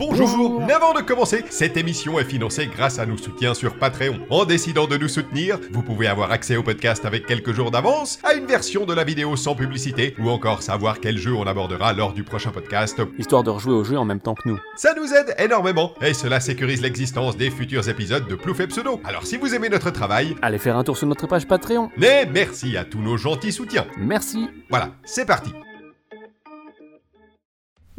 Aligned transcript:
Bonjour 0.00 0.62
Mais 0.66 0.72
avant 0.72 0.94
de 0.94 1.02
commencer, 1.02 1.44
cette 1.50 1.76
émission 1.76 2.18
est 2.18 2.24
financée 2.24 2.66
grâce 2.74 2.98
à 2.98 3.04
nos 3.04 3.18
soutiens 3.18 3.52
sur 3.52 3.76
Patreon. 3.76 4.18
En 4.30 4.46
décidant 4.46 4.86
de 4.86 4.96
nous 4.96 5.08
soutenir, 5.08 5.58
vous 5.72 5.82
pouvez 5.82 6.06
avoir 6.06 6.32
accès 6.32 6.56
au 6.56 6.62
podcast 6.62 7.04
avec 7.04 7.26
quelques 7.26 7.52
jours 7.52 7.70
d'avance, 7.70 8.18
à 8.24 8.32
une 8.32 8.46
version 8.46 8.86
de 8.86 8.94
la 8.94 9.04
vidéo 9.04 9.36
sans 9.36 9.54
publicité, 9.54 10.14
ou 10.18 10.30
encore 10.30 10.62
savoir 10.62 11.00
quel 11.00 11.18
jeu 11.18 11.34
on 11.34 11.46
abordera 11.46 11.92
lors 11.92 12.14
du 12.14 12.24
prochain 12.24 12.50
podcast. 12.50 13.02
Histoire 13.18 13.42
de 13.42 13.50
rejouer 13.50 13.74
au 13.74 13.84
jeu 13.84 13.98
en 13.98 14.06
même 14.06 14.20
temps 14.20 14.34
que 14.34 14.48
nous. 14.48 14.58
Ça 14.74 14.94
nous 14.94 15.12
aide 15.12 15.34
énormément, 15.38 15.92
et 16.00 16.14
cela 16.14 16.40
sécurise 16.40 16.80
l'existence 16.80 17.36
des 17.36 17.50
futurs 17.50 17.86
épisodes 17.90 18.26
de 18.26 18.36
Plouf 18.36 18.58
et 18.60 18.68
Pseudo. 18.68 19.02
Alors 19.04 19.26
si 19.26 19.36
vous 19.36 19.54
aimez 19.54 19.68
notre 19.68 19.90
travail, 19.90 20.34
Allez 20.40 20.56
faire 20.56 20.78
un 20.78 20.84
tour 20.84 20.96
sur 20.96 21.08
notre 21.08 21.26
page 21.26 21.46
Patreon. 21.46 21.90
mais 21.98 22.24
merci 22.24 22.78
à 22.78 22.84
tous 22.84 23.00
nos 23.00 23.18
gentils 23.18 23.52
soutiens. 23.52 23.86
Merci. 23.98 24.48
Voilà, 24.70 24.92
c'est 25.04 25.26
parti. 25.26 25.52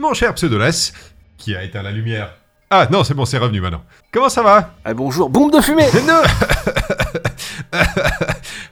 Mon 0.01 0.15
cher 0.15 0.33
Pseudoless, 0.33 0.93
qui 1.41 1.55
a 1.55 1.63
éteint 1.63 1.81
la 1.81 1.91
lumière. 1.91 2.33
Ah 2.69 2.87
non, 2.89 3.03
c'est 3.03 3.13
bon, 3.13 3.25
c'est 3.25 3.37
revenu 3.37 3.59
maintenant. 3.59 3.83
Comment 4.13 4.29
ça 4.29 4.41
va 4.43 4.75
Ah, 4.85 4.93
bonjour, 4.93 5.29
bombe 5.29 5.51
de 5.51 5.59
fumée 5.59 5.87
Non 6.07 6.21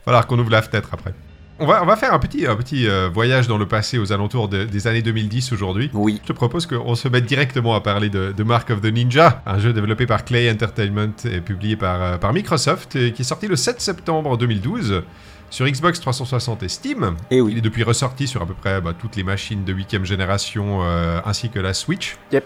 Falloir 0.05 0.25
qu'on 0.27 0.39
ouvre 0.39 0.51
la 0.51 0.61
fenêtre 0.61 0.89
après. 0.93 1.13
On 1.61 1.65
va, 1.65 1.83
on 1.83 1.85
va 1.85 1.97
faire 1.97 2.13
un 2.13 2.19
petit, 2.19 2.47
un 2.47 2.55
petit 2.55 2.87
euh, 2.87 3.09
voyage 3.13 3.47
dans 3.49 3.57
le 3.57 3.67
passé 3.67 3.97
aux 3.97 4.13
alentours 4.13 4.47
de- 4.47 4.63
des 4.63 4.87
années 4.87 5.01
2010 5.01 5.51
aujourd'hui. 5.51 5.89
Oui. 5.93 6.21
Je 6.23 6.27
te 6.29 6.33
propose 6.33 6.65
qu'on 6.65 6.95
se 6.95 7.09
mette 7.09 7.25
directement 7.25 7.75
à 7.75 7.81
parler 7.81 8.07
de, 8.09 8.31
de 8.31 8.43
Mark 8.43 8.69
of 8.69 8.79
the 8.79 8.85
Ninja, 8.85 9.41
un 9.45 9.59
jeu 9.59 9.73
développé 9.73 10.05
par 10.05 10.23
Clay 10.23 10.49
Entertainment 10.49 11.11
et 11.25 11.41
publié 11.41 11.75
par, 11.75 12.01
euh, 12.01 12.17
par 12.17 12.31
Microsoft, 12.31 12.95
et 12.95 13.11
qui 13.11 13.23
est 13.23 13.25
sorti 13.25 13.47
le 13.47 13.57
7 13.57 13.81
septembre 13.81 14.37
2012 14.37 15.03
sur 15.49 15.65
Xbox 15.67 15.99
360 15.99 16.63
et 16.63 16.69
Steam. 16.69 17.17
Et 17.29 17.37
Il 17.37 17.41
oui. 17.41 17.57
est 17.57 17.61
depuis 17.61 17.83
ressorti 17.83 18.25
sur 18.27 18.41
à 18.41 18.45
peu 18.45 18.53
près 18.53 18.79
bah, 18.79 18.93
toutes 18.97 19.17
les 19.17 19.23
machines 19.23 19.65
de 19.65 19.73
8ème 19.73 20.05
génération 20.05 20.79
euh, 20.83 21.19
ainsi 21.25 21.49
que 21.49 21.59
la 21.59 21.73
Switch. 21.73 22.15
Yep. 22.31 22.45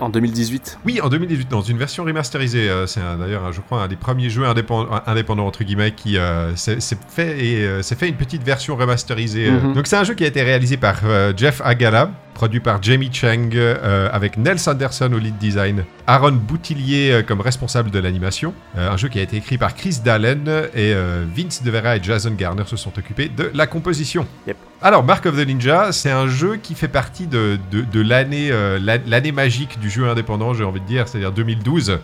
En 0.00 0.08
2018. 0.08 0.78
Oui, 0.84 1.00
en 1.00 1.08
2018, 1.08 1.48
dans 1.48 1.62
une 1.62 1.78
version 1.78 2.02
remasterisée. 2.04 2.68
euh, 2.68 2.86
c'est 2.86 3.00
d'ailleurs, 3.18 3.52
je 3.52 3.60
crois, 3.60 3.82
un 3.84 3.88
des 3.88 3.94
premiers 3.96 4.28
jeux 4.28 4.44
indépend- 4.44 4.86
indépendants, 5.06 5.46
entre 5.46 5.62
guillemets, 5.62 5.92
qui 5.92 6.18
euh, 6.18 6.54
s'est 6.56 6.78
fait, 7.08 7.44
et, 7.44 7.64
euh, 7.64 7.80
s'est 7.82 7.94
fait 7.94 8.08
une 8.08 8.16
petite 8.16 8.42
version 8.42 8.74
remasterisée. 8.76 9.48
euh. 9.48 9.60
Mhm. 9.60 9.74
Donc, 9.74 9.86
c'est 9.86 9.96
un 9.96 10.04
jeu 10.04 10.14
qui 10.14 10.24
a 10.24 10.26
été 10.26 10.42
réalisé 10.42 10.76
par 10.76 10.96
Jeff 11.36 11.60
Agala, 11.64 12.10
produit 12.34 12.60
par 12.60 12.82
Jamie 12.82 13.10
Chang, 13.12 13.50
euh, 13.54 14.08
avec 14.12 14.36
Nels 14.36 14.58
Anderson 14.66 15.10
au 15.14 15.18
lead 15.18 15.38
design, 15.38 15.84
Aaron 16.06 16.32
Boutillier 16.32 17.12
euh, 17.12 17.22
comme 17.22 17.40
responsable 17.40 17.90
de 17.90 17.98
l'animation. 18.00 18.52
Euh, 18.76 18.90
un 18.90 18.96
jeu 18.96 19.08
qui 19.08 19.18
a 19.20 19.22
été 19.22 19.36
écrit 19.36 19.56
par 19.56 19.74
Chris 19.74 20.00
Dallen 20.04 20.48
et 20.74 20.94
Vince 21.34 21.62
DeVera 21.62 21.96
et 21.96 22.02
Jason 22.02 22.32
Garner 22.36 22.64
se 22.66 22.76
sont 22.76 22.92
occupés 22.98 23.28
de 23.28 23.50
la 23.54 23.66
composition. 23.66 24.26
Yep. 24.46 24.56
Alors, 24.82 25.04
Mark 25.04 25.24
of 25.26 25.36
the 25.36 25.46
Ninja, 25.46 25.92
c'est 25.92 26.10
un 26.10 26.26
jeu 26.26 26.56
qui 26.56 26.74
fait 26.74 26.88
partie 26.88 27.26
de, 27.26 27.58
de, 27.70 27.82
de 27.82 28.00
l'année 28.02 28.50
la- 28.50 28.98
l'année 28.98 29.32
magique 29.32 29.78
du 29.80 29.88
jeu 29.88 30.08
indépendant, 30.08 30.52
j'ai 30.54 30.64
envie 30.64 30.80
de 30.80 30.86
dire, 30.86 31.08
c'est-à-dire 31.08 31.32
2012, 31.32 31.98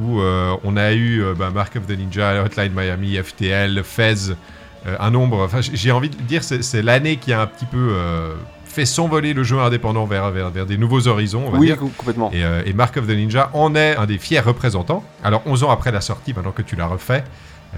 où 0.00 0.20
on 0.20 0.76
a 0.76 0.92
eu 0.94 1.22
bah, 1.36 1.50
Mark 1.52 1.76
of 1.76 1.86
the 1.86 1.98
Ninja, 1.98 2.42
Hotline 2.44 2.72
Miami, 2.74 3.16
FTL, 3.22 3.82
Fez, 3.84 4.32
un 4.98 5.10
nombre. 5.10 5.42
Enfin, 5.44 5.60
j'ai 5.60 5.90
envie 5.92 6.08
de 6.08 6.16
dire, 6.22 6.42
c'est 6.44 6.62
c'est 6.62 6.82
l'année 6.82 7.16
qui 7.16 7.32
a 7.32 7.42
un 7.42 7.46
petit 7.46 7.66
peu 7.66 7.94
fait 8.72 8.86
s'envoler 8.86 9.34
le 9.34 9.42
jeu 9.42 9.58
indépendant 9.60 10.06
vers, 10.06 10.30
vers, 10.30 10.50
vers 10.50 10.66
des 10.66 10.78
nouveaux 10.78 11.06
horizons, 11.06 11.44
on 11.46 11.50
va 11.50 11.58
Oui, 11.58 11.66
dire. 11.66 11.78
complètement. 11.78 12.30
Et, 12.32 12.42
euh, 12.44 12.62
et 12.64 12.72
Mark 12.72 12.96
of 12.96 13.06
the 13.06 13.10
Ninja 13.10 13.50
en 13.52 13.74
est 13.74 13.96
un 13.96 14.06
des 14.06 14.18
fiers 14.18 14.40
représentants. 14.40 15.04
Alors, 15.22 15.42
11 15.46 15.64
ans 15.64 15.70
après 15.70 15.92
la 15.92 16.00
sortie, 16.00 16.32
maintenant 16.34 16.52
que 16.52 16.62
tu 16.62 16.74
l'as 16.74 16.86
refait, 16.86 17.24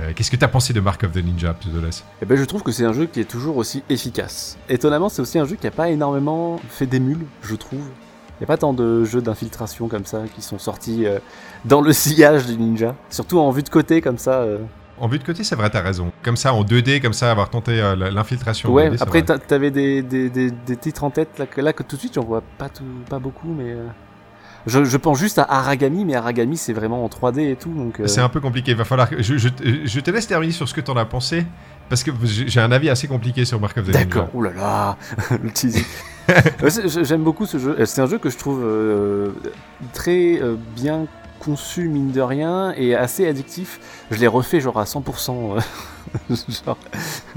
euh, 0.01 0.12
qu'est-ce 0.14 0.31
que 0.31 0.36
tu 0.36 0.45
as 0.45 0.48
pensé 0.48 0.73
de 0.73 0.81
Mark 0.81 1.03
of 1.05 1.12
the 1.12 1.17
Ninja, 1.25 1.55
Pseudoless? 1.55 2.05
Eh 2.23 2.27
ben, 2.27 2.36
je 2.36 2.45
trouve 2.45 2.62
que 2.62 2.73
c'est 2.73 2.84
un 2.84 2.92
jeu 2.92 3.06
qui 3.06 3.20
est 3.20 3.25
toujours 3.25 3.56
aussi 3.56 3.83
efficace. 3.91 4.56
Étonnamment, 4.69 5.09
c'est 5.09 5.20
aussi 5.23 5.39
un 5.39 5.45
jeu 5.45 5.56
qui 5.56 5.67
a 5.67 5.70
pas 5.70 5.89
énormément 5.91 6.61
fait 6.69 6.86
d'émules, 6.86 7.27
je 7.42 7.55
trouve. 7.56 7.81
Il 7.81 8.41
n'y 8.41 8.45
a 8.45 8.48
pas 8.48 8.56
tant 8.56 8.73
de 8.73 9.05
jeux 9.05 9.23
d'infiltration 9.23 9.86
comme 9.89 10.05
ça 10.05 10.23
qui 10.34 10.42
sont 10.42 10.58
sortis 10.58 11.06
euh, 11.06 11.19
dans 11.64 11.81
le 11.81 11.92
sillage 12.05 12.47
du 12.47 12.56
ninja. 12.56 12.95
Surtout 13.11 13.39
en 13.39 13.51
vue 13.51 13.62
de 13.62 13.69
côté 13.69 14.01
comme 14.01 14.19
ça. 14.19 14.41
euh. 14.42 14.58
En 14.98 15.09
vue 15.09 15.19
de 15.19 15.25
côté, 15.25 15.42
c'est 15.45 15.56
vrai, 15.56 15.70
t'as 15.70 15.81
raison. 15.83 16.12
Comme 16.23 16.37
ça, 16.37 16.55
en 16.55 16.62
2D, 16.62 17.00
comme 17.00 17.12
ça, 17.12 17.31
avoir 17.31 17.50
tenté 17.50 17.80
euh, 17.80 17.96
l'infiltration. 17.96 18.70
Ouais, 18.73 18.91
2D, 18.91 18.96
c'est 18.98 19.02
après 19.02 19.23
t'avais 19.23 19.70
des, 19.70 20.02
des, 20.02 20.30
des, 20.30 20.51
des 20.51 20.77
titres 20.77 21.02
en 21.05 21.11
tête 21.11 21.39
là 21.39 21.46
que, 21.46 21.61
là, 21.61 21.73
que 21.73 21.83
tout 21.83 21.96
de 21.96 22.01
suite 22.01 22.14
j'en 22.14 22.24
vois 22.24 22.42
pas, 22.58 22.68
tout, 22.68 22.85
pas 23.11 23.18
beaucoup, 23.18 23.48
mais. 23.52 23.73
euh, 23.73 23.86
Je, 24.67 24.85
je 24.85 24.96
pense 24.96 25.18
juste 25.18 25.39
à 25.39 25.42
Aragami, 25.48 26.05
mais 26.05 26.14
Aragami 26.14 26.57
c'est 26.57 26.73
vraiment 26.73 27.05
en 27.05 27.08
3D 27.08 27.41
et 27.51 27.57
tout, 27.57 27.73
donc. 27.74 27.98
euh, 28.01 28.07
C'est 28.07 28.20
un 28.20 28.29
peu 28.29 28.41
compliqué. 28.41 28.70
Il 28.70 28.77
va 28.77 28.85
falloir 28.85 29.08
je, 29.18 29.36
je, 29.36 29.48
je 29.85 30.01
te 30.01 30.11
laisse 30.11 30.27
terminer 30.27 30.52
sur 30.52 30.68
ce 30.68 30.74
que 30.74 30.80
t'en 30.80 30.97
as 30.97 31.05
pensé. 31.05 31.45
Parce 31.91 32.02
que 32.02 32.11
j'ai 32.24 32.61
un 32.61 32.73
avis 32.73 32.89
assez 32.89 33.07
compliqué 33.08 33.45
sur 33.45 33.61
Mark 33.61 33.77
of 33.77 33.86
the. 33.89 33.91
D'accord, 33.91 34.30
oulala, 34.35 34.97
le 35.42 35.51
teasing. 35.51 35.85
Ouais, 36.63 36.70
c'est- 36.70 36.89
je- 36.89 37.05
J'aime 37.05 37.23
beaucoup 37.23 37.45
ce 37.45 37.58
jeu. 37.58 37.77
C'est 37.85 38.01
un 38.01 38.07
jeu 38.07 38.17
que 38.17 38.30
je 38.30 38.39
trouve 38.39 38.63
euh, 38.64 39.33
très 39.92 40.41
euh, 40.41 40.57
bien 40.74 41.07
conçu, 41.44 41.88
mine 41.88 42.10
de 42.12 42.20
rien, 42.20 42.72
et 42.77 42.94
assez 42.94 43.27
addictif. 43.27 43.80
Je 44.10 44.18
l'ai 44.18 44.27
refait 44.27 44.60
genre 44.60 44.78
à 44.78 44.84
100%. 44.84 45.56
euh, 46.30 46.34
genre- 46.66 46.78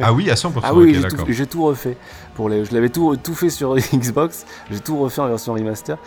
Ah 0.02 0.14
oui, 0.14 0.30
à 0.30 0.36
100%. 0.36 0.52
Ah 0.64 0.74
oui, 0.74 1.00
tout, 1.02 1.26
j'ai 1.30 1.48
tout 1.48 1.64
refait. 1.64 1.98
Pour 2.36 2.50
les, 2.50 2.66
je 2.66 2.74
l'avais 2.74 2.90
tout, 2.90 3.16
tout 3.18 3.34
fait 3.36 3.50
sur 3.50 3.76
Xbox, 3.94 4.46
j'ai 4.72 4.80
tout 4.80 4.98
refait 4.98 5.22
en 5.22 5.28
version 5.28 5.54
remaster. 5.54 5.98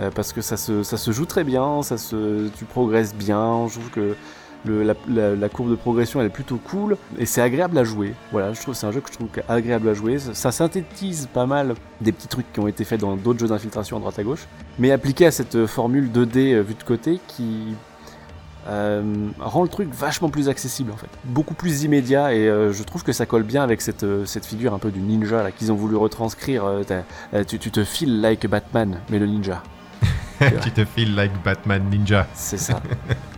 euh, 0.00 0.10
parce 0.14 0.32
que 0.32 0.40
ça 0.40 0.56
se, 0.56 0.82
ça 0.82 0.96
se 0.96 1.12
joue 1.12 1.24
très 1.26 1.44
bien, 1.44 1.82
ça 1.82 1.98
se, 1.98 2.48
tu 2.58 2.64
progresses 2.64 3.14
bien. 3.14 3.66
Je 3.68 3.74
trouve 3.74 3.90
que 3.90 4.16
la, 4.64 5.48
courbe 5.48 5.70
de 5.70 5.74
progression 5.74 6.20
elle 6.20 6.26
est 6.26 6.30
plutôt 6.30 6.56
cool 6.56 6.96
et 7.18 7.26
c'est 7.26 7.40
agréable 7.40 7.78
à 7.78 7.84
jouer. 7.84 8.14
Voilà, 8.32 8.52
je 8.52 8.60
trouve 8.60 8.74
c'est 8.74 8.86
un 8.86 8.92
jeu 8.92 9.00
que 9.00 9.08
je 9.08 9.14
trouve 9.14 9.28
agréable 9.48 9.88
à 9.88 9.94
jouer. 9.94 10.18
Ça, 10.18 10.52
synthétise 10.52 11.28
pas 11.32 11.46
mal 11.46 11.74
des 12.00 12.12
petits 12.12 12.28
trucs 12.28 12.50
qui 12.52 12.60
ont 12.60 12.68
été 12.68 12.84
faits 12.84 13.00
dans 13.00 13.16
d'autres 13.16 13.40
jeux 13.40 13.48
d'infiltration 13.48 13.96
à 13.96 14.00
droite 14.00 14.18
à 14.18 14.22
gauche, 14.22 14.46
mais 14.78 14.90
appliqué 14.90 15.26
à 15.26 15.30
cette 15.30 15.66
formule 15.66 16.10
2D 16.10 16.54
euh, 16.54 16.60
vue 16.62 16.74
de 16.74 16.82
côté 16.82 17.20
qui 17.26 17.74
euh, 18.68 19.28
rend 19.40 19.62
le 19.62 19.68
truc 19.68 19.92
vachement 19.92 20.30
plus 20.30 20.48
accessible 20.48 20.90
en 20.90 20.96
fait, 20.96 21.08
beaucoup 21.24 21.54
plus 21.54 21.82
immédiat 21.82 22.32
et 22.32 22.48
euh, 22.48 22.72
je 22.72 22.82
trouve 22.82 23.04
que 23.04 23.12
ça 23.12 23.26
colle 23.26 23.42
bien 23.42 23.62
avec 23.62 23.82
cette, 23.82 24.06
figure 24.44 24.72
un 24.72 24.78
peu 24.78 24.90
du 24.90 25.00
ninja 25.00 25.42
là 25.42 25.50
qu'ils 25.50 25.70
ont 25.70 25.76
voulu 25.76 25.96
retranscrire. 25.96 26.64
tu 27.46 27.58
te 27.58 27.84
files 27.84 28.20
like 28.20 28.46
Batman, 28.46 29.00
mais 29.10 29.18
le 29.18 29.26
ninja, 29.26 29.62
tu 30.62 30.70
te 30.74 30.84
feel 30.84 31.14
like 31.14 31.32
Batman 31.44 31.82
Ninja. 31.90 32.26
c'est 32.34 32.58
ça. 32.58 32.80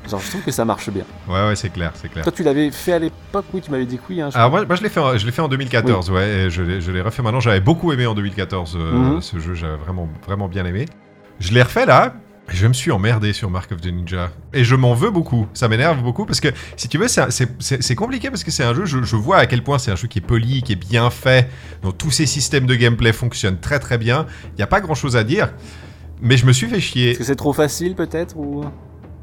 Genre 0.09 0.21
je 0.21 0.31
trouve 0.31 0.43
que 0.43 0.51
ça 0.53 0.65
marche 0.65 0.89
bien. 0.91 1.05
Ouais, 1.29 1.49
ouais, 1.49 1.57
c'est 1.57 1.71
clair, 1.71 1.93
c'est 1.95 2.09
clair. 2.09 2.23
Toi 2.25 2.33
tu 2.33 2.43
l'avais 2.43 2.71
fait 2.71 2.93
à 2.95 2.99
l'époque, 2.99 3.45
oui 3.53 3.61
tu 3.61 3.71
m'avais 3.71 3.87
dit 3.87 3.97
que 3.97 4.03
oui. 4.09 4.21
Hein, 4.21 4.31
je 4.33 4.37
Alors 4.39 4.51
moi, 4.51 4.65
moi, 4.65 4.77
je 4.77 4.83
l'ai 4.83 4.89
fait, 4.89 5.01
en- 5.01 5.17
je 5.17 5.31
fait 5.31 5.43
en 5.43 5.49
2014, 5.49 6.11
ouais, 6.11 6.29
et 6.29 6.51
je 6.51 6.63
l'ai, 6.63 7.01
refait 7.01 7.23
maintenant. 7.23 7.41
J'avais 7.41 7.61
beaucoup 7.61 7.93
aimé 7.93 8.07
en 8.07 8.15
2014 8.15 8.77
euh, 8.79 8.93
Mhm. 9.15 9.21
ce 9.21 9.39
jeu, 9.39 9.55
j'avais 9.55 9.77
vraiment, 9.77 10.09
vraiment 10.27 10.49
bien 10.49 10.65
aimé. 10.65 10.87
Je 11.41 11.53
l'ai 11.53 11.63
refait 11.63 11.87
là, 11.87 12.15
je 12.49 12.67
me 12.69 12.73
suis 12.73 12.93
emmerdé 12.93 13.33
sur 13.33 13.51
Mark 13.51 13.73
of 13.73 13.81
the 13.81 13.87
Ninja. 13.87 14.31
Et 14.55 14.63
je 14.63 14.77
m'en 14.77 14.95
veux 14.95 15.11
beaucoup, 15.11 15.49
ça 15.53 15.67
m'énerve 15.69 16.01
beaucoup, 16.03 16.25
parce 16.25 16.39
que 16.41 16.49
si 16.77 16.89
tu 16.89 16.97
veux, 16.99 17.09
c'est 17.09 17.95
compliqué 17.97 18.31
parce 18.31 18.45
que 18.45 18.53
c'est 18.53 18.63
un 18.65 18.73
jeu, 18.75 18.85
je, 18.85 19.03
je 19.03 19.17
vois 19.17 19.39
à 19.39 19.47
quel 19.47 19.63
point 19.65 19.79
c'est 19.79 19.91
un 19.91 19.97
jeu 19.97 20.07
qui 20.07 20.21
est 20.21 20.23
poli, 20.23 20.63
qui 20.63 20.73
est 20.73 20.77
bien 20.77 21.11
fait, 21.11 21.51
dont 21.83 21.91
tous 21.91 22.13
ces 22.13 22.27
systèmes 22.27 22.67
de 22.67 22.75
gameplay 22.77 23.13
fonctionnent 23.13 23.59
très 23.59 23.81
très 23.81 23.99
bien. 23.99 24.27
Il 24.53 24.57
n'y 24.59 24.63
a 24.63 24.69
pas 24.69 24.81
grand 24.81 24.95
chose 24.95 25.17
à 25.17 25.25
dire, 25.25 25.51
mais 26.21 26.37
je 26.37 26.47
me 26.47 26.53
suis 26.53 26.67
fait 26.67 26.81
chier. 26.81 27.11
Est-ce 27.11 27.19
que 27.19 27.25
c'est 27.25 27.37
trop 27.37 27.53
facile 27.53 27.95
peut-être 27.95 28.37
ou 28.37 28.65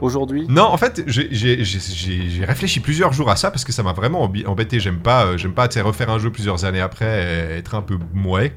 aujourd'hui? 0.01 0.45
Non, 0.49 0.63
en 0.63 0.77
fait, 0.77 1.03
j'ai- 1.07 2.43
réfléchi 2.45 2.79
plusieurs 2.79 3.13
jours 3.13 3.29
à 3.29 3.35
ça 3.35 3.51
parce 3.51 3.63
que 3.65 3.71
ça 3.71 3.83
m'a 3.83 3.93
vraiment 3.93 4.21
embêté. 4.45 4.79
J'aime 4.79 4.99
pas, 4.99 5.25
euh, 5.25 5.37
j'aime 5.37 5.53
pas 5.53 5.67
refaire 5.83 6.09
un 6.09 6.19
jeu 6.19 6.29
plusieurs 6.31 6.65
années 6.65 6.81
après 6.81 7.51
et 7.53 7.57
être 7.57 7.75
un 7.75 7.81
peu 7.81 7.97
mouais. 8.13 8.53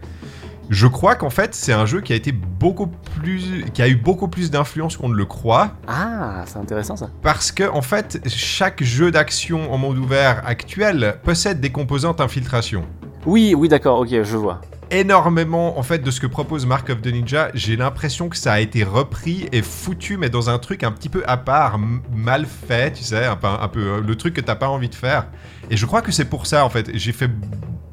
Je 0.68 0.88
crois 0.88 1.14
qu'en 1.14 1.30
fait, 1.30 1.54
c'est 1.54 1.72
un 1.72 1.86
jeu 1.86 2.00
qui 2.00 2.12
a 2.12 2.16
été 2.16 2.32
beaucoup 2.32 2.88
plus, 2.88 3.64
qui 3.72 3.82
a 3.82 3.88
eu 3.88 3.94
beaucoup 3.94 4.26
plus 4.26 4.50
d'influence 4.50 4.96
qu'on 4.96 5.08
ne 5.08 5.14
le 5.14 5.24
croit, 5.24 5.74
Ah, 5.86 6.42
c'est 6.46 6.58
intéressant 6.58 6.96
ça. 6.96 7.08
parce 7.22 7.52
que 7.52 7.62
en 7.70 7.82
fait, 7.82 8.20
chaque 8.26 8.82
jeu 8.82 9.12
d'action 9.12 9.72
en 9.72 9.78
monde 9.78 9.96
ouvert 9.98 10.42
actuel 10.44 11.18
possède 11.22 11.60
des 11.60 11.70
composantes 11.70 12.20
infiltration. 12.20 12.82
Oui, 13.26 13.54
oui 13.56 13.68
d'accord, 13.68 14.00
ok, 14.00 14.08
je 14.10 14.36
vois. 14.36 14.60
Énormément 14.90 15.78
en 15.78 15.82
fait 15.82 15.98
de 15.98 16.10
ce 16.10 16.20
que 16.20 16.26
propose 16.26 16.66
Mark 16.66 16.88
of 16.90 17.02
the 17.02 17.06
Ninja. 17.06 17.50
J'ai 17.54 17.76
l'impression 17.76 18.28
que 18.28 18.36
ça 18.36 18.52
a 18.52 18.60
été 18.60 18.84
repris 18.84 19.48
et 19.52 19.62
foutu, 19.62 20.16
mais 20.16 20.28
dans 20.30 20.50
un 20.50 20.58
truc 20.58 20.82
un 20.84 20.92
petit 20.92 21.08
peu 21.08 21.22
à 21.26 21.36
part, 21.36 21.78
mal 22.14 22.46
fait, 22.46 22.92
tu 22.92 23.02
sais, 23.04 23.24
un 23.26 23.36
peu, 23.36 23.80
euh, 23.80 24.00
le 24.00 24.16
truc 24.16 24.34
que 24.34 24.40
t'as 24.40 24.54
pas 24.56 24.68
envie 24.68 24.88
de 24.88 24.94
faire. 24.94 25.26
Et 25.70 25.76
je 25.76 25.86
crois 25.86 26.02
que 26.02 26.12
c'est 26.12 26.26
pour 26.26 26.46
ça 26.46 26.64
en 26.64 26.70
fait. 26.70 26.90
J'ai 26.94 27.12
fait 27.12 27.30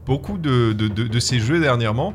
beaucoup 0.05 0.37
de- 0.37 0.73
de 0.73 1.19
ces 1.19 1.39
jeux 1.39 1.59
dernièrement. 1.59 2.13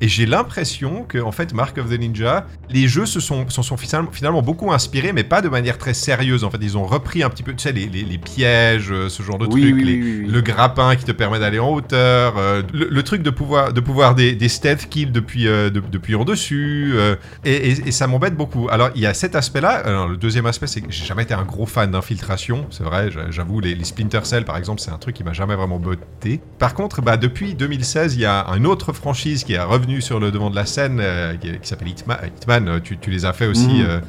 Et 0.00 0.08
j'ai 0.08 0.26
l'impression 0.26 1.04
que, 1.04 1.18
en 1.18 1.32
fait, 1.32 1.54
Mark 1.54 1.78
of 1.78 1.88
the 1.88 1.98
Ninja, 1.98 2.46
les 2.70 2.86
jeux 2.88 3.06
se 3.06 3.20
sont, 3.20 3.48
se 3.48 3.62
sont 3.62 3.76
finalement, 3.76 4.42
beaucoup 4.42 4.72
inspirés, 4.72 5.12
mais 5.12 5.24
pas 5.24 5.40
de 5.42 5.48
manière 5.48 5.78
très 5.78 5.94
sérieuse. 5.94 6.44
En 6.44 6.50
fait, 6.50 6.58
ils 6.60 6.76
ont 6.76 6.84
repris 6.84 7.22
un 7.22 7.30
petit 7.30 7.42
peu, 7.42 7.52
tu 7.54 7.62
sais, 7.62 7.72
les, 7.72 7.86
les- 7.86 8.02
les 8.04 8.18
pièges, 8.18 8.90
euh, 8.92 9.08
ce 9.08 9.22
genre 9.22 9.38
de 9.38 9.46
Oui, 9.46 9.62
trucs, 9.62 9.74
oui, 9.74 9.84
les- 9.84 9.92
oui, 9.94 10.02
oui, 10.02 10.24
oui. 10.26 10.30
le 10.32 10.40
grappin 10.42 10.96
qui 10.96 11.04
te 11.04 11.12
permet 11.12 11.38
d'aller 11.38 11.58
en 11.58 11.70
hauteur, 11.70 12.34
euh, 12.36 12.62
le, 12.74 12.88
le 12.90 13.02
truc 13.02 13.22
de 13.22 13.30
pouvoir, 13.30 13.72
de 13.72 13.80
pouvoir 13.80 14.14
des, 14.14 14.34
des 14.34 14.48
stealth 14.48 14.88
kills 14.88 15.12
depuis, 15.12 15.46
euh, 15.48 15.70
de- 15.70 15.80
depuis 15.80 16.14
en 16.14 16.24
dessus, 16.24 16.92
euh, 16.94 17.16
et, 17.44 17.54
et- 17.70 17.88
et 17.88 17.92
ça 17.92 18.06
m'embête 18.06 18.36
beaucoup. 18.36 18.68
Alors, 18.70 18.90
il 18.94 19.00
y 19.02 19.06
a 19.06 19.14
cet 19.14 19.34
aspect-là. 19.34 19.70
Alors, 19.84 20.08
le 20.08 20.16
deuxième 20.16 20.46
aspect, 20.46 20.66
c'est 20.66 20.80
que 20.82 20.90
j'ai 20.90 21.04
jamais 21.06 21.22
été 21.22 21.32
un 21.34 21.44
gros 21.44 21.66
fan 21.66 21.90
d'infiltration, 21.90 22.66
c'est 22.70 22.84
vrai, 22.84 23.10
j'a- 23.10 23.30
j'avoue, 23.30 23.60
les, 23.60 23.74
les 23.74 23.84
Splinter 23.84 24.20
Cell, 24.24 24.44
par 24.44 24.56
exemple, 24.56 24.80
c'est 24.80 24.90
un 24.90 24.98
truc 24.98 25.14
qui 25.16 25.24
m'a 25.24 25.32
jamais 25.32 25.54
vraiment 25.56 25.78
botté. 25.78 26.40
Par 26.58 26.74
contre, 26.74 27.00
bah, 27.02 27.16
depuis 27.16 27.54
2016, 27.54 28.14
il 28.16 28.20
y 28.20 28.26
a 28.26 28.44
une 28.56 28.66
autre 28.66 28.92
franchise 28.92 29.44
qui 29.44 29.54
est 29.54 29.60
revenue 29.62 29.85
sur 30.00 30.20
le 30.20 30.30
devant 30.30 30.50
de 30.50 30.56
la 30.56 30.66
scène, 30.66 30.98
euh, 31.00 31.34
qui, 31.36 31.50
qui 31.58 31.68
s'appelle 31.68 31.88
Hitman. 31.88 32.18
Hitman, 32.36 32.68
euh, 32.68 32.80
tu, 32.80 32.98
tu 32.98 33.10
les 33.10 33.24
as 33.24 33.32
fait 33.32 33.46
aussi, 33.46 33.66
Mhm. 33.82 33.86
euh, 33.88 34.00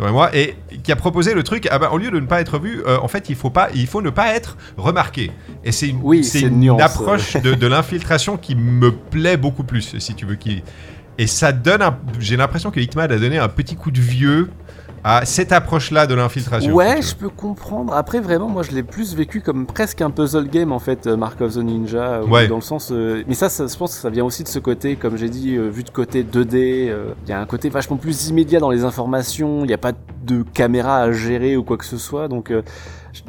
Mhm. 0.00 0.10
moi, 0.12 0.34
et 0.36 0.56
qui 0.82 0.92
a 0.92 0.96
proposé 0.96 1.34
le 1.34 1.42
truc. 1.42 1.66
Ah 1.70 1.78
bah, 1.78 1.90
au 1.92 1.98
lieu 1.98 2.10
de 2.10 2.20
ne 2.20 2.26
pas 2.26 2.40
être 2.40 2.58
vu, 2.58 2.82
euh, 2.86 2.98
en 3.00 3.08
fait, 3.08 3.28
il 3.28 3.36
faut 3.36 3.50
pas, 3.50 3.68
il 3.74 3.86
faut 3.86 4.02
ne 4.02 4.10
pas 4.10 4.34
être 4.34 4.56
remarqué. 4.76 5.30
Et 5.64 5.72
c'est 5.72 5.88
une, 5.88 6.00
Oui, 6.02 6.24
c'est 6.24 6.40
c'est 6.40 6.46
une 6.46 6.54
une 6.54 6.60
nuance, 6.60 6.82
approche 6.82 7.36
de, 7.42 7.54
de 7.54 7.66
l'infiltration 7.66 8.36
qui 8.36 8.54
me 8.56 8.92
plaît 8.92 9.36
beaucoup 9.36 9.64
plus, 9.64 9.96
si 9.98 10.14
tu 10.14 10.26
veux. 10.26 10.34
Qui... 10.36 10.62
Et 11.18 11.26
ça 11.26 11.52
donne, 11.52 11.82
un- 11.82 11.98
j'ai 12.18 12.36
l'impression 12.36 12.70
que 12.70 12.80
Hitman 12.80 13.10
a 13.12 13.18
donné 13.18 13.38
un 13.38 13.48
petit 13.48 13.76
coup 13.76 13.90
de 13.90 14.00
vieux 14.00 14.50
à 15.04 15.24
cette 15.24 15.50
approche-là 15.50 16.06
de 16.06 16.14
l'infiltration. 16.14 16.72
Ouais, 16.72 17.02
si 17.02 17.10
je 17.10 17.16
peux 17.16 17.28
comprendre. 17.28 17.92
Après, 17.92 18.20
vraiment, 18.20 18.48
moi, 18.48 18.62
je 18.62 18.70
l'ai 18.70 18.82
plus 18.84 19.16
vécu 19.16 19.40
comme 19.40 19.66
presque 19.66 20.00
un 20.00 20.10
puzzle 20.10 20.48
game, 20.48 20.70
en 20.72 20.78
fait, 20.78 21.06
euh, 21.06 21.16
Mark 21.16 21.40
of 21.40 21.54
the 21.54 21.58
Ninja. 21.58 21.98
euh, 22.20 22.26
Ouais. 22.26 22.46
Dans 22.46 22.56
le 22.56 22.60
sens. 22.62 22.90
euh, 22.92 23.22
Mais 23.26 23.34
ça, 23.34 23.48
ça, 23.48 23.66
je 23.66 23.76
pense 23.76 23.94
que 23.96 24.00
ça 24.00 24.10
vient 24.10 24.24
aussi 24.24 24.44
de 24.44 24.48
ce 24.48 24.58
côté, 24.60 24.94
comme 24.96 25.16
j'ai 25.16 25.28
dit, 25.28 25.56
euh, 25.56 25.68
vu 25.68 25.82
de 25.82 25.90
côté 25.90 26.22
2D. 26.22 26.88
euh, 26.88 27.14
Il 27.26 27.30
y 27.30 27.32
a 27.32 27.40
un 27.40 27.46
côté 27.46 27.68
vachement 27.68 27.96
plus 27.96 28.28
immédiat 28.28 28.60
dans 28.60 28.70
les 28.70 28.84
informations. 28.84 29.64
Il 29.64 29.66
n'y 29.68 29.74
a 29.74 29.78
pas 29.78 29.92
de 30.24 30.42
caméra 30.54 30.98
à 30.98 31.10
gérer 31.12 31.56
ou 31.56 31.64
quoi 31.64 31.76
que 31.78 31.84
ce 31.84 31.96
soit. 31.96 32.28
Donc, 32.28 32.52
euh, 32.52 32.62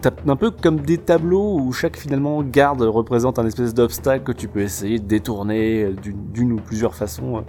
t'as 0.02 0.12
un 0.28 0.36
peu 0.36 0.52
comme 0.52 0.80
des 0.82 1.00
tableaux 1.00 1.58
où 1.60 1.72
chaque, 1.74 1.98
finalement, 1.98 2.44
garde 2.44 2.84
représente 2.84 3.40
un 3.40 3.48
espèce 3.48 3.74
d'obstacle 3.74 4.24
que 4.24 4.32
tu 4.32 4.48
peux 4.48 4.62
essayer 4.62 5.00
de 5.00 5.06
détourner 5.08 5.90
d'une 6.34 6.54
ou 6.54 6.58
plusieurs 6.58 6.94
façons. 6.94 7.44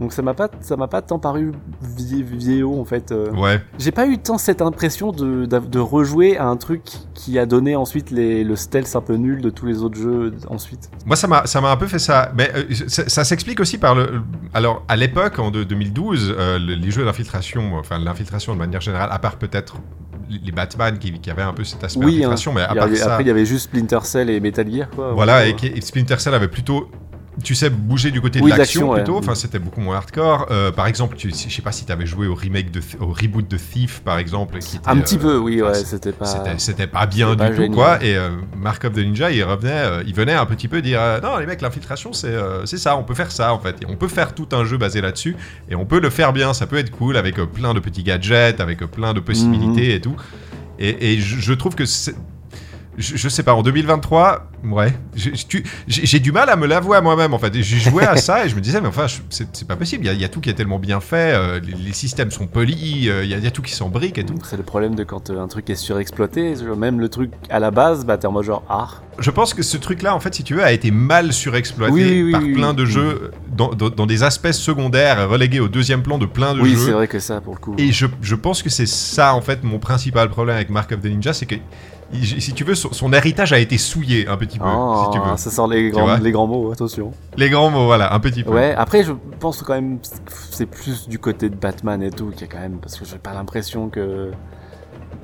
Donc 0.00 0.12
ça 0.12 0.22
m'a 0.22 0.32
pas 0.34 0.48
ça 0.60 0.76
m'a 0.76 0.86
pas 0.86 1.02
tant 1.02 1.18
paru 1.18 1.50
vie- 1.82 2.22
vieillot 2.22 2.80
en 2.80 2.84
fait. 2.84 3.10
euh. 3.10 3.32
Ouais. 3.32 3.60
J'ai 3.78 3.90
pas 3.90 4.06
eu 4.06 4.18
tant 4.18 4.38
cette 4.38 4.62
impression 4.62 5.10
de, 5.10 5.44
de 5.46 5.78
rejouer 5.80 6.36
à 6.38 6.46
un 6.46 6.56
truc 6.56 6.82
qui 7.14 7.36
a 7.38 7.46
donné 7.46 7.74
ensuite 7.74 8.10
les, 8.12 8.44
le 8.44 8.54
stealth 8.54 8.94
un 8.94 9.00
peu 9.00 9.14
nul 9.16 9.40
de 9.40 9.50
tous 9.50 9.66
les 9.66 9.82
autres 9.82 9.98
jeux 9.98 10.34
ensuite. 10.48 10.88
Moi, 11.04 11.16
ça 11.16 11.26
m'a, 11.26 11.46
ça 11.46 11.60
m'a 11.60 11.70
un 11.72 11.76
peu 11.76 11.88
fait 11.88 11.98
ça. 11.98 12.30
Mais 12.36 12.48
euh, 12.54 12.62
ça, 12.86 13.08
ça 13.08 13.24
s'explique 13.24 13.58
aussi 13.58 13.76
par 13.78 13.94
le. 13.96 14.20
Alors, 14.54 14.84
à 14.88 14.94
l'époque, 14.94 15.38
en 15.40 15.50
de- 15.50 15.64
2012, 15.64 16.34
euh, 16.38 16.58
le- 16.60 16.74
les 16.74 16.90
jeux 16.92 17.04
d'infiltration, 17.04 17.74
enfin 17.76 17.98
l'infiltration 17.98 18.52
de 18.54 18.58
manière 18.58 18.80
générale, 18.80 19.08
à 19.10 19.18
part 19.18 19.36
peut-être 19.36 19.78
les 20.30 20.52
Batman 20.52 20.96
qui, 20.98 21.12
qui 21.18 21.30
avaient 21.30 21.42
un 21.42 21.52
peu 21.54 21.64
cet 21.64 21.82
aspect 21.82 21.98
Oui, 22.04 22.12
hein. 22.12 22.28
d'infiltration, 22.28 22.52
mais 22.52 22.60
à 22.62 22.74
part 22.74 22.84
avait- 22.84 22.96
ça, 22.96 23.12
Après 23.14 23.24
il 23.24 23.28
y 23.28 23.30
avait 23.30 23.46
juste 23.46 23.64
Splinter 23.64 24.00
Cell 24.02 24.30
et 24.30 24.38
Metal 24.40 24.70
Gear 24.70 24.88
quoi. 24.90 25.12
voilà, 25.12 25.38
Ouais. 25.38 25.50
et, 25.50 25.54
qui- 25.56 25.66
et 25.68 25.80
Splinter 25.80 26.18
Cell 26.20 26.34
avait 26.34 26.48
plutôt. 26.48 26.88
Tu 27.44 27.54
sais, 27.54 27.70
bouger 27.70 28.10
du 28.10 28.20
côté 28.20 28.40
Oui, 28.40 28.50
de 28.50 28.56
l'action 28.56 28.90
ouais. 28.90 28.96
plutôt, 28.96 29.16
enfin 29.18 29.34
c'était 29.34 29.58
beaucoup 29.60 29.80
moins 29.80 29.96
hardcore. 29.96 30.46
Euh, 30.50 30.72
par 30.72 30.86
exemple, 30.86 31.16
tu, 31.16 31.30
je 31.30 31.34
sais 31.54 31.62
pas 31.62 31.70
si 31.72 31.84
tu 31.84 31.92
avais 31.92 32.04
joué 32.06 32.26
au 32.26 32.34
remake 32.34 32.70
de 32.70 32.80
au 33.00 33.08
reboot 33.12 33.46
de 33.48 33.56
Thief 33.56 34.00
par 34.00 34.18
exemple, 34.18 34.58
qui 34.58 34.76
était, 34.76 34.88
Un 34.88 34.98
euh, 34.98 35.02
petit 35.02 35.18
peu, 35.18 35.36
oui, 35.38 35.62
ouais, 35.62 35.74
c'était 35.84 36.12
pas. 36.12 36.24
C'était, 36.24 36.58
c'était 36.58 36.86
pas 36.88 37.06
bien 37.06 37.30
du 37.30 37.36
pas 37.36 37.50
tout, 37.50 37.56
génial. 37.56 37.70
quoi. 37.74 38.02
Et 38.04 38.16
euh, 38.16 38.30
Mark 38.56 38.84
of 38.84 38.92
the 38.94 38.98
Ninja, 38.98 39.30
il 39.30 39.44
revenait, 39.44 39.70
euh, 39.72 40.02
il 40.06 40.14
venait 40.14 40.32
un 40.34 40.46
petit 40.46 40.68
peu 40.68 40.82
dire 40.82 40.98
euh, 41.00 41.20
Non, 41.20 41.36
les 41.38 41.46
mecs, 41.46 41.60
l'infiltration, 41.60 42.12
c'est, 42.12 42.26
euh, 42.28 42.66
c'est 42.66 42.78
ça, 42.78 42.96
on 42.96 43.04
peut 43.04 43.14
faire 43.14 43.30
ça, 43.30 43.52
en 43.54 43.58
fait. 43.60 43.76
Et 43.82 43.86
on 43.88 43.94
peut 43.96 44.08
faire 44.08 44.34
tout 44.34 44.48
un 44.52 44.64
jeu 44.64 44.76
basé 44.76 45.00
là-dessus. 45.00 45.36
Et 45.70 45.74
on 45.76 45.86
peut 45.86 46.00
le 46.00 46.10
faire 46.10 46.32
bien, 46.32 46.54
ça 46.54 46.66
peut 46.66 46.76
être 46.78 46.90
cool, 46.90 47.16
avec 47.16 47.38
euh, 47.38 47.46
plein 47.46 47.72
de 47.72 47.80
petits 47.80 48.02
gadgets, 48.02 48.60
avec 48.60 48.82
euh, 48.82 48.86
plein 48.88 49.14
de 49.14 49.20
possibilités 49.20 49.94
et 49.94 50.00
tout. 50.00 50.16
Et, 50.80 51.12
et 51.14 51.20
je, 51.20 51.38
je 51.40 51.52
trouve 51.52 51.74
que. 51.76 51.84
Je, 52.98 53.16
je 53.16 53.28
sais 53.28 53.44
pas, 53.44 53.54
en 53.54 53.62
2023, 53.62 54.50
ouais, 54.64 54.92
j'ai 55.86 56.18
du 56.20 56.32
mal 56.32 56.50
à 56.50 56.56
me 56.56 56.66
l'avouer 56.66 56.96
à 56.96 57.00
moi-même 57.00 57.32
en 57.32 57.38
fait. 57.38 57.54
J'ai 57.54 57.78
joué 57.78 58.04
à 58.04 58.16
ça 58.16 58.44
et 58.44 58.48
je 58.48 58.56
me 58.56 58.60
disais, 58.60 58.80
mais 58.80 58.88
enfin, 58.88 59.06
c'est 59.30 59.66
pas 59.68 59.76
possible. 59.76 60.04
Il 60.04 60.06
y, 60.06 60.10
a, 60.10 60.12
il 60.14 60.20
y 60.20 60.24
a 60.24 60.28
tout 60.28 60.40
qui 60.40 60.50
est 60.50 60.54
tellement 60.54 60.78
bien 60.80 61.00
fait, 61.00 61.32
euh, 61.34 61.60
les, 61.60 61.72
les 61.74 61.92
systèmes 61.92 62.30
sont 62.32 62.46
polis, 62.48 63.06
euh, 63.08 63.22
il 63.24 63.30
y, 63.30 63.34
a, 63.34 63.38
il 63.38 63.44
y 63.44 63.46
a 63.46 63.50
tout 63.52 63.62
qui 63.62 63.72
s'embrique 63.72 64.18
et 64.18 64.24
tout. 64.24 64.34
C'est 64.42 64.56
le 64.56 64.62
problème 64.64 64.94
de 64.96 65.04
quand 65.04 65.30
euh, 65.30 65.40
un 65.40 65.46
truc 65.48 65.70
est 65.70 65.74
surexploité. 65.76 66.54
Même 66.76 66.98
le 67.00 67.08
truc 67.08 67.30
à 67.50 67.60
la 67.60 67.70
base, 67.70 68.04
bah 68.04 68.18
t'es 68.18 68.26
en 68.26 68.32
mode 68.32 68.44
genre 68.44 68.64
ah. 68.68 68.88
Je 69.20 69.30
pense 69.30 69.54
que 69.54 69.62
ce 69.62 69.76
truc-là, 69.76 70.14
en 70.14 70.20
fait, 70.20 70.34
si 70.34 70.42
tu 70.44 70.54
veux, 70.54 70.62
a 70.64 70.72
été 70.72 70.90
mal 70.90 71.32
surexploité 71.32 72.22
Oui, 72.22 72.32
par 72.32 72.42
oui, 72.42 72.52
plein 72.54 72.72
de 72.74 72.84
jeux, 72.84 73.30
dans, 73.56 73.70
dans- 73.74 73.90
dans 73.90 74.06
des 74.06 74.22
aspects 74.22 74.52
secondaires, 74.52 75.28
relégués 75.28 75.58
au 75.60 75.66
deuxième 75.68 76.02
plan 76.02 76.18
de 76.18 76.26
plein 76.26 76.54
de 76.54 76.60
Oui, 76.60 76.74
c'est 76.76 76.86
jeux. 76.86 76.92
vrai 76.92 77.08
que 77.08 77.18
ça 77.18 77.40
pour 77.40 77.54
le 77.54 77.60
coup. 77.60 77.74
Et 77.78 77.90
je, 77.92 78.06
je 78.22 78.34
pense 78.36 78.62
que 78.62 78.70
c'est 78.70 78.86
ça, 78.86 79.34
en 79.34 79.40
fait, 79.40 79.64
mon 79.64 79.78
principal 79.80 80.28
problème 80.30 80.54
avec 80.56 80.70
Mark 80.70 80.92
of 80.92 81.00
the 81.00 81.06
Ninja, 81.06 81.32
c'est 81.32 81.46
que, 81.46 81.56
il- 82.12 82.40
si 82.42 82.52
tu 82.52 82.64
veux, 82.64 82.74
son, 82.74 82.92
son 82.92 83.12
héritage 83.12 83.52
a 83.52 83.58
été 83.58 83.76
souillé 83.78 84.26
un 84.28 84.36
petit 84.36 84.58
peu, 84.58 84.64
Ah, 84.66 85.04
si 85.12 85.18
tu 85.18 85.24
veux. 85.24 85.36
ça 85.36 85.50
sort 85.50 85.68
grands, 85.90 86.16
les 86.16 86.30
grands 86.32 86.46
mots, 86.46 86.72
attention. 86.72 87.12
Les 87.36 87.50
grands 87.50 87.70
mots, 87.70 87.84
voilà, 87.86 88.14
un 88.14 88.20
petit 88.20 88.42
peu. 88.44 88.52
Ouais, 88.52 88.74
après 88.76 89.02
je 89.04 89.12
pense 89.40 89.62
quand 89.62 89.74
même 89.74 89.98
c'est 90.50 90.66
plus 90.66 91.08
du 91.08 91.18
côté 91.18 91.48
de 91.50 91.54
Batman 91.54 92.02
et 92.02 92.10
tout 92.10 92.30
qui 92.34 92.44
est 92.44 92.48
quand 92.48 92.60
même 92.60 92.78
parce 92.80 92.96
que 92.98 93.04
j'ai 93.04 93.18
pas 93.18 93.34
l'impression 93.34 93.88
que 93.88 94.30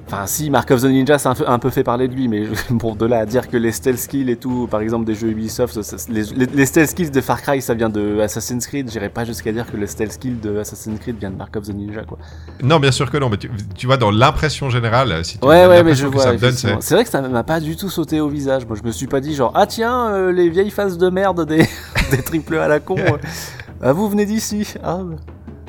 Enfin, 0.07 0.27
si, 0.27 0.51
Mark 0.51 0.71
of 0.71 0.83
the 0.83 0.85
Ninja, 0.85 1.17
c'est 1.19 1.29
un, 1.29 1.35
peu- 1.35 1.49
un 1.49 1.59
peu 1.59 1.71
fait 1.71 1.83
parler 1.83 2.09
de 2.09 2.15
lui, 2.15 2.29
mais 2.29 2.45
bon, 2.71 2.95
de 2.95 3.07
là 3.07 3.21
à 3.21 3.27
dire 3.27 3.49
que 3.49 3.57
les 3.57 3.73
stealth 3.73 3.99
skills 3.99 4.31
et 4.31 4.37
tout, 4.37 4.69
par 4.71 4.81
exemple 4.81 5.07
des 5.07 5.15
jeux 5.15 5.29
Ubisoft, 5.29 5.81
ça- 5.81 5.97
les, 6.11 6.25
les- 6.25 6.45
les 6.47 6.67
stealth 6.67 6.91
skills 6.91 7.11
de 7.11 7.21
Far 7.23 7.41
Cry, 7.41 7.63
ça 7.63 7.73
vient 7.73 7.89
de 7.89 8.21
Assassin's 8.21 8.67
Creed, 8.67 8.91
j'irais 8.91 9.09
pas 9.09 9.25
jusqu'à 9.25 9.51
dire 9.51 9.65
que 9.71 9.79
le 9.79 9.87
stealth 9.87 10.13
skill 10.13 10.39
de 10.41 10.59
Assassin's 10.59 11.01
Creed 11.01 11.17
vient 11.19 11.31
de 11.31 11.37
Mark 11.37 11.57
of 11.57 11.65
the 11.65 11.75
Ninja, 11.75 12.03
quoi. 12.05 12.19
Non, 12.63 12.79
bien 12.81 12.93
sûr 12.93 13.11
que 13.11 13.17
non, 13.17 13.31
mais 13.31 13.39
tu, 13.39 13.51
tu 13.75 13.87
vois, 13.87 13.97
dans 13.97 14.11
l'impression 14.11 14.69
générale, 14.69 15.25
si 15.25 15.39
tu 15.39 15.47
Ouais, 15.47 15.67
ouais, 15.67 15.83
mais 15.83 15.95
je 15.95 16.07
vois. 16.07 16.37
c'est. 16.39 16.95
vrai 16.95 17.05
que 17.05 17.11
ça 17.11 17.23
m'a 17.23 17.43
pas 17.43 17.61
du 17.61 17.75
tout 17.77 17.89
sauté 17.89 18.21
au 18.21 18.29
visage. 18.29 18.67
Moi, 18.67 18.77
je 18.81 18.87
me 18.87 18.93
suis 18.93 19.07
pas 19.07 19.21
dit 19.21 19.35
genre, 19.35 19.53
ah 19.55 19.67
tiens, 19.67 20.09
euh, 20.11 20.33
les 20.33 20.51
vieilles 20.51 20.71
faces 20.71 20.99
de 20.99 21.09
merde 21.09 21.47
des, 21.47 21.67
des 22.11 22.23
triple 22.23 22.57
A 22.59 22.65
à 22.65 22.69
la 22.69 22.81
con. 22.81 22.97
euh, 22.99 23.17
ah, 23.81 23.93
vous 23.93 24.09
venez 24.11 24.27
d'ici. 24.27 24.75
Ah, 24.83 24.99
bah. 25.03 25.17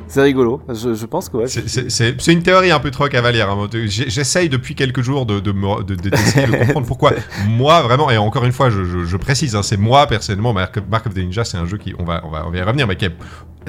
C'est 0.08 0.22
rigolo. 0.22 0.62
Je, 0.70 0.94
je 0.94 1.06
pense 1.06 1.30
que 1.30 1.38
ouais. 1.38 1.48
C'est- 1.48 2.28
une 2.32 2.44
théorie 2.44 2.72
un 2.72 2.80
peu 2.80 2.92
trop 2.92 3.08
cavalière. 3.08 3.50
hein. 3.50 3.68
J'essaye 3.88 4.50
depuis 4.50 4.76
quelques 4.76 5.02
jours 5.02 5.26
de, 5.26 5.40
de, 5.40 5.52
me- 5.52 5.84
de- 5.84 5.96
de- 5.96 6.10
d'essayer 6.10 6.48
de 6.48 6.52
comprendre 6.66 6.86
pourquoi 6.88 7.14
moi 7.48 7.82
vraiment 7.82 8.10
et 8.12 8.18
encore 8.18 8.46
une 8.46 8.52
fois 8.52 8.70
je, 8.70 8.84
je- 8.84 9.06
je 9.06 9.18
précise 9.18 9.56
hein, 9.56 9.64
c'est 9.64 9.78
moi 9.78 10.08
personnellement 10.08 10.54
Mark, 10.54 10.78
Mark 10.90 11.08
of 11.08 11.14
the 11.14 11.18
Ninja 11.18 11.44
c'est 11.44 11.58
un 11.58 11.66
jeu 11.66 11.78
qui 11.78 11.94
on 12.00 12.04
va 12.04 12.22
on 12.26 12.30
va 12.30 12.46
on 12.48 12.52
va 12.52 12.58
y 12.58 12.62
revenir 12.62 12.88
mais 12.88 12.96
qui 12.96 13.06
est 13.06 13.16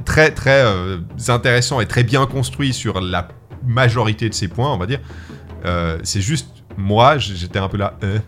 très 0.05 0.31
très 0.31 0.63
euh, 0.65 0.99
intéressant 1.29 1.81
et 1.81 1.87
très 1.87 2.03
bien 2.05 2.27
construit 2.27 2.73
sur 2.73 3.01
la 3.01 3.29
majorité 3.67 4.29
de 4.29 4.35
ses 4.35 4.49
points 4.49 4.73
on 4.73 4.79
va 4.79 4.87
dire. 4.87 5.01
Euh, 5.65 5.99
c'est 6.05 6.21
juste 6.21 6.56
moi 6.79 7.19
j'étais 7.19 7.59
un 7.59 7.69
peu 7.69 7.77
là 7.77 7.95
euh, 8.05 8.19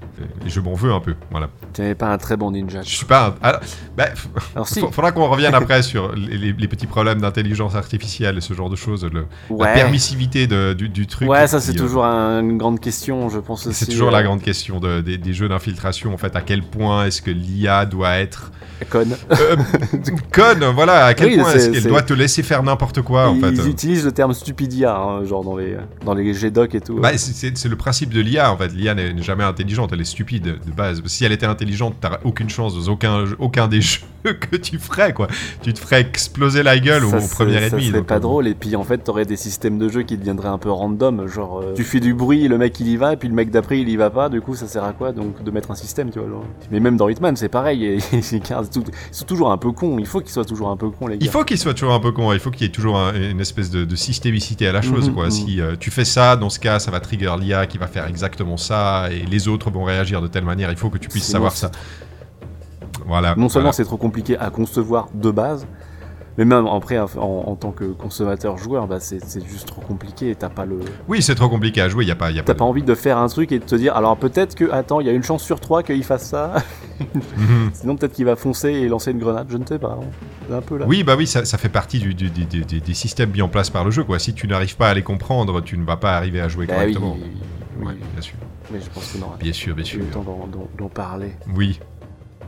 et 0.46 0.48
je 0.48 0.60
m'en 0.60 0.74
veux 0.74 0.92
un 0.92 1.00
peu 1.00 1.14
voilà. 1.30 1.48
Tu 1.74 1.82
n'avais 1.82 1.94
pas 1.94 2.08
un 2.12 2.18
très 2.18 2.36
bon 2.36 2.50
ninja. 2.50 2.80
Je 2.82 2.88
suis 2.96 3.04
pas 3.06 3.26
un, 3.28 3.34
alors, 3.46 3.60
bah, 3.96 4.06
Alors 4.54 4.66
si, 4.68 4.80
Fa- 4.80 4.90
Faudra 4.90 5.12
qu'on 5.12 5.28
revienne 5.28 5.54
après 5.54 5.82
sur 5.82 6.12
les, 6.14 6.52
petits 6.68 6.86
problèmes 6.86 7.20
d'intelligence 7.20 7.74
artificielle 7.74 8.38
et 8.38 8.40
ce 8.40 8.54
genre 8.54 8.70
de 8.70 8.76
choses, 8.76 9.04
le- 9.04 9.26
la 9.58 9.66
permissivité 9.74 10.46
de- 10.46 10.72
du, 10.72 10.88
du 10.88 11.06
truc. 11.06 11.28
Ouais, 11.28 11.46
ça 11.46 11.60
c'est 11.60 11.72
euh, 11.72 11.78
toujours 11.78 12.04
un- 12.04 12.40
une 12.40 12.58
grande 12.58 12.80
question, 12.80 13.28
je 13.28 13.38
pense 13.38 13.66
aussi. 13.66 13.84
C'est 13.84 13.90
toujours 13.90 14.08
euh, 14.08 14.12
la 14.12 14.22
grande 14.22 14.42
question 14.42 14.80
de- 14.80 15.00
des, 15.00 15.18
des 15.18 15.32
jeux 15.34 15.48
d'infiltration. 15.48 16.12
En 16.14 16.18
fait, 16.18 16.34
à 16.36 16.40
quel 16.40 16.62
point 16.62 17.04
est-ce 17.06 17.22
que 17.22 17.30
l'IA 17.30 17.84
doit 17.86 18.16
être 18.18 18.50
Conne. 18.90 19.16
euh, 19.32 19.56
conne 20.32 20.64
Voilà, 20.74 21.06
à 21.06 21.14
quel 21.14 21.28
Oui, 21.30 21.36
point 21.38 21.52
est-ce 21.52 21.70
qu'elle 21.70 21.84
doit 21.84 22.02
te 22.02 22.12
laisser 22.14 22.42
faire 22.42 22.62
n'importe 22.62 23.02
quoi, 23.02 23.28
en 23.28 23.34
Ils 23.34 23.56
fait. 23.56 23.68
utilisent 23.68 24.04
le 24.04 24.12
terme 24.12 24.32
stupidia, 24.32 24.96
hein, 24.96 25.24
genre 25.24 25.42
dans 25.44 25.56
les 25.56 25.76
dans 26.04 26.14
les 26.14 26.32
GDoc 26.32 26.74
et 26.76 26.80
tout. 26.80 26.98
Bah, 27.00 27.10
c'est 27.18 27.64
le 27.68 27.76
principe 27.76 28.10
de 28.14 28.20
l'IA 28.20 28.37
en 28.46 28.56
fait. 28.56 28.68
L'IA 28.72 28.94
n'est 28.94 29.20
jamais 29.22 29.44
intelligente, 29.44 29.90
elle 29.92 30.00
est 30.00 30.04
stupide 30.04 30.58
de 30.64 30.72
base. 30.76 31.02
Si 31.06 31.24
elle 31.24 31.32
était 31.32 31.46
intelligente, 31.46 31.96
t'aurais 32.00 32.20
aucune 32.24 32.48
chance 32.50 32.74
dans 32.74 32.92
aucun, 32.92 33.24
aucun 33.38 33.68
des 33.68 33.80
jeux 33.82 34.00
que 34.24 34.56
tu 34.56 34.78
ferais 34.78 35.12
quoi. 35.12 35.28
Tu 35.62 35.72
te 35.72 35.78
ferais 35.78 36.00
exploser 36.00 36.62
la 36.62 36.78
gueule 36.78 37.04
au, 37.04 37.10
ça, 37.10 37.18
au 37.18 37.28
premier 37.28 37.56
ennemi. 37.56 37.84
Ça 37.86 37.90
serait 37.92 38.02
pas 38.02 38.16
euh, 38.16 38.20
drôle, 38.20 38.46
et 38.48 38.54
puis 38.54 38.76
en 38.76 38.84
fait, 38.84 38.98
t'aurais 38.98 39.24
des 39.24 39.36
systèmes 39.36 39.78
de 39.78 39.88
jeu 39.88 40.02
qui 40.02 40.16
deviendraient 40.16 40.48
un 40.48 40.58
peu 40.58 40.70
random, 40.70 41.26
genre 41.26 41.60
euh, 41.62 41.74
tu 41.74 41.84
fais 41.84 42.00
du 42.00 42.14
bruit, 42.14 42.48
le 42.48 42.58
mec 42.58 42.78
il 42.80 42.88
y 42.88 42.96
va, 42.96 43.12
et 43.14 43.16
puis 43.16 43.28
le 43.28 43.34
mec 43.34 43.50
d'après 43.50 43.80
il 43.80 43.88
y 43.88 43.96
va 43.96 44.10
pas, 44.10 44.28
du 44.28 44.40
coup 44.40 44.54
ça 44.54 44.66
sert 44.66 44.84
à 44.84 44.92
quoi 44.92 45.12
donc 45.12 45.42
de 45.42 45.50
mettre 45.50 45.70
un 45.70 45.74
système, 45.76 46.10
tu 46.10 46.18
vois. 46.18 46.28
genre? 46.28 46.44
Mais 46.70 46.80
même 46.80 46.96
dans 46.96 47.08
Hitman, 47.08 47.36
c'est 47.36 47.48
pareil, 47.48 47.98
tout- 48.10 48.84
ils 49.10 49.14
sont 49.14 49.24
toujours 49.24 49.50
un 49.52 49.56
peu 49.58 49.72
cons, 49.72 49.98
il 49.98 50.06
faut 50.06 50.20
qu'ils 50.20 50.30
soient 50.30 50.44
toujours 50.44 50.68
un 50.70 50.76
peu 50.76 50.90
cons, 50.90 51.06
les 51.06 51.16
gars. 51.18 51.24
Il 51.24 51.30
faut 51.30 51.44
qu'il 51.44 51.58
soit 51.58 51.74
toujours 51.74 51.94
un 51.94 52.00
peu 52.00 52.12
con, 52.12 52.32
il 52.32 52.40
faut 52.40 52.50
qu'il 52.50 52.62
y 52.62 52.66
ait 52.66 52.72
toujours 52.72 52.98
un- 52.98 53.14
une 53.14 53.40
espèce 53.40 53.70
de, 53.70 53.84
de 53.84 53.96
systémicité 53.96 54.66
à 54.66 54.72
la 54.72 54.82
chose. 54.82 55.08
Mhm, 55.08 55.14
quoi. 55.14 55.24
mhm. 55.26 55.30
Si 55.30 55.60
euh, 55.60 55.76
tu 55.78 55.90
fais 55.90 56.04
ça, 56.04 56.36
dans 56.36 56.50
ce 56.50 56.58
cas, 56.58 56.78
ça 56.78 56.90
va 56.90 57.00
trigger 57.00 57.32
l'IA 57.40 57.66
qui 57.66 57.78
va 57.78 57.86
faire 57.86 58.06
exactement 58.06 58.27
ça, 58.56 59.08
et 59.10 59.24
les 59.26 59.48
autres 59.48 59.70
vont 59.70 59.84
réagir 59.84 60.20
de 60.22 60.26
telle 60.26 60.44
manière, 60.44 60.70
il 60.70 60.76
faut 60.76 60.90
que 60.90 60.98
tu 60.98 61.08
puisses 61.08 61.26
savoir 61.28 61.52
ça. 61.52 61.70
Voilà. 63.06 63.34
Non 63.36 63.48
seulement 63.48 63.66
voilà. 63.70 63.72
c'est 63.72 63.84
trop 63.84 63.96
compliqué 63.96 64.36
à 64.38 64.50
concevoir 64.50 65.08
de 65.14 65.30
base, 65.30 65.66
mais 66.36 66.44
même 66.44 66.66
après, 66.66 66.98
en, 66.98 67.06
en 67.18 67.56
tant 67.56 67.70
que 67.72 67.84
consommateur-joueur, 67.84 68.86
bah, 68.86 69.00
c'est 69.00 69.20
juste 69.46 69.68
trop 69.68 69.80
compliqué 69.80 70.34
t'as 70.38 70.48
pas 70.48 70.64
le. 70.66 70.78
Oui, 71.08 71.22
c'est 71.22 71.34
trop 71.34 71.48
compliqué 71.48 71.80
à 71.80 71.88
jouer, 71.88 72.04
il 72.04 72.06
n'y 72.06 72.12
a 72.12 72.16
pas... 72.16 72.30
Y 72.30 72.38
a 72.38 72.42
T'as 72.42 72.52
pas 72.54 72.58
pas 72.58 72.64
envie 72.64 72.82
de 72.82 72.94
faire 72.94 73.18
un 73.18 73.28
truc 73.28 73.50
et 73.50 73.58
de 73.58 73.64
te 73.64 73.74
dire, 73.74 73.96
alors 73.96 74.16
peut-être 74.16 74.54
que, 74.54 74.70
attends, 74.70 75.00
il 75.00 75.06
y 75.06 75.10
a 75.10 75.12
une 75.12 75.22
chance 75.22 75.42
sur 75.42 75.58
trois 75.58 75.82
qu'il 75.82 76.04
fasse 76.04 76.26
ça, 76.28 76.54
sinon 77.72 77.96
peut-être 77.96 78.12
qu'il 78.12 78.24
va 78.26 78.36
foncer 78.36 78.68
et 78.68 78.88
lancer 78.88 79.10
une 79.12 79.18
grenade, 79.18 79.46
je 79.50 79.56
ne 79.56 79.64
sais 79.66 79.78
pas. 79.78 79.98
hein. 80.00 80.54
Un 80.54 80.60
peu 80.62 80.78
là. 80.78 80.84
Oui, 80.88 81.02
bah 81.02 81.14
oui, 81.16 81.26
ça, 81.26 81.44
ça 81.44 81.58
fait 81.58 81.68
partie 81.68 81.98
du, 81.98 82.14
du- 82.14 82.30
du- 82.30 82.44
du- 82.44 82.64
du- 82.64 82.80
des 82.80 82.94
systèmes 82.94 83.30
mis 83.30 83.42
en 83.42 83.48
place 83.48 83.68
par 83.70 83.84
le 83.84 83.90
jeu. 83.90 84.02
Quoi. 84.04 84.18
Si 84.18 84.32
tu 84.32 84.46
n'arrives 84.48 84.76
pas 84.76 84.88
à 84.90 84.94
les 84.94 85.02
comprendre, 85.02 85.60
tu 85.60 85.76
ne 85.76 85.84
vas 85.84 85.96
pas 85.96 86.16
arriver 86.16 86.40
à 86.40 86.48
jouer 86.48 86.66
Bah 86.66 86.74
oui, 86.86 86.92
correctement. 86.94 87.16
oui, 87.20 87.30
oui, 87.78 87.86
Ouais, 87.86 87.94
bien 88.12 88.20
sûr. 88.22 88.36
mais 88.72 88.80
je 88.80 88.88
pense 88.90 89.12
qu'on 89.12 89.22
aura 89.26 89.36
Bien 89.36 89.52
sûr, 89.52 89.74
bien 89.74 89.84
sûr. 89.84 90.00
le 90.00 90.06
temps 90.06 90.22
d'en- 90.78 90.88
parler. 90.88 91.32
Oui. 91.54 91.78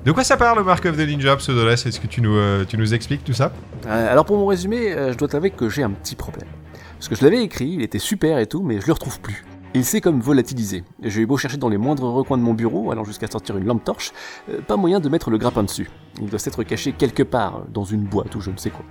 De 0.04 0.12
quoi 0.12 0.24
ça 0.24 0.36
parle, 0.36 0.64
Mark 0.64 0.84
of 0.86 0.96
the 0.96 1.00
Ninja, 1.06 1.36
Pseudoless 1.36 1.84
Est-ce 1.86 2.00
que 2.00 2.06
tu 2.06 2.22
nous, 2.22 2.34
euh, 2.34 2.64
tu 2.66 2.78
nous 2.78 2.94
expliques 2.94 3.22
tout 3.24 3.34
ça? 3.34 3.52
Euh, 3.86 4.10
alors 4.12 4.24
pour 4.24 4.38
mon 4.38 4.46
résumé, 4.46 4.92
euh, 4.92 5.12
je 5.12 5.18
dois 5.18 5.28
t'avouer 5.28 5.50
que 5.50 5.68
j'ai 5.68 5.82
un 5.82 5.90
petit 5.90 6.14
problème. 6.16 6.48
Parce 6.96 7.08
que 7.08 7.14
je 7.14 7.22
l'avais 7.24 7.42
écrit, 7.42 7.68
il 7.68 7.82
était 7.82 7.98
super 7.98 8.38
et 8.38 8.46
tout, 8.46 8.62
mais 8.62 8.80
je 8.80 8.86
le 8.86 8.92
retrouve 8.94 9.20
plus. 9.20 9.44
Il 9.74 9.84
s'est 9.84 10.00
comme 10.00 10.20
volatilisé. 10.20 10.82
J'ai 11.02 11.20
eu 11.20 11.26
beau 11.26 11.36
chercher 11.36 11.56
dans 11.58 11.68
les 11.68 11.76
moindres 11.78 12.12
recoins 12.12 12.36
de 12.38 12.42
mon 12.42 12.54
bureau, 12.54 12.90
allant 12.90 13.04
jusqu'à 13.04 13.28
sortir 13.30 13.56
une 13.56 13.66
lampe 13.66 13.84
torche, 13.84 14.12
pas 14.66 14.76
moyen 14.76 14.98
de 15.00 15.08
mettre 15.08 15.30
le 15.30 15.38
grappin 15.38 15.62
dessus. 15.62 15.88
Il 16.20 16.28
doit 16.28 16.40
s'être 16.40 16.62
caché 16.64 16.92
quelque 16.92 17.22
part, 17.22 17.62
dans 17.72 17.84
une 17.84 18.02
boîte 18.04 18.34
ou 18.34 18.40
je 18.40 18.50
ne 18.50 18.56
sais 18.56 18.70
quoi. 18.70 18.84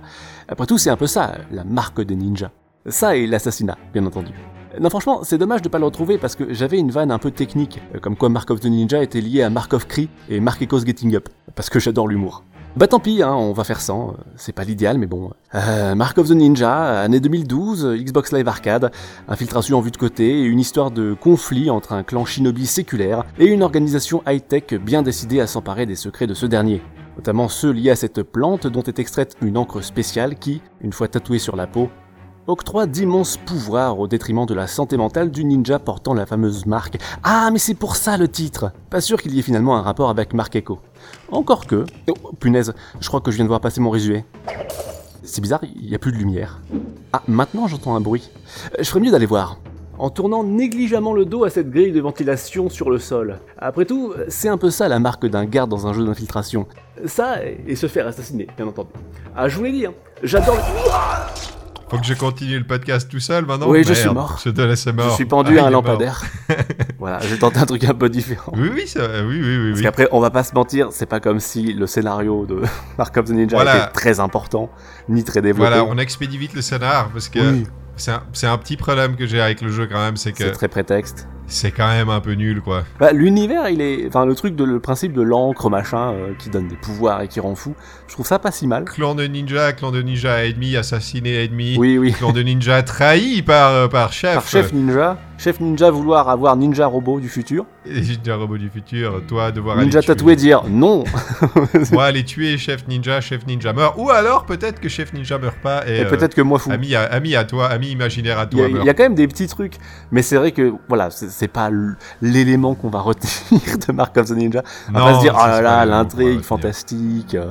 Après 0.48 0.66
tout, 0.66 0.78
c'est 0.78 0.90
un 0.90 0.96
peu 0.96 1.06
ça, 1.06 1.34
la 1.50 1.64
marque 1.64 2.00
des 2.00 2.16
ninjas. 2.16 2.50
Ça 2.86 3.14
et 3.14 3.26
l'assassinat, 3.26 3.76
bien 3.92 4.06
entendu. 4.06 4.32
Non, 4.78 4.88
franchement, 4.88 5.20
c'est 5.24 5.38
dommage 5.38 5.62
de 5.62 5.68
pas 5.68 5.80
le 5.80 5.84
retrouver 5.84 6.16
parce 6.16 6.36
que 6.36 6.52
j'avais 6.52 6.78
une 6.78 6.92
vanne 6.92 7.10
un 7.10 7.18
peu 7.18 7.32
technique, 7.32 7.80
euh, 7.94 7.98
comme 7.98 8.16
quoi 8.16 8.28
Mark 8.28 8.48
of 8.50 8.60
the 8.60 8.66
Ninja 8.66 9.02
était 9.02 9.20
lié 9.20 9.42
à 9.42 9.50
Mark 9.50 9.72
of 9.72 9.88
Cree 9.88 10.08
et 10.28 10.38
Mark 10.38 10.62
Echoes 10.62 10.86
Getting 10.86 11.16
Up, 11.16 11.28
parce 11.56 11.68
que 11.70 11.80
j'adore 11.80 12.06
l'humour. 12.06 12.44
Bah 12.76 12.86
tant 12.86 13.00
pis, 13.00 13.20
hein, 13.20 13.34
on 13.34 13.52
va 13.52 13.64
faire 13.64 13.80
sans, 13.80 14.10
euh, 14.10 14.12
c'est 14.36 14.52
pas 14.52 14.62
l'idéal, 14.62 14.96
mais 14.96 15.06
bon. 15.06 15.32
Euh, 15.56 15.96
Mark 15.96 16.16
of 16.18 16.28
the 16.28 16.32
Ninja, 16.32 17.00
année 17.00 17.18
2012, 17.18 17.96
Xbox 17.98 18.32
Live 18.32 18.46
Arcade, 18.46 18.92
infiltration 19.26 19.76
en 19.76 19.80
vue 19.80 19.90
de 19.90 19.96
côté 19.96 20.38
et 20.38 20.44
une 20.44 20.60
histoire 20.60 20.92
de 20.92 21.14
conflit 21.14 21.68
entre 21.68 21.92
un 21.92 22.04
clan 22.04 22.24
shinobi 22.24 22.66
séculaire 22.66 23.24
et 23.40 23.46
une 23.46 23.64
organisation 23.64 24.22
high-tech 24.24 24.74
bien 24.74 25.02
décidée 25.02 25.40
à 25.40 25.48
s'emparer 25.48 25.84
des 25.84 25.96
secrets 25.96 26.28
de 26.28 26.34
ce 26.34 26.46
dernier. 26.46 26.80
Notamment 27.16 27.48
ceux 27.48 27.72
liés 27.72 27.90
à 27.90 27.96
cette 27.96 28.22
plante 28.22 28.68
dont 28.68 28.84
est 28.84 29.00
extraite 29.00 29.36
une 29.42 29.58
encre 29.58 29.82
spéciale 29.82 30.36
qui, 30.36 30.62
une 30.80 30.92
fois 30.92 31.08
tatouée 31.08 31.40
sur 31.40 31.56
la 31.56 31.66
peau, 31.66 31.90
octroie 32.46 32.86
d'immenses 32.86 33.36
pouvoirs 33.36 33.98
au 33.98 34.08
détriment 34.08 34.46
de 34.46 34.54
la 34.54 34.66
santé 34.66 34.96
mentale 34.96 35.30
du 35.30 35.44
ninja 35.44 35.78
portant 35.78 36.14
la 36.14 36.26
fameuse 36.26 36.66
marque. 36.66 36.98
Ah, 37.22 37.50
mais 37.52 37.58
c'est 37.58 37.74
pour 37.74 37.96
ça 37.96 38.16
le 38.16 38.28
titre 38.28 38.72
Pas 38.90 39.00
sûr 39.00 39.20
qu'il 39.20 39.34
y 39.34 39.38
ait 39.38 39.42
finalement 39.42 39.76
un 39.76 39.82
rapport 39.82 40.10
avec 40.10 40.34
Mark 40.34 40.54
Echo. 40.56 40.80
Encore 41.30 41.66
que... 41.66 41.84
Oh, 42.08 42.32
punaise, 42.38 42.74
je 43.00 43.08
crois 43.08 43.20
que 43.20 43.30
je 43.30 43.36
viens 43.36 43.44
de 43.44 43.48
voir 43.50 43.60
passer 43.60 43.80
mon 43.80 43.90
résumé. 43.90 44.24
C'est 45.22 45.40
bizarre, 45.40 45.60
il 45.62 45.88
n'y 45.88 45.94
a 45.94 45.98
plus 45.98 46.12
de 46.12 46.16
lumière. 46.16 46.60
Ah, 47.12 47.22
maintenant 47.28 47.66
j'entends 47.66 47.94
un 47.94 48.00
bruit. 48.00 48.30
Je 48.78 48.88
ferais 48.88 49.00
mieux 49.00 49.10
d'aller 49.10 49.26
voir. 49.26 49.58
En 49.98 50.08
tournant 50.08 50.42
négligemment 50.42 51.12
le 51.12 51.26
dos 51.26 51.44
à 51.44 51.50
cette 51.50 51.70
grille 51.70 51.92
de 51.92 52.00
ventilation 52.00 52.70
sur 52.70 52.90
le 52.90 52.98
sol. 52.98 53.38
Après 53.58 53.84
tout, 53.84 54.14
c'est 54.28 54.48
un 54.48 54.56
peu 54.56 54.70
ça 54.70 54.88
la 54.88 54.98
marque 54.98 55.26
d'un 55.26 55.44
garde 55.44 55.70
dans 55.70 55.86
un 55.86 55.92
jeu 55.92 56.04
d'infiltration. 56.06 56.66
Ça, 57.04 57.44
et 57.44 57.76
se 57.76 57.86
faire 57.86 58.06
assassiner, 58.06 58.46
bien 58.56 58.66
entendu. 58.66 58.90
Ah, 59.36 59.48
je 59.48 59.58
vous 59.58 59.64
l'ai 59.64 59.72
dit, 59.72 59.86
hein, 59.86 59.92
j'adore... 60.22 60.56
Faut 61.90 61.98
que 61.98 62.04
je 62.06 62.14
continue 62.14 62.56
le 62.58 62.64
podcast 62.64 63.10
tout 63.10 63.18
seul 63.20 63.44
maintenant 63.46 63.68
Oui, 63.68 63.82
je 63.84 63.92
suis 63.92 64.08
mort. 64.10 64.40
Je 64.44 64.50
te 64.50 64.60
laisse 64.60 64.86
mort. 64.86 65.10
Je 65.10 65.14
suis 65.16 65.24
pendu 65.24 65.58
Ah, 65.58 65.64
à 65.64 65.66
un 65.66 65.70
lampadaire. 65.70 66.22
voilà, 67.00 67.18
j'ai 67.20 67.36
tenté 67.38 67.58
un 67.58 67.66
truc 67.66 67.82
un 67.84 67.94
peu 67.94 68.08
différent. 68.08 68.52
Oui, 68.56 68.70
oui, 68.72 68.86
ça- 68.86 69.00
oui, 69.26 69.40
oui, 69.42 69.56
oui. 69.58 69.68
Parce 69.70 69.78
oui. 69.78 69.82
qu'après, 69.82 70.08
on 70.12 70.20
va 70.20 70.30
pas 70.30 70.44
se 70.44 70.54
mentir, 70.54 70.88
c'est 70.92 71.06
pas 71.06 71.18
comme 71.20 71.40
si 71.40 71.72
le 71.72 71.86
scénario 71.86 72.46
de 72.46 72.62
Mark 72.98 73.16
of 73.16 73.24
the 73.26 73.30
Ninja 73.30 73.56
Voilà. 73.56 73.76
était 73.76 73.92
très 73.92 74.20
important, 74.20 74.70
ni 75.08 75.24
très 75.24 75.42
développé. 75.42 75.68
Voilà, 75.70 75.84
on 75.84 75.98
expédie 75.98 76.38
vite 76.38 76.54
le 76.54 76.62
scénar 76.62 77.10
parce 77.10 77.28
que 77.28 77.38
Oui, 77.40 77.66
c'est 77.96 78.12
un, 78.12 78.22
c'est 78.32 78.46
un 78.46 78.56
petit 78.58 78.76
problème 78.76 79.16
que 79.16 79.26
j'ai 79.26 79.40
avec 79.40 79.60
le 79.60 79.70
jeu 79.70 79.88
quand 79.90 79.98
même, 79.98 80.16
c'est 80.16 80.32
c'est 80.36 80.44
que 80.50 80.54
très 80.54 80.68
prétexte. 80.68 81.26
C'est 81.50 81.70
quand 81.72 81.88
même 81.88 82.08
un 82.08 82.20
peu 82.20 82.32
nul 82.32 82.60
quoi. 82.62 82.84
Bah, 82.98 83.12
L'univers, 83.12 83.68
il 83.68 83.80
est. 83.80 84.06
Enfin, 84.06 84.24
le 84.24 84.34
truc 84.34 84.56
de 84.56 84.64
le 84.64 84.80
principe 84.80 85.12
de 85.12 85.22
l'encre, 85.22 85.68
machin, 85.68 86.12
euh, 86.12 86.32
qui 86.38 86.48
donne 86.48 86.68
des 86.68 86.76
pouvoirs 86.76 87.20
et 87.22 87.28
qui 87.28 87.40
rend 87.40 87.54
fou, 87.54 87.74
je 88.08 88.14
trouve 88.14 88.26
ça 88.26 88.38
pas 88.38 88.50
si 88.50 88.66
mal. 88.66 88.84
Clan 88.84 89.14
de 89.14 89.24
ninja, 89.24 89.72
clan 89.72 89.90
de 89.90 90.00
ninja 90.00 90.44
ennemi, 90.46 90.76
assassiné 90.76 91.44
ennemi. 91.44 91.76
Oui, 91.78 91.98
oui. 91.98 92.12
Clan 92.12 92.32
de 92.32 92.42
ninja 92.42 92.82
trahi 92.82 93.42
par, 93.42 93.72
euh, 93.72 93.88
par 93.88 94.12
chef. 94.12 94.34
Par 94.34 94.46
chef 94.46 94.72
ninja, 94.72 95.18
chef 95.42 95.58
ninja 95.58 95.90
vouloir 95.90 96.28
avoir 96.28 96.54
ninja 96.54 96.86
robot 96.86 97.18
du 97.18 97.30
futur, 97.30 97.64
Et 97.86 98.00
ninja 98.02 98.36
robot 98.36 98.58
du 98.58 98.68
futur, 98.68 99.22
toi 99.26 99.50
devoir 99.50 99.76
ninja 99.78 99.98
aller 99.98 100.04
tuer- 100.06 100.14
tatoué 100.14 100.36
dire 100.36 100.62
non, 100.68 101.04
Moi 101.92 102.04
aller 102.04 102.24
tuer 102.24 102.58
chef 102.58 102.86
ninja, 102.86 103.20
chef 103.22 103.46
ninja 103.46 103.72
meurt. 103.72 103.94
Ou 103.96 104.10
alors 104.10 104.44
peut-être 104.44 104.80
que 104.80 104.88
chef 104.90 105.12
ninja 105.14 105.38
meurt 105.38 105.56
pas 105.62 105.88
et, 105.88 105.96
et 105.96 106.04
euh, 106.04 106.10
peut-être 106.10 106.34
que 106.34 106.42
moi 106.42 106.58
fou. 106.58 106.70
ami, 106.70 106.94
à, 106.94 107.04
ami 107.04 107.34
à 107.36 107.44
toi, 107.44 107.68
ami 107.68 107.88
imaginaire 107.88 108.38
à 108.38 108.46
toi 108.46 108.66
il 108.68 108.84
y 108.84 108.88
a 108.90 108.94
quand 108.94 109.02
même 109.04 109.14
des 109.14 109.26
petits 109.28 109.46
trucs, 109.46 109.76
mais 110.12 110.20
c'est 110.22 110.36
vrai 110.36 110.52
que 110.52 110.74
voilà, 110.88 111.08
c'est 111.10 111.48
pas 111.48 111.70
l'élément 112.20 112.74
qu'on 112.74 112.90
va 112.90 113.00
retenir 113.10 113.60
de 113.88 113.92
Mark 113.92 114.14
of 114.18 114.26
the 114.28 114.32
Ninja. 114.32 114.62
On 114.90 114.98
va 114.98 115.14
se 115.14 115.20
dire, 115.20 115.34
oh 115.36 115.46
là 115.46 115.62
là, 115.62 115.86
l'intrigue 115.86 116.42
fantastique, 116.42 117.34
euh, 117.34 117.46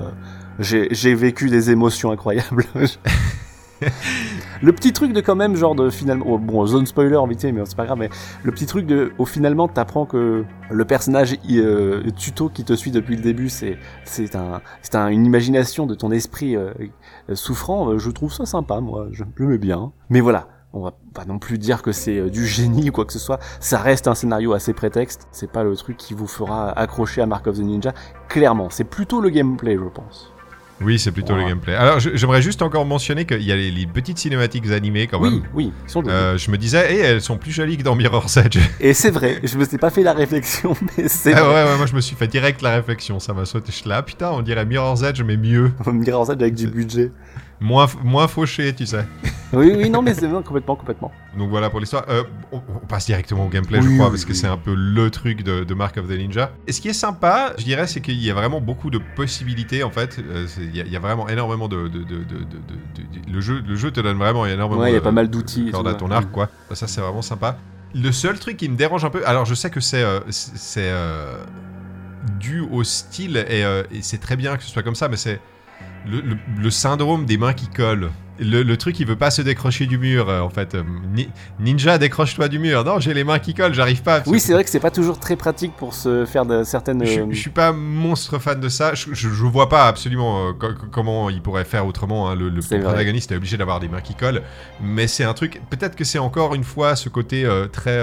j'ai 0.60 0.90
j'ai 0.92 1.16
vécu 1.16 1.50
des 1.50 1.72
émotions 1.72 2.12
incroyables. 2.12 2.66
le 4.62 4.74
petit 4.74 4.94
truc 4.94 5.14
de 5.14 5.22
quand 5.22 5.36
même, 5.36 5.56
genre 5.56 5.76
de 5.76 5.90
finalement, 5.90 6.26
oh, 6.28 6.38
bon, 6.38 6.66
zone 6.66 6.86
spoiler 6.86 7.20
vite 7.28 7.42
fait, 7.42 7.52
mais 7.52 7.62
c'est 7.66 7.78
pas 7.78 7.86
grave, 7.86 7.98
mais 7.98 8.10
le 8.44 8.52
petit 8.52 8.66
truc 8.66 8.86
de, 8.86 9.12
au 9.18 9.26
finalement, 9.26 9.68
t'apprends 9.68 10.06
que 10.06 10.44
le 10.70 10.86
personnage 10.86 11.36
euh, 11.50 12.04
tuto 12.16 12.50
qui 12.50 12.64
te 12.64 12.74
suit 12.74 12.92
depuis 12.92 13.16
le 13.16 13.22
début, 13.22 13.50
c'est 13.50 13.78
c'est 14.04 14.36
un, 14.36 14.62
un, 14.94 15.08
une 15.08 15.26
imagination 15.26 15.86
de 15.86 15.96
ton 15.96 16.12
esprit 16.12 16.56
euh, 16.56 16.72
souffrant. 17.34 17.90
euh, 17.90 17.98
Je 17.98 18.10
trouve 18.12 18.34
ça 18.34 18.46
sympa, 18.46 18.80
moi, 18.80 19.08
je 19.12 19.24
je 19.38 19.44
mets 19.44 19.58
bien. 19.58 19.92
Mais 20.10 20.20
voilà. 20.20 20.48
On 20.72 20.82
va 20.84 20.94
pas 21.16 21.26
non 21.26 21.40
plus 21.40 21.58
dire 21.58 21.82
que 21.82 21.92
c'est 21.92 22.20
euh, 22.20 22.30
du 22.30 22.46
génie 22.46 22.90
ou 22.90 22.94
quoi 22.94 23.04
que 23.06 23.14
ce 23.14 23.18
soit. 23.18 23.40
Ça 23.60 23.80
reste 23.80 24.08
un 24.08 24.14
scénario 24.14 24.54
assez 24.54 24.72
prétexte. 24.74 25.28
C'est 25.32 25.52
pas 25.52 25.64
le 25.64 25.76
truc 25.76 25.98
qui 25.98 26.14
vous 26.14 26.28
fera 26.28 26.70
accrocher 26.70 27.22
à 27.24 27.26
Mark 27.26 27.48
of 27.48 27.56
the 27.58 27.62
Ninja. 27.62 27.92
Clairement, 28.28 28.70
c'est 28.70 28.84
plutôt 28.84 29.20
le 29.20 29.32
gameplay, 29.32 29.76
je 29.78 29.90
pense. 29.90 30.32
Oui, 30.82 30.98
c'est 31.00 31.12
plutôt 31.12 31.34
Voilà. 31.34 31.44
le 31.44 31.50
gameplay. 31.50 31.76
Alors 31.76 32.00
j'aimerais 32.00 32.42
juste 32.42 32.62
encore 32.62 32.86
mentionner 32.86 33.26
qu'il 33.26 33.44
y 33.44 33.52
a 33.52 33.56
les, 33.56 33.70
les 33.72 33.86
petites 33.86 34.18
cinématiques 34.18 34.70
animées 34.72 35.08
quand 35.08 35.20
même. 35.20 35.34
Oui, 35.34 35.44
oui, 35.54 35.74
ils 35.86 35.90
sont. 35.90 36.04
Euh, 36.08 36.38
je 36.38 36.50
me 36.52 36.58
disais, 36.58 36.88
eh, 36.90 36.98
elles 37.00 37.22
sont 37.22 37.38
plus 37.38 37.52
jolies 37.52 37.78
que 37.78 37.84
dans 37.84 37.96
Mirror's 37.96 38.38
Edge. 38.38 38.58
Et 38.80 38.94
c'est 38.94 39.12
vrai, 39.12 39.40
je 39.44 39.58
me 39.58 39.66
suis 39.66 39.78
pas 39.78 39.90
fait 39.90 40.04
la 40.04 40.14
réflexion, 40.14 40.76
mais 40.98 41.08
c'est 41.08 41.34
Ah 41.34 41.44
vrai. 41.44 41.64
ouais, 41.66 41.70
ouais, 41.72 41.78
moi 41.78 41.86
je 41.86 41.96
me 41.96 42.02
suis 42.02 42.16
fait 42.16 42.28
direct 42.28 42.62
la 42.62 42.76
réflexion, 42.76 43.20
ça 43.20 43.34
m'a 43.34 43.46
sauté. 43.46 43.72
Je 43.72 43.90
là, 43.90 44.02
putain, 44.04 44.32
on 44.32 44.42
dirait 44.42 44.66
Mirror's 44.66 45.04
Edge, 45.04 45.22
mais 45.22 45.38
mieux. 45.38 45.72
Dirait 45.94 46.14
en 46.18 46.30
avec 46.30 46.54
du 46.56 46.68
budget. 46.68 47.12
Moins, 47.62 47.88
moins 48.04 48.28
fauché, 48.28 48.74
tu 48.74 48.86
sais. 48.86 49.06
Oui, 49.52 49.74
oui, 49.76 49.90
non, 49.90 50.04
mais 50.04 50.14
c'est 50.14 50.28
non, 50.28 50.44
complètement, 50.44 50.76
complètement. 50.76 51.12
Donc 51.36 51.50
voilà 51.50 51.72
pour 51.72 51.80
l'histoire. 51.80 52.06
Euh, 52.08 52.22
on, 52.52 52.58
on 52.58 52.86
passe 52.86 53.08
directement 53.08 53.48
au 53.48 53.50
gameplay, 53.50 53.82
je 53.82 53.88
crois, 53.96 54.06
oui, 54.06 54.12
parce 54.12 54.24
que 54.24 54.36
c'est 54.36 54.46
un 54.46 54.58
peu 54.58 54.76
le 54.76 55.10
truc 55.10 55.42
de, 55.42 55.64
de 55.64 55.74
Mark 55.74 55.98
of 55.98 56.06
the 56.08 56.12
Ninja. 56.12 56.52
Et 56.68 56.72
ce 56.72 56.80
qui 56.80 56.88
est 56.90 56.94
sympa, 56.94 57.54
je 57.58 57.64
dirais, 57.64 57.88
c'est 57.88 58.00
qu'il 58.00 58.22
y 58.24 58.30
a 58.30 58.36
vraiment 58.36 58.62
beaucoup 58.62 58.92
de 58.92 59.00
possibilités, 59.16 59.82
en 59.84 59.90
fait. 59.90 60.20
Euh, 60.20 60.46
Il 60.60 60.76
y, 60.76 60.82
a- 60.82 60.86
il 60.86 60.92
y 60.92 60.96
a 60.96 61.00
vraiment 61.00 61.28
énormément 61.30 61.68
de... 61.68 61.88
de, 61.88 61.98
de, 61.98 62.04
de, 62.04 62.18
de- 62.20 62.24
de- 62.24 63.22
de- 63.26 63.34
le, 63.34 63.42
jeu, 63.42 63.64
le 63.68 63.76
jeu 63.76 63.90
te 63.90 64.00
donne 64.02 64.20
vraiment 64.20 64.46
énormément 64.46 64.82
Ouais, 64.84 64.92
il 64.92 64.94
y 64.94 64.98
a 64.98 65.02
pas 65.02 65.12
mal 65.12 65.32
d'outils. 65.32 65.72
tout, 65.74 65.88
à 65.88 65.96
ton 65.96 66.12
arc, 66.12 66.30
quoi. 66.32 66.50
Ça, 66.74 66.86
c'est 66.86 67.02
vraiment 67.02 67.24
sympa. 67.24 67.58
Le 67.96 68.12
seul 68.12 68.38
truc 68.38 68.56
qui 68.58 68.70
me 68.70 68.76
dérange 68.76 69.04
un 69.04 69.10
peu, 69.10 69.28
alors 69.28 69.46
je 69.46 69.56
sais 69.56 69.72
que 69.72 69.80
c'est 69.80 70.04
euh, 70.04 70.20
c'est 70.30 70.58
c'est, 70.58 70.92
euh, 70.92 71.44
dû 72.40 72.60
au 72.62 72.84
style 72.84 73.38
et, 73.50 73.64
euh, 73.64 73.82
et 73.92 74.04
c'est 74.04 74.20
très 74.20 74.36
bien 74.36 74.58
que 74.58 74.64
ce 74.64 74.70
soit 74.70 74.84
comme 74.84 74.94
ça, 74.94 75.10
mais 75.10 75.18
c'est 75.18 75.40
le, 76.08 76.22
le- 76.22 76.38
le 76.62 76.70
syndrome 76.70 77.26
des 77.26 77.38
mains 77.38 77.54
qui 77.54 77.68
collent. 77.68 78.10
Le, 78.42 78.64
le 78.64 78.78
truc, 78.78 78.98
il 79.02 79.06
veut 79.06 79.18
pas 79.18 79.32
se 79.32 79.42
décrocher 79.42 79.86
du 79.86 79.98
mur, 79.98 80.30
euh, 80.30 80.40
en 80.40 80.50
fait. 80.50 80.74
Euh, 80.74 80.84
Ni- 81.14 81.28
Ninja, 81.60 81.98
décroche-toi 81.98 82.48
du 82.48 82.58
mur. 82.58 82.86
Non, 82.86 82.98
j'ai 83.02 83.14
les 83.14 83.26
mains 83.26 83.38
qui 83.40 83.54
collent, 83.54 83.74
j'arrive 83.74 84.02
pas. 84.02 84.22
Oui, 84.28 84.40
c'est 84.40 84.54
vrai 84.54 84.64
que 84.64 84.70
c'est 84.70 84.80
pas 84.80 84.92
toujours 84.92 85.20
très 85.20 85.36
pratique 85.36 85.74
pour 85.76 85.94
se 85.94 86.26
faire 86.26 86.46
de 86.46 86.64
certaines. 86.64 87.04
Je, 87.06 87.20
euh, 87.20 87.26
je 87.32 87.36
suis 87.38 87.50
pas 87.50 87.74
monstre 87.74 88.40
fan 88.40 88.58
de 88.62 88.70
ça. 88.70 88.94
Je, 88.94 89.08
je, 89.12 89.28
je 89.28 89.44
vois 89.44 89.68
pas 89.68 89.88
absolument 89.88 90.48
euh, 90.48 90.54
co- 90.54 90.70
co- 90.74 90.88
comment 90.90 91.30
il 91.30 91.42
pourrait 91.42 91.66
faire 91.66 91.86
autrement. 91.86 92.30
hein. 92.30 92.36
Le, 92.36 92.50
protagoniste 92.62 93.34
est 93.34 93.36
obligé 93.36 93.58
d'avoir 93.58 93.82
des 93.82 93.90
mains 93.90 94.00
qui 94.00 94.16
collent. 94.16 94.42
Mais 94.82 95.08
c'est 95.08 95.26
un 95.26 95.34
truc. 95.34 95.62
Peut-être 95.70 95.98
que 95.98 96.06
c'est 96.06 96.20
encore 96.20 96.56
une 96.56 96.64
fois 96.64 96.96
ce 96.96 97.10
côté 97.10 97.46
très. 97.74 98.00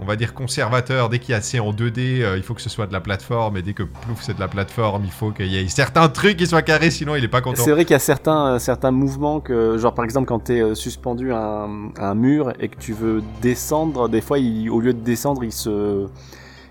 On 0.00 0.04
va 0.04 0.16
dire 0.16 0.34
conservateur, 0.34 1.08
dès 1.08 1.18
qu'il 1.18 1.32
y 1.32 1.34
a 1.34 1.40
c'est 1.40 1.60
en 1.60 1.72
2D, 1.72 2.22
euh, 2.22 2.36
il 2.36 2.42
faut 2.42 2.54
que 2.54 2.60
ce 2.62 2.68
soit 2.70 2.86
de 2.86 2.92
la 2.92 3.00
plateforme, 3.00 3.56
et 3.56 3.62
dès 3.62 3.72
que 3.72 3.82
plouf 3.84 4.20
c'est 4.22 4.34
de 4.34 4.40
la 4.40 4.48
plateforme, 4.48 5.04
il 5.04 5.10
faut 5.12 5.30
qu'il 5.30 5.46
y 5.46 5.58
ait 5.58 5.68
certains 5.68 6.08
trucs 6.08 6.36
qui 6.36 6.46
soient 6.46 6.62
carrés, 6.62 6.90
sinon 6.90 7.14
il 7.14 7.22
est 7.24 7.28
pas 7.28 7.40
content. 7.40 7.62
C'est 7.64 7.70
vrai 7.72 7.84
qu'il 7.84 7.92
y 7.92 7.96
a 7.96 8.00
certains, 8.00 8.54
euh, 8.54 8.58
certains 8.58 8.90
mouvements 8.90 9.40
que, 9.40 9.78
genre 9.78 9.94
par 9.94 10.04
exemple 10.04 10.26
quand 10.26 10.40
t'es 10.40 10.60
euh, 10.60 10.74
suspendu 10.74 11.32
à 11.32 11.38
un, 11.64 11.90
à 11.98 12.10
un 12.10 12.14
mur 12.14 12.52
et 12.60 12.68
que 12.68 12.76
tu 12.78 12.92
veux 12.92 13.22
descendre, 13.42 14.08
des 14.08 14.20
fois 14.20 14.38
il- 14.38 14.70
au 14.70 14.80
lieu 14.80 14.92
de 14.92 15.00
descendre, 15.00 15.44
il 15.44 15.52
se, 15.52 16.06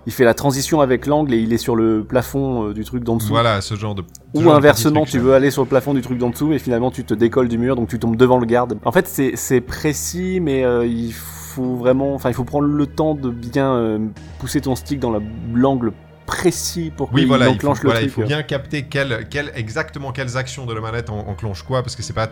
il 0.08 0.12
fait 0.12 0.26
la 0.26 0.34
transition 0.34 0.82
avec 0.82 1.06
l'angle 1.06 1.34
et 1.34 1.38
il 1.38 1.54
est 1.54 1.58
sur 1.60 1.76
le 1.76 2.04
plafond 2.04 2.72
du 2.72 2.84
truc 2.84 3.04
d'en 3.04 3.18
dessous. 3.18 3.30
Voilà, 3.30 3.62
ce 3.62 3.76
genre 3.76 3.94
de. 3.96 4.02
ce 4.34 4.40
Ou 4.40 4.44
genre 4.44 4.56
inversement, 4.56 5.06
tu 5.06 5.20
veux 5.20 5.34
aller 5.36 5.52
sur 5.52 5.62
le 5.62 5.68
plafond 5.68 5.94
du 5.94 6.02
truc 6.02 6.18
d'en 6.18 6.32
dessous 6.32 6.52
et 6.54 6.60
finalement 6.60 6.90
tu 6.92 7.04
te 7.06 7.14
décolles 7.14 7.48
du 7.48 7.58
mur 7.60 7.76
donc 7.76 7.88
tu 7.88 8.00
tombes 8.00 8.16
devant 8.16 8.40
le 8.40 8.46
garde. 8.48 8.80
En 8.84 8.92
fait, 8.92 9.08
c'est 9.08 9.34
c'est 9.36 9.62
précis, 9.62 10.40
mais 10.42 10.66
il 10.88 11.14
faut 11.14 11.41
vraiment, 11.60 12.14
enfin 12.16 12.30
il 12.30 12.34
faut 12.34 12.44
prendre 12.44 12.68
le 12.68 12.86
temps 12.88 13.16
de 13.16 13.30
bien 13.30 13.74
euh, 13.74 14.00
pousser 14.40 14.62
ton 14.62 14.76
stick 14.76 15.00
dans 15.00 15.12
la- 15.12 15.22
l'angle 15.54 15.94
précis 16.26 16.92
pour 16.96 17.12
Oui, 17.14 17.22
qu'il 17.22 17.28
voilà, 17.28 17.46
il 17.50 17.50
faut, 17.50 17.56
enclenche 17.56 17.80
le 17.84 17.86
voilà, 17.86 18.02
il 18.02 18.08
truc. 18.10 18.16
faut 18.24 18.28
bien 18.28 18.44
capter 18.44 18.84
quelle, 18.84 19.28
quelle- 19.30 19.52
exactement 19.56 20.12
quelles 20.12 20.38
actions 20.38 20.66
de 20.66 20.74
la 20.74 20.82
manette 20.82 21.10
en- 21.10 21.28
enclenchent 21.28 21.64
quoi, 21.64 21.84
parce 21.84 21.96
que 21.96 22.04
c'est 22.04 22.14
pas 22.14 22.30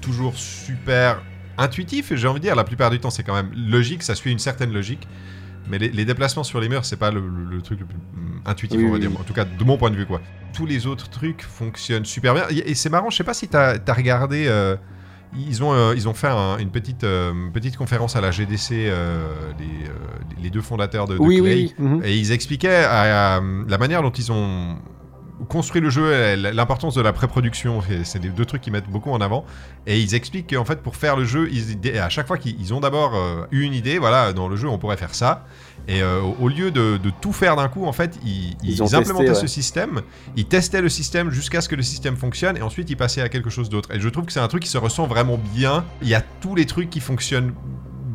toujours 0.00 0.36
super 0.36 1.22
intuitif, 1.58 2.10
et 2.12 2.16
j'ai 2.16 2.26
envie 2.28 2.40
de 2.40 2.44
dire, 2.44 2.56
la 2.56 2.64
plupart 2.64 2.90
du 2.90 2.98
temps, 2.98 3.10
c'est 3.10 3.22
quand 3.22 3.34
même 3.34 3.50
logique, 3.54 4.02
ça 4.02 4.14
suit 4.14 4.32
une 4.32 4.38
certaine 4.38 4.72
logique, 4.72 5.06
mais 5.68 5.78
les, 5.78 5.88
les 5.90 6.04
déplacements 6.04 6.44
sur 6.44 6.60
les 6.60 6.68
murs, 6.68 6.84
c'est 6.84 6.96
pas 6.96 7.10
le, 7.10 7.20
le- 7.20 7.56
le 7.56 7.62
truc 7.62 7.80
le 7.80 7.86
plus 7.86 7.98
intuitif, 8.44 8.78
Oui, 8.78 8.84
on 8.86 8.90
va 8.90 8.94
oui, 8.94 9.00
dire, 9.00 9.10
en 9.20 9.22
tout 9.24 9.34
cas 9.34 9.44
de 9.44 9.64
mon 9.64 9.76
point 9.76 9.90
de 9.90 9.96
vue, 9.96 10.06
quoi. 10.06 10.20
Tous 10.52 10.66
les 10.66 10.86
autres 10.86 11.08
trucs 11.08 11.42
fonctionnent 11.42 12.04
super 12.04 12.34
bien, 12.34 12.44
et, 12.50 12.70
et 12.70 12.74
c'est 12.74 12.90
marrant, 12.90 13.10
je 13.10 13.16
sais 13.16 13.24
pas 13.24 13.34
si 13.34 13.48
t'as 13.48 13.76
as 13.86 13.92
regardé... 13.94 14.46
euh, 14.48 14.76
ils 15.36 15.62
ont, 15.64 15.72
euh, 15.72 15.94
ils 15.96 16.08
ont 16.08 16.14
fait 16.14 16.28
un- 16.28 16.58
une 16.58 16.70
petite, 16.70 17.04
euh, 17.04 17.32
petite 17.52 17.76
conférence 17.76 18.16
à 18.16 18.20
la 18.20 18.30
GDC, 18.30 18.72
euh, 18.88 19.26
les, 19.58 19.88
euh, 19.88 19.92
les 20.42 20.50
deux 20.50 20.60
fondateurs 20.60 21.06
de, 21.06 21.14
de 21.14 21.18
Oui, 21.20 21.38
Clay, 21.40 21.54
oui, 21.54 21.74
oui. 21.78 21.84
mhm. 21.86 22.02
et 22.04 22.16
ils 22.16 22.32
expliquaient 22.32 22.84
à- 22.84 23.36
à, 23.36 23.40
la 23.68 23.78
manière 23.78 24.02
dont 24.02 24.10
ils 24.10 24.30
ont 24.32 24.76
construit 25.52 25.80
le 25.82 25.90
jeu, 25.90 26.34
l'importance 26.34 26.94
de 26.94 27.02
la 27.02 27.12
pré-production, 27.12 27.82
c'est- 28.04 28.18
des 28.18 28.30
deux 28.30 28.44
trucs 28.46 28.62
qu'ils 28.62 28.72
mettent 28.72 28.88
beaucoup 28.88 29.10
en 29.12 29.20
avant. 29.20 29.44
Et 29.86 30.00
ils 30.00 30.14
expliquent 30.14 30.54
qu'en 30.54 30.64
fait, 30.64 30.80
pour 30.82 30.96
faire 30.96 31.14
le 31.16 31.24
jeu, 31.24 31.48
ils, 31.52 31.98
à 31.98 32.08
chaque 32.08 32.26
fois 32.26 32.38
qu'ils 32.38 32.58
ils 32.60 32.72
ont 32.72 32.80
d'abord 32.80 33.14
euh, 33.14 33.44
eu 33.52 33.62
une 33.62 33.74
idée, 33.74 33.98
voilà, 33.98 34.32
dans 34.32 34.48
le 34.48 34.56
jeu, 34.56 34.66
on 34.68 34.78
pourrait 34.78 34.96
faire 34.96 35.14
ça. 35.14 35.44
Et 35.88 36.00
euh, 36.02 36.20
au- 36.40 36.48
lieu 36.48 36.70
de, 36.70 36.96
de 36.96 37.10
tout 37.20 37.32
faire 37.32 37.56
d'un 37.56 37.68
coup, 37.68 37.84
en 37.86 37.92
fait, 37.92 38.18
ils, 38.24 38.56
Ils 38.62 38.70
ils 38.70 38.82
ont 38.82 38.86
testé, 38.86 38.96
implémentaient 38.96 39.28
ouais. 39.30 39.34
ce 39.34 39.46
système, 39.46 40.00
ils 40.36 40.46
testaient 40.46 40.80
le 40.80 40.88
système 40.88 41.30
jusqu'à 41.30 41.60
ce 41.60 41.68
que 41.68 41.74
le 41.76 41.82
système 41.82 42.16
fonctionne, 42.16 42.56
et 42.56 42.62
ensuite 42.62 42.88
ils 42.88 42.96
passaient 42.96 43.20
à 43.22 43.28
quelque 43.28 43.50
chose 43.50 43.68
d'autre. 43.68 43.90
Et 43.94 44.00
je 44.00 44.08
trouve 44.08 44.24
que 44.24 44.32
c'est 44.32 44.40
un 44.40 44.48
truc 44.48 44.62
qui 44.62 44.68
se 44.70 44.78
ressent 44.78 45.06
vraiment 45.06 45.38
bien. 45.54 45.84
Il 46.02 46.08
y 46.08 46.14
a 46.14 46.22
tous 46.40 46.54
les 46.54 46.66
trucs 46.66 46.88
qui 46.88 47.00
fonctionnent 47.00 47.52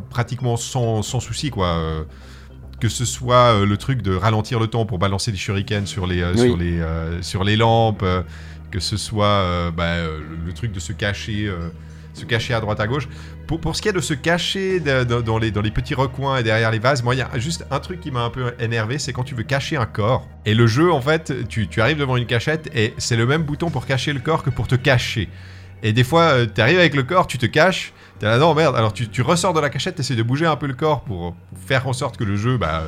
pratiquement 0.10 0.56
sans, 0.58 1.01
sans 1.03 1.20
souci, 1.20 1.50
quoi. 1.51 1.67
Que 2.79 2.89
ce 2.89 3.05
soit 3.05 3.53
euh, 3.55 3.65
le 3.65 3.77
truc 3.77 4.01
de 4.03 4.13
ralentir 4.15 4.60
le 4.60 4.67
temps 4.67 4.86
pour 4.86 5.00
balancer 5.00 5.31
des 5.31 5.38
shurikens 5.38 5.88
sur 5.89 6.05
les, 6.05 6.22
euh, 6.22 6.34
Oui. 6.36 6.48
sur 6.48 6.57
les, 6.57 6.79
euh, 6.79 7.22
sur 7.24 7.43
les 7.43 7.55
lampes, 7.55 8.05
que 8.72 8.79
ce 8.79 8.98
soit 8.98 9.72
bah, 9.75 9.98
le, 10.03 10.24
le 10.46 10.53
truc 10.53 10.72
de 10.72 10.79
se 10.79 10.91
cacher, 10.93 11.51
se 12.13 12.25
cacher 12.25 12.53
à 12.53 12.60
droite 12.60 12.79
à 12.79 12.86
gauche. 12.88 13.07
Pour, 13.48 13.62
pour 13.62 13.75
ce 13.77 13.81
qui 13.81 13.88
est 13.88 13.93
de 13.93 14.01
se 14.01 14.13
cacher 14.13 14.79
de- 14.81 15.05
de- 15.05 15.22
dans, 15.22 15.38
les, 15.38 15.51
dans 15.51 15.62
les 15.62 15.72
petits 15.72 15.93
recoins 15.96 16.38
et 16.38 16.43
derrière 16.43 16.69
les 16.69 16.79
vases, 16.79 17.01
moi 17.01 17.15
il 17.15 17.19
y 17.19 17.22
a 17.22 17.29
juste 17.39 17.65
un 17.72 17.79
truc 17.79 18.01
qui 18.01 18.12
m'a 18.12 18.24
un 18.24 18.29
peu 18.29 18.51
énervé, 18.60 18.98
c'est 19.00 19.13
quand 19.13 19.24
tu 19.24 19.36
veux 19.36 19.43
cacher 19.43 19.77
un 19.77 19.86
corps. 19.86 20.27
Et 20.46 20.53
le 20.53 20.67
jeu, 20.67 20.91
en 20.91 21.00
fait, 21.00 21.48
tu, 21.48 21.67
tu 21.69 21.79
arrives 21.81 21.98
devant 21.98 22.17
une 22.17 22.25
cachette 22.25 22.69
et 22.75 22.93
c'est 22.98 23.15
le 23.15 23.25
même 23.25 23.43
bouton 23.43 23.69
pour 23.69 23.86
cacher 23.86 24.12
le 24.12 24.19
corps 24.19 24.43
que 24.43 24.50
pour 24.50 24.67
te 24.67 24.75
cacher. 24.75 25.29
Et 25.81 25.93
des 25.93 26.03
fois, 26.03 26.46
tu 26.46 26.60
arrives 26.60 26.79
avec 26.79 26.93
le 26.96 27.03
corps, 27.03 27.25
tu 27.27 27.38
te 27.38 27.46
caches, 27.46 27.93
t'es 28.20 28.26
là, 28.26 28.38
non 28.38 28.54
merde, 28.54 28.76
alors 28.76 28.94
tu, 28.94 29.08
tu 29.10 29.22
ressors 29.22 29.54
de 29.54 29.60
la 29.60 29.70
cachette, 29.70 29.96
t'essaies 29.96 30.16
de 30.16 30.24
bouger 30.24 30.46
un 30.46 30.56
peu 30.56 30.68
le 30.68 30.74
corps 30.74 31.02
pour, 31.02 31.34
pour 31.34 31.58
faire 31.66 31.88
en 31.88 31.94
sorte 31.94 32.18
que 32.18 32.24
le 32.24 32.36
jeu 32.36 32.58
bah, 32.58 32.84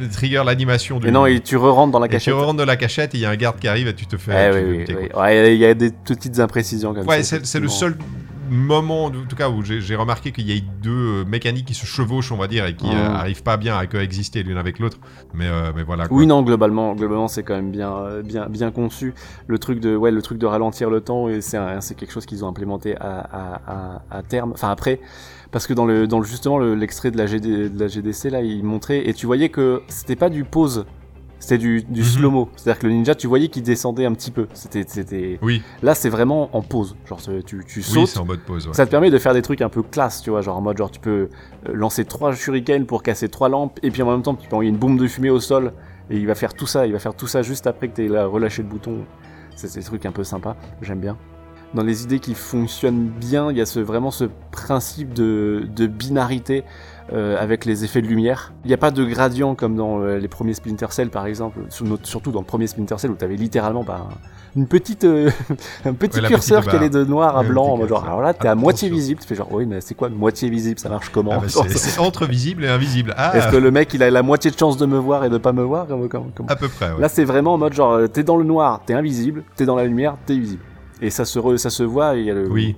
euh, 0.00 0.06
trigger 0.12 0.42
l'animation 0.44 0.98
du. 0.98 1.08
Et 1.08 1.10
non, 1.10 1.26
et 1.26 1.40
tu 1.40 1.56
re-rentres 1.56 1.92
dans 1.92 1.98
la 1.98 2.06
et 2.06 2.08
tu 2.10 2.14
cachette. 2.14 2.34
rentres 2.34 2.58
de 2.58 2.62
la 2.64 2.76
cachette 2.76 3.14
et 3.14 3.18
il 3.18 3.20
y 3.22 3.26
a 3.26 3.30
un 3.30 3.36
garde 3.36 3.58
qui 3.58 3.68
arrive 3.68 3.88
et 3.88 3.94
tu 3.94 4.06
te 4.06 4.16
fais. 4.16 4.50
Eh 4.50 4.52
tu 4.52 4.56
oui, 4.58 4.62
te- 4.64 4.78
oui, 4.78 4.84
t'es 4.84 4.94
oui. 5.02 5.08
con. 5.10 5.20
Ouais, 5.20 5.54
Il 5.54 5.60
y 5.60 5.64
a 5.66 5.74
des 5.74 5.90
petites 5.90 6.38
imprécisions 6.40 6.94
comme 6.94 7.06
Ouais, 7.06 7.22
ça. 7.22 7.38
c'est 7.38 7.46
c'est 7.46 7.58
le 7.60 7.66
effectivement. 7.66 7.96
seul 7.96 7.96
moment, 8.50 9.04
en 9.06 9.10
tout 9.10 9.36
cas, 9.36 9.48
où 9.50 9.62
j'ai 9.62 9.96
remarqué 9.96 10.32
qu'il 10.32 10.48
y 10.50 10.56
a 10.56 10.60
deux 10.82 10.90
euh, 10.90 11.24
mécaniques 11.24 11.66
qui 11.66 11.74
se 11.74 11.86
chevauchent, 11.86 12.32
on 12.32 12.36
va 12.36 12.46
dire, 12.48 12.66
et 12.66 12.74
qui 12.74 12.86
Mhm. 12.86 12.92
euh, 12.96 13.08
arrivent 13.14 13.42
pas 13.42 13.56
bien 13.56 13.76
à 13.76 13.86
coexister 13.86 14.42
l'une 14.42 14.56
avec 14.58 14.78
l'autre. 14.78 14.98
Mais, 15.34 15.46
euh, 15.46 15.72
mais 15.74 15.82
voilà. 15.82 16.08
Quoi. 16.08 16.16
Oui, 16.16 16.26
non, 16.26 16.42
globalement, 16.42 16.94
globalement, 16.94 17.28
c'est 17.28 17.42
quand 17.42 17.54
même 17.54 17.70
bien, 17.70 18.20
bien, 18.24 18.46
bien 18.48 18.70
conçu. 18.70 19.14
Le 19.46 19.58
truc 19.58 19.80
de, 19.80 19.94
ouais, 19.96 20.10
le 20.10 20.22
truc 20.22 20.38
de 20.38 20.46
ralentir 20.46 20.90
le 20.90 21.00
temps, 21.00 21.26
c'est, 21.40 21.58
quelque 21.94 22.12
chose 22.12 22.26
qu'ils 22.26 22.44
ont 22.44 22.48
implémenté 22.48 22.96
à, 22.98 23.18
à, 23.18 23.60
à, 23.66 24.02
à 24.18 24.22
terme. 24.22 24.52
Enfin 24.52 24.70
après, 24.70 25.00
parce 25.50 25.66
que 25.66 25.72
dans 25.74 25.86
le, 25.86 26.06
dans 26.06 26.18
le 26.18 26.26
justement 26.26 26.58
le- 26.58 26.74
l'extrait 26.74 27.10
de 27.10 27.16
la 27.16 27.26
GD, 27.26 27.70
de 27.70 27.80
la 27.80 27.88
GDC 27.88 28.30
là, 28.30 28.40
il 28.42 28.62
montrait 28.64 29.08
et 29.08 29.14
tu 29.14 29.26
voyais 29.26 29.48
que 29.48 29.82
c'était 29.88 30.16
pas 30.16 30.28
du 30.28 30.44
pause, 30.44 30.84
c'était 31.40 31.58
du, 31.58 31.82
du 31.82 32.00
Mhm. 32.00 32.06
slow-mo. 32.06 32.48
C'est-à-dire 32.56 32.80
que 32.80 32.86
le 32.86 32.92
ninja, 32.92 33.14
tu 33.14 33.26
voyais 33.26 33.48
qu'il 33.48 33.62
descendait 33.62 34.04
un 34.06 34.12
petit 34.12 34.30
peu. 34.30 34.46
C'était, 34.54 34.84
c'était. 34.86 35.38
Oui, 35.42 35.62
Là, 35.82 35.94
c'est 35.94 36.08
vraiment 36.08 36.54
en 36.56 36.62
pause. 36.62 36.96
Genre, 37.06 37.20
tu, 37.46 37.64
tu 37.66 37.82
sautes. 37.82 38.16
en 38.16 38.24
mode 38.24 38.40
pause. 38.40 38.66
ouais. 38.66 38.74
Ça 38.74 38.84
te 38.86 38.90
permet 38.90 39.10
de 39.10 39.18
faire 39.18 39.34
des 39.34 39.42
trucs 39.42 39.62
un 39.62 39.68
peu 39.68 39.82
classe, 39.82 40.20
tu 40.22 40.30
vois, 40.30 40.40
genre 40.42 40.56
en 40.56 40.60
mode 40.60 40.76
genre 40.78 40.90
tu 40.90 41.00
peux 41.00 41.28
euh, 41.68 41.72
lancer 41.72 42.04
trois 42.04 42.32
shurikens 42.34 42.86
pour 42.86 43.02
casser 43.02 43.28
trois 43.28 43.48
lampes 43.48 43.78
et 43.82 43.90
puis 43.90 44.02
en 44.02 44.10
même 44.10 44.22
temps 44.22 44.34
tu 44.34 44.48
peux 44.48 44.54
envoyer 44.56 44.70
une 44.70 44.76
bombe 44.78 44.98
de 44.98 45.06
fumée 45.06 45.30
au 45.30 45.40
sol 45.40 45.72
et 46.10 46.16
il 46.16 46.26
va 46.26 46.34
faire 46.34 46.54
tout 46.54 46.66
ça, 46.66 46.86
il 46.86 46.92
va 46.92 46.98
faire 46.98 47.14
tout 47.14 47.26
ça 47.26 47.42
juste 47.42 47.66
après 47.66 47.88
que 47.88 47.94
tu 47.96 48.12
aies 48.12 48.22
relâché 48.22 48.62
le 48.62 48.68
bouton. 48.68 49.04
C'est 49.56 49.68
c'est 49.68 49.80
des 49.80 49.84
trucs 49.86 50.06
un 50.06 50.12
peu 50.12 50.24
sympas, 50.24 50.56
j'aime 50.82 51.00
bien. 51.00 51.16
Dans 51.74 51.82
les 51.82 52.02
idées 52.02 52.18
qui 52.18 52.34
fonctionnent 52.34 53.08
bien, 53.08 53.50
il 53.50 53.58
y 53.58 53.60
a 53.60 53.66
ce, 53.66 53.78
vraiment 53.80 54.10
ce 54.10 54.24
principe 54.52 55.12
de, 55.12 55.66
de 55.76 55.86
binarité 55.86 56.64
euh, 57.12 57.36
avec 57.38 57.66
les 57.66 57.84
effets 57.84 58.00
de 58.00 58.06
lumière. 58.06 58.52
Il 58.64 58.68
n'y 58.68 58.74
a 58.74 58.78
pas 58.78 58.90
de 58.90 59.04
gradient 59.04 59.54
comme 59.54 59.76
dans 59.76 60.00
euh, 60.00 60.18
les 60.18 60.28
premiers 60.28 60.54
Splinter 60.54 60.86
Cell 60.90 61.10
par 61.10 61.26
exemple, 61.26 61.60
surtout 62.04 62.30
dans 62.32 62.40
le 62.40 62.46
premier 62.46 62.66
Splinter 62.66 62.94
Cell 62.98 63.10
où 63.10 63.16
tu 63.16 63.24
avais 63.24 63.36
littéralement 63.36 63.82
bah, 63.84 64.06
une 64.56 64.66
petite, 64.66 65.04
euh, 65.04 65.30
un 65.84 65.92
petit 65.92 66.20
Ouais, 66.20 66.26
curseur 66.28 66.60
petite 66.60 66.70
qui 66.70 66.76
allait 66.76 66.88
de 66.90 67.04
noir 67.04 67.36
à 67.36 67.42
blanc. 67.42 67.64
en 67.66 67.76
mode 67.76 67.90
genre, 67.90 68.04
alors 68.04 68.22
là, 68.22 68.32
t'es 68.32 68.48
à 68.48 68.54
moitié 68.54 68.88
visible. 68.88 69.20
Tu 69.20 69.26
fais 69.26 69.34
genre, 69.34 69.48
oui, 69.52 69.66
mais 69.66 69.82
c'est 69.82 69.94
quoi 69.94 70.08
moitié 70.08 70.48
visible 70.48 70.78
Ça 70.80 70.88
marche 70.88 71.10
comment 71.10 71.32
Ah, 71.34 71.40
bah, 71.40 71.48
c'est 71.48 71.98
entre 72.00 72.24
visible 72.26 72.64
et 72.64 72.68
invisible. 72.68 73.12
Ah, 73.16 73.36
Est-ce 73.36 73.48
que 73.48 73.56
le 73.56 73.70
mec 73.70 73.92
il 73.92 74.02
a 74.02 74.10
la 74.10 74.22
moitié 74.22 74.50
de 74.50 74.56
chance 74.58 74.78
de 74.78 74.86
me 74.86 74.96
voir 74.98 75.22
et 75.24 75.28
de 75.30 75.36
pas 75.38 75.52
me 75.52 75.62
voir 75.62 75.86
comme, 75.86 76.08
comme- 76.08 76.30
comme- 76.34 76.46
à 76.48 76.56
peu 76.56 76.68
près. 76.68 76.92
ouais. 76.92 77.00
Là, 77.00 77.08
c'est 77.10 77.24
vraiment 77.24 77.54
en 77.54 77.58
mode 77.58 77.74
genre, 77.74 77.92
euh, 77.92 78.06
t'es 78.06 78.22
dans 78.22 78.36
le 78.36 78.44
noir, 78.44 78.80
t'es 78.86 78.94
invisible, 78.94 79.44
t'es 79.54 79.66
dans 79.66 79.76
la 79.76 79.84
lumière, 79.84 80.16
t'es 80.26 80.34
visible. 80.38 80.62
Et 81.00 81.10
ça 81.10 81.24
se, 81.24 81.38
re- 81.38 81.56
ça 81.56 81.70
se 81.70 81.82
voit, 81.82 82.16
il 82.16 82.24
y 82.24 82.30
a 82.30 82.34
le- 82.34 82.48
Oui. 82.50 82.76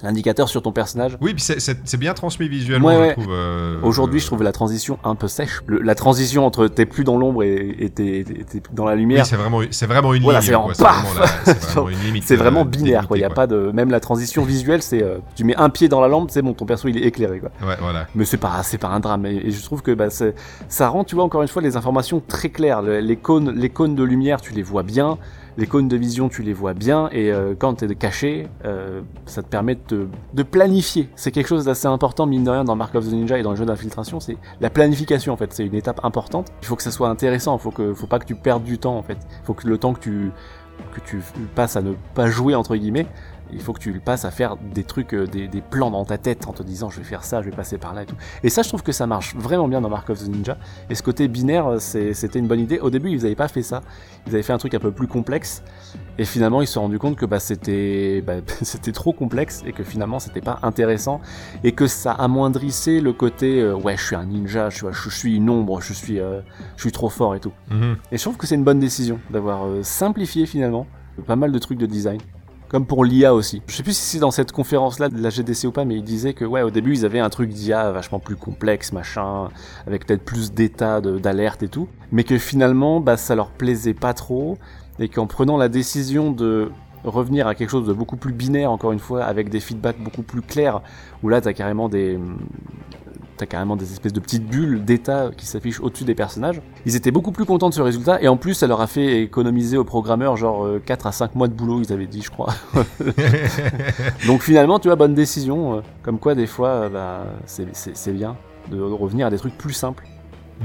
l'indicateur 0.00 0.48
sur 0.48 0.62
ton 0.62 0.70
personnage. 0.70 1.18
Oui, 1.20 1.34
puis 1.34 1.42
c'est- 1.42 1.96
bien 1.96 2.14
transmis 2.14 2.48
visuellement, 2.48 2.86
Ouais, 2.86 2.94
je 2.94 3.00
ouais. 3.00 3.12
trouve. 3.14 3.26
euh, 3.30 3.80
Aujourd'hui, 3.82 4.18
euh, 4.18 4.22
je 4.22 4.26
trouve 4.26 4.42
la 4.44 4.52
transition 4.52 4.96
un 5.02 5.16
peu 5.16 5.26
sèche. 5.26 5.60
Le- 5.66 5.80
la 5.80 5.96
transition 5.96 6.46
entre 6.46 6.68
t'es 6.68 6.86
plus 6.86 7.02
dans 7.02 7.18
l'ombre 7.18 7.42
et 7.42 7.90
t'es 7.92 8.24
dans 8.72 8.84
la 8.84 8.92
Oui, 8.94 9.00
lumière, 9.00 9.26
c'est 9.26 9.34
vraiment, 9.34 9.60
c'est 9.72 9.86
vraiment 9.86 10.14
une 10.14 10.22
Voilà, 10.22 10.40
c'est 10.40 10.52
vraiment, 10.52 10.68
vraiment 10.68 11.88
une 11.90 11.98
limite. 11.98 12.22
c'est 12.28 12.36
vraiment 12.36 12.60
euh, 12.60 12.64
binaire. 12.64 13.08
Quoi. 13.08 13.18
Il 13.18 13.22
y 13.22 13.24
a 13.24 13.30
pas 13.30 13.48
de, 13.48 13.72
même 13.74 13.90
la 13.90 13.98
transition 13.98 14.44
visuelle, 14.44 14.82
c'est 14.82 15.02
euh, 15.02 15.18
tu 15.34 15.42
mets 15.42 15.56
un 15.56 15.68
pied 15.68 15.88
dans 15.88 16.00
la 16.00 16.06
lampe, 16.06 16.30
c'est 16.30 16.42
bon, 16.42 16.52
ton 16.54 16.64
perso 16.64 16.86
il 16.86 16.96
est 16.96 17.04
éclairé. 17.06 17.40
Quoi. 17.40 17.50
Ouais, 17.66 17.74
voilà. 17.80 18.06
Mais 18.14 18.24
c'est 18.24 18.36
pas, 18.36 18.62
c'est 18.62 18.78
pas 18.78 18.88
un 18.88 19.00
drame. 19.00 19.26
Et, 19.26 19.48
et 19.48 19.50
je 19.50 19.62
trouve 19.64 19.82
que 19.82 19.90
bah, 19.90 20.06
ça 20.10 20.88
rend, 20.88 21.02
tu 21.02 21.16
vois, 21.16 21.24
encore 21.24 21.42
une 21.42 21.48
fois, 21.48 21.60
les 21.60 21.76
informations 21.76 22.22
très 22.24 22.50
claires. 22.50 22.82
Le- 22.82 23.00
les, 23.00 23.16
cônes, 23.16 23.50
les 23.56 23.68
cônes 23.68 23.96
de 23.96 24.04
lumière, 24.04 24.40
tu 24.40 24.52
les 24.52 24.62
vois 24.62 24.84
bien. 24.84 25.18
Les 25.58 25.66
cônes 25.66 25.88
de 25.88 25.96
vision, 25.96 26.28
tu 26.28 26.42
les 26.42 26.52
vois 26.52 26.72
bien. 26.72 27.08
Et 27.10 27.32
euh, 27.32 27.54
quand 27.58 27.74
tu 27.74 27.84
es 27.84 27.94
caché, 27.96 28.46
euh, 28.64 29.00
ça 29.26 29.42
te 29.42 29.48
permet 29.48 29.76
de, 29.88 30.06
de 30.32 30.42
planifier. 30.44 31.10
C'est 31.16 31.32
quelque 31.32 31.48
chose 31.48 31.64
d'assez 31.64 31.88
important, 31.88 32.26
mine 32.26 32.44
de 32.44 32.50
rien, 32.50 32.62
dans 32.62 32.76
Mark 32.76 32.94
of 32.94 33.04
the 33.04 33.12
Ninja 33.12 33.40
et 33.40 33.42
dans 33.42 33.50
le 33.50 33.56
jeu 33.56 33.66
d'infiltration. 33.66 34.20
C'est 34.20 34.36
la 34.60 34.70
planification, 34.70 35.32
en 35.32 35.36
fait. 35.36 35.52
C'est 35.52 35.66
une 35.66 35.74
étape 35.74 35.98
importante. 36.04 36.52
Il 36.62 36.66
faut 36.66 36.76
que 36.76 36.84
ça 36.84 36.92
soit 36.92 37.08
intéressant. 37.08 37.56
Il 37.56 37.60
faut, 37.60 37.72
que, 37.72 37.92
faut 37.92 38.06
pas 38.06 38.20
que 38.20 38.24
tu 38.24 38.36
perdes 38.36 38.62
du 38.62 38.78
temps, 38.78 38.96
en 38.96 39.02
fait. 39.02 39.18
Il 39.42 39.46
faut 39.46 39.54
que 39.54 39.66
le 39.66 39.78
temps 39.78 39.94
que 39.94 40.00
tu, 40.00 40.30
que 40.92 41.00
tu 41.00 41.20
passes 41.56 41.74
à 41.74 41.82
ne 41.82 41.94
pas 42.14 42.30
jouer, 42.30 42.54
entre 42.54 42.76
guillemets, 42.76 43.08
il 43.52 43.60
faut 43.60 43.72
que 43.72 43.80
tu 43.80 43.92
le 43.92 44.00
passes 44.00 44.24
à 44.24 44.30
faire 44.30 44.56
des 44.56 44.84
trucs, 44.84 45.14
euh, 45.14 45.26
des, 45.26 45.48
des 45.48 45.60
plans 45.60 45.90
dans 45.90 46.04
ta 46.04 46.18
tête 46.18 46.46
en 46.46 46.52
te 46.52 46.62
disant 46.62 46.90
je 46.90 46.98
vais 46.98 47.04
faire 47.04 47.24
ça, 47.24 47.42
je 47.42 47.50
vais 47.50 47.56
passer 47.56 47.78
par 47.78 47.94
là 47.94 48.02
et 48.02 48.06
tout. 48.06 48.16
Et 48.42 48.48
ça, 48.48 48.62
je 48.62 48.68
trouve 48.68 48.82
que 48.82 48.92
ça 48.92 49.06
marche 49.06 49.34
vraiment 49.34 49.68
bien 49.68 49.80
dans 49.80 49.88
Mark 49.88 50.08
of 50.10 50.18
the 50.22 50.28
Ninja. 50.28 50.58
Et 50.90 50.94
ce 50.94 51.02
côté 51.02 51.28
binaire, 51.28 51.66
euh, 51.66 51.78
c'était 51.78 52.38
une 52.38 52.48
bonne 52.48 52.60
idée. 52.60 52.78
Au 52.80 52.90
début, 52.90 53.10
ils 53.10 53.22
n'avaient 53.22 53.34
pas 53.34 53.48
fait 53.48 53.62
ça. 53.62 53.82
Ils 54.26 54.34
avaient 54.34 54.42
fait 54.42 54.52
un 54.52 54.58
truc 54.58 54.74
un 54.74 54.80
peu 54.80 54.92
plus 54.92 55.06
complexe. 55.06 55.62
Et 56.18 56.24
finalement, 56.24 56.60
ils 56.62 56.66
se 56.66 56.74
sont 56.74 56.82
rendus 56.82 56.98
compte 56.98 57.16
que 57.16 57.26
bah, 57.26 57.38
c'était 57.38 58.22
bah, 58.26 58.34
c'était 58.62 58.92
trop 58.92 59.12
complexe 59.12 59.62
et 59.66 59.72
que 59.72 59.84
finalement, 59.84 60.18
c'était 60.18 60.40
pas 60.40 60.58
intéressant. 60.62 61.20
Et 61.64 61.72
que 61.72 61.86
ça 61.86 62.12
amoindrissait 62.12 63.00
le 63.00 63.12
côté 63.12 63.60
euh, 63.60 63.74
ouais, 63.74 63.96
je 63.96 64.04
suis 64.04 64.16
un 64.16 64.24
ninja, 64.24 64.70
je 64.70 64.76
suis, 64.76 64.86
je 64.90 65.10
suis 65.10 65.36
une 65.36 65.50
ombre, 65.50 65.80
je 65.80 65.92
suis, 65.92 66.20
euh, 66.20 66.40
je 66.76 66.82
suis 66.82 66.92
trop 66.92 67.08
fort 67.08 67.34
et 67.34 67.40
tout. 67.40 67.52
Mhm. 67.70 67.96
Et 68.12 68.16
je 68.16 68.22
trouve 68.22 68.36
que 68.36 68.46
c'est 68.46 68.54
une 68.54 68.64
bonne 68.64 68.80
décision 68.80 69.18
d'avoir 69.30 69.66
euh, 69.66 69.82
simplifié 69.82 70.46
finalement 70.46 70.86
pas 71.26 71.36
mal 71.36 71.52
de 71.52 71.58
trucs 71.58 71.78
de 71.78 71.86
design. 71.86 72.20
Comme 72.68 72.84
pour 72.84 73.02
l'IA 73.02 73.32
aussi. 73.34 73.62
Je 73.66 73.74
sais 73.74 73.82
plus 73.82 73.96
si 73.96 74.02
c'est 74.02 74.18
dans 74.18 74.30
cette 74.30 74.52
conférence-là 74.52 75.08
de 75.08 75.22
la 75.22 75.30
GDC 75.30 75.64
ou 75.64 75.72
pas, 75.72 75.86
mais 75.86 75.96
ils 75.96 76.04
disaient 76.04 76.34
que 76.34 76.44
ouais, 76.44 76.60
au 76.60 76.70
début 76.70 76.92
ils 76.92 77.06
avaient 77.06 77.18
un 77.18 77.30
truc 77.30 77.48
d'IA 77.48 77.92
vachement 77.92 78.18
plus 78.18 78.36
complexe, 78.36 78.92
machin, 78.92 79.48
avec 79.86 80.06
peut-être 80.06 80.22
plus 80.22 80.52
d'états, 80.52 81.00
d'alerte 81.00 81.62
et 81.62 81.68
tout, 81.68 81.88
mais 82.12 82.24
que 82.24 82.36
finalement 82.36 83.00
bah 83.00 83.16
ça 83.16 83.34
leur 83.34 83.48
plaisait 83.48 83.94
pas 83.94 84.12
trop, 84.12 84.58
et 84.98 85.08
qu'en 85.08 85.26
prenant 85.26 85.56
la 85.56 85.70
décision 85.70 86.30
de 86.30 86.70
revenir 87.04 87.46
à 87.46 87.54
quelque 87.54 87.70
chose 87.70 87.86
de 87.86 87.94
beaucoup 87.94 88.16
plus 88.18 88.34
binaire 88.34 88.70
encore 88.70 88.92
une 88.92 88.98
fois, 88.98 89.24
avec 89.24 89.48
des 89.48 89.60
feedbacks 89.60 89.98
beaucoup 89.98 90.22
plus 90.22 90.42
clairs, 90.42 90.82
où 91.22 91.30
là 91.30 91.40
t'as 91.40 91.54
carrément 91.54 91.88
des 91.88 92.18
t'as 93.38 93.46
carrément 93.46 93.76
des 93.76 93.90
espèces 93.92 94.12
de 94.12 94.20
petites 94.20 94.46
bulles 94.46 94.84
d'état 94.84 95.30
qui 95.36 95.46
s'affichent 95.46 95.80
au-dessus 95.80 96.04
des 96.04 96.14
personnages. 96.14 96.60
Ils 96.84 96.94
étaient 96.96 97.10
beaucoup 97.10 97.32
plus 97.32 97.44
contents 97.46 97.68
de 97.70 97.74
ce 97.74 97.80
résultat, 97.82 98.20
et 98.22 98.28
en 98.28 98.36
plus, 98.36 98.54
ça 98.54 98.66
leur 98.66 98.80
a 98.82 98.86
fait 98.86 99.22
économiser 99.22 99.76
aux 99.78 99.84
programmeurs 99.84 100.36
genre 100.36 100.64
euh, 100.66 100.82
4 100.84 101.06
à 101.06 101.12
5 101.12 101.34
mois 101.34 101.48
de 101.48 101.54
boulot, 101.54 101.80
ils 101.82 101.92
avaient 101.92 102.06
dit, 102.06 102.20
je 102.22 102.30
crois. 102.30 102.52
Donc 104.26 104.42
finalement, 104.42 104.78
tu 104.78 104.88
vois, 104.88 104.96
bonne 104.96 105.14
décision. 105.14 105.78
euh, 105.78 105.80
Comme 106.02 106.18
quoi, 106.18 106.34
des 106.34 106.46
fois, 106.46 106.68
euh, 106.68 106.88
bah, 106.88 107.24
c'est- 107.46 108.12
bien 108.12 108.36
de 108.70 108.80
revenir 108.80 109.26
à 109.26 109.30
des 109.30 109.38
trucs 109.38 109.56
plus 109.56 109.72
simples. 109.72 110.04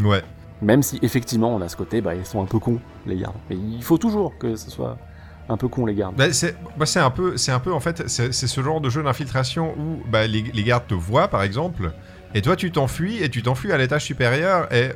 ouais. 0.03 0.21
Même 0.61 0.81
si, 0.81 0.97
effectivement, 1.01 1.53
on 1.53 1.59
a 1.61 1.67
ce 1.67 1.75
côté, 1.75 1.99
bah, 1.99 2.15
ils 2.15 2.25
sont 2.25 2.41
un 2.41 2.45
peu 2.45 2.57
cons, 2.57 2.79
les 3.05 3.17
gardes. 3.17 3.35
Mais 3.49 3.57
il 3.57 3.83
faut 3.83 3.97
toujours 3.97 4.37
que 4.37 4.55
ce 4.55 4.71
soit 4.71 4.97
un 5.49 5.57
peu 5.57 5.67
con, 5.67 5.85
les 5.85 5.93
gardes. 5.93 6.15
Bah, 6.15 6.31
c'est 6.31 6.55
bah, 6.77 6.85
c'est 6.85 7.01
un 7.01 7.09
peu, 7.09 7.35
c'est 7.35 7.51
un 7.51 7.59
peu 7.59 7.73
en 7.73 7.81
fait, 7.81 8.03
c'est 8.07 8.33
c'est 8.33 8.47
ce 8.47 8.61
genre 8.61 8.79
de 8.79 8.89
jeu 8.89 9.03
d'infiltration 9.03 9.73
où 9.77 10.01
bah, 10.09 10.25
les, 10.25 10.41
les 10.53 10.63
gardes 10.63 10.87
te 10.87 10.93
voient 10.93 11.27
par 11.27 11.43
exemple, 11.43 11.91
et 12.35 12.41
toi 12.41 12.55
tu 12.55 12.71
t'enfuis 12.71 13.21
et 13.21 13.29
tu 13.29 13.41
t'enfuis 13.43 13.71
à 13.71 13.77
l'étage 13.77 14.03
supérieur 14.05 14.71
et 14.73 14.89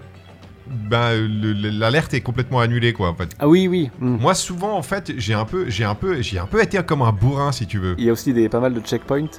le- 0.91 1.69
l'alerte 1.79 2.13
est 2.13 2.21
complètement 2.21 2.59
annulée 2.59 2.93
quoi 2.93 3.09
en 3.09 3.15
fait. 3.15 3.29
Ah 3.39 3.47
oui, 3.47 3.67
oui. 3.67 3.89
hmm. 3.99 4.17
Moi 4.19 4.35
souvent 4.35 4.77
en 4.77 4.81
fait 4.81 5.13
j'ai 5.17 5.33
un 5.33 5.45
peu, 5.45 5.69
j'ai 5.69 5.83
un 5.85 5.95
peu, 5.95 6.21
j'ai 6.21 6.39
un 6.39 6.45
peu 6.45 6.61
été 6.61 6.77
comme 6.83 7.01
un 7.01 7.11
bourrin 7.11 7.51
si 7.51 7.65
tu 7.67 7.79
veux. 7.79 7.95
Il 7.97 8.05
y 8.05 8.09
a 8.09 8.13
aussi 8.13 8.33
des, 8.33 8.49
pas 8.49 8.59
mal 8.59 8.73
de 8.73 8.79
checkpoints 8.81 9.29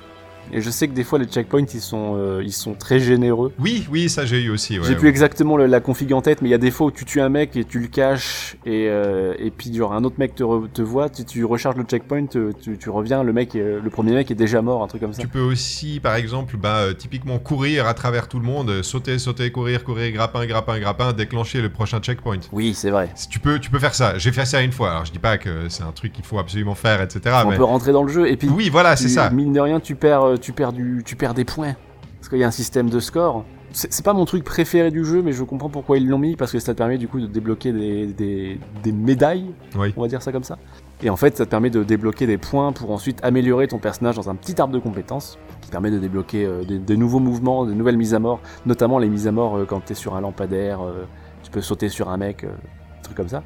Et 0.52 0.60
je 0.60 0.70
sais 0.70 0.88
que 0.88 0.92
des 0.94 1.04
fois 1.04 1.18
les 1.18 1.26
checkpoints 1.26 1.66
ils 1.74 1.80
sont, 1.80 2.14
euh, 2.16 2.42
ils 2.44 2.52
sont 2.52 2.74
très 2.74 2.98
généreux. 3.00 3.52
Oui, 3.58 3.86
oui, 3.90 4.08
ça 4.08 4.24
j'ai 4.24 4.40
eu 4.42 4.50
aussi. 4.50 4.78
Ouais, 4.78 4.84
J'ai 4.86 4.92
ouais. 4.94 4.96
plus 4.98 5.08
exactement 5.08 5.56
le- 5.56 5.66
la 5.66 5.80
config 5.80 6.12
en 6.12 6.20
tête, 6.22 6.42
mais 6.42 6.48
il 6.48 6.52
y 6.52 6.54
a 6.54 6.58
des 6.58 6.70
fois 6.70 6.86
où 6.86 6.90
tu 6.90 7.04
tues 7.04 7.20
un 7.20 7.28
mec 7.28 7.56
et 7.56 7.64
tu 7.64 7.78
le 7.80 7.88
caches, 7.88 8.56
et, 8.66 8.86
euh, 8.88 9.34
et 9.38 9.50
puis 9.50 9.74
genre 9.74 9.92
un 9.92 10.04
autre 10.04 10.16
mec 10.18 10.34
te, 10.34 10.42
re- 10.42 10.68
te 10.70 10.82
voit, 10.82 11.08
tu, 11.08 11.24
tu 11.24 11.44
recharges 11.44 11.76
le 11.76 11.84
checkpoint, 11.84 12.26
euh, 12.36 12.52
tu, 12.60 12.78
tu 12.78 12.90
reviens, 12.90 13.22
le 13.22 13.32
mec, 13.32 13.54
le 13.54 13.88
premier 13.90 14.12
mec 14.12 14.30
est 14.30 14.34
déjà 14.34 14.62
mort, 14.62 14.82
un 14.82 14.86
truc 14.86 15.00
comme 15.02 15.12
ça. 15.12 15.22
Tu 15.22 15.28
peux 15.28 15.40
aussi, 15.40 16.00
par 16.00 16.14
exemple, 16.14 16.56
bah, 16.56 16.86
typiquement 16.96 17.38
courir 17.38 17.86
à 17.86 17.94
travers 17.94 18.28
tout 18.28 18.38
le 18.38 18.44
monde, 18.46 18.82
sauter, 18.82 19.18
sauter, 19.18 19.50
courir, 19.50 19.84
courir, 19.84 20.12
grappin, 20.12 20.46
grappin, 20.46 20.78
grappin, 20.78 21.12
déclencher 21.12 21.60
le 21.60 21.68
prochain 21.70 22.00
checkpoint. 22.00 22.40
Oui, 22.52 22.74
c'est 22.74 22.90
vrai. 22.90 23.10
Si 23.14 23.28
Tu 23.28 23.38
peux, 23.38 23.58
tu 23.58 23.70
peux 23.70 23.78
faire 23.78 23.94
ça. 23.94 24.18
J'ai 24.18 24.32
fait 24.32 24.44
ça 24.44 24.60
une 24.62 24.72
fois. 24.72 24.90
Alors 24.90 25.04
je 25.04 25.12
dis 25.12 25.18
pas 25.18 25.38
que 25.38 25.68
c'est 25.68 25.82
un 25.82 25.92
truc 25.92 26.12
qu'il 26.12 26.24
faut 26.24 26.38
absolument 26.38 26.74
faire, 26.74 27.00
etc. 27.02 27.36
On 27.44 27.50
mais 27.50 27.56
peut 27.56 27.64
rentrer 27.64 27.92
dans 27.92 28.02
le 28.02 28.12
jeu, 28.12 28.28
et 28.28 28.36
puis 28.36 28.48
oui, 28.48 28.68
voilà, 28.70 28.96
c'est 28.96 29.08
ça. 29.08 29.30
mine 29.30 29.52
de 29.52 29.60
rien, 29.60 29.80
tu 29.80 29.94
perds, 29.94 30.37
tu 30.38 30.52
perds 30.52 30.72
du, 30.72 31.02
tu 31.04 31.16
perds 31.16 31.34
des 31.34 31.44
points, 31.44 31.74
parce 32.18 32.28
qu'il 32.28 32.38
y 32.38 32.44
a 32.44 32.46
un 32.46 32.52
système 32.52 32.88
de 32.90 33.00
score. 33.00 33.44
C'est 33.72 34.02
pas 34.04 34.14
mon 34.14 34.24
truc 34.24 34.44
préféré 34.44 34.90
du 34.90 35.04
jeu, 35.04 35.20
mais 35.22 35.32
je 35.32 35.44
comprends 35.44 35.68
pourquoi 35.68 35.98
ils 35.98 36.08
l'ont 36.08 36.18
mis, 36.18 36.36
parce 36.36 36.52
que 36.52 36.58
ça 36.58 36.72
te 36.72 36.78
permet 36.78 36.96
du 36.96 37.06
coup 37.06 37.20
de 37.20 37.26
débloquer 37.26 37.70
des, 37.72 38.06
des, 38.06 38.58
des 38.82 38.92
médailles, 38.92 39.44
Oui. 39.76 39.92
on 39.96 40.00
va 40.00 40.08
dire 40.08 40.22
ça 40.22 40.32
comme 40.32 40.42
ça. 40.42 40.56
Et 41.02 41.10
en 41.10 41.16
fait, 41.16 41.36
ça 41.36 41.44
te 41.44 41.50
permet 41.50 41.68
de 41.68 41.84
débloquer 41.84 42.26
des 42.26 42.38
points 42.38 42.72
pour 42.72 42.90
ensuite 42.90 43.20
améliorer 43.22 43.68
ton 43.68 43.78
personnage 43.78 44.16
dans 44.16 44.30
un 44.30 44.34
petit 44.36 44.58
arbre 44.58 44.72
de 44.72 44.78
compétences, 44.78 45.38
qui 45.60 45.70
permet 45.70 45.90
de 45.90 45.98
débloquer 45.98 46.46
euh, 46.46 46.64
des, 46.64 46.78
des 46.78 46.96
nouveaux 46.96 47.20
mouvements, 47.20 47.66
de 47.66 47.74
nouvelles 47.74 47.98
mises 47.98 48.14
à 48.14 48.18
mort, 48.18 48.40
notamment 48.64 48.98
les 48.98 49.08
mises 49.10 49.26
à 49.28 49.32
mort 49.32 49.58
euh, 49.58 49.66
quand 49.66 49.80
t'es 49.84 49.94
sur 49.94 50.16
un 50.16 50.22
lampadaire, 50.22 50.80
euh, 50.82 51.04
tu 51.42 51.50
peux 51.50 51.60
sauter 51.60 51.90
sur 51.90 52.08
un 52.08 52.16
mec, 52.16 52.44
euh, 52.44 52.48
des 52.48 53.02
trucs 53.02 53.16
comme 53.18 53.28
ça. 53.28 53.42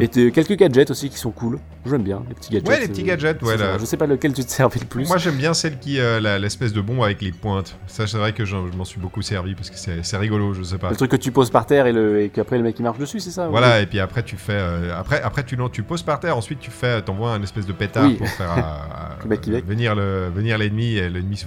Et 0.00 0.08
quelques 0.08 0.56
gadgets 0.56 0.90
aussi 0.90 1.08
qui 1.08 1.16
sont 1.18 1.30
cool, 1.30 1.58
j'aime 1.86 2.02
bien, 2.02 2.22
les 2.28 2.34
petits 2.34 2.50
gadgets. 2.52 2.68
Ouais, 2.68 2.80
les 2.80 2.88
petits 2.88 3.02
euh, 3.02 3.06
gadgets, 3.06 3.42
ouais, 3.42 3.58
ça. 3.58 3.78
Je 3.78 3.84
sais 3.84 3.96
pas 3.96 4.06
lequel 4.06 4.32
tu 4.32 4.44
te 4.44 4.50
servais 4.50 4.80
le 4.80 4.86
plus. 4.86 5.06
Moi 5.08 5.18
j'aime 5.18 5.36
bien 5.36 5.54
celle 5.54 5.78
qui, 5.78 5.98
euh, 5.98 6.20
la- 6.20 6.38
l'espèce 6.38 6.72
de 6.72 6.80
bombe 6.80 7.02
avec 7.02 7.22
les 7.22 7.32
pointes. 7.32 7.76
Ça 7.86 8.06
c'est 8.06 8.18
vrai 8.18 8.32
que 8.32 8.44
je 8.44 8.56
m'en 8.56 8.84
suis 8.84 9.00
beaucoup 9.00 9.22
servi 9.22 9.54
parce 9.54 9.70
que 9.70 9.76
c'est 9.76 10.16
rigolo, 10.16 10.54
je 10.54 10.62
sais 10.62 10.78
pas. 10.78 10.90
Le 10.90 10.96
truc 10.96 11.10
que 11.10 11.16
tu 11.16 11.32
poses 11.32 11.50
par 11.50 11.66
terre 11.66 11.86
et, 11.86 11.92
le, 11.92 12.22
et 12.22 12.28
qu'après 12.28 12.56
le 12.58 12.64
mec 12.64 12.78
il 12.78 12.82
marche 12.82 12.98
dessus, 12.98 13.20
c'est 13.20 13.30
ça 13.30 13.48
Voilà, 13.48 13.80
et 13.80 13.86
puis 13.86 14.00
après 14.00 14.22
tu 14.22 14.36
fais, 14.36 14.52
euh, 14.52 14.96
après, 14.96 15.20
après 15.22 15.44
tu, 15.44 15.56
tu 15.72 15.82
poses 15.82 16.02
par 16.02 16.20
terre, 16.20 16.36
ensuite 16.36 16.60
tu 16.60 16.70
fais, 16.70 17.02
t'envoies 17.02 17.32
un 17.32 17.42
espèce 17.42 17.66
de 17.66 17.72
pétard 17.72 18.04
Oui. 18.04 18.14
pour 18.14 18.28
faire 18.28 18.50
euh, 18.56 19.22
Le 19.22 19.28
mec 19.28 19.48
euh, 19.48 19.60
le, 19.94 20.30
venir 20.34 20.58
l'ennemi 20.58 20.96
et 20.96 21.08
l'ennemi 21.08 21.36
se. 21.36 21.46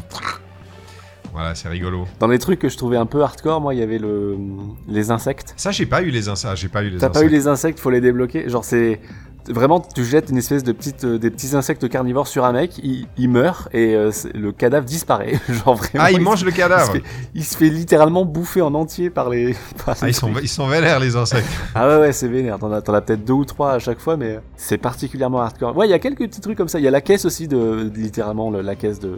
Voilà, 1.35 1.53
c'est 1.53 1.67
rigolo. 1.67 2.07
Dans 2.21 2.27
les 2.27 2.39
trucs 2.39 2.59
que 2.59 2.69
je 2.69 2.77
trouvais 2.77 2.95
un 2.95 3.05
peu 3.05 3.21
hardcore, 3.21 3.59
moi 3.59 3.73
il 3.73 3.81
y 3.81 3.83
avait 3.83 3.97
le, 3.97 4.37
les 4.87 5.11
insectes. 5.11 5.53
Ça 5.57 5.71
j'ai 5.71 5.85
pas 5.85 6.01
eu 6.01 6.09
les 6.09 6.29
insectes, 6.29 6.55
j'ai 6.55 6.69
pas 6.69 6.81
eu 6.81 6.89
les 6.89 6.97
T'as 6.97 7.09
pas 7.09 7.23
eu 7.23 7.27
les 7.27 7.49
insectes, 7.49 7.77
faut 7.77 7.89
les 7.89 7.99
débloquer. 7.99 8.47
Genre 8.47 8.63
c'est 8.63 9.01
vraiment 9.49 9.79
tu 9.79 10.03
jettes 10.03 10.29
une 10.29 10.37
espèce 10.37 10.63
de 10.63 10.71
petite 10.71 11.03
euh, 11.05 11.17
des 11.17 11.29
petits 11.31 11.55
insectes 11.55 11.87
carnivores 11.89 12.27
sur 12.27 12.45
un 12.45 12.51
mec, 12.51 12.79
il, 12.83 13.07
il 13.17 13.29
meurt 13.29 13.67
et 13.73 13.95
euh, 13.95 14.11
le 14.33 14.51
cadavre 14.51 14.85
disparaît. 14.85 15.39
Genre 15.49 15.75
vraiment. 15.75 16.03
Ah, 16.05 16.11
il 16.11 16.21
mange 16.21 16.43
le 16.43 16.49
il 16.49 16.53
se, 16.53 16.57
cadavre. 16.57 16.91
fait, 16.91 17.03
il 17.33 17.43
se 17.43 17.57
fait 17.57 17.69
littéralement 17.69 18.25
bouffer 18.25 18.61
en 18.61 18.73
entier 18.73 19.09
par 19.09 19.29
les. 19.29 19.53
par 19.85 19.95
Ah, 20.01 20.05
les 20.05 20.11
ils 20.11 20.15
sont, 20.15 20.31
ils 20.41 20.49
sont 20.49 20.67
vénères 20.67 20.99
les 20.99 21.15
insectes. 21.15 21.47
Ah 21.73 21.87
ouais 21.87 21.97
ouais 21.99 22.11
c'est 22.11 22.27
vénère. 22.27 22.59
T'en 22.59 22.71
as, 22.71 22.81
peut-être 23.01 23.23
deux 23.25 23.33
ou 23.33 23.45
trois 23.45 23.71
à 23.73 23.79
chaque 23.79 23.99
fois, 23.99 24.17
mais 24.17 24.39
c'est 24.55 24.77
particulièrement 24.77 25.41
hardcore. 25.41 25.75
Ouais, 25.77 25.87
il 25.87 25.91
y 25.91 25.93
a 25.93 25.99
quelques 25.99 26.19
petits 26.27 26.41
trucs 26.41 26.57
comme 26.57 26.67
ça. 26.69 26.79
Il 26.79 26.83
y 26.83 26.87
a 26.87 26.91
la 26.91 27.01
caisse 27.01 27.25
aussi 27.25 27.47
de 27.47 27.91
littéralement 27.95 28.49
le- 28.51 28.61
la 28.61 28.75
caisse 28.75 28.99
de 28.99 29.17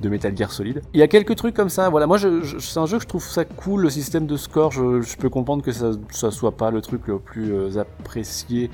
de 0.00 0.08
Metal 0.08 0.36
Gear 0.36 0.50
Solid. 0.52 0.82
Il 0.92 1.00
y 1.00 1.02
a 1.02 1.08
quelques 1.08 1.36
trucs 1.36 1.54
comme 1.54 1.68
ça. 1.70 1.88
Voilà, 1.88 2.06
moi 2.06 2.18
je, 2.18 2.42
je- 2.42 2.58
c'est 2.58 2.78
un 2.78 2.84
jeu 2.86 2.98
que 2.98 3.04
je 3.04 3.08
trouve 3.08 3.24
ça 3.24 3.44
cool 3.44 3.80
le 3.82 3.90
système 3.90 4.26
de 4.26 4.36
score. 4.36 4.70
Je, 4.72 5.00
je 5.00 5.16
peux 5.16 5.30
comprendre 5.30 5.62
que 5.62 5.72
ça 5.72 5.92
ça 6.10 6.30
soit 6.30 6.52
pas 6.56 6.70
le 6.70 6.80
truc 6.82 7.02
le 7.06 7.18
plus 7.18 7.52
euh, 7.54 7.70
apprécié 7.80 8.70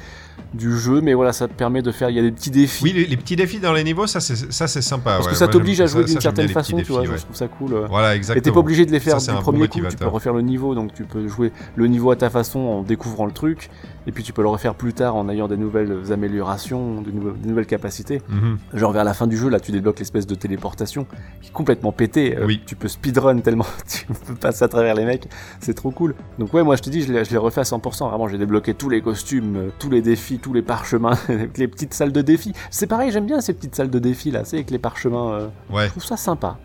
du 0.54 0.76
jeu, 0.76 0.89
mais 1.02 1.14
voilà, 1.14 1.32
ça 1.32 1.46
te 1.46 1.52
permet 1.52 1.82
de 1.82 1.92
faire. 1.92 2.10
Il 2.10 2.16
y 2.16 2.18
a 2.18 2.22
des 2.22 2.32
petits 2.32 2.50
défis. 2.50 2.82
Oui, 2.82 2.92
les, 2.92 3.06
les 3.06 3.16
petits 3.16 3.36
défis 3.36 3.58
dans 3.60 3.72
les 3.72 3.84
niveaux, 3.84 4.06
ça 4.06 4.20
c'est 4.20 4.52
ça 4.52 4.66
c'est 4.66 4.82
sympa. 4.82 5.12
Parce 5.14 5.26
ouais. 5.26 5.32
que 5.32 5.38
ça 5.38 5.48
t'oblige 5.48 5.80
à 5.80 5.86
jouer 5.86 6.04
d'une 6.04 6.20
certaine 6.20 6.48
façon, 6.48 6.78
tu 6.78 6.92
vois. 6.92 7.04
Je 7.04 7.10
trouve 7.22 7.36
ça 7.36 7.48
cool. 7.48 7.74
euh. 7.74 7.86
Voilà, 7.88 8.14
Et 8.14 8.16
exactement. 8.16 8.42
t'es 8.42 8.50
pas 8.52 8.60
obligé 8.60 8.86
de 8.86 8.90
les 8.92 9.00
faire 9.00 9.20
Ça, 9.20 9.32
du 9.32 9.38
bon 9.38 9.42
premier 9.44 9.68
coup, 9.68 9.80
tu 9.88 9.96
peux 9.96 10.06
refaire 10.08 10.32
le 10.32 10.42
niveau, 10.42 10.74
donc 10.74 10.92
tu 10.94 11.04
peux 11.04 11.28
jouer 11.28 11.52
le 11.76 11.86
niveau 11.86 12.10
à 12.10 12.16
ta 12.16 12.30
façon 12.30 12.58
en 12.60 12.82
découvrant 12.82 13.26
le 13.26 13.32
truc, 13.32 13.70
et 14.06 14.12
puis 14.12 14.22
tu 14.22 14.32
peux 14.32 14.42
le 14.42 14.48
refaire 14.48 14.74
plus 14.74 14.92
tard 14.94 15.16
en 15.16 15.28
ayant 15.28 15.48
des 15.48 15.56
nouvelles 15.56 16.12
améliorations, 16.12 17.00
de 17.02 17.10
des 17.10 17.48
nouvelles 17.48 17.66
capacités. 17.66 18.22
Mhm. 18.28 18.58
Genre 18.74 18.92
vers 18.92 19.04
la 19.04 19.14
fin 19.14 19.26
du 19.26 19.36
jeu, 19.36 19.48
là 19.48 19.60
tu 19.60 19.72
débloques 19.72 19.98
l'espèce 19.98 20.26
de 20.26 20.34
téléportation 20.34 21.06
qui 21.42 21.48
est 21.48 21.52
complètement 21.52 21.92
pété. 21.92 22.36
Euh, 22.38 22.46
Oui. 22.46 22.62
Tu 22.66 22.76
peux 22.76 22.88
speedrun 22.88 23.40
tellement 23.40 23.66
tu 23.88 24.06
peux 24.06 24.34
passer 24.34 24.64
à 24.64 24.68
travers 24.68 24.94
les 24.94 25.04
mecs, 25.04 25.28
c'est 25.60 25.74
trop 25.74 25.90
cool. 25.90 26.14
Donc 26.38 26.52
ouais, 26.54 26.62
moi 26.62 26.76
je 26.76 26.82
te 26.82 26.90
dis, 26.90 27.02
je 27.02 27.12
l'ai 27.12 27.36
refait 27.38 27.60
à 27.60 27.64
100%. 27.64 28.08
Vraiment, 28.08 28.28
j'ai 28.28 28.38
débloqué 28.38 28.74
tous 28.74 28.88
les 28.88 29.00
costumes, 29.02 29.56
euh, 29.56 29.68
tous 29.78 29.90
les 29.90 30.02
défis, 30.02 30.38
tous 30.38 30.52
les 30.52 30.62
parchemins, 30.62 31.18
les 31.56 31.68
petites 31.68 31.94
salles 31.94 32.12
de 32.12 32.22
défis. 32.22 32.52
C'est 32.70 32.86
pareil, 32.86 33.10
j'aime 33.10 33.26
bien 33.26 33.40
ces 33.40 33.52
petites 33.52 33.74
salles 33.74 33.90
de 33.90 33.98
défis 33.98 34.30
là, 34.30 34.44
c'est 34.44 34.56
avec 34.56 34.70
les 34.70 34.78
parchemins. 34.78 35.32
euh, 35.32 35.48
Ouais. 35.70 35.86
je 35.86 35.90
trouve 35.90 36.04
ça 36.04 36.16
sympa. 36.16 36.58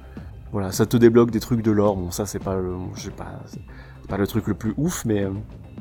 Voilà, 0.52 0.72
ça 0.72 0.86
te 0.86 0.96
débloque 0.96 1.32
des 1.32 1.40
trucs 1.42 1.62
de 1.62 1.72
l'or. 1.72 1.98
Bon, 1.98 2.12
ça 2.12 2.26
c'est 2.26 2.40
pas, 2.40 2.56
le, 2.56 2.76
je 2.96 3.02
sais 3.02 3.10
pas, 3.10 3.26
pas 4.08 4.18
le 4.18 4.26
truc 4.26 4.48
le 4.48 4.54
plus 4.54 4.74
ouf, 4.78 5.04
mais, 5.06 5.24
euh, 5.24 5.32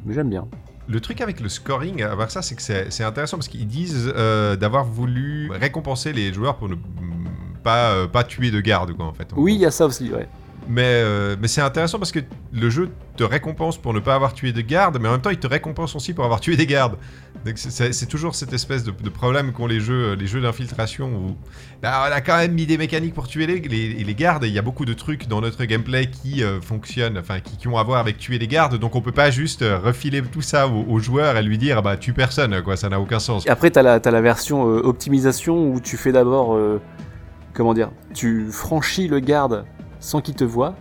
mais 0.05 0.15
j'aime 0.15 0.29
bien. 0.31 0.47
Le 0.87 1.01
truc 1.01 1.21
avec 1.21 1.41
le 1.41 1.49
scoring, 1.49 2.03
à 2.03 2.15
part 2.15 2.31
ça, 2.31 2.43
c'est 2.43 2.55
que 2.55 2.63
c'est 2.63 3.05
intéressant 3.05 3.39
parce 3.39 3.49
qu'ils 3.49 3.67
disent 3.67 4.13
euh, 4.17 4.55
d'avoir 4.57 4.85
voulu 4.85 5.51
récompenser 5.51 6.13
les 6.13 6.33
joueurs 6.33 6.57
pour 6.57 6.69
ne 6.69 6.77
pas, 7.63 7.93
euh, 7.93 8.07
pas 8.07 8.23
tuer 8.23 8.51
de 8.51 8.61
garde, 8.61 8.93
quoi, 8.93 9.07
en 9.07 9.13
fait. 9.15 9.29
Oui, 9.35 9.55
il 9.55 9.61
y 9.61 9.67
a 9.67 9.71
ça 9.71 9.87
aussi, 9.87 10.13
ouais. 10.13 10.29
Mais, 10.69 10.83
euh, 10.85 11.37
mais 11.41 11.49
c'est 11.49 11.61
intéressant 11.61 11.99
parce 11.99 12.13
que 12.13 12.21
le 12.53 12.71
jeu 12.71 12.89
te 13.17 13.25
récompense 13.25 13.77
pour 13.77 13.93
ne 13.93 14.01
pas 14.01 14.15
avoir 14.15 14.33
tué 14.33 14.53
de 14.53 14.61
garde, 14.61 14.99
mais 15.01 15.09
en 15.09 15.13
même 15.13 15.21
temps, 15.21 15.31
il 15.31 15.39
te 15.39 15.47
récompense 15.47 15.95
aussi 15.95 16.15
pour 16.15 16.25
avoir 16.25 16.41
tué 16.41 16.57
des 16.57 16.67
gardes. 16.67 16.97
Donc 17.45 17.59
c'est- 17.59 18.07
toujours 18.07 18.35
cette 18.35 18.53
espèce 18.53 18.85
de, 18.85 19.11
problème 19.11 19.53
qu'ont 19.53 19.67
les 19.67 19.81
jeux, 19.81 20.15
les 20.15 20.27
jeux 20.27 20.41
d'infiltration 20.41 21.09
où 21.09 21.37
bah, 21.83 22.07
on 22.09 22.13
a 22.13 22.21
quand 22.21 22.37
même 22.37 22.53
mis 22.53 22.65
des 22.65 22.79
mécaniques 22.79 23.13
pour 23.13 23.29
tuer 23.29 23.47
les, 23.47 23.61
les, 23.61 24.15
gardes 24.15 24.45
il 24.45 24.53
y 24.53 24.59
a 24.59 24.63
beaucoup 24.63 24.85
de 24.85 24.95
trucs 24.95 25.27
dans 25.27 25.41
notre 25.41 25.65
gameplay 25.65 26.07
qui 26.07 26.43
euh, 26.43 26.61
fonctionnent, 26.61 27.19
enfin 27.19 27.41
qui, 27.41 27.69
ont 27.69 27.77
à 27.77 27.83
voir 27.83 28.01
avec 28.01 28.19
tuer 28.19 28.39
les 28.39 28.47
gardes, 28.47 28.79
donc 28.79 28.95
on 28.95 29.01
peut 29.01 29.13
pas 29.13 29.31
juste 29.31 29.63
euh, 29.63 29.79
refiler 29.79 30.23
tout 30.23 30.43
ça 30.43 30.69
au, 30.69 30.99
joueur 30.99 31.37
et 31.37 31.43
lui 31.43 31.59
dire 31.59 31.83
bah 31.83 31.97
tue 31.97 32.13
personne, 32.13 32.63
quoi, 32.63 32.77
ça 32.77 32.89
n'a 32.89 33.01
aucun 33.01 33.19
sens. 33.19 33.45
Et 33.47 33.51
après, 33.51 33.71
t'as 33.71 33.83
la, 33.83 34.01
t'as 34.01 34.11
la 34.11 34.21
version 34.21 34.63
optimisation 34.63 35.71
où 35.71 35.81
tu 35.81 35.97
fais 35.97 36.13
d'abord, 36.13 36.57
comment 37.53 37.75
dire, 37.75 37.91
tu 38.15 38.47
franchis 38.51 39.09
le 39.09 39.19
garde 39.19 39.65
sans 40.05 40.21
qu'il 40.21 40.35
te 40.35 40.45
voie, 40.45 40.75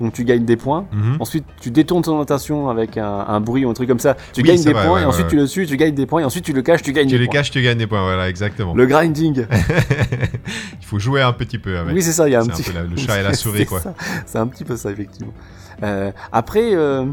donc 0.00 0.12
tu 0.12 0.24
gagnes 0.24 0.44
des 0.44 0.56
points. 0.56 0.86
Mhm. 0.92 1.16
Ensuite, 1.20 1.44
tu 1.60 1.70
détournes 1.70 2.02
ton 2.02 2.20
attention 2.20 2.68
avec 2.68 2.96
un, 2.98 3.24
un 3.28 3.40
bruit 3.40 3.64
ou 3.64 3.70
un 3.70 3.74
truc 3.74 3.88
comme 3.88 3.98
ça, 4.00 4.16
tu 4.32 4.40
Oui, 4.42 4.48
gagnes 4.48 4.64
des 4.64 4.72
points, 4.72 4.90
ouais, 4.94 5.02
et 5.02 5.04
ensuite 5.04 5.26
ouais. 5.26 5.30
tu 5.30 5.36
le 5.36 5.46
suis, 5.46 5.66
tu 5.66 5.76
gagnes 5.76 5.94
des 5.94 6.06
points, 6.06 6.22
et 6.22 6.24
ensuite 6.24 6.44
tu 6.44 6.52
le 6.52 6.62
caches, 6.62 6.82
tu 6.82 6.92
gagnes 6.92 7.06
Tu 7.06 7.12
des 7.14 7.18
les 7.20 7.26
points. 7.26 7.34
caches, 7.34 7.50
tu 7.50 7.62
gagnes 7.62 7.78
des 7.78 7.86
points, 7.86 8.02
voilà, 8.02 8.28
exactement. 8.28 8.74
Le 8.74 8.86
grinding. 8.86 9.46
Il 10.80 10.86
faut 10.86 10.98
jouer 10.98 11.22
un 11.22 11.32
petit 11.32 11.58
peu 11.58 11.78
avec. 11.78 11.94
Oui, 11.94 12.02
c'est 12.02 12.12
ça, 12.12 12.28
il 12.28 12.32
y 12.32 12.34
a 12.34 12.40
un 12.40 12.46
petit. 12.46 12.62
peu 12.62 12.72
la- 12.72 12.82
le 12.84 12.96
chat 12.96 13.20
et 13.20 13.22
la 13.22 13.34
souris, 13.34 13.66
quoi. 13.66 13.80
C'est 14.26 14.38
un 14.38 14.46
petit 14.46 14.64
peu 14.64 14.76
ça, 14.76 14.90
effectivement. 14.90 15.32
Euh, 15.82 16.12
après, 16.32 16.74
euh, 16.74 17.06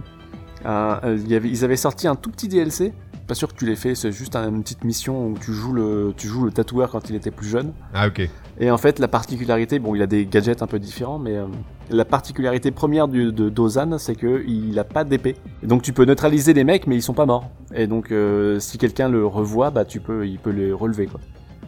euh, 0.66 1.18
ils 1.46 1.64
avaient 1.64 1.76
sorti 1.76 2.08
un 2.08 2.16
tout 2.16 2.30
petit 2.30 2.48
DLC. 2.48 2.94
Pas 3.28 3.36
sûr 3.36 3.48
que 3.48 3.56
tu 3.58 3.66
l'aies 3.66 3.76
fait, 3.78 3.96
c'est 3.96 4.12
juste 4.12 4.36
un- 4.36 4.50
une 4.50 4.62
petite 4.64 4.84
mission 4.84 5.28
où 5.28 5.38
tu 5.40 5.54
joues 5.54 5.72
le, 5.74 6.14
tu 6.18 6.28
joues 6.28 6.44
le 6.46 6.52
tatoueur 6.52 6.90
quand 6.90 7.10
il 7.10 7.16
était 7.16 7.32
plus 7.32 7.48
jeune. 7.48 7.72
Ah 7.94 8.08
ok. 8.08 8.28
Et 8.62 8.70
en 8.70 8.78
fait, 8.78 9.00
la 9.00 9.08
particularité, 9.08 9.80
bon, 9.80 9.96
il 9.96 10.04
a 10.04 10.08
des 10.08 10.28
gadgets 10.28 10.62
un 10.62 10.68
peu 10.68 10.78
différents, 10.78 11.18
mais 11.18 11.36
euh, 11.36 11.48
la 11.90 12.06
particularité 12.06 12.70
première 12.70 13.08
du, 13.08 13.34
de 13.34 13.50
Dozan, 13.50 13.98
c'est 13.98 14.14
que 14.14 14.44
il 14.48 14.78
a 14.78 14.84
pas 14.84 15.04
d'épée. 15.04 15.36
Et 15.64 15.66
Donc 15.66 15.82
tu 15.82 15.94
peux 15.94 16.06
neutraliser 16.06 16.54
les 16.54 16.64
mecs, 16.64 16.86
mais 16.86 16.96
ils 16.96 17.02
sont 17.02 17.16
pas 17.16 17.26
morts. 17.26 17.50
Et 17.74 17.88
donc 17.88 18.12
euh, 18.12 18.60
si 18.60 18.78
quelqu'un 18.78 19.10
le 19.10 19.26
revoit, 19.26 19.72
bah 19.72 19.84
tu 19.84 20.00
peux, 20.00 20.28
il 20.28 20.38
peut 20.38 20.52
les 20.52 20.72
relever 20.72 21.08
quoi. 21.08 21.20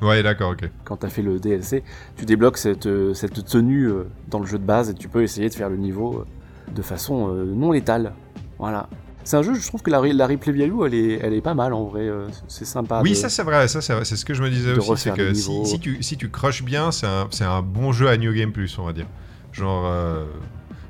Ouais, 0.08 0.22
d'accord, 0.22 0.52
ok. 0.52 0.70
Quand 0.84 0.98
t'as 0.98 1.10
fait 1.10 1.24
le 1.24 1.40
DLC, 1.40 1.84
tu 2.16 2.26
débloques 2.26 2.60
cette, 2.60 2.86
euh, 2.86 3.16
cette 3.16 3.44
tenue 3.44 3.90
dans 4.30 4.40
le 4.40 4.46
jeu 4.46 4.60
de 4.60 4.66
base 4.66 4.92
et 4.92 4.94
tu 4.94 5.10
peux 5.10 5.24
essayer 5.24 5.50
de 5.50 5.54
faire 5.56 5.70
le 5.70 5.78
niveau 5.78 6.26
de 6.76 6.82
façon 6.84 7.28
non 7.30 7.72
létale. 7.72 8.14
Voilà. 8.60 8.88
C'est 9.24 9.38
un 9.38 9.42
jeu, 9.42 9.54
je 9.54 9.66
trouve 9.68 9.82
que 9.82 9.90
la, 9.90 10.00
re- 10.02 10.12
la 10.16 10.28
replay 10.28 10.52
value, 10.52 10.82
elle 10.86 10.94
est, 10.94 11.20
elle 11.22 11.34
est 11.34 11.42
pas 11.42 11.54
mal 11.54 11.74
en 11.74 11.86
vrai. 11.86 12.02
euh, 12.02 12.28
c'est 12.48 12.66
sympa. 12.66 13.02
oui, 13.04 13.12
de- 13.12 13.16
ça 13.16 13.30
c'est 13.30 13.44
vrai, 13.44 13.68
ça 13.68 13.82
c'est 13.82 14.16
ce 14.16 14.26
que 14.26 14.34
je 14.34 14.44
me 14.44 14.50
disais 14.50 14.74
aussi, 14.74 14.92
c'est 14.98 15.14
que 15.14 15.34
si, 15.34 15.66
si 15.66 15.80
tu, 15.80 16.04
si 16.04 16.18
tu 16.18 16.30
croches 16.30 16.64
bien, 16.64 16.92
c'est 16.92 17.08
un, 17.08 17.28
un 17.42 17.62
bon 17.62 17.92
jeu 17.92 18.10
à 18.10 18.18
New 18.18 18.34
Game 18.34 18.52
Plus, 18.52 18.78
on 18.80 18.86
va 18.86 18.94
dire. 18.94 19.06
Genre, 19.54 19.86
euh, 19.86 20.26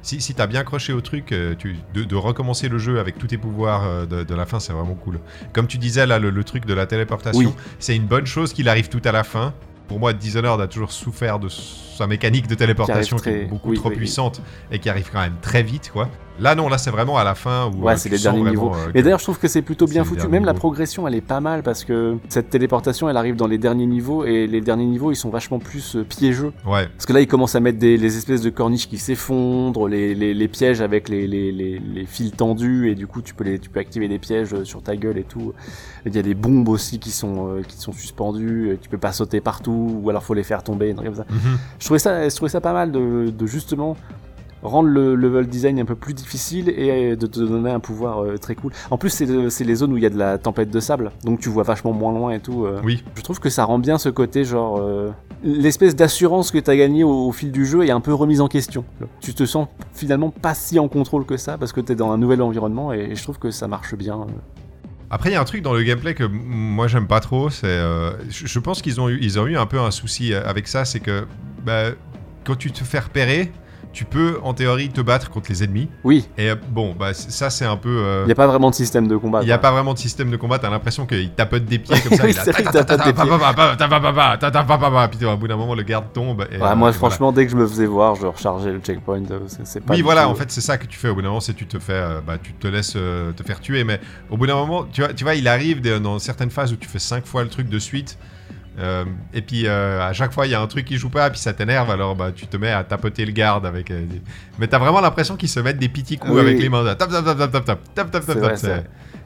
si, 0.01 0.19
si 0.21 0.33
t'as 0.33 0.47
bien 0.47 0.63
croché 0.63 0.93
au 0.93 1.01
truc, 1.01 1.31
euh, 1.31 1.53
tu, 1.57 1.75
de, 1.93 2.03
de 2.03 2.15
recommencer 2.15 2.69
le 2.69 2.77
jeu 2.77 2.99
avec 2.99 3.17
tous 3.17 3.27
tes 3.27 3.37
pouvoirs 3.37 4.07
de, 4.07 4.23
de 4.23 4.35
la 4.35 4.45
fin, 4.45 4.59
c'est 4.59 4.73
vraiment 4.73 4.95
cool. 4.95 5.19
Comme 5.53 5.67
tu 5.67 5.77
disais 5.77 6.05
là, 6.05 6.17
le, 6.19 6.29
le 6.29 6.43
truc 6.43 6.65
de 6.65 6.73
la 6.73 6.85
téléportation, 6.85 7.39
Oui. 7.49 7.53
c'est 7.79 7.95
une 7.95 8.05
bonne 8.07 8.25
chose 8.25 8.51
qu'il 8.53 8.67
arrive 8.69 8.89
tout 8.89 9.01
à 9.05 9.11
la 9.11 9.23
fin. 9.23 9.53
Pour 9.87 9.99
moi, 9.99 10.13
Dishonored 10.13 10.59
a 10.61 10.67
toujours 10.67 10.91
souffert 10.93 11.39
de 11.39 11.49
sa 11.49 12.07
mécanique 12.07 12.47
de 12.47 12.55
téléportation 12.55 13.17
qui, 13.17 13.29
est 13.29 13.45
beaucoup 13.45 13.69
oui, 13.71 13.75
trop 13.75 13.89
oui, 13.89 13.95
oui. 13.95 13.97
puissante 13.99 14.41
et 14.71 14.79
qui 14.79 14.89
arrive 14.89 15.09
quand 15.11 15.19
même 15.19 15.35
très 15.41 15.61
vite, 15.61 15.91
quoi. 15.91 16.09
Là, 16.39 16.55
non, 16.55 16.67
là, 16.69 16.77
c'est 16.77 16.89
vraiment 16.91 17.17
à 17.17 17.23
la 17.23 17.35
fin 17.35 17.67
où. 17.67 17.83
Ouais, 17.83 17.93
euh, 17.93 17.95
c'est 17.97 18.09
les 18.09 18.17
derniers 18.17 18.43
niveaux. 18.49 18.71
euh, 18.73 18.89
Et 18.89 18.99
que- 18.99 19.03
d'ailleurs, 19.03 19.19
je 19.19 19.23
trouve 19.25 19.39
que 19.39 19.47
c'est 19.47 19.61
plutôt 19.61 19.85
bien 19.85 20.03
foutu. 20.03 20.27
Même 20.27 20.45
la 20.45 20.53
progression, 20.53 21.07
elle 21.07 21.15
est 21.15 21.21
pas 21.21 21.39
mal 21.39 21.63
parce 21.63 21.83
que 21.83 22.17
cette 22.29 22.49
téléportation, 22.49 23.09
elle 23.09 23.17
arrive 23.17 23.35
dans 23.35 23.47
les 23.47 23.57
derniers 23.57 23.85
niveaux 23.85 24.25
et 24.25 24.47
les 24.47 24.61
derniers 24.61 24.85
niveaux, 24.85 25.11
ils 25.11 25.15
sont 25.15 25.29
vachement 25.29 25.59
plus 25.59 25.95
euh, 25.95 26.03
piégeux. 26.03 26.51
Ouais. 26.65 26.87
Parce 26.87 27.05
que 27.05 27.13
là, 27.13 27.21
ils 27.21 27.27
commencent 27.27 27.55
à 27.55 27.59
mettre 27.59 27.77
des 27.79 27.97
les 27.97 28.17
espèces 28.17 28.41
de 28.41 28.49
corniches 28.49 28.87
qui 28.89 28.97
s'effondrent, 28.97 29.87
les, 29.87 30.15
les, 30.15 30.33
les 30.33 30.47
pièges 30.47 30.81
avec 30.81 31.09
les, 31.09 31.27
les, 31.27 32.05
fils 32.05 32.31
tendus 32.35 32.89
et 32.91 32.95
du 32.95 33.07
coup, 33.07 33.21
tu 33.21 33.33
peux 33.33 33.43
les 33.43 33.59
tu 33.59 33.69
peux 33.69 33.79
activer 33.79 34.07
des 34.07 34.19
pièges 34.19 34.53
euh, 34.53 34.65
sur 34.65 34.81
ta 34.81 34.95
gueule 34.95 35.17
et 35.17 35.23
tout. 35.23 35.53
Il 36.05 36.13
y 36.15 36.19
a 36.19 36.21
des 36.21 36.33
bombes 36.35 36.67
aussi 36.67 36.99
qui 36.99 37.11
sont 37.11 37.47
euh, 37.47 37.61
qui 37.61 37.77
sont 37.77 37.93
suspendues. 37.93 38.71
euh, 38.71 38.77
Tu 38.81 38.89
peux 38.89 38.97
pas 38.97 39.13
sauter 39.13 39.39
partout 39.41 39.99
ou 40.03 40.09
alors 40.09 40.23
faut 40.23 40.33
les 40.33 40.43
faire 40.43 40.63
tomber. 40.63 40.93
Mhm. 40.93 41.13
Je 41.79 41.85
trouvais 41.85 41.99
ça, 41.99 42.27
je 42.27 42.35
trouvais 42.35 42.49
ça 42.49 42.59
pas 42.61 42.73
mal 42.73 42.91
de, 42.91 43.29
de 43.29 43.45
justement 43.45 43.95
rendre 44.63 44.89
le 44.89 45.15
level 45.15 45.47
design 45.47 45.79
un 45.79 45.85
peu 45.85 45.95
plus 45.95 46.13
difficile 46.13 46.69
et 46.69 47.15
de 47.15 47.27
te 47.27 47.39
donner 47.39 47.69
un 47.71 47.79
pouvoir 47.79 48.23
euh, 48.23 48.37
très 48.37 48.55
cool. 48.55 48.71
En 48.89 48.97
plus, 48.97 49.09
c'est 49.09 49.25
le- 49.25 49.49
c'est 49.49 49.63
les 49.63 49.75
zones 49.75 49.93
où 49.93 49.97
il 49.97 50.03
y 50.03 50.05
a 50.05 50.09
de 50.09 50.17
la 50.17 50.37
tempête 50.37 50.71
de 50.71 50.79
sable, 50.79 51.11
donc 51.23 51.39
tu 51.39 51.49
vois 51.49 51.63
vachement 51.63 51.91
moins 51.93 52.13
loin 52.13 52.31
et 52.31 52.39
tout. 52.39 52.65
euh. 52.65 52.79
Oui. 52.83 53.03
Je 53.15 53.21
trouve 53.21 53.39
que 53.39 53.49
ça 53.49 53.65
rend 53.65 53.77
bien 53.79 53.97
ce 53.97 54.09
côté 54.09 54.43
genre 54.45 54.79
euh, 54.79 55.09
l'espèce 55.43 55.95
d'assurance 55.95 56.49
que 56.51 56.57
t'as 56.59 56.75
gagné 56.75 57.03
au, 57.03 57.27
au 57.27 57.31
fil 57.31 57.51
du 57.51 57.65
jeu 57.65 57.85
est 57.85 57.91
un 57.91 57.99
peu 58.01 58.13
remise 58.13 58.41
en 58.41 58.47
question. 58.47 58.85
Tu 59.19 59.33
te 59.33 59.45
sens 59.45 59.67
finalement 59.93 60.29
pas 60.29 60.53
si 60.53 60.79
en 60.79 60.87
contrôle 60.87 61.25
que 61.25 61.37
ça 61.37 61.57
parce 61.57 61.73
que 61.73 61.81
t'es 61.81 61.95
dans 61.95 62.11
un 62.11 62.17
nouvel 62.17 62.41
environnement 62.41 62.93
et, 62.93 63.09
et 63.11 63.15
je 63.15 63.23
trouve 63.23 63.39
que 63.39 63.51
ça 63.51 63.67
marche 63.67 63.95
bien. 63.95 64.25
Après, 65.09 65.29
il 65.29 65.33
y 65.33 65.35
a 65.35 65.41
un 65.41 65.45
truc 65.45 65.61
dans 65.61 65.73
le 65.73 65.83
gameplay 65.83 66.15
que 66.15 66.23
moi 66.23 66.87
j'aime 66.87 67.05
pas 67.07 67.19
trop. 67.19 67.49
C'est, 67.51 67.67
euh, 67.67 68.11
je 68.29 68.59
pense 68.59 68.81
qu'ils 68.81 68.99
ont 68.99 69.09
eu, 69.09 69.19
ils 69.21 69.39
ont 69.39 69.45
eu 69.45 69.57
un 69.57 69.65
peu 69.67 69.79
un 69.79 69.91
souci 69.91 70.33
euh, 70.33 70.41
avec 70.45 70.67
ça, 70.67 70.85
c'est 70.85 70.99
que 71.01 71.25
bah, 71.63 71.89
quand 72.45 72.55
tu 72.55 72.71
te 72.71 72.83
fais 72.83 72.97
repérer, 72.99 73.51
tu 73.93 74.05
peux 74.05 74.39
en 74.43 74.53
théorie 74.53 74.89
te 74.89 74.99
battre 75.01 75.29
contre 75.29 75.49
les 75.49 75.63
ennemis. 75.63 75.87
Oui, 76.03 76.27
Et 76.37 76.49
euh, 76.49 76.55
bon, 76.71 76.95
bah 76.99 77.13
ça 77.13 77.49
c'est 77.49 77.65
un 77.65 77.77
peu. 77.77 77.89
euh, 77.89 78.23
il 78.23 78.25
n'y 78.25 78.31
a 78.31 78.35
pas 78.35 78.47
vraiment 78.47 78.69
de 78.71 78.75
système 78.75 79.07
de 79.07 79.15
combat. 79.15 79.41
Il 79.41 79.45
n'y 79.45 79.51
a 79.51 79.57
pas 79.59 79.71
vraiment 79.71 79.93
de 79.93 79.99
système 79.99 80.31
de 80.31 80.35
combat, 80.37 80.57
t'as 80.59 80.69
l'impression 80.69 81.05
qu'il 81.05 81.29
tapote 81.31 81.63
des 81.65 81.79
pieds 81.79 81.95
comme 82.01 82.17
ça. 82.17 82.23
Oui, 82.25 82.31
il 82.31 82.39
a 82.39 82.43
Puis 85.07 85.25
au 85.25 85.37
bout 85.37 85.47
d'un 85.47 85.55
moment, 85.55 85.75
le 85.75 85.83
garde 85.83 86.11
tombe. 86.11 86.45
et, 86.51 86.57
Ouais, 86.57 86.63
euh, 86.67 86.75
moi, 86.75 86.89
et 86.89 86.93
franchement, 86.93 87.31
dès 87.31 87.45
que 87.45 87.51
je 87.51 87.57
me 87.57 87.67
faisais 87.67 87.85
voir, 87.85 88.15
je 88.15 88.25
rechargeais 88.27 88.71
le 88.73 88.79
checkpoint. 88.79 89.21
euh, 89.31 89.39
C'est 89.63 89.79
pas 89.81 89.93
Oui, 89.93 90.01
voilà, 90.01 90.23
tout- 90.23 90.29
en 90.29 90.35
fait, 90.35 90.51
c'est 90.51 90.61
ça 90.61 90.77
que 90.77 90.85
tu 90.87 90.97
fais 90.97 91.09
au 91.09 91.15
bout 91.15 91.21
d'un 91.21 91.27
moment, 91.29 91.39
c'est 91.39 91.53
tu 91.53 91.67
te 91.67 91.77
fais, 91.79 91.93
euh, 91.93 92.19
bah, 92.25 92.37
tu 92.41 92.53
te 92.53 92.67
laisses 92.67 92.93
euh, 92.95 93.31
te 93.31 93.43
faire 93.43 93.59
tuer, 93.59 93.83
mais 93.83 93.99
au 94.29 94.37
bout 94.37 94.47
d'un 94.47 94.55
moment, 94.55 94.85
tu 94.91 95.01
vois, 95.01 95.13
tu 95.13 95.23
vois, 95.23 95.35
il 95.35 95.47
arrive 95.47 95.81
des- 95.81 95.99
dans 95.99 96.17
certaines 96.19 96.49
phases 96.49 96.73
où 96.73 96.75
tu 96.75 96.89
fais 96.89 96.99
cinq 96.99 97.25
fois 97.25 97.43
le 97.43 97.49
truc 97.49 97.69
de 97.69 97.79
suite, 97.79 98.17
euh, 98.79 99.05
et 99.33 99.41
puis 99.41 99.67
euh, 99.67 100.01
à 100.01 100.13
chaque 100.13 100.33
fois 100.33 100.45
il 100.47 100.51
y 100.51 100.55
a 100.55 100.61
un 100.61 100.67
truc 100.67 100.85
qui 100.85 100.97
joue 100.97 101.09
pas, 101.09 101.29
puis 101.29 101.39
ça 101.39 101.53
t'énerve, 101.53 101.91
alors 101.91 102.15
bah 102.15 102.31
tu 102.35 102.47
te 102.47 102.57
mets 102.57 102.71
à 102.71 102.83
tapoter 102.83 103.25
le 103.25 103.31
garde 103.31 103.65
avec, 103.65 103.91
euh, 103.91 104.05
des- 104.05 104.21
mais 104.59 104.67
t'as 104.67 104.79
vraiment 104.79 105.01
l'impression 105.01 105.35
qu'ils 105.35 105.49
se 105.49 105.59
mettent 105.59 105.77
des 105.79 105.89
petits 105.89 106.17
coups 106.17 106.33
Oui. 106.33 106.39
avec 106.39 106.59
les 106.59 106.69
mains, 106.69 106.83
tap 106.95 107.09
tap 107.09 107.23
tap 107.23 107.37
tap 107.37 107.51
tap 107.51 107.65
tap 107.65 108.11
tap 108.11 108.25
tap 108.25 108.55
tap 108.59 108.83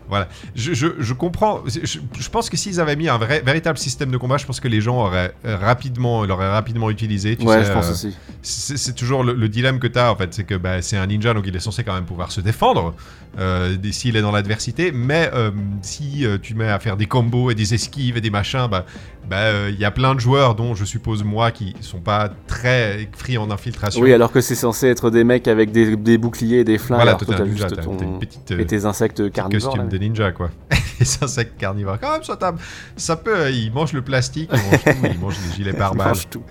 Voilà, 0.09 0.27
je, 0.55 0.73
je, 0.73 0.87
je 0.99 1.13
comprends. 1.13 1.61
Je, 1.65 1.99
je 2.19 2.29
pense 2.29 2.49
que 2.49 2.57
s'ils 2.57 2.79
avaient 2.79 2.95
mis 2.95 3.09
un 3.09 3.17
vrai, 3.17 3.41
véritable 3.45 3.77
système 3.77 4.11
de 4.11 4.17
combat, 4.17 4.37
je 4.37 4.45
pense 4.45 4.59
que 4.59 4.67
les 4.67 4.81
gens 4.81 4.97
auraient 5.05 5.33
rapidement, 5.43 6.25
l'auraient 6.25 6.49
rapidement 6.51 6.89
utilisé. 6.89 7.35
Tu 7.35 7.45
Ouais, 7.45 7.59
sais, 7.59 7.65
je 7.65 7.73
pense 7.73 7.87
euh, 7.87 7.91
aussi. 7.91 8.15
c'est 8.41 8.95
toujours 8.95 9.23
le, 9.23 9.33
le 9.33 9.49
dilemme 9.49 9.79
que 9.79 9.87
tu 9.87 9.99
as 9.99 10.11
en 10.11 10.15
fait, 10.15 10.33
c'est 10.33 10.43
que 10.43 10.55
bah, 10.55 10.81
c'est 10.81 10.97
un 10.97 11.07
ninja 11.07 11.33
donc 11.33 11.45
il 11.47 11.55
est 11.55 11.59
censé 11.59 11.83
quand 11.83 11.93
même 11.93 12.05
pouvoir 12.05 12.31
se 12.31 12.41
défendre 12.41 12.93
euh, 13.39 13.75
s'il 13.91 14.15
est 14.15 14.21
dans 14.21 14.31
l'adversité, 14.31 14.91
mais 14.91 15.29
euh, 15.33 15.51
si 15.81 16.25
euh, 16.25 16.37
tu 16.41 16.55
mets 16.55 16.69
à 16.69 16.79
faire 16.79 16.97
des 16.97 17.05
combos 17.05 17.51
et 17.51 17.55
des 17.55 17.73
esquives 17.73 18.17
et 18.17 18.21
des 18.21 18.29
machins, 18.29 18.67
bah 18.69 18.85
bah, 19.29 19.67
il 19.69 19.77
y 19.77 19.83
a 19.83 19.91
plein 19.91 20.15
de 20.15 20.21
joueurs 20.21 20.55
dont 20.55 20.73
je 20.73 20.85
suppose 20.85 21.25
moi 21.25 21.51
qui 21.51 21.75
sont 21.81 21.99
pas 21.99 22.29
très 22.47 23.09
free 23.11 23.37
en 23.37 23.51
infiltration. 23.51 24.01
Oui, 24.01 24.13
alors 24.13 24.31
que 24.31 24.39
c'est 24.39 24.55
censé 24.55 24.87
être 24.87 25.09
des 25.09 25.25
mecs 25.25 25.49
avec 25.49 25.71
des, 25.71 25.97
des 25.97 26.17
boucliers 26.17 26.59
et 26.59 26.63
des 26.63 26.77
flingues. 26.77 27.01
voilà, 27.01 27.15
toi 27.15 27.37
ninja, 27.39 27.67
juste 27.67 27.81
ton... 27.81 27.97
une 27.99 28.19
petite 28.19 28.51
Et 28.51 28.65
tes 28.65 28.85
insectes 28.85 29.29
carnivores. 29.31 29.73
costume 29.73 29.89
là. 29.97 29.99
de 29.99 30.03
ninja 30.05 30.31
quoi. 30.31 30.49
les 30.99 31.23
insectes 31.23 31.57
carnivores, 31.59 31.99
quand 31.99 32.11
même 32.11 32.23
ça 32.23 32.35
tape. 32.37 32.59
Ça 32.95 33.15
peut, 33.15 33.35
euh, 33.37 33.51
ils 33.51 33.71
mangent 33.71 33.93
le 33.93 34.01
plastique, 34.01 34.49
ils 34.51 34.57
mangent 34.71 34.83
tout, 34.83 35.07
ils 35.13 35.19
mangent 35.19 35.37
les 35.49 35.55
gilets 35.55 35.71
Ils 35.73 35.77
pare-balles. 35.77 36.07
mangent 36.07 36.29
tout. 36.29 36.43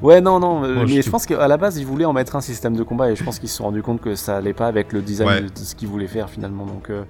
Ouais, 0.00 0.20
non, 0.20 0.40
non, 0.40 0.64
euh, 0.64 0.84
mais 0.86 0.96
tout. 0.96 1.02
je 1.02 1.10
pense 1.10 1.26
qu'à 1.26 1.46
la 1.48 1.56
base, 1.56 1.76
ils 1.78 1.84
voulaient 1.86 2.04
en 2.04 2.12
mettre 2.12 2.36
un 2.36 2.40
système 2.40 2.76
de 2.76 2.82
combat 2.82 3.10
et 3.10 3.16
je 3.16 3.22
pense 3.24 3.38
qu'ils 3.38 3.48
se 3.48 3.56
sont 3.56 3.64
rendus 3.64 3.82
compte 3.82 4.00
que 4.00 4.14
ça 4.14 4.36
allait 4.36 4.52
pas 4.54 4.66
avec 4.66 4.92
le 4.92 5.02
design 5.02 5.28
Ouais. 5.28 5.40
de, 5.42 5.48
ce 5.54 5.74
qu'ils 5.74 5.88
voulaient 5.88 6.06
faire 6.06 6.30
finalement. 6.30 6.64
Donc, 6.66 6.88
euh, 6.90 7.04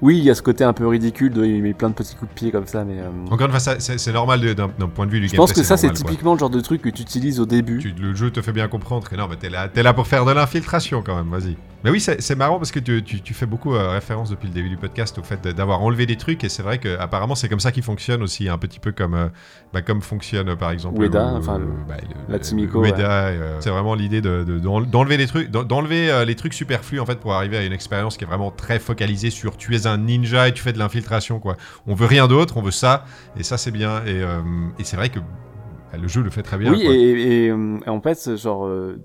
oui, 0.00 0.18
il 0.18 0.24
y 0.24 0.30
a 0.30 0.34
ce 0.34 0.42
côté 0.42 0.64
un 0.64 0.72
peu 0.72 0.86
ridicule 0.86 1.32
de 1.32 1.44
il 1.44 1.62
met 1.62 1.74
plein 1.74 1.88
de 1.90 1.94
petits 1.94 2.14
coups 2.16 2.30
de 2.30 2.34
pied 2.34 2.50
comme 2.50 2.66
ça, 2.66 2.84
mais. 2.84 2.98
euh, 3.00 3.08
Encore 3.30 3.46
une 3.48 3.52
fois, 3.58 3.74
c'est 3.78 4.12
normal 4.12 4.40
d'un 4.54 4.68
point 4.88 5.06
de 5.06 5.10
vue 5.10 5.20
du 5.20 5.28
je 5.28 5.36
pense 5.36 5.52
que 5.52 5.62
ça, 5.62 5.76
c'est 5.76 5.88
quoi. 5.88 5.96
typiquement 5.96 6.32
le 6.34 6.38
genre 6.38 6.50
de 6.50 6.60
truc 6.60 6.82
que 6.82 6.88
tu 6.88 7.02
utilises 7.02 7.40
au 7.40 7.46
début. 7.46 7.78
Tu- 7.78 7.92
le 7.92 8.14
jeu 8.14 8.30
te 8.30 8.40
fait 8.40 8.52
bien 8.52 8.68
comprendre 8.68 9.08
que 9.08 9.16
non, 9.16 9.26
mais 9.28 9.36
t'es 9.36 9.50
là, 9.50 9.68
là 9.74 9.92
pour 9.94 10.06
faire 10.06 10.24
de 10.24 10.32
l'infiltration 10.32 11.02
quand 11.02 11.16
même, 11.16 11.28
vas-y. 11.30 11.56
Mais 11.84 11.90
oui, 11.90 11.98
c'est 12.00 12.36
marrant 12.36 12.58
parce 12.58 12.70
que 12.70 12.78
tu, 12.78 13.02
tu- 13.02 13.20
tu 13.20 13.34
fais 13.34 13.44
beaucoup 13.46 13.74
euh, 13.74 13.90
référence 13.90 14.30
depuis 14.30 14.46
le 14.46 14.54
début 14.54 14.68
du 14.68 14.76
podcast 14.76 15.18
au 15.18 15.22
fait 15.24 15.42
d'avoir 15.48 15.82
enlevé 15.82 16.06
des 16.06 16.14
trucs 16.16 16.44
et 16.44 16.48
c'est 16.48 16.62
vrai 16.62 16.78
que 16.78 16.96
apparemment 16.98 17.34
c'est 17.34 17.48
comme 17.48 17.58
ça 17.58 17.72
qu'il 17.72 17.82
fonctionne 17.82 18.22
aussi, 18.22 18.48
un 18.48 18.56
petit 18.56 18.78
peu 18.78 18.92
comme, 18.92 19.30
bah, 19.72 19.82
comme 19.82 20.00
fonctionne 20.00 20.54
par 20.54 20.70
exemple 20.70 21.04
enfin, 21.04 21.58
bah, 21.88 21.96
le- 22.00 22.06
la 22.28 22.34
le- 22.36 22.40
Team 22.40 22.58
Ico, 22.60 22.82
Ueda, 22.84 22.96
ouais. 22.96 23.04
euh, 23.06 23.60
c'est 23.60 23.70
vraiment 23.70 23.94
l'idée 23.94 24.20
de- 24.20 24.44
de- 24.44 24.58
d'enlever 24.58 25.16
les 25.16 25.26
trucs, 25.26 25.50
d'en- 25.50 25.64
d'enlever 25.64 26.10
euh, 26.10 26.24
les 26.24 26.34
trucs 26.34 26.54
superflus 26.54 27.00
en 27.00 27.06
fait 27.06 27.18
pour 27.20 27.34
arriver 27.34 27.56
à 27.58 27.64
une 27.64 27.72
expérience 27.72 28.16
qui 28.16 28.24
est 28.24 28.26
vraiment 28.26 28.50
très 28.50 28.78
focalisée 28.78 29.30
sur 29.30 29.56
tu 29.56 29.74
es 29.74 29.86
un 29.86 29.98
ninja 29.98 30.48
et 30.48 30.52
tu 30.52 30.62
fais 30.62 30.72
de 30.72 30.78
l'infiltration 30.78 31.40
quoi. 31.40 31.56
On 31.86 31.94
veut 31.94 32.06
rien 32.06 32.28
d'autre, 32.28 32.56
on 32.56 32.62
veut 32.62 32.70
ça 32.70 33.04
et 33.36 33.42
ça 33.42 33.56
c'est 33.58 33.70
bien 33.72 33.98
et, 34.06 34.22
euh, 34.22 34.40
et 34.78 34.84
c'est 34.84 34.96
vrai 34.96 35.08
que 35.08 35.18
bah, 35.18 35.98
le 36.00 36.08
jeu 36.08 36.22
le 36.22 36.30
fait 36.30 36.42
très 36.42 36.58
bien. 36.58 36.72
oui, 36.72 36.84
quoi. 36.84 36.94
et, 36.94 37.46
et, 37.46 37.52
en 37.90 38.00
fait, 38.00 38.36
genre, 38.36 38.66
euh, 38.66 38.98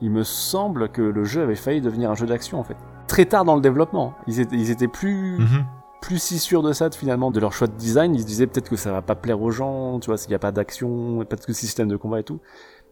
il 0.00 0.10
me 0.10 0.24
semble 0.24 0.88
que 0.88 1.02
le 1.02 1.24
jeu 1.24 1.42
avait 1.42 1.54
failli 1.54 1.80
devenir 1.80 2.10
un 2.10 2.14
jeu 2.16 2.26
d'action 2.26 2.58
en 2.58 2.64
fait. 2.64 2.76
Très 3.06 3.26
tard 3.26 3.44
dans 3.44 3.54
le 3.54 3.60
développement, 3.60 4.14
ils 4.26 4.40
étaient, 4.40 4.56
ils 4.56 4.70
étaient 4.70 4.88
plus, 4.88 5.38
Mhm. 5.38 5.64
Plus 6.02 6.20
si 6.20 6.38
sûrs 6.38 6.62
de 6.62 6.74
ça 6.74 6.90
de, 6.90 6.94
finalement 6.94 7.30
de 7.30 7.40
leur 7.40 7.52
choix 7.54 7.68
de 7.68 7.76
design. 7.76 8.14
Ils 8.14 8.20
se 8.20 8.26
disaient 8.26 8.46
peut-être 8.46 8.68
que 8.68 8.76
ça 8.76 8.92
va 8.92 9.00
pas 9.00 9.14
plaire 9.14 9.40
aux 9.40 9.50
gens, 9.50 9.98
tu 10.00 10.08
vois, 10.08 10.18
s'il 10.18 10.32
y 10.32 10.34
a 10.34 10.38
pas 10.38 10.52
d'action, 10.52 11.24
pas 11.24 11.36
de 11.36 11.52
système 11.54 11.88
de 11.88 11.96
combat 11.96 12.20
et 12.20 12.24
tout. 12.24 12.40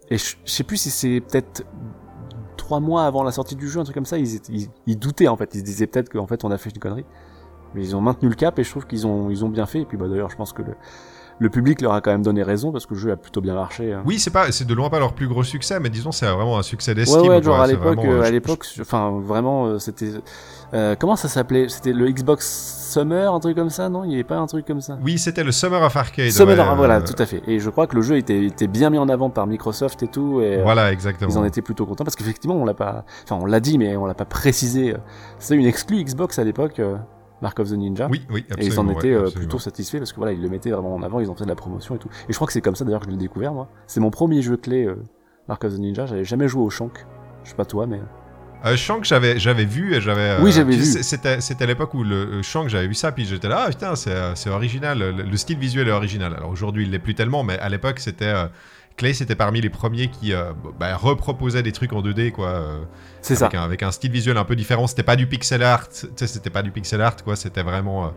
Et 0.08 0.16
je, 0.16 0.36
je 0.44 0.50
sais 0.50 0.64
plus 0.64 0.78
si 0.78 0.90
c'est 0.90 1.20
peut-être 1.20 1.64
trois 2.56 2.80
mois 2.80 3.04
avant 3.04 3.22
la 3.22 3.32
sortie 3.32 3.56
du 3.56 3.68
jeu, 3.68 3.80
un 3.80 3.84
truc 3.84 3.94
comme 3.94 4.06
ça, 4.06 4.16
ils, 4.16 4.36
ils, 4.48 4.68
ils 4.86 4.98
doutaient 4.98 5.28
en 5.28 5.36
fait. 5.36 5.54
Ils 5.54 5.60
se 5.60 5.64
disaient 5.64 5.86
peut-être 5.86 6.08
qu'en 6.08 6.26
fait 6.26 6.44
on 6.44 6.50
a 6.50 6.56
fait 6.56 6.70
une 6.70 6.78
connerie. 6.78 7.04
Mais 7.74 7.84
ils 7.84 7.94
ont 7.94 8.00
maintenu 8.00 8.28
le 8.28 8.34
cap 8.34 8.58
et 8.58 8.64
je 8.64 8.70
trouve 8.70 8.86
qu'ils 8.86 9.06
ont, 9.06 9.28
ils 9.28 9.44
ont 9.44 9.48
bien 9.48 9.66
fait. 9.66 9.80
Et 9.80 9.84
puis 9.84 9.98
bah 9.98 10.08
d'ailleurs, 10.08 10.30
je 10.30 10.36
pense 10.36 10.52
que 10.52 10.62
le, 10.62 10.74
le 11.40 11.48
public 11.50 11.80
leur 11.80 11.94
a 11.94 12.00
quand 12.02 12.10
même 12.12 12.22
donné 12.22 12.42
raison 12.42 12.70
parce 12.70 12.86
que 12.86 12.94
le 12.94 13.00
jeu 13.00 13.10
a 13.10 13.16
plutôt 13.16 13.40
bien 13.40 13.54
marché. 13.54 13.92
hein. 13.92 14.02
Oui, 14.04 14.18
c'est 14.18 14.30
pas, 14.30 14.52
c'est 14.52 14.66
de 14.66 14.74
loin 14.74 14.90
pas 14.90 14.98
leur 14.98 15.14
plus 15.14 15.26
gros 15.26 15.42
succès, 15.42 15.80
mais 15.80 15.88
disons 15.88 16.12
c'est 16.12 16.26
vraiment 16.26 16.58
un 16.58 16.62
succès 16.62 16.94
d'estime. 16.94 17.22
Ouais, 17.22 17.28
ouais, 17.30 17.42
genre 17.42 17.60
à 17.60 17.66
l'époque, 17.66 17.98
euh, 18.04 18.20
euh, 18.20 18.22
à 18.22 18.30
l'époque, 18.30 18.66
enfin 18.80 19.18
vraiment, 19.24 19.66
euh, 19.66 19.78
c'était 19.78 20.10
euh, 20.74 20.94
comment 20.98 21.16
ça 21.16 21.28
s'appelait? 21.28 21.68
C'était 21.68 21.92
le 21.92 22.10
Xbox 22.10 22.76
Summer, 22.92 23.32
un 23.34 23.40
truc 23.40 23.56
comme 23.56 23.70
ça, 23.70 23.88
non? 23.88 24.04
Il 24.04 24.10
y 24.10 24.14
avait 24.14 24.24
pas 24.24 24.36
un 24.36 24.46
truc 24.46 24.66
comme 24.66 24.80
ça 24.80 24.98
Oui, 25.02 25.18
c'était 25.18 25.42
le 25.44 25.50
Summer 25.52 25.80
of 25.82 25.96
Arcade. 25.96 26.30
Summer, 26.30 26.56
ouais, 26.58 26.76
voilà, 26.76 27.00
tout 27.00 27.20
à 27.20 27.24
fait. 27.26 27.42
Et 27.46 27.58
je 27.58 27.70
crois 27.70 27.86
que 27.86 27.96
le 27.96 28.02
jeu 28.02 28.16
était, 28.18 28.44
était 28.44 28.66
bien 28.66 28.90
mis 28.90 28.98
en 28.98 29.08
avant 29.08 29.30
par 29.30 29.46
Microsoft 29.46 30.02
et 30.02 30.08
tout, 30.08 30.40
et 30.40 30.60
Voilà, 30.62 30.92
exactement. 30.92 31.30
ils 31.32 31.38
en 31.38 31.44
étaient 31.44 31.62
plutôt 31.62 31.86
contents 31.86 32.04
parce 32.04 32.16
qu'effectivement, 32.16 32.56
on 32.56 32.64
l'a 32.64 32.74
pas, 32.74 33.04
enfin 33.24 33.38
on 33.40 33.46
l'a 33.46 33.60
dit, 33.60 33.78
mais 33.78 33.96
on 33.96 34.04
l'a 34.06 34.14
pas 34.14 34.24
précisé. 34.26 34.94
C'était 35.38 35.56
une 35.56 35.66
exclue 35.66 36.04
Xbox 36.04 36.38
à 36.38 36.44
l'époque, 36.44 36.80
Mark 37.42 37.58
of 37.58 37.68
the 37.70 37.72
Ninja. 37.72 38.08
Oui, 38.10 38.22
oui, 38.30 38.44
Et 38.58 38.66
ils 38.66 38.78
en 38.78 38.82
absolument, 38.88 38.98
étaient 38.98 39.08
ouais, 39.08 39.14
euh, 39.14 39.20
absolument. 39.22 39.38
plutôt 39.40 39.58
satisfaits 39.58 39.98
parce 39.98 40.12
que 40.12 40.16
voilà, 40.16 40.32
ils 40.32 40.42
le 40.42 40.48
mettaient 40.48 40.70
vraiment 40.70 40.94
en 40.94 41.02
avant, 41.02 41.20
ils 41.20 41.28
en 41.30 41.34
faisaient 41.34 41.44
de 41.46 41.50
la 41.50 41.56
promotion 41.56 41.96
et 41.96 41.98
tout. 41.98 42.08
Et 42.28 42.32
je 42.32 42.34
crois 42.34 42.46
que 42.46 42.52
c'est 42.52 42.60
comme 42.60 42.76
ça 42.76 42.84
d'ailleurs 42.84 43.00
que 43.00 43.06
je 43.06 43.10
l'ai 43.12 43.16
découvert 43.16 43.52
moi. 43.54 43.68
C'est 43.86 44.00
mon 44.00 44.10
premier 44.10 44.42
jeu 44.42 44.56
clé, 44.56 44.84
euh, 44.86 44.96
Mark 45.48 45.64
of 45.64 45.74
the 45.74 45.78
Ninja. 45.78 46.06
J'avais 46.06 46.24
jamais 46.24 46.48
joué 46.48 46.62
au 46.62 46.70
Shank. 46.70 47.06
Je 47.44 47.50
sais 47.50 47.56
pas 47.56 47.64
toi, 47.64 47.86
mais 47.86 48.00
Euh, 48.66 48.76
Shank, 48.76 49.04
j'avais, 49.04 49.38
j'avais 49.38 49.64
vu 49.64 49.94
et 49.94 50.02
j'avais. 50.02 50.36
Oui, 50.42 50.52
j'avais 50.52 50.76
vu. 50.76 50.84
C'était, 50.84 51.40
c'était 51.40 51.64
à 51.64 51.66
l'époque 51.66 51.94
où 51.94 52.04
le 52.04 52.14
euh, 52.14 52.42
Shank, 52.42 52.68
j'avais 52.68 52.88
vu 52.88 52.92
ça, 52.94 53.10
puis 53.10 53.24
j'étais 53.24 53.48
là, 53.48 53.64
ah 53.66 53.68
putain, 53.70 53.96
c'est, 53.96 54.10
euh, 54.10 54.34
c'est 54.34 54.50
original, 54.50 54.98
le, 54.98 55.10
le 55.12 55.36
style 55.38 55.58
visuel 55.58 55.88
est 55.88 55.92
original. 55.92 56.34
Alors 56.36 56.50
aujourd'hui, 56.50 56.84
il 56.84 56.90
l'est 56.90 56.98
plus 56.98 57.14
tellement, 57.14 57.42
mais 57.42 57.58
à 57.58 57.70
l'époque, 57.70 58.00
c'était. 58.00 58.34
Euh, 59.04 59.06
Clay, 59.06 59.14
c'était 59.14 59.34
parmi 59.34 59.60
les 59.60 59.70
premiers 59.70 60.08
qui 60.08 60.32
euh, 60.32 60.52
bah, 60.78 60.96
reproposaient 60.96 61.62
des 61.62 61.72
trucs 61.72 61.92
en 61.92 62.02
2D, 62.02 62.32
quoi. 62.32 62.48
euh, 62.48 62.78
c'est 63.22 63.34
ça. 63.34 63.46
avec 63.46 63.58
Un, 63.58 63.62
avec 63.62 63.82
un 63.82 63.90
style 63.90 64.12
visuel 64.12 64.36
un 64.36 64.44
peu 64.44 64.56
différent. 64.56 64.86
C'était 64.86 65.02
pas 65.02 65.16
du 65.16 65.26
pixel 65.26 65.62
art, 65.62 65.86
c'était 65.90 66.50
pas 66.50 66.62
du 66.62 66.70
pixel 66.70 67.00
art, 67.00 67.16
quoi. 67.24 67.36
C'était 67.36 67.62
vraiment. 67.62 68.06
euh, 68.06 68.10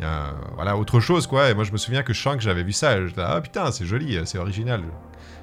il 0.00 0.04
y 0.04 0.08
a, 0.08 0.34
voilà, 0.54 0.76
autre 0.76 1.00
chose, 1.00 1.26
quoi. 1.26 1.50
Et 1.50 1.54
moi, 1.54 1.64
je 1.64 1.72
me 1.72 1.76
souviens 1.76 2.02
que 2.02 2.12
Shank, 2.12 2.40
j'avais 2.40 2.62
vu 2.62 2.72
ça, 2.72 3.06
j'étais 3.06 3.20
ah 3.20 3.40
putain, 3.40 3.70
c'est 3.70 3.84
joli, 3.84 4.18
c'est 4.24 4.38
original. 4.38 4.82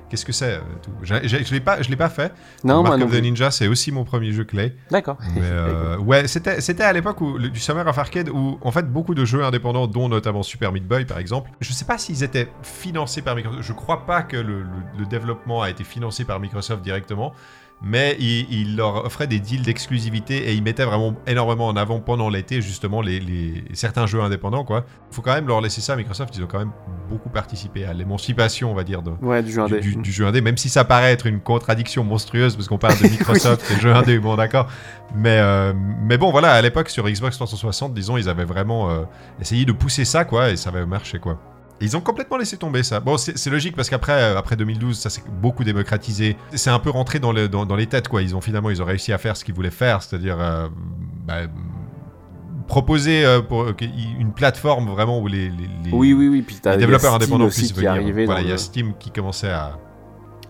Qu'est-ce 0.09 0.25
que 0.25 0.31
c'est 0.31 0.53
euh, 0.55 1.19
Je 1.23 1.53
l'ai 1.53 1.59
pas, 1.59 1.81
je 1.81 1.89
l'ai 1.89 1.95
pas 1.95 2.09
fait. 2.09 2.33
Non, 2.63 2.81
moi 2.81 2.89
Mark 2.89 2.99
non 2.99 3.05
of 3.05 3.11
the. 3.11 3.21
Ninja, 3.21 3.51
c'est 3.51 3.67
aussi 3.67 3.91
mon 3.91 4.03
premier 4.03 4.31
jeu 4.31 4.43
Clay. 4.43 4.75
D'accord. 4.89 5.17
Mais 5.35 5.41
euh, 5.43 5.97
ouais, 5.99 6.27
c'était 6.27 6.61
c'était 6.61 6.83
à 6.83 6.91
l'époque 6.93 7.21
où 7.21 7.37
le- 7.37 7.49
du 7.49 7.59
Summer 7.59 7.85
of 7.87 7.97
Arcade 7.97 8.29
où 8.29 8.57
en 8.61 8.71
fait 8.71 8.91
beaucoup 8.91 9.13
de 9.15 9.23
jeux 9.25 9.43
indépendants, 9.43 9.87
dont 9.87 10.09
notamment 10.09 10.43
Super 10.43 10.71
Meat 10.71 10.87
Boy 10.87 11.05
par 11.05 11.19
exemple, 11.19 11.51
je 11.59 11.71
sais 11.73 11.85
pas 11.85 11.97
s'ils 11.97 12.23
étaient 12.23 12.47
financés 12.63 13.21
par 13.21 13.35
Microsoft. 13.35 13.63
Je 13.63 13.73
crois 13.73 14.05
pas 14.05 14.21
que 14.23 14.37
le, 14.37 14.61
le- 14.63 14.67
le 14.99 15.05
développement 15.05 15.61
a 15.61 15.69
été 15.69 15.83
financé 15.83 16.25
par 16.25 16.39
Microsoft 16.39 16.81
directement. 16.81 17.33
Mais 17.81 18.17
il, 18.19 18.45
il 18.51 18.75
leur 18.75 19.05
offrait 19.05 19.27
des 19.27 19.39
deals 19.39 19.61
d'exclusivité 19.61 20.49
et 20.49 20.53
il 20.53 20.61
mettait 20.63 20.83
vraiment 20.83 21.15
énormément 21.27 21.67
en 21.67 21.75
avant 21.77 21.99
pendant 22.01 22.29
l'été 22.29 22.61
justement 22.61 23.01
les, 23.01 23.19
les- 23.19 23.63
certains 23.73 24.05
jeux 24.05 24.19
indépendants 24.21 24.63
quoi. 24.65 24.85
Faut 25.11 25.21
quand 25.21 25.33
même 25.33 25.47
leur 25.47 25.61
laisser 25.61 25.79
ça. 25.81 25.95
Microsoft, 25.95 26.35
ils 26.37 26.43
ont 26.43 26.47
quand 26.47 26.59
même 26.59 26.71
beaucoup 27.09 27.29
participé 27.29 27.85
à 27.85 27.93
l'émancipation, 27.93 28.71
on 28.71 28.75
va 28.75 28.83
dire, 28.83 29.01
de, 29.01 29.11
Ouais, 29.21 29.41
du 29.41 29.51
jeu 29.51 29.61
indé. 29.61 29.79
du- 29.79 29.95
du 29.95 30.11
jeu 30.11 30.25
indé, 30.27 30.41
même 30.41 30.57
si 30.57 30.67
ça 30.69 30.83
paraît 30.83 31.11
être 31.13 31.25
une 31.25 31.39
contradiction 31.39 32.03
monstrueuse 32.03 32.55
parce 32.55 32.67
qu'on 32.67 32.77
parle 32.77 32.97
de 32.99 33.07
Microsoft 33.09 33.65
et 33.71 33.75
de 33.75 33.79
jeux 33.79 33.93
indé, 33.95 34.19
bon 34.19 34.35
d'accord. 34.35 34.67
Mais, 35.15 35.39
euh, 35.39 35.73
mais 36.03 36.17
bon, 36.17 36.31
voilà, 36.31 36.51
à 36.53 36.61
l'époque 36.61 36.89
sur 36.89 37.09
Xbox 37.09 37.35
360, 37.37 37.93
disons, 37.93 38.17
ils 38.17 38.29
avaient 38.29 38.43
vraiment 38.45 38.91
euh, 38.91 39.03
essayé 39.41 39.65
de 39.65 39.71
pousser 39.71 40.05
ça, 40.05 40.25
quoi, 40.25 40.49
et 40.51 40.55
ça 40.57 40.69
avait 40.69 40.85
marché, 40.85 41.17
quoi. 41.17 41.39
Et 41.81 41.85
ils 41.85 41.95
ont 41.95 42.01
complètement 42.01 42.37
laissé 42.37 42.57
tomber 42.57 42.83
ça. 42.83 42.99
Bon, 42.99 43.17
c'est 43.17 43.49
logique 43.49 43.75
parce 43.75 43.89
qu'après 43.89 44.11
euh, 44.13 44.37
après 44.37 44.55
2012, 44.57 44.97
ça 44.97 45.09
s'est 45.09 45.23
beaucoup 45.41 45.63
démocratisé. 45.63 46.35
C'est 46.53 46.69
un 46.69 46.79
peu 46.79 46.89
rentré 46.89 47.19
dans, 47.19 47.31
le, 47.31 47.47
dans, 47.47 47.65
dans 47.65 47.75
les 47.77 47.87
têtes, 47.87 48.07
quoi. 48.09 48.21
Ils 48.21 48.35
ont 48.35 48.41
finalement, 48.41 48.69
ils 48.69 48.81
ont 48.81 48.85
réussi 48.85 49.13
à 49.13 49.17
faire 49.17 49.37
ce 49.37 49.45
qu'ils 49.45 49.55
voulaient 49.55 49.71
faire, 49.71 50.01
c'est-à-dire 50.03 50.37
euh, 50.39 50.67
bah, 51.25 51.35
proposer 52.67 53.25
euh, 53.25 53.41
pour, 53.41 53.65
une 54.19 54.31
plateforme 54.33 54.89
vraiment 54.89 55.19
où 55.19 55.27
les, 55.27 55.49
les- 55.49 55.69
les- 55.85 55.91
Oui, 55.91 56.13
oui, 56.13 56.27
oui. 56.27 56.41
Puis 56.41 56.57
t'as 56.61 56.71
les 56.71 56.77
il 56.77 56.81
y 56.81 56.83
a 56.83 56.87
développeurs 56.87 57.15
indépendants 57.15 57.47
puissent 57.47 57.73
venir. 57.73 57.91
arrivait 57.91 58.25
Voilà, 58.25 58.41
il 58.41 58.49
y 58.49 58.51
a 58.53 58.57
Steam 58.57 58.93
qui 58.99 59.11
commençait 59.11 59.49
à 59.49 59.77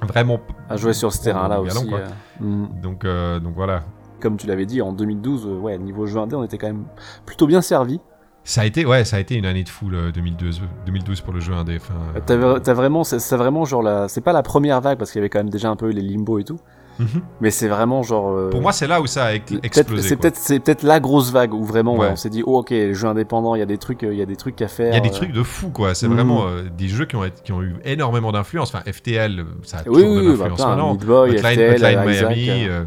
vraiment 0.01 0.39
à 0.69 0.77
jouer 0.77 0.93
sur 0.93 1.11
ce 1.11 1.21
terrain-là 1.23 1.61
au 1.61 1.65
galon, 1.65 1.81
aussi. 1.81 1.89
quoi. 1.89 1.99
euh. 1.99 2.43
Mm. 2.45 2.81
donc 2.81 3.05
euh, 3.05 3.39
donc 3.39 3.53
voilà. 3.55 3.83
Comme 4.21 4.35
tu 4.35 4.47
l'avais 4.47 4.65
dit, 4.65 4.81
en 4.81 4.91
2012, 4.91 5.45
euh, 5.47 5.49
ouais, 5.59 5.77
niveau 5.77 6.05
jeu 6.05 6.19
indé, 6.19 6.35
on 6.35 6.43
était 6.43 6.57
quand 6.57 6.67
même 6.67 6.85
plutôt 7.25 7.47
bien 7.47 7.61
servi. 7.61 8.01
Ça 8.49 8.61
a 8.61 8.65
été 8.65 8.83
ouais, 8.83 9.05
ça 9.05 9.17
a 9.17 9.19
été 9.19 9.35
une 9.35 9.45
année 9.45 9.63
de 9.63 9.69
fou 9.69 9.89
le 9.89 10.11
2012 10.11 10.61
2012 10.87 11.21
pour 11.21 11.33
le 11.33 11.39
jeu 11.39 11.53
indé. 11.53 11.77
Enfin, 11.79 11.93
euh, 12.33 12.57
T'as 12.59 12.73
vraiment, 12.73 13.03
c'est 13.03 13.35
vraiment 13.35 13.63
genre 13.63 13.83
la, 13.83 14.07
c'est 14.07 14.21
pas 14.21 14.33
la 14.33 14.41
première 14.41 14.81
vague 14.81 14.97
parce 14.97 15.11
qu'il 15.11 15.19
y 15.19 15.21
avait 15.21 15.29
quand 15.29 15.37
même 15.37 15.51
déjà 15.51 15.69
un 15.69 15.75
peu 15.75 15.89
les 15.89 16.01
limbo 16.01 16.39
et 16.39 16.43
tout, 16.43 16.57
mhm. 16.97 17.21
mais 17.41 17.51
c'est 17.51 17.67
vraiment 17.67 18.01
genre. 18.01 18.31
euh, 18.35 18.49
Pour 18.49 18.61
moi, 18.61 18.71
c'est 18.71 18.87
là 18.87 19.01
où 19.01 19.05
ça 19.05 19.25
a 19.25 19.33
explosé. 19.35 20.01
c'est 20.01 20.15
peut-être 20.15 20.35
c'est 20.35 20.59
peut-être 20.59 20.81
la 20.81 20.99
grosse 20.99 21.31
vague 21.31 21.53
où 21.53 21.63
vraiment 21.63 21.95
ouais, 21.95 22.09
on 22.11 22.15
s'est 22.15 22.31
dit 22.31 22.41
oh 22.43 22.57
ok 22.57 22.71
les 22.71 22.95
jeux 22.95 23.07
indépendants 23.07 23.53
il 23.53 23.59
y 23.59 23.61
a 23.61 23.67
des 23.67 23.77
trucs 23.77 24.03
euh, 24.03 24.11
il 24.13 24.17
y 24.17 24.21
a 24.23 24.25
des 24.25 24.35
trucs 24.35 24.59
à 24.63 24.67
faire 24.67 24.93
Il 24.93 24.95
y 24.95 24.97
a 24.97 25.01
des 25.01 25.09
euh, 25.09 25.13
trucs 25.13 25.31
de 25.31 25.43
fou, 25.43 25.69
quoi. 25.69 25.93
C'est 25.93 26.07
Mhm. 26.07 26.15
vraiment 26.15 26.47
euh, 26.47 26.63
des 26.75 26.87
jeux 26.87 27.05
qui 27.05 27.17
ont, 27.17 27.23
été- 27.25 27.43
qui 27.43 27.51
ont 27.51 27.61
eu 27.61 27.75
énormément 27.85 28.31
d'influence. 28.31 28.73
Enfin, 28.73 28.83
FTL, 28.91 29.41
euh, 29.41 29.43
ça 29.61 29.77
a 29.77 29.81
oui 29.85 30.01
toujours 30.01 30.09
oui, 30.17 30.25
de 30.25 30.31
bah, 30.31 30.47
l'influence 30.49 30.59
maintenant. 30.65 30.93
Meat 30.93 31.05
Boy, 31.05 31.29
Hotline, 31.35 31.53
FTL, 31.53 31.73
Hotline 31.75 31.99
Miami, 32.03 32.67
euh, 32.67 32.83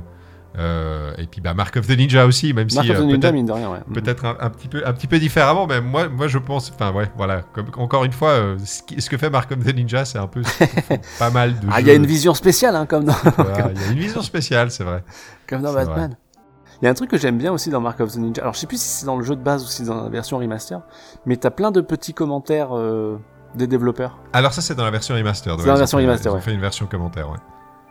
euh, 0.58 1.12
et 1.18 1.26
puis 1.26 1.40
bah, 1.40 1.54
Mark 1.54 1.74
of 1.76 1.86
the 1.86 1.96
Ninja 1.96 2.26
aussi, 2.26 2.52
même 2.52 2.68
Mark 2.74 2.86
si 2.86 2.92
euh, 2.92 3.06
peut-être 3.18 3.34
ouais. 3.34 3.78
peut-être 3.94 4.24
un, 4.26 4.36
un 4.40 4.50
petit 4.50 4.68
peu 4.68 4.82
un 4.86 4.92
petit 4.92 5.06
peu 5.06 5.18
différemment 5.18 5.66
mais 5.66 5.80
moi 5.80 6.08
moi 6.08 6.28
je 6.28 6.36
pense 6.38 6.70
enfin 6.70 6.92
ouais 6.92 7.10
voilà 7.16 7.42
comme 7.54 7.66
encore 7.78 8.04
une 8.04 8.12
fois 8.12 8.30
euh, 8.30 8.58
ce, 8.64 8.82
qui- 8.82 9.00
ce 9.00 9.08
que 9.08 9.16
fait 9.16 9.30
Mark 9.30 9.50
of 9.50 9.64
the 9.64 9.74
Ninja 9.74 10.04
c'est 10.04 10.18
un 10.18 10.26
peu 10.26 10.42
pas 11.18 11.30
mal 11.30 11.58
de 11.58 11.66
Ah 11.70 11.80
il 11.80 11.86
y 11.86 11.90
a 11.90 11.94
une 11.94 12.04
vision 12.06 12.34
spéciale 12.34 12.76
hein, 12.76 12.84
comme 12.86 13.04
dans 13.04 13.14
il 13.38 13.44
y 13.80 13.84
a 13.84 13.90
une 13.92 13.98
vision 13.98 14.20
spéciale 14.22 14.70
c'est 14.70 14.84
vrai 14.84 15.02
comme 15.48 15.62
dans 15.62 15.72
Batman. 15.72 16.16
Il 16.80 16.86
y 16.86 16.88
a 16.88 16.90
un 16.90 16.94
truc 16.94 17.10
que 17.10 17.16
j'aime 17.16 17.38
bien 17.38 17.52
aussi 17.52 17.70
dans 17.70 17.80
Mark 17.80 18.00
of 18.00 18.12
the 18.12 18.16
Ninja. 18.16 18.42
Alors 18.42 18.54
je 18.54 18.58
sais 18.58 18.66
plus 18.66 18.80
si 18.80 18.88
c'est 18.88 19.06
dans 19.06 19.16
le 19.16 19.22
jeu 19.22 19.36
de 19.36 19.40
base 19.42 19.62
ou 19.62 19.66
si 19.68 19.76
c'est 19.78 19.84
dans 19.84 20.02
la 20.02 20.08
version 20.08 20.38
remaster, 20.38 20.80
mais 21.26 21.36
t'as 21.36 21.50
plein 21.50 21.70
de 21.70 21.80
petits 21.80 22.12
commentaires 22.12 22.76
euh, 22.76 23.18
des 23.54 23.68
développeurs. 23.68 24.18
alors 24.32 24.52
ça 24.52 24.62
c'est 24.62 24.74
dans 24.74 24.84
la 24.84 24.90
version 24.90 25.14
C'est 25.14 25.22
ouais, 25.22 25.56
dans 25.56 25.64
la 25.64 25.78
version 25.78 25.98
remastered, 25.98 26.32
ils 26.32 26.36
ont 26.36 26.40
fait 26.40 26.52
une 26.54 26.60
version 26.60 26.86
commentaire 26.86 27.30
ouais 27.30 27.38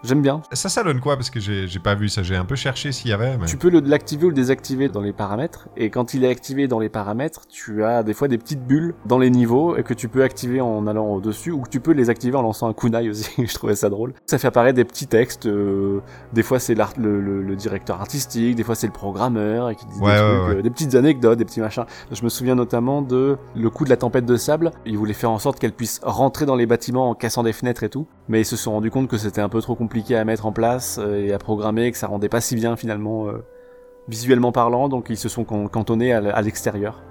J'aime 0.03 0.21
bien. 0.21 0.41
ça 0.51 0.69
ça 0.69 0.83
donne 0.83 0.99
quoi? 0.99 1.15
Parce 1.15 1.29
que 1.29 1.39
j'ai 1.39 1.67
j'ai 1.67 1.79
pas 1.79 1.93
vu 1.95 2.09
ça 2.09 2.23
j'ai 2.23 2.35
un 2.35 2.45
peu 2.45 2.55
cherché 2.55 2.91
s'il 2.91 3.09
y 3.11 3.13
avait 3.13 3.37
mais... 3.37 3.45
Tu 3.45 3.57
peux 3.57 3.69
le- 3.69 3.81
l'activer 3.81 4.25
ou 4.25 4.29
le 4.29 4.33
désactiver 4.35 4.89
dans 4.89 5.01
les 5.01 5.13
paramètres, 5.13 5.69
et 5.77 5.89
quand 5.89 6.13
il 6.13 6.23
est 6.23 6.29
activé 6.29 6.67
dans 6.67 6.79
les 6.79 6.89
paramètres, 6.89 7.41
tu 7.47 7.83
as 7.83 8.01
des 8.03 8.13
fois 8.13 8.27
des 8.27 8.37
petites 8.37 8.65
bulles 8.65 8.95
dans 9.05 9.19
les 9.19 9.29
niveaux 9.29 9.75
et 9.77 9.83
que 9.83 9.93
tu 9.93 10.07
peux 10.07 10.23
activer 10.23 10.59
en 10.61 10.87
allant 10.87 11.05
au-dessus, 11.07 11.51
ou 11.51 11.61
que 11.61 11.69
tu 11.69 11.79
peux 11.79 11.91
les 11.91 12.09
activer 12.09 12.35
en 12.35 12.41
lançant 12.41 12.67
un 12.67 12.73
kunai 12.73 13.09
aussi, 13.09 13.29
je 13.45 13.53
trouvais 13.53 13.75
ça 13.75 13.89
drôle. 13.89 14.13
Ça 14.25 14.37
fait 14.39 14.47
apparaître 14.47 14.75
des 14.75 14.85
petits 14.85 15.07
textes, 15.07 15.45
euh, 15.45 15.99
des 16.33 16.41
fois 16.43 16.57
c'est 16.59 16.73
l'art- 16.73 16.93
le, 16.97 17.21
le- 17.21 17.41
le 17.43 17.55
directeur 17.55 18.01
artistique, 18.01 18.55
des 18.55 18.63
fois 18.63 18.73
c'est 18.75 18.87
le 18.87 18.93
programmeur, 18.93 19.69
et 19.69 19.75
qui 19.75 19.85
dit 19.85 19.99
Ouais, 19.99 20.15
des 20.15 20.21
ouais, 20.21 20.37
trucs, 20.37 20.49
ouais. 20.49 20.55
euh, 20.57 20.61
des 20.63 20.69
petites 20.71 20.95
anecdotes, 20.95 21.37
des 21.37 21.45
petits 21.45 21.61
machins. 21.61 21.85
Je 22.11 22.23
me 22.23 22.29
souviens 22.29 22.55
notamment 22.55 23.03
de 23.03 23.37
le 23.55 23.69
coup 23.69 23.83
de 23.85 23.89
la 23.91 23.97
tempête 23.97 24.25
de 24.25 24.35
sable, 24.35 24.71
ils 24.87 24.97
voulaient 24.97 25.13
faire 25.13 25.29
en 25.31 25.37
sorte 25.39 25.59
qu'elle 25.59 25.73
puisse 25.73 25.99
rentrer 26.03 26.45
dans 26.47 26.55
les 26.55 26.65
bâtiments 26.65 27.09
en 27.11 27.13
cassant 27.13 27.43
des 27.43 27.53
fenêtres 27.53 27.83
et 27.83 27.89
tout, 27.89 28.07
mais 28.29 28.41
ils 28.41 28.45
se 28.45 28.55
sont 28.55 28.71
rendus 28.71 28.89
compte 28.89 29.07
que 29.07 29.17
c'était 29.17 29.41
un 29.41 29.49
peu 29.49 29.61
trop 29.61 29.75
compliqué 29.75 29.90
à 30.11 30.23
mettre 30.25 30.45
en 30.45 30.51
place 30.51 30.99
euh, 30.99 31.27
et 31.27 31.33
à 31.33 31.37
programmer, 31.37 31.91
que 31.91 31.97
ça 31.97 32.07
rendait 32.07 32.29
pas 32.29 32.41
si 32.41 32.55
bien 32.55 32.75
finalement 32.75 33.27
euh, 33.27 33.43
visuellement 34.07 34.51
parlant, 34.51 34.89
donc 34.89 35.07
ils 35.09 35.17
se 35.17 35.29
sont 35.29 35.43
can- 35.43 35.67
cantonnés 35.67 36.13
à 36.13 36.41
l'extérieur, 36.41 37.01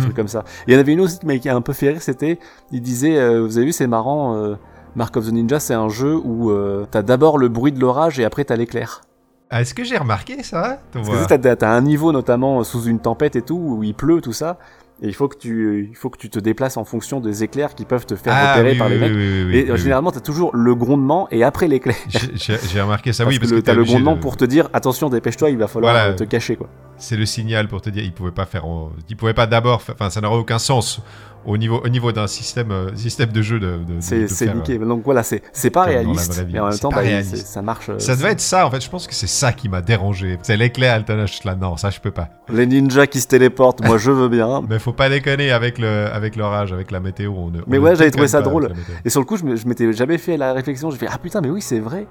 truc 0.00 0.14
comme 0.14 0.28
ça. 0.28 0.44
Il 0.66 0.74
y 0.74 0.76
en 0.76 0.80
avait 0.80 0.92
une 0.92 1.00
aussi 1.00 1.18
mais 1.24 1.38
qui 1.38 1.48
a 1.48 1.56
un 1.56 1.60
peu 1.60 1.72
fait 1.72 1.90
rire, 1.90 2.02
c'était, 2.02 2.38
il 2.72 2.80
disait, 2.82 3.18
euh, 3.18 3.42
vous 3.42 3.56
avez 3.58 3.66
vu, 3.66 3.72
c'est 3.72 3.86
marrant, 3.86 4.36
euh, 4.36 4.54
Mark 4.94 5.16
of 5.16 5.26
the 5.26 5.32
Ninja, 5.32 5.60
c'est 5.60 5.74
un 5.74 5.88
jeu 5.88 6.16
où 6.16 6.50
euh, 6.50 6.86
t'as 6.90 7.02
d'abord 7.02 7.36
le 7.36 7.48
bruit 7.48 7.72
de 7.72 7.80
l'orage 7.80 8.18
et 8.18 8.24
après 8.24 8.44
t'as 8.44 8.56
l'éclair. 8.56 9.02
Ah, 9.50 9.60
est-ce 9.60 9.74
que 9.74 9.84
j'ai 9.84 9.96
remarqué 9.96 10.42
ça? 10.42 10.78
Parce 10.92 11.26
que 11.26 11.54
t'as 11.54 11.70
un 11.70 11.80
niveau 11.82 12.10
notamment 12.10 12.64
sous 12.64 12.84
une 12.84 12.98
tempête 12.98 13.36
et 13.36 13.42
tout, 13.42 13.58
où 13.58 13.82
il 13.84 13.94
pleut, 13.94 14.20
tout 14.20 14.32
ça, 14.32 14.58
et 15.02 15.08
il 15.08 15.14
faut 15.14 15.28
que 15.28 15.36
tu, 15.36 15.88
il 15.90 15.94
faut 15.96 16.08
que 16.08 16.16
tu 16.18 16.30
te 16.30 16.38
déplaces 16.38 16.76
en 16.78 16.84
fonction 16.84 17.20
des 17.20 17.44
éclairs 17.44 17.74
qui 17.74 17.84
peuvent 17.84 18.06
te 18.06 18.16
faire 18.16 18.32
ah, 18.34 18.52
repérer 18.54 18.72
oui, 18.72 18.78
par 18.78 18.88
les 18.88 18.94
oui, 18.96 19.00
mecs. 19.00 19.12
oui, 19.12 19.72
et 19.74 19.76
généralement, 19.76 20.10
t'as 20.10 20.20
toujours 20.20 20.56
le 20.56 20.74
grondement 20.74 21.28
et 21.30 21.44
après 21.44 21.68
l'éclair. 21.68 21.96
J'ai- 22.08 22.80
remarqué 22.80 23.12
ça 23.12 23.24
parce 23.24 23.34
oui 23.34 23.38
parce 23.38 23.50
que, 23.50 23.56
que 23.56 23.60
le- 23.60 23.62
t'as 23.62 23.74
le 23.74 23.84
grondement 23.84 24.14
de- 24.16 24.20
pour 24.20 24.36
te 24.38 24.44
dire 24.46 24.70
attention, 24.72 25.10
dépêche-toi, 25.10 25.50
il 25.50 25.58
va 25.58 25.68
falloir 25.68 25.92
Voilà. 25.92 26.14
te 26.14 26.24
cacher 26.24 26.56
quoi. 26.56 26.68
c'est 26.98 27.16
le 27.16 27.26
signal 27.26 27.68
pour 27.68 27.82
te 27.82 27.90
dire 27.90 28.02
il 28.04 28.12
pouvait 28.12 28.30
pas 28.30 28.46
faire 28.46 28.64
en- 28.64 28.90
il 29.10 29.16
pouvait 29.16 29.34
pas 29.34 29.46
d'abord 29.46 29.82
enfin 29.90 30.08
ça 30.08 30.22
n'aurait 30.22 30.38
aucun 30.38 30.58
sens 30.58 31.02
au 31.46 31.56
niveau 31.56 31.80
au 31.84 31.88
niveau 31.88 32.12
d'un 32.12 32.26
système 32.26 32.70
euh, 32.70 32.94
système 32.96 33.30
de 33.30 33.40
jeu 33.42 33.58
de, 33.58 33.78
de- 33.78 34.00
C'est 34.00 34.54
niqué. 34.54 34.78
Donc 34.78 35.02
voilà, 35.04 35.22
c'est 35.22 35.70
pas 35.70 35.84
réaliste, 35.84 36.44
mais 36.52 36.60
en 36.60 36.68
même 36.68 36.78
temps, 36.78 36.90
bah, 36.90 37.02
ça 37.22 37.62
marche. 37.62 37.88
euh, 37.88 37.98
ça 37.98 38.16
devait 38.16 38.32
être 38.32 38.40
ça 38.40 38.66
en 38.66 38.70
fait 38.70 38.80
je 38.82 38.90
pense 38.90 39.06
que 39.06 39.14
c'est 39.14 39.26
ça 39.26 39.52
qui 39.52 39.68
m'a 39.68 39.80
dérangé 39.80 40.38
c'est 40.42 40.56
l'éclair 40.56 40.94
Altanache 40.94 41.44
là 41.44 41.54
non 41.54 41.76
ça 41.76 41.90
je 41.90 42.00
peux 42.00 42.10
pas 42.10 42.28
Les 42.48 42.66
ninjas 42.66 43.06
qui 43.06 43.20
se 43.20 43.26
téléportent, 43.28 43.84
moi 43.86 43.98
je 43.98 44.10
veux 44.10 44.28
bien. 44.28 44.62
mais 44.68 44.78
faut 44.78 44.92
pas 44.92 45.08
déconner 45.08 45.50
avec 45.52 45.78
le 45.78 46.06
avec 46.12 46.36
l'orage 46.36 46.72
avec 46.72 46.90
la 46.90 47.00
météo 47.00 47.32
on 47.36 47.50
ne- 47.50 47.60
on 47.60 47.64
Mais 47.66 47.78
ne 47.78 47.82
ouais, 47.82 47.96
j'avais 47.96 48.10
trouvé 48.10 48.28
ça 48.28 48.42
drôle. 48.42 48.72
Et 49.04 49.10
sur 49.10 49.20
le 49.20 49.26
coup, 49.26 49.36
je 49.36 49.44
m'étais 49.66 49.92
jamais 49.92 50.18
fait 50.18 50.36
la 50.36 50.52
réflexion. 50.52 50.90
J'ai 50.90 50.98
fait 50.98 51.08
ah 51.10 51.18
putain, 51.18 51.40
mais 51.40 51.50
oui, 51.50 51.62
c'est 51.62 51.80
vrai. 51.80 52.06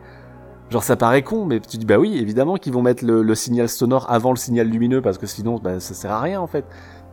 Genre 0.71 0.83
ça 0.83 0.95
paraît 0.95 1.21
con, 1.21 1.45
mais 1.45 1.59
tu 1.59 1.77
dis 1.77 1.85
bah 1.85 1.97
oui, 1.99 2.17
évidemment 2.17 2.55
qu'ils 2.55 2.73
vont 2.73 2.81
mettre 2.81 3.05
le, 3.05 3.21
le 3.21 3.35
signal 3.35 3.69
sonore 3.69 4.07
avant 4.09 4.31
le 4.31 4.35
signal 4.37 4.67
lumineux 4.67 4.99
parce 5.01 5.19
que 5.19 5.27
sinon 5.27 5.59
bah, 5.63 5.79
ça 5.79 5.93
sert 5.93 6.11
à 6.11 6.19
rien 6.21 6.41
en 6.41 6.47
fait. 6.47 6.65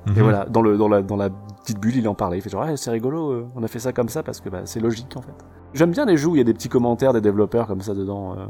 Mhm. 0.06 0.18
Et 0.18 0.20
voilà, 0.22 0.44
dans 0.46 0.62
le 0.62 0.76
dans 0.76 0.88
la 0.88 1.02
dans 1.02 1.16
la 1.16 1.30
petite 1.30 1.78
bulle, 1.78 1.96
il 1.96 2.08
en 2.08 2.14
parlait. 2.14 2.38
Il 2.38 2.40
fait 2.42 2.50
genre 2.50 2.62
ah, 2.66 2.76
c'est 2.76 2.90
rigolo, 2.90 3.30
euh, 3.30 3.46
on 3.54 3.62
a 3.62 3.68
fait 3.68 3.78
ça 3.78 3.92
comme 3.92 4.08
ça 4.08 4.22
parce 4.22 4.40
que 4.40 4.48
bah, 4.48 4.62
c'est 4.64 4.80
logique 4.80 5.16
en 5.16 5.22
fait. 5.22 5.34
J'aime 5.74 5.90
bien 5.92 6.04
les 6.04 6.16
jeux 6.16 6.28
où 6.28 6.34
il 6.34 6.38
y 6.38 6.42
a 6.42 6.44
des 6.44 6.54
petits 6.54 6.68
commentaires 6.68 7.12
des 7.12 7.20
développeurs 7.20 7.66
comme 7.66 7.80
ça 7.80 7.94
dedans. 7.94 8.34
euh. 8.36 8.46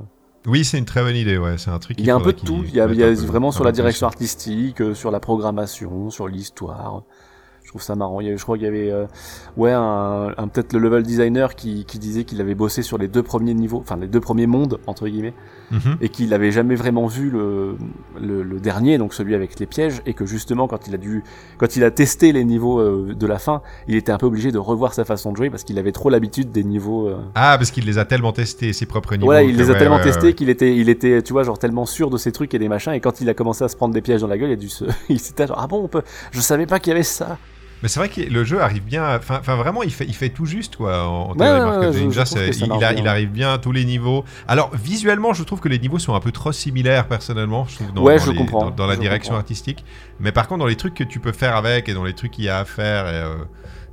oui 0.47 0.65
c'est 0.65 0.79
une 0.79 0.85
très 0.87 1.03
bonne 1.03 1.15
idée 1.15 1.39
ouais 1.39 1.57
c'est 1.59 1.71
un 1.71 1.79
truc 1.79 1.97
Il 2.01 2.05
y 2.07 2.11
a 2.11 2.17
un 2.17 2.21
peu 2.21 2.33
de 2.33 2.41
tout. 2.41 2.63
Il 2.65 2.75
y 2.75 2.81
a, 2.81 2.87
y 2.87 3.03
a 3.03 3.13
vraiment 3.13 3.53
sur 3.53 3.65
la 3.65 3.73
direction 3.73 4.07
artistique, 4.07 4.81
euh, 4.81 4.95
sur 4.95 5.11
la 5.11 5.21
programmation, 5.21 6.11
sur 6.11 6.27
l'histoire. 6.27 7.03
Je 7.73 7.79
trouve 7.79 7.87
ça 7.87 7.95
marrant. 7.97 8.21
Il 8.21 8.27
y 8.27 8.31
a- 8.31 8.37
je 8.37 8.43
crois 8.43 8.59
qu'il 8.59 8.67
y 8.67 8.69
avait 8.69 8.91
euh, 8.91 9.07
ouais 9.57 9.73
un, 9.73 10.29
un- 10.37 10.47
peut-être 10.49 10.75
le 10.75 10.79
level 10.79 11.03
designer 11.03 11.55
qui, 11.55 11.87
qui 11.87 11.99
disait 11.99 12.25
qu'il 12.25 12.39
avait 12.43 12.55
bossé 12.55 12.83
sur 12.83 12.99
les 12.99 13.09
deux 13.09 13.23
premiers 13.23 13.55
niveaux, 13.55 13.79
enfin 13.79 13.97
les 13.97 14.09
deux 14.09 14.21
premiers 14.21 14.47
mondes 14.47 14.79
entre 14.87 15.09
guillemets, 15.09 15.33
Mhm. 15.71 15.97
et 16.03 16.11
qu'il 16.11 16.35
avait 16.35 16.51
jamais 16.51 16.75
vraiment 16.75 17.07
vu 17.07 17.31
le, 17.31 17.77
le, 18.21 18.43
le 18.43 18.61
dernier, 18.61 18.99
donc 18.99 19.15
celui 19.15 19.35
avec 19.35 19.59
les 19.59 19.65
pièges, 19.65 20.03
et 20.05 20.13
que 20.13 20.27
justement 20.27 20.69
quand 20.69 20.87
il 20.87 20.95
a 20.95 20.99
dû, 20.99 21.25
quand 21.57 21.75
il 21.75 21.83
a 21.83 21.91
testé 21.91 22.33
les 22.33 22.45
niveaux 22.45 22.79
euh, 22.79 23.15
de 23.19 23.27
la 23.27 23.39
fin, 23.39 23.63
il 23.89 23.95
était 23.95 24.13
un 24.13 24.19
peu 24.19 24.27
obligé 24.27 24.53
de 24.53 24.59
revoir 24.59 24.93
sa 24.93 25.07
façon 25.07 25.33
de 25.33 25.39
jouer 25.39 25.49
parce 25.49 25.65
qu'il 25.65 25.79
avait 25.79 25.93
trop 25.93 26.11
l'habitude 26.11 26.53
des 26.53 26.65
niveaux. 26.65 27.09
euh, 27.09 27.17
ah 27.35 27.55
parce 27.57 27.71
qu'il 27.71 27.87
les 27.87 27.97
a 27.97 28.05
tellement 28.05 28.33
testés 28.33 28.75
ses 28.75 28.85
propres 28.85 29.15
niveaux 29.15 29.25
voilà, 29.29 29.45
il 29.45 29.57
les 29.57 29.71
a 29.71 29.73
ouais, 29.73 29.79
tellement 29.79 29.97
ouais, 29.97 30.03
testés 30.03 30.27
ouais. 30.27 30.35
qu'il 30.35 30.51
était, 30.51 30.77
il 30.77 30.91
était, 30.91 31.23
tu 31.23 31.33
vois, 31.33 31.43
genre 31.43 31.59
tellement 31.59 31.87
sûr 31.87 32.11
de 32.11 32.19
ses 32.19 32.33
trucs 32.33 32.53
et 32.53 32.59
des 32.59 32.69
machins. 32.69 32.93
Et 32.93 33.01
quand 33.01 33.23
il 33.23 33.31
a 33.31 33.35
commencé 33.35 33.65
à 33.65 33.69
se 33.69 33.77
prendre 33.77 33.95
des 33.95 34.03
pièges 34.03 34.21
dans 34.21 34.27
la 34.27 34.37
gueule, 34.37 34.51
il 34.51 34.53
a 34.53 34.57
dû 34.57 34.69
se, 34.69 34.85
il 35.09 35.21
s'était 35.21 35.47
genre 35.47 35.59
ah 35.59 35.67
bon, 35.69 35.85
on 35.85 35.89
peut, 35.89 36.03
je 36.33 36.41
savais 36.43 36.67
pas 36.67 36.81
qu'il 36.81 36.91
y 36.91 36.95
avait 36.95 37.03
ça. 37.03 37.39
Mais 37.83 37.89
c'est 37.89 37.99
vrai 38.01 38.09
que 38.09 38.21
le 38.21 38.45
jeu 38.45 38.61
arrive 38.63 38.85
bien. 38.85 39.17
Enfin, 39.17 39.41
vraiment, 39.57 39.83
il 39.83 39.93
fait, 39.93 40.05
il 40.07 40.15
fait 40.15 40.29
tout 40.29 40.47
juste 40.47 40.77
quoi. 40.77 41.05
En, 41.07 41.33
Ouais, 41.35 41.37
ouais, 41.81 41.93
je- 41.93 41.99
je 41.99 42.05
il, 42.99 43.07
a- 43.07 43.11
arrive 43.11 43.31
bien 43.31 43.53
à 43.55 43.59
tous 43.59 43.73
les 43.73 43.85
niveaux. 43.85 44.25
Alors 44.47 44.71
visuellement, 44.77 45.33
je 45.33 45.43
trouve 45.43 45.61
que 45.61 45.69
les 45.69 45.79
niveaux 45.79 45.99
sont 45.99 46.15
un 46.15 46.21
peu 46.21 46.33
trop 46.33 46.53
similaires 46.53 47.09
personnellement. 47.09 47.67
Je 47.69 47.77
trouve 47.77 47.93
dans, 47.93 48.03
je 48.19 48.31
les- 48.31 48.37
comprends, 48.39 48.65
dans, 48.67 48.71
dans 48.71 48.87
la 48.87 48.95
je 48.95 49.01
direction 49.01 49.31
comprends. 49.31 49.41
artistique. 49.41 49.85
Mais 50.21 50.31
par 50.33 50.47
contre, 50.49 50.61
dans 50.61 50.67
les 50.67 50.77
trucs 50.77 50.95
que 50.95 51.05
tu 51.05 51.19
peux 51.21 51.33
faire 51.33 51.57
avec 51.57 51.89
et 51.89 51.95
dans 51.95 52.05
les 52.05 52.15
trucs 52.15 52.31
qu'il 52.33 52.45
y 52.45 52.49
a 52.49 52.59
à 52.59 52.65
faire. 52.65 53.07
et, 53.09 53.11
euh, 53.15 53.35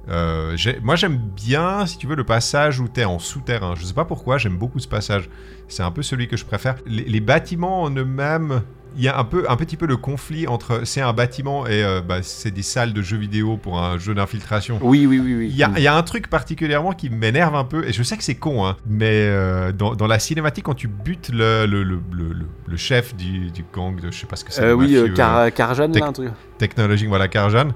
euh, 0.09 0.57
moi, 0.81 0.95
j'aime 0.95 1.17
bien, 1.17 1.85
si 1.85 1.97
tu 1.97 2.07
veux, 2.07 2.15
le 2.15 2.23
passage 2.23 2.79
où 2.79 2.87
tu 2.87 3.01
es 3.01 3.05
en 3.05 3.19
souterrain. 3.19 3.75
Je 3.75 3.83
sais 3.85 3.93
pas 3.93 4.05
pourquoi, 4.05 4.37
j'aime 4.39 4.57
beaucoup 4.57 4.79
ce 4.79 4.87
passage. 4.87 5.29
C'est 5.67 5.83
un 5.83 5.91
peu 5.91 6.01
celui 6.01 6.27
que 6.27 6.35
je 6.37 6.45
préfère. 6.45 6.75
Les, 6.87 7.03
les 7.03 7.19
bâtiments 7.19 7.83
en 7.83 7.91
eux-mêmes, 7.91 8.63
il 8.97 9.03
y 9.03 9.07
a 9.07 9.17
un, 9.17 9.23
peu, 9.23 9.45
un 9.49 9.55
petit 9.55 9.77
peu 9.77 9.85
le 9.85 9.97
conflit 9.97 10.47
entre 10.47 10.81
c'est 10.85 11.01
un 11.01 11.13
bâtiment 11.13 11.67
et 11.67 11.83
euh, 11.83 12.01
bah, 12.01 12.23
c'est 12.23 12.51
des 12.51 12.63
salles 12.63 12.91
de 12.93 13.01
jeux 13.01 13.17
vidéo 13.17 13.55
pour 13.57 13.79
un 13.79 13.97
jeu 13.97 14.13
d'infiltration. 14.15 14.79
Oui, 14.81 15.05
oui, 15.05 15.19
oui, 15.19 15.35
oui. 15.35 15.47
Il 15.51 15.55
y, 15.55 15.63
a, 15.63 15.71
il 15.77 15.83
y 15.83 15.87
a 15.87 15.95
un 15.95 16.03
truc 16.03 16.27
particulièrement 16.27 16.91
qui 16.93 17.09
m'énerve 17.09 17.55
un 17.55 17.63
peu, 17.63 17.85
et 17.87 17.93
je 17.93 18.03
sais 18.03 18.17
que 18.17 18.23
c'est 18.23 18.35
con, 18.35 18.65
hein, 18.65 18.77
mais 18.87 19.07
euh, 19.11 19.71
dans, 19.71 19.95
dans 19.95 20.07
la 20.07 20.19
cinématique, 20.19 20.65
quand 20.65 20.73
tu 20.73 20.87
butes 20.87 21.29
le, 21.33 21.65
le, 21.65 21.83
le, 21.83 21.99
le- 22.11 22.77
chef 22.77 23.15
du, 23.15 23.51
du 23.51 23.63
gang, 23.73 23.99
de, 23.99 24.11
je 24.11 24.19
sais 24.19 24.25
pas 24.27 24.35
ce 24.35 24.45
que 24.45 24.51
c'est, 24.53 24.63
Euh, 24.63 24.73
oui, 24.73 24.97
Car- 25.15 25.51
Karjan, 25.53 25.87
là, 25.93 26.05
un 26.05 26.13
truc. 26.13 26.29
Technologique, 26.57 27.09
voilà, 27.09 27.27
Karjan. 27.27 27.69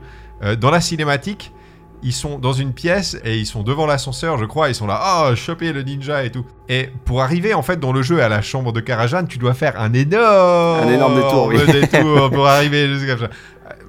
Dans 0.60 0.72
la 0.72 0.82
cinématique, 0.82 1.52
ils 2.04 2.14
sont 2.14 2.38
dans 2.40 2.54
une 2.54 2.74
pièce 2.74 3.18
et 3.24 3.38
ils 3.38 3.46
sont 3.46 3.64
devant 3.64 3.86
l'ascenseur, 3.86 4.38
je 4.38 4.46
crois, 4.46 4.70
ils 4.70 4.76
sont 4.76 4.88
là, 4.88 5.00
ah, 5.02 5.32
choper 5.36 5.72
le 5.74 5.82
ninja 5.84 6.24
et 6.26 6.32
tout. 6.32 6.46
Et 6.70 6.90
pour 7.06 7.22
arriver 7.22 7.54
en 7.54 7.62
fait 7.62 7.80
dans 7.80 7.94
le 7.94 8.02
jeu 8.02 8.22
à 8.22 8.30
la 8.30 8.42
chambre 8.42 8.72
de 8.74 8.80
Karajan, 8.80 9.26
tu 9.26 9.38
dois 9.38 9.54
faire 9.54 9.80
un 9.80 9.94
énorme, 9.94 10.88
Un 10.88 10.92
énorme 10.94 11.16
détour, 11.16 11.48
oui. 11.48 11.58
détour 11.72 12.30
pour 12.32 12.48
arriver 12.56 12.88
jusqu'à 12.88 13.18
ça. 13.18 13.30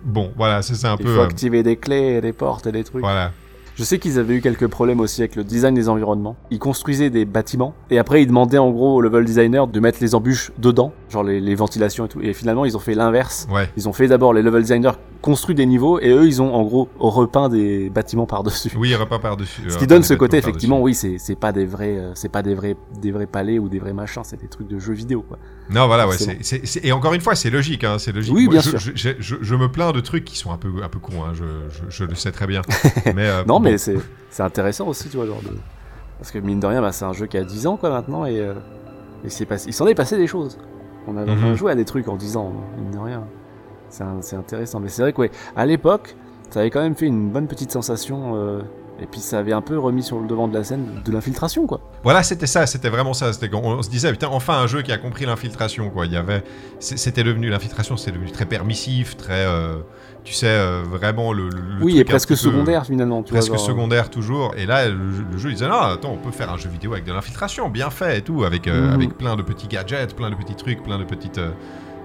Bon, 0.05 0.31
voilà, 0.37 0.63
ça, 0.63 0.75
c'est 0.75 0.87
un 0.87 0.97
Il 0.99 1.05
peu. 1.05 1.15
faut 1.15 1.21
euh, 1.21 1.25
activer 1.25 1.63
des 1.63 1.77
clés, 1.77 2.21
des 2.21 2.33
portes 2.33 2.67
et 2.67 2.73
des 2.73 2.85
trucs. 2.85 3.03
voilà. 3.03 3.33
Je 3.77 3.83
sais 3.83 3.99
qu'ils 3.99 4.21
avaient 4.21 4.35
eu 4.37 4.41
quelques 4.41 4.69
problèmes 4.69 5.01
aussi 5.01 5.21
avec 5.23 5.35
le 5.35 5.43
design 5.43 5.75
des 5.75 5.89
environnements. 5.89 6.37
Ils 6.53 6.61
construisaient 6.61 7.11
des 7.11 7.25
bâtiments 7.25 7.75
et 7.91 7.99
après 7.99 8.23
ils 8.23 8.27
demandaient 8.29 8.59
en 8.59 8.71
gros 8.71 8.95
au 8.95 9.01
level 9.01 9.25
designer 9.25 9.67
de 9.67 9.81
mettre 9.81 9.99
les 10.01 10.15
embûches 10.15 10.53
dedans, 10.59 10.93
genre 11.11 11.25
les, 11.25 11.41
les 11.41 11.55
ventilations 11.57 12.07
et 12.07 12.09
tout. 12.09 12.21
Et 12.21 12.35
finalement 12.35 12.65
ils 12.67 12.77
ont 12.77 12.81
fait 12.81 12.95
l'inverse. 12.95 13.49
Ouais. 13.51 13.69
Ils 13.77 13.89
ont 13.89 13.93
fait 13.93 14.07
d'abord 14.07 14.33
les 14.33 14.43
level 14.43 14.63
designers 14.63 14.93
construit 15.25 15.55
des 15.55 15.65
niveaux 15.65 15.99
et 16.01 16.11
eux 16.11 16.27
ils 16.27 16.43
ont 16.43 16.55
en 16.55 16.63
gros 16.65 16.87
repeint 16.99 17.49
des 17.49 17.89
bâtiments 17.89 18.27
par-dessus. 18.27 18.71
Oui, 18.77 18.95
pas 19.09 19.19
par-dessus. 19.19 19.63
Ce 19.71 19.79
qui 19.79 19.87
donne 19.87 20.03
ce 20.03 20.13
côté 20.13 20.37
effectivement 20.37 20.81
oui 20.83 20.95
c'est 20.95 21.17
c'est 21.19 21.35
pas 21.35 21.51
des 21.51 21.65
vrais 21.65 21.97
euh, 21.97 22.13
c'est 22.15 22.29
pas 22.29 22.43
des 22.43 22.55
vrais 22.55 22.77
des 23.01 23.11
vrais 23.11 23.27
palais 23.27 23.59
ou 23.59 23.71
des 23.71 23.79
vrais 23.79 23.95
machins 23.95 24.23
c'est 24.23 24.39
des 24.39 24.49
trucs 24.49 24.69
de 24.69 24.79
jeux 24.79 24.93
vidéo 24.93 25.23
quoi. 25.27 25.39
Non, 25.71 25.87
voilà, 25.87 26.07
ouais. 26.07 26.17
Et 26.83 26.93
encore 26.93 27.15
une 27.15 27.23
fois, 27.23 27.35
c'est 27.35 27.49
logique, 27.49 27.85
hein, 27.85 27.97
c'est 27.99 28.13
logique. 28.13 28.35
Oui, 28.35 28.45
Moi, 28.45 28.53
bien 28.53 28.61
je, 28.61 28.69
sûr. 28.69 28.79
Je, 28.79 28.91
je- 28.95 29.09
je- 29.19 29.37
je 29.41 29.55
me 29.55 29.71
plains 29.71 29.93
de 29.93 30.01
trucs 30.01 30.27
qui 30.27 30.37
sont 30.37 30.53
un 30.53 30.59
peu, 30.59 30.71
un 30.83 30.91
peu 30.91 30.99
cons, 30.99 31.25
hein, 31.25 31.33
je, 31.89 32.05
le 32.05 32.15
sais 32.15 32.33
très 32.33 32.47
bien. 32.47 32.61
mais, 33.17 33.27
euh, 33.27 33.45
Non 33.47 33.55
bon. 33.55 33.61
mais 33.61 33.79
c'est 33.79 33.97
c'est 34.29 34.43
intéressant 34.43 34.87
aussi 34.89 35.09
tu 35.09 35.17
vois 35.17 35.25
genre 35.27 35.41
de... 35.43 35.57
parce 36.19 36.31
que 36.33 36.39
mine 36.39 36.61
de 36.61 36.67
rien 36.67 36.83
bah, 36.83 36.93
c'est 36.93 37.07
un 37.07 37.15
jeu 37.15 37.25
qui 37.27 37.39
a 37.39 37.45
10 37.45 37.67
ans 37.67 37.77
quoi 37.79 37.89
maintenant 37.89 38.27
et, 38.27 38.39
euh, 38.41 38.53
et 39.25 39.45
passé... 39.47 39.69
il 39.69 39.73
s'en 39.73 39.87
est 39.87 39.95
passé 39.95 40.19
des 40.19 40.27
choses. 40.27 40.59
On 41.07 41.17
a, 41.17 41.23
on 41.25 41.29
a 41.29 41.35
Mhm. 41.35 41.55
joué 41.55 41.73
à 41.73 41.75
des 41.75 41.87
trucs 41.87 42.09
en 42.09 42.17
10 42.17 42.37
ans 42.37 42.53
mine 42.77 42.91
de 42.91 42.99
rien. 42.99 43.25
C'est 43.91 44.37
intéressant 44.37 44.81
mais 44.81 44.89
c'est 44.89 45.03
vrai 45.03 45.13
que 45.13 45.21
ouais, 45.21 45.31
à 45.57 45.67
l'époque 45.67 46.17
ça 46.51 46.61
avait 46.61 46.71
quand 46.71 46.83
même 46.83 46.95
fait 46.95 47.07
une 47.07 47.31
bonne 47.31 47.47
petite 47.47 47.71
sensation 47.73 48.33
euh, 48.37 48.61
et 49.01 49.07
puis 49.07 49.19
ça 49.21 49.39
avait 49.41 49.53
un 49.53 49.61
peu 49.61 49.77
remis 49.79 50.03
sur 50.05 50.21
le 50.21 50.27
devant 50.29 50.47
de 50.47 50.55
la 50.55 50.63
scène 50.63 51.03
de 51.05 51.11
l'infiltration 51.13 51.67
quoi. 51.67 51.81
Voilà, 52.05 52.23
c'était 52.23 52.47
ça, 52.47 52.65
c'était 52.67 52.91
vraiment 52.91 53.13
ça. 53.13 53.33
C'était 53.33 53.49
qu'on 53.49 53.59
on 53.65 53.83
se 53.83 53.91
disait, 53.91 54.13
putain, 54.13 54.29
enfin 54.31 54.55
un 54.61 54.67
jeu 54.69 54.83
qui 54.83 54.93
a 54.93 54.99
compris 54.99 55.25
l'infiltration, 55.27 55.91
quoi. 55.91 56.07
Il 56.07 56.13
y 56.13 56.17
avait, 56.17 56.45
c'était 56.79 57.25
devenu 57.25 57.49
l'infiltration, 57.49 57.97
c'était 57.97 58.13
devenu 58.13 58.31
très 58.31 58.45
permissif, 58.45 59.17
très, 59.17 59.47
euh, 59.47 59.79
tu 60.23 60.33
sais, 60.33 60.47
euh, 60.47 60.83
vraiment 60.89 61.33
le. 61.33 61.49
le- 61.49 61.83
oui 61.83 61.99
et 61.99 62.05
presque 62.05 62.29
peu- 62.29 62.37
secondaire 62.37 62.87
finalement 62.87 63.23
tu 63.25 63.33
Presque 63.33 63.49
vois. 63.49 63.57
genre, 63.57 63.67
secondaire 63.67 64.11
toujours. 64.11 64.55
Et 64.57 64.65
là, 64.67 64.89
le, 64.89 65.13
jeu- 65.13 65.27
le 65.33 65.39
jeu, 65.39 65.49
il 65.49 65.55
disait, 65.55 65.69
non, 65.69 65.81
attends, 65.81 66.13
on 66.13 66.19
peut 66.19 66.31
faire 66.31 66.53
un 66.53 66.57
jeu 66.59 66.69
vidéo 66.69 66.93
avec 66.93 67.05
de 67.05 67.13
l'infiltration, 67.13 67.69
bien 67.71 67.91
fait 67.91 68.19
et 68.19 68.23
tout, 68.23 68.45
avec, 68.45 68.69
Mhm. 68.69 68.93
avec 68.93 69.19
plein 69.19 69.35
de 69.35 69.43
petits 69.43 69.67
gadgets, 69.67 70.15
plein 70.15 70.31
de 70.31 70.37
petits 70.37 70.55
trucs, 70.55 70.83
plein 70.85 70.99
de 70.99 71.05
petites. 71.05 71.41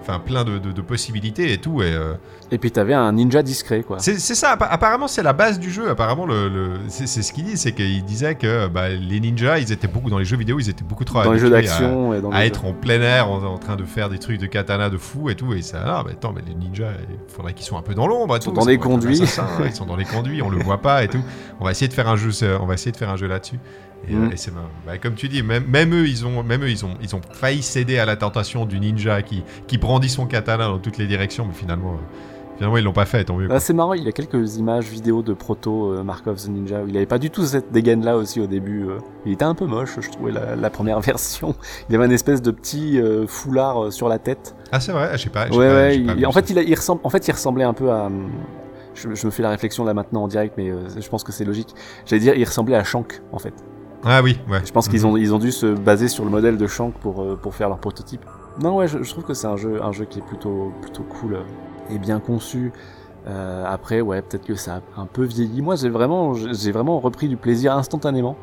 Enfin, 0.09 0.19
plein 0.19 0.43
de, 0.43 0.57
de- 0.57 0.71
de 0.71 0.81
possibilités 0.81 1.53
et 1.53 1.57
tout. 1.59 1.81
Et, 1.81 1.91
euh, 1.93 2.13
Et 2.51 2.57
puis 2.57 2.71
t'avais 2.71 2.93
un 2.93 3.11
ninja 3.11 3.43
discret 3.43 3.83
quoi. 3.83 3.99
c'est 3.99 4.17
ça, 4.19 4.55
appa- 4.55 4.67
apparemment 4.69 5.07
c'est 5.07 5.23
la 5.23 5.33
base 5.33 5.59
du 5.59 5.69
jeu. 5.71 5.89
Apparemment, 5.89 6.25
le, 6.25 6.49
le- 6.49 6.71
c'est 6.89 7.07
ce 7.07 7.31
qu'il 7.33 7.43
dit, 7.45 7.57
c'est 7.57 7.71
qu'il 7.73 8.03
disait 8.03 8.35
que 8.35 8.67
bah, 8.67 8.89
les 8.89 9.19
ninjas, 9.19 9.59
ils 9.59 9.71
étaient 9.71 9.87
beaucoup 9.87 10.09
dans 10.09 10.17
les 10.19 10.25
jeux 10.25 10.37
vidéo, 10.37 10.59
ils 10.59 10.69
étaient 10.69 10.83
beaucoup 10.83 11.05
trop 11.05 11.23
Dans 11.23 11.31
les 11.33 11.39
jeux 11.39 11.47
à- 11.47 11.61
d'action 11.61 12.13
et 12.13 12.21
dans 12.21 12.31
à 12.31 12.41
les 12.41 12.47
être 12.47 12.65
en 12.65 12.73
plein 12.73 13.01
air 13.01 13.29
en, 13.29 13.43
en 13.43 13.57
train 13.57 13.75
de 13.75 13.83
faire 13.85 14.09
des 14.09 14.19
trucs 14.19 14.39
de 14.39 14.45
katana 14.47 14.89
de 14.89 14.97
fou 14.97 15.29
et 15.29 15.35
tout 15.35 15.53
et 15.53 15.61
ça 15.61 15.83
ah 15.85 16.03
mais 16.05 16.13
attends 16.13 16.33
mais 16.33 16.41
les 16.47 16.55
ninjas 16.55 16.91
il 17.09 17.33
faudrait 17.33 17.53
qu'ils 17.53 17.65
soient 17.65 17.79
un 17.79 17.83
peu 17.83 17.93
dans 17.93 18.07
l'ombre 18.07 18.35
et 18.35 18.39
Ils 18.39 18.43
sont 18.43 18.51
dans 18.51 18.67
un 18.67 18.77
conduits. 18.77 19.21
assassin, 19.21 19.47
ils 19.65 19.73
sont 19.75 19.85
dans 19.85 19.95
les 19.95 20.05
conduits 20.05 20.41
on 20.41 20.49
le 20.49 20.57
voit 20.63 20.79
pas 20.81 21.03
et 21.03 21.07
tout 21.07 21.21
on 21.59 21.65
va 21.65 21.71
essayer 21.71 21.87
de 21.87 21.93
faire 21.93 22.07
un 22.07 22.15
jeu 22.15 22.29
on 22.61 22.65
va 22.65 22.73
essayer 22.73 22.91
de 22.91 22.97
faire 22.97 23.09
un 23.09 23.17
jeu 23.17 23.27
là-dessus 23.27 23.59
et, 24.07 24.13
Mm. 24.15 24.23
euh, 24.27 24.31
et 24.31 24.37
c'est 24.37 24.53
marrant. 24.53 24.67
Bah, 24.85 24.97
comme 24.97 25.15
tu 25.15 25.27
dis 25.29 25.43
même, 25.43 25.65
même 25.67 25.93
eux 25.93 26.07
ils 26.07 26.25
ont 26.25 26.43
même 26.43 26.63
eux 26.63 26.69
ils 26.69 26.85
ont 26.85 26.91
ils 27.01 27.15
ont 27.15 27.21
failli 27.33 27.61
céder 27.61 27.99
à 27.99 28.05
la 28.05 28.15
tentation 28.15 28.65
du 28.65 28.79
ninja 28.79 29.21
qui 29.21 29.43
qui 29.67 29.77
brandit 29.77 30.09
son 30.09 30.25
katana 30.25 30.65
dans 30.67 30.79
toutes 30.79 30.97
les 30.97 31.07
directions 31.07 31.45
mais 31.45 31.53
finalement 31.53 31.93
euh, 31.93 32.55
finalement 32.55 32.77
ils 32.77 32.83
l'ont 32.83 32.93
pas 32.93 33.05
fait 33.05 33.23
tant 33.25 33.35
mieux 33.37 33.47
Ah, 33.51 33.59
c'est 33.59 33.73
marrant, 33.73 33.93
il 33.93 34.03
y 34.03 34.07
a 34.07 34.11
quelques 34.11 34.55
images 34.57 34.85
vidéo 34.85 35.21
de 35.21 35.33
proto 35.33 35.93
euh, 35.93 36.03
Mark 36.03 36.25
of 36.27 36.41
the 36.43 36.49
Ninja. 36.49 36.81
où 36.83 36.87
Il 36.87 36.95
avait 36.97 37.05
pas 37.05 37.17
du 37.19 37.29
tout 37.29 37.43
cette 37.45 37.71
dégaine 37.71 38.03
là 38.03 38.17
aussi 38.17 38.39
au 38.41 38.47
début. 38.47 38.85
euh. 38.89 38.97
Il 39.25 39.31
était 39.33 39.45
un 39.45 39.55
peu 39.55 39.65
moche, 39.65 39.97
je 39.99 40.09
trouvais 40.09 40.31
la, 40.31 40.55
la 40.55 40.69
première 40.69 40.99
version. 41.11 41.55
Il 41.89 41.95
avait 41.95 42.05
un 42.05 42.09
espèce 42.11 42.41
de 42.41 42.51
petit 42.51 42.99
euh, 42.99 43.27
foulard 43.27 43.85
euh, 43.85 43.91
sur 43.91 44.07
la 44.09 44.17
tête. 44.19 44.55
ah 44.71 44.79
c'est 44.79 44.91
vrai 44.91 45.11
je 45.13 45.23
sais 45.23 45.29
pas 45.29 45.47
Ouais, 45.47 45.51
j'ai 45.51 45.57
pas- 45.57 45.63
ouais. 45.63 45.93
j'ai 45.93 46.05
pas 46.05 46.13
il- 46.13 46.25
en 46.25 46.31
fait, 46.31 46.49
il, 46.49 46.57
a- 46.59 46.63
il 46.63 46.75
ressemble, 46.75 47.01
en 47.03 47.09
fait, 47.09 47.27
il 47.27 47.31
ressemblait 47.31 47.63
un 47.65 47.73
peu 47.73 47.91
à. 47.91 48.09
Je, 48.95 49.13
je 49.15 49.25
me 49.25 49.31
fais 49.31 49.43
la 49.43 49.49
réflexion 49.51 49.85
là 49.85 49.93
maintenant 49.93 50.23
en 50.23 50.27
direct, 50.27 50.55
mais 50.57 50.69
euh, 50.69 50.87
je 50.99 51.07
pense 51.07 51.23
que 51.23 51.31
c'est 51.31 51.45
logique. 51.45 51.73
J'allais 52.05 52.19
dire, 52.21 52.33
il 52.35 52.43
ressemblait 52.43 52.75
à 52.75 52.83
Shank 52.83 53.21
en 53.31 53.39
fait. 53.39 53.53
Ah 54.03 54.21
oui 54.21 54.39
ouais 54.49 54.61
Je 54.65 54.71
pense 54.71 54.87
qu'ils 54.87 55.01
Mhm. 55.01 55.05
ont, 55.13 55.17
ils 55.17 55.33
ont 55.33 55.39
dû 55.39 55.51
se 55.51 55.65
baser 55.67 56.07
sur 56.07 56.23
le 56.23 56.29
modèle 56.31 56.57
de 56.57 56.67
Shank 56.67 56.93
pour, 56.95 57.21
euh, 57.21 57.35
pour 57.41 57.55
faire 57.55 57.69
leur 57.69 57.79
prototype. 57.79 58.21
Non, 58.61 58.77
ouais, 58.77 58.87
je, 58.87 59.03
je 59.03 59.09
trouve 59.11 59.23
que 59.23 59.33
c'est 59.33 59.47
un 59.47 59.55
jeu, 59.57 59.81
un 59.83 59.91
jeu 59.91 60.05
qui 60.05 60.19
est 60.19 60.25
plutôt, 60.25 60.73
plutôt 60.81 61.03
cool 61.03 61.35
euh, 61.35 61.43
et 61.93 61.97
bien 61.97 62.19
conçu. 62.19 62.71
Euh, 63.27 63.63
après, 63.67 64.01
ouais, 64.01 64.21
peut-être 64.21 64.45
que 64.45 64.55
ça 64.55 64.81
a 64.97 65.01
un 65.01 65.05
peu 65.05 65.23
vieilli. 65.23 65.61
Moi, 65.61 65.75
j'ai 65.75 65.89
vraiment, 65.89 66.33
j'ai 66.33 66.71
vraiment 66.71 66.99
repris 66.99 67.27
du 67.27 67.37
plaisir 67.37 67.73
instantanément, 67.75 68.35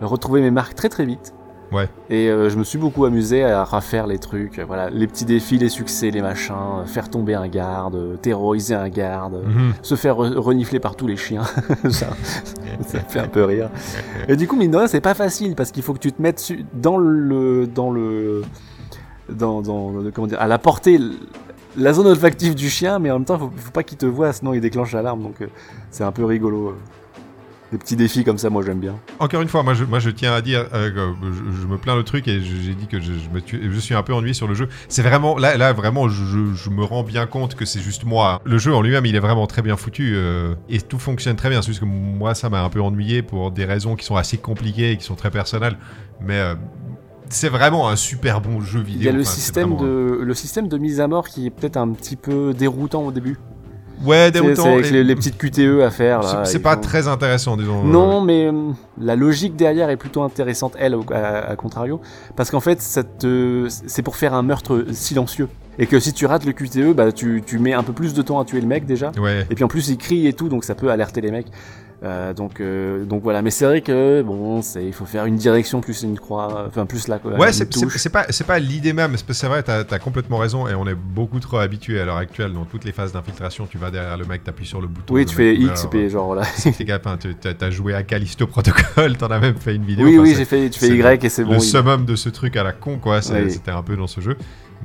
retrouvé 0.00 0.40
mes 0.40 0.50
marques 0.50 0.74
très 0.74 0.88
très 0.88 1.04
vite. 1.04 1.34
Ouais. 1.72 1.88
Et 2.10 2.28
euh, 2.28 2.50
je 2.50 2.58
me 2.58 2.64
suis 2.64 2.78
beaucoup 2.78 3.04
amusé 3.06 3.44
à 3.44 3.64
refaire 3.64 4.06
les 4.06 4.18
trucs, 4.18 4.58
euh, 4.58 4.64
voilà, 4.66 4.90
les 4.90 5.06
petits 5.06 5.24
défis, 5.24 5.56
les 5.58 5.68
succès, 5.70 6.10
les 6.10 6.20
machins, 6.20 6.54
euh, 6.54 6.84
faire 6.84 7.08
tomber 7.08 7.34
un 7.34 7.48
garde, 7.48 8.20
terroriser 8.20 8.74
un 8.74 8.88
garde, 8.90 9.42
Mhm. 9.44 9.72
se 9.82 9.94
faire 9.94 10.16
re- 10.16 10.36
renifler 10.36 10.80
par 10.80 10.96
tous 10.96 11.06
les 11.06 11.16
chiens. 11.16 11.44
ça, 11.90 12.08
ça 12.86 12.98
fait 13.00 13.20
un 13.20 13.28
peu 13.28 13.44
rire. 13.44 13.70
Et 14.28 14.36
du 14.36 14.46
coup, 14.46 14.56
mine 14.56 14.70
de 14.70 14.76
rien, 14.76 14.86
c'est 14.86 15.00
pas 15.00 15.14
facile 15.14 15.54
parce 15.54 15.70
qu'il 15.70 15.82
faut 15.82 15.94
que 15.94 15.98
tu 15.98 16.12
te 16.12 16.20
mettes 16.20 16.52
dans 16.74 16.98
le, 16.98 17.66
dans 17.66 17.90
le, 17.90 18.42
dans, 19.30 19.62
dans 19.62 19.92
comment 20.14 20.26
dire, 20.26 20.40
à 20.40 20.46
la 20.46 20.58
portée, 20.58 21.00
la 21.76 21.92
zone 21.94 22.06
olfactive 22.08 22.54
du 22.54 22.68
chien, 22.68 22.98
mais 22.98 23.10
en 23.10 23.14
même 23.14 23.24
temps, 23.24 23.38
faut, 23.38 23.50
faut 23.56 23.70
pas 23.70 23.82
qu'il 23.82 23.96
te 23.96 24.04
voit, 24.04 24.32
sinon 24.34 24.52
il 24.52 24.60
déclenche 24.60 24.92
l'alarme. 24.92 25.22
Donc, 25.22 25.40
euh, 25.40 25.46
c'est 25.90 26.04
un 26.04 26.12
peu 26.12 26.24
rigolo. 26.26 26.68
euh. 26.68 26.74
Des 27.72 27.78
petits 27.78 27.96
défis 27.96 28.22
comme 28.22 28.36
ça, 28.36 28.50
moi 28.50 28.62
j'aime 28.64 28.80
bien. 28.80 28.96
Encore 29.18 29.40
une 29.40 29.48
fois, 29.48 29.62
moi 29.62 29.72
je, 29.72 29.84
moi 29.84 29.98
je 29.98 30.10
tiens 30.10 30.34
à 30.34 30.42
dire, 30.42 30.66
euh, 30.74 30.90
que 30.90 31.14
je, 31.26 31.62
je 31.62 31.66
me 31.66 31.78
plains 31.78 31.96
le 31.96 32.02
truc 32.04 32.28
et 32.28 32.38
j'ai 32.42 32.74
dit 32.74 32.86
que 32.86 33.00
je, 33.00 33.14
je 33.14 33.30
me 33.34 33.40
tue- 33.40 33.72
je 33.72 33.78
suis 33.80 33.94
un 33.94 34.02
peu 34.02 34.12
ennuyé 34.12 34.34
sur 34.34 34.46
le 34.46 34.52
jeu. 34.54 34.68
C'est 34.88 35.00
vraiment, 35.00 35.38
là, 35.38 35.56
là 35.56 35.72
vraiment, 35.72 36.06
je, 36.08 36.22
je- 36.22 36.54
je 36.54 36.68
me 36.70 36.84
rends 36.84 37.02
bien 37.02 37.24
compte 37.26 37.54
que 37.54 37.64
c'est 37.64 37.80
juste 37.80 38.04
moi. 38.04 38.42
Le 38.44 38.58
jeu 38.58 38.74
en 38.74 38.82
lui-même, 38.82 39.06
il 39.06 39.16
est 39.16 39.20
vraiment 39.20 39.46
très 39.46 39.62
bien 39.62 39.76
foutu 39.78 40.12
euh, 40.14 40.54
et 40.68 40.82
tout 40.82 40.98
fonctionne 40.98 41.34
très 41.36 41.48
bien. 41.48 41.62
C'est 41.62 41.68
juste 41.68 41.80
que 41.80 41.86
moi, 41.86 42.34
ça 42.34 42.50
m'a 42.50 42.62
un 42.62 42.68
peu 42.68 42.82
ennuyé 42.82 43.22
pour 43.22 43.50
des 43.50 43.64
raisons 43.64 43.96
qui 43.96 44.04
sont 44.04 44.16
assez 44.16 44.36
compliquées 44.36 44.90
et 44.92 44.96
qui 44.98 45.04
sont 45.04 45.14
très 45.14 45.30
personnelles. 45.30 45.78
Mais 46.20 46.38
euh, 46.40 46.54
c'est 47.30 47.48
vraiment 47.48 47.88
un 47.88 47.96
super 47.96 48.42
bon 48.42 48.60
jeu 48.60 48.80
vidéo. 48.80 49.00
Il 49.00 49.06
y 49.06 49.08
a 49.08 49.12
le 49.12 49.22
Enfin, 49.22 49.30
système, 49.30 49.70
vraiment- 49.70 49.82
de, 49.82 50.18
le 50.22 50.34
système 50.34 50.68
de 50.68 50.76
mise 50.76 51.00
à 51.00 51.08
mort 51.08 51.26
qui 51.26 51.46
est 51.46 51.50
peut-être 51.50 51.78
un 51.78 51.90
petit 51.92 52.16
peu 52.16 52.52
déroutant 52.52 53.02
au 53.06 53.12
début. 53.12 53.38
Ouais, 54.04 54.30
déroutant. 54.30 54.62
c'est 54.64 54.72
avec 54.72 54.90
les, 54.90 55.04
les 55.04 55.14
petites 55.14 55.38
QTE 55.38 55.80
à 55.84 55.90
faire. 55.90 56.22
C'est 56.46 56.58
pas 56.58 56.74
font- 56.74 56.80
très 56.80 57.08
intéressant, 57.08 57.56
disons. 57.56 57.84
Non, 57.84 58.20
mais 58.20 58.48
hum, 58.48 58.74
la 59.00 59.16
logique 59.16 59.56
derrière 59.56 59.90
est 59.90 59.96
plutôt 59.96 60.22
intéressante, 60.22 60.74
elle, 60.78 60.96
à, 61.12 61.50
à 61.50 61.56
contrario. 61.56 62.00
Parce 62.36 62.50
qu'en 62.50 62.60
fait, 62.60 62.80
te- 63.18 63.66
c'est 63.68 64.02
pour 64.02 64.16
faire 64.16 64.34
un 64.34 64.42
meurtre 64.42 64.84
silencieux. 64.92 65.48
Et 65.78 65.86
que 65.86 65.98
si 65.98 66.12
tu 66.12 66.26
rates 66.26 66.44
le 66.44 66.52
QTE, 66.52 66.92
bah, 66.94 67.12
tu, 67.12 67.42
tu 67.46 67.58
mets 67.58 67.72
un 67.72 67.82
peu 67.82 67.92
plus 67.92 68.12
de 68.14 68.22
temps 68.22 68.38
à 68.38 68.44
tuer 68.44 68.60
le 68.60 68.66
mec 68.66 68.84
déjà. 68.84 69.10
Ouais. 69.18 69.46
Et 69.50 69.54
puis 69.54 69.64
en 69.64 69.68
plus, 69.68 69.88
il 69.88 69.96
crie 69.96 70.26
et 70.26 70.32
tout, 70.32 70.48
donc 70.48 70.64
ça 70.64 70.74
peut 70.74 70.90
alerter 70.90 71.20
les 71.20 71.30
mecs. 71.30 71.46
Euh, 72.04 72.34
donc, 72.34 72.60
euh, 72.60 73.04
donc 73.04 73.22
voilà, 73.22 73.42
mais 73.42 73.50
c'est 73.50 73.64
vrai 73.64 73.80
que 73.80 74.22
bon, 74.22 74.60
c'est 74.60 74.84
il 74.84 74.92
faut 74.92 75.04
faire 75.04 75.24
une 75.24 75.36
direction 75.36 75.80
plus 75.80 76.02
une 76.02 76.18
croix, 76.18 76.64
enfin 76.66 76.84
plus 76.84 77.06
la 77.06 77.20
quoi. 77.20 77.34
Ouais, 77.38 77.50
une 77.56 77.90
c'est 77.90 78.10
pas, 78.10 78.26
c'est 78.28 78.44
pas 78.46 78.58
l'idée 78.58 78.92
même, 78.92 79.14
c'est 79.16 79.46
vrai, 79.46 79.62
t'as 79.62 79.84
as 79.88 79.98
complètement 80.00 80.38
raison, 80.38 80.66
et 80.66 80.74
on 80.74 80.84
est 80.88 80.96
beaucoup 80.96 81.38
trop 81.38 81.58
habitué 81.58 82.00
à 82.00 82.04
l'heure 82.04 82.16
actuelle, 82.16 82.54
dans 82.54 82.64
toutes 82.64 82.84
les 82.84 82.90
phases 82.90 83.12
d'infiltration, 83.12 83.68
tu 83.70 83.78
vas 83.78 83.92
derrière 83.92 84.16
le 84.16 84.24
mec, 84.24 84.42
t'appuies 84.42 84.66
sur 84.66 84.80
le 84.80 84.88
bouton. 84.88 85.14
Oui, 85.14 85.24
tu 85.26 85.36
fais. 85.36 85.54
X, 85.54 85.86
puis 85.88 86.10
genre 86.10 86.26
voilà. 86.26 86.42
T'es 86.76 86.84
capable, 86.84 87.20
t'as 87.36 87.70
joué 87.70 87.94
à 87.94 88.02
Callisto 88.02 88.48
Protocol, 88.48 89.16
t'en 89.18 89.28
as 89.28 89.38
même 89.38 89.56
fait 89.56 89.76
une 89.76 89.84
vidéo. 89.84 90.04
oui, 90.04 90.14
enfin, 90.18 90.22
oui, 90.28 90.34
j'ai 90.36 90.44
fait, 90.44 90.70
tu 90.70 90.80
fais 90.80 90.88
Y 90.96 91.24
et 91.24 91.28
c'est 91.28 91.44
bon. 91.44 91.52
Le 91.52 91.60
summum 91.60 92.04
de 92.04 92.16
ce 92.16 92.30
truc 92.30 92.56
à 92.56 92.64
la 92.64 92.72
con, 92.72 92.98
quoi, 92.98 93.20
Oui. 93.30 93.50
c'était 93.52 93.70
un 93.70 93.82
peu 93.84 93.94
dans 93.96 94.08
ce 94.08 94.20
jeu. 94.20 94.36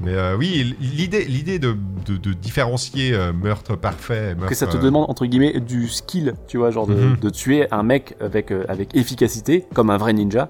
Mais 0.01 0.13
euh, 0.13 0.37
oui, 0.37 0.75
l'idée 0.79 1.25
l'idée 1.25 1.59
de, 1.59 1.75
de, 2.05 2.17
de 2.17 2.33
différencier 2.33 3.13
euh, 3.13 3.33
meurtre 3.33 3.75
parfait 3.75 4.31
et 4.31 4.35
meurtre. 4.35 4.49
que 4.49 4.55
ça 4.55 4.67
te 4.67 4.77
euh, 4.77 4.81
demande 4.81 5.09
entre 5.09 5.25
guillemets 5.25 5.59
du 5.59 5.87
skill, 5.87 6.33
tu 6.47 6.57
vois, 6.57 6.71
genre 6.71 6.85
de, 6.87 6.93
Mhm. 6.93 7.17
de 7.17 7.29
tuer 7.29 7.67
un 7.71 7.83
mec 7.83 8.15
avec 8.19 8.51
euh, 8.51 8.63
avec 8.69 8.95
efficacité, 8.95 9.65
comme 9.73 9.89
un 9.89 9.97
vrai 9.97 10.13
ninja. 10.13 10.49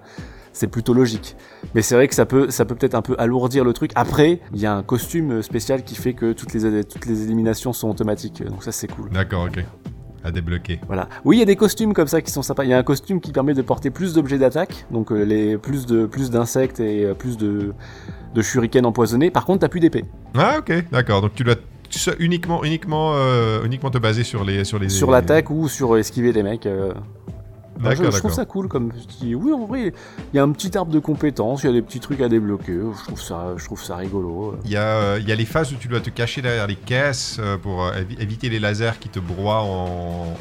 C'est 0.54 0.68
plutôt 0.68 0.94
logique. 0.96 1.36
Mais 1.76 1.84
c'est 1.84 1.94
vrai 1.94 2.08
que 2.08 2.16
ça 2.16 2.26
peut 2.26 2.50
ça 2.50 2.66
peut 2.66 2.74
peut-être 2.76 2.96
un 2.96 3.04
peu 3.04 3.16
alourdir 3.20 3.64
le 3.64 3.74
truc. 3.74 3.92
Après, 3.96 4.40
il 4.54 4.60
y 4.60 4.66
a 4.66 4.74
un 4.74 4.82
costume 4.84 5.44
spécial 5.44 5.84
qui 5.84 5.94
fait 5.96 6.14
que 6.14 6.34
toutes 6.34 6.54
les 6.54 6.84
toutes 6.84 7.06
les 7.06 7.24
éliminations 7.24 7.74
sont 7.74 7.90
automatiques. 7.90 8.44
Donc 8.44 8.64
ça 8.64 8.72
c'est 8.72 8.88
cool. 8.88 9.10
D'accord, 9.12 9.44
ok. 9.46 9.64
À 10.28 10.32
débloquer. 10.32 10.82
Voilà. 10.88 11.08
Oui, 11.24 11.38
il 11.38 11.40
y 11.40 11.42
a 11.42 11.46
des 11.46 11.56
costumes 11.56 11.94
comme 11.94 12.08
ça 12.08 12.22
qui 12.22 12.32
sont 12.32 12.42
sympas. 12.42 12.66
Il 12.66 12.70
y 12.70 12.74
a 12.74 12.78
un 12.78 12.84
costume 12.84 13.22
qui 13.22 13.32
permet 13.32 13.54
de 13.54 13.62
porter 13.62 13.92
plus 13.92 14.14
d'objets 14.14 14.38
d'attaque, 14.38 14.86
donc 14.92 15.14
euh, 15.14 15.24
les 15.24 15.58
plus 15.58 15.86
de 15.86 16.06
plus 16.06 16.30
d'insectes 16.30 16.82
et 16.82 17.06
euh, 17.06 17.14
plus 17.14 17.38
de 17.38 17.74
de 18.36 18.42
shurikens 18.42 18.86
empoisonnés. 18.86 19.32
Par 19.32 19.46
contre, 19.46 19.60
t'as 19.62 19.70
plus 19.70 19.80
d'épée. 19.80 20.04
Ah, 20.36 20.58
ok, 20.60 20.92
d'accord. 20.92 21.22
Donc 21.22 21.34
tu 21.34 21.46
dois 21.46 21.56
uniquement, 22.20 22.64
uniquement, 22.66 23.14
euh, 23.16 23.64
uniquement 23.64 23.90
te 23.90 23.98
baser 23.98 24.26
sur 24.26 24.44
les. 24.44 24.66
Sur, 24.66 24.80
les, 24.80 24.90
Sur 24.90 25.12
l'attaque 25.12 25.50
ou 25.50 25.70
sur 25.70 25.98
esquiver 25.98 26.34
les 26.34 26.44
mecs. 26.44 26.66
euh, 26.66 26.94
Je, 27.80 28.18
trouve 28.18 28.32
ça 28.34 28.46
cool 28.46 28.68
comme 28.68 28.90
petit. 28.92 29.36
Oui, 29.36 29.52
en 29.54 29.66
vrai, 29.66 29.94
il 30.34 30.38
y 30.38 30.40
a 30.40 30.44
un 30.44 30.52
petit 30.52 30.78
arbre 30.78 30.92
de 30.92 31.00
compétences, 31.00 31.64
il 31.64 31.68
y 31.68 31.70
a 31.70 31.74
des 31.74 31.82
petits 31.82 32.00
trucs 32.00 32.22
à 32.22 32.30
débloquer. 32.30 32.74
Je 32.98 33.04
trouve 33.04 33.22
ça, 33.22 33.54
je 33.58 33.66
trouve 33.66 33.82
ça 33.84 33.96
rigolo. 33.96 34.56
Il 34.66 34.72
y, 34.72 34.76
a, 34.78 34.82
euh, 34.82 35.20
il 35.22 35.28
y 35.28 35.32
a 35.32 35.36
les 35.36 35.46
phases 35.46 35.72
où 35.74 35.76
tu 35.76 35.88
dois 35.88 36.00
te 36.00 36.10
cacher 36.10 36.42
derrière 36.42 36.68
les 36.68 36.76
caisses 36.76 37.38
euh, 37.40 37.58
pour 37.58 37.86
euh, 37.86 37.92
évi- 37.94 38.22
éviter 38.22 38.50
les 38.50 38.60
lasers 38.60 39.00
qui 39.00 39.10
te 39.10 39.20
broient 39.20 39.62
en, 39.62 39.68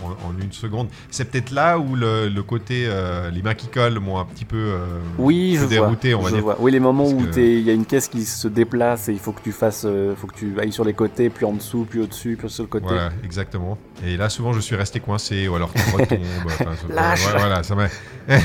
en- 0.05 0.29
en 0.29 0.41
une 0.43 0.53
seconde. 0.53 0.89
C'est 1.11 1.31
peut-être 1.31 1.51
là 1.51 1.79
où 1.79 1.95
le, 1.97 2.29
le 2.29 2.43
côté, 2.43 2.87
euh, 2.89 3.31
les 3.31 3.43
mains 3.43 3.55
qui 3.55 3.69
collent 3.69 3.99
m'ont 4.01 4.19
un 4.19 4.25
petit 4.25 4.45
peu. 4.45 4.75
Oui, 5.19 5.55
je 5.55 5.61
vois. 5.61 5.69
dérouté, 5.69 6.15
on 6.15 6.23
va 6.23 6.29
je 6.31 6.35
dire. 6.35 6.43
vois. 6.45 6.57
Oui, 6.61 6.73
les 6.73 6.81
moments 6.81 7.05
Parce 7.11 7.15
où 7.25 7.27
que- 7.31 7.41
il 7.41 7.63
y 7.63 7.71
a 7.71 7.75
une 7.75 7.85
caisse 7.87 8.09
qui 8.09 8.25
se 8.25 8.49
déplace 8.49 9.09
et 9.09 9.13
il 9.13 9.19
faut 9.19 9.33
que 9.33 9.43
tu 9.43 9.53
fasses, 9.53 9.87
faut 10.17 10.27
que 10.27 10.35
tu 10.35 10.55
ailles 10.61 10.73
sur 10.73 10.85
les 10.85 10.95
côtés, 10.95 11.31
puis 11.31 11.45
en 11.45 11.53
dessous, 11.53 11.87
puis 11.89 12.01
au-dessus, 12.01 12.37
puis 12.39 12.49
sur 12.51 12.63
le 12.65 12.69
côté. 12.69 12.87
Voilà, 12.87 13.11
exactement. 13.25 13.79
Et 14.05 14.17
là, 14.17 14.29
souvent, 14.29 14.53
je 14.53 14.61
suis 14.61 14.77
resté 14.77 15.01
coincé, 15.01 15.49
ou 15.49 15.55
alors 15.57 15.71
tu 15.73 15.81
retombes. 15.97 16.19
enfin, 16.47 16.65
ça- 16.77 16.95
Lâche. 16.95 17.27
ouais, 17.27 17.39
voilà, 17.39 17.63
ça 17.63 17.75
m'a. 17.75 17.87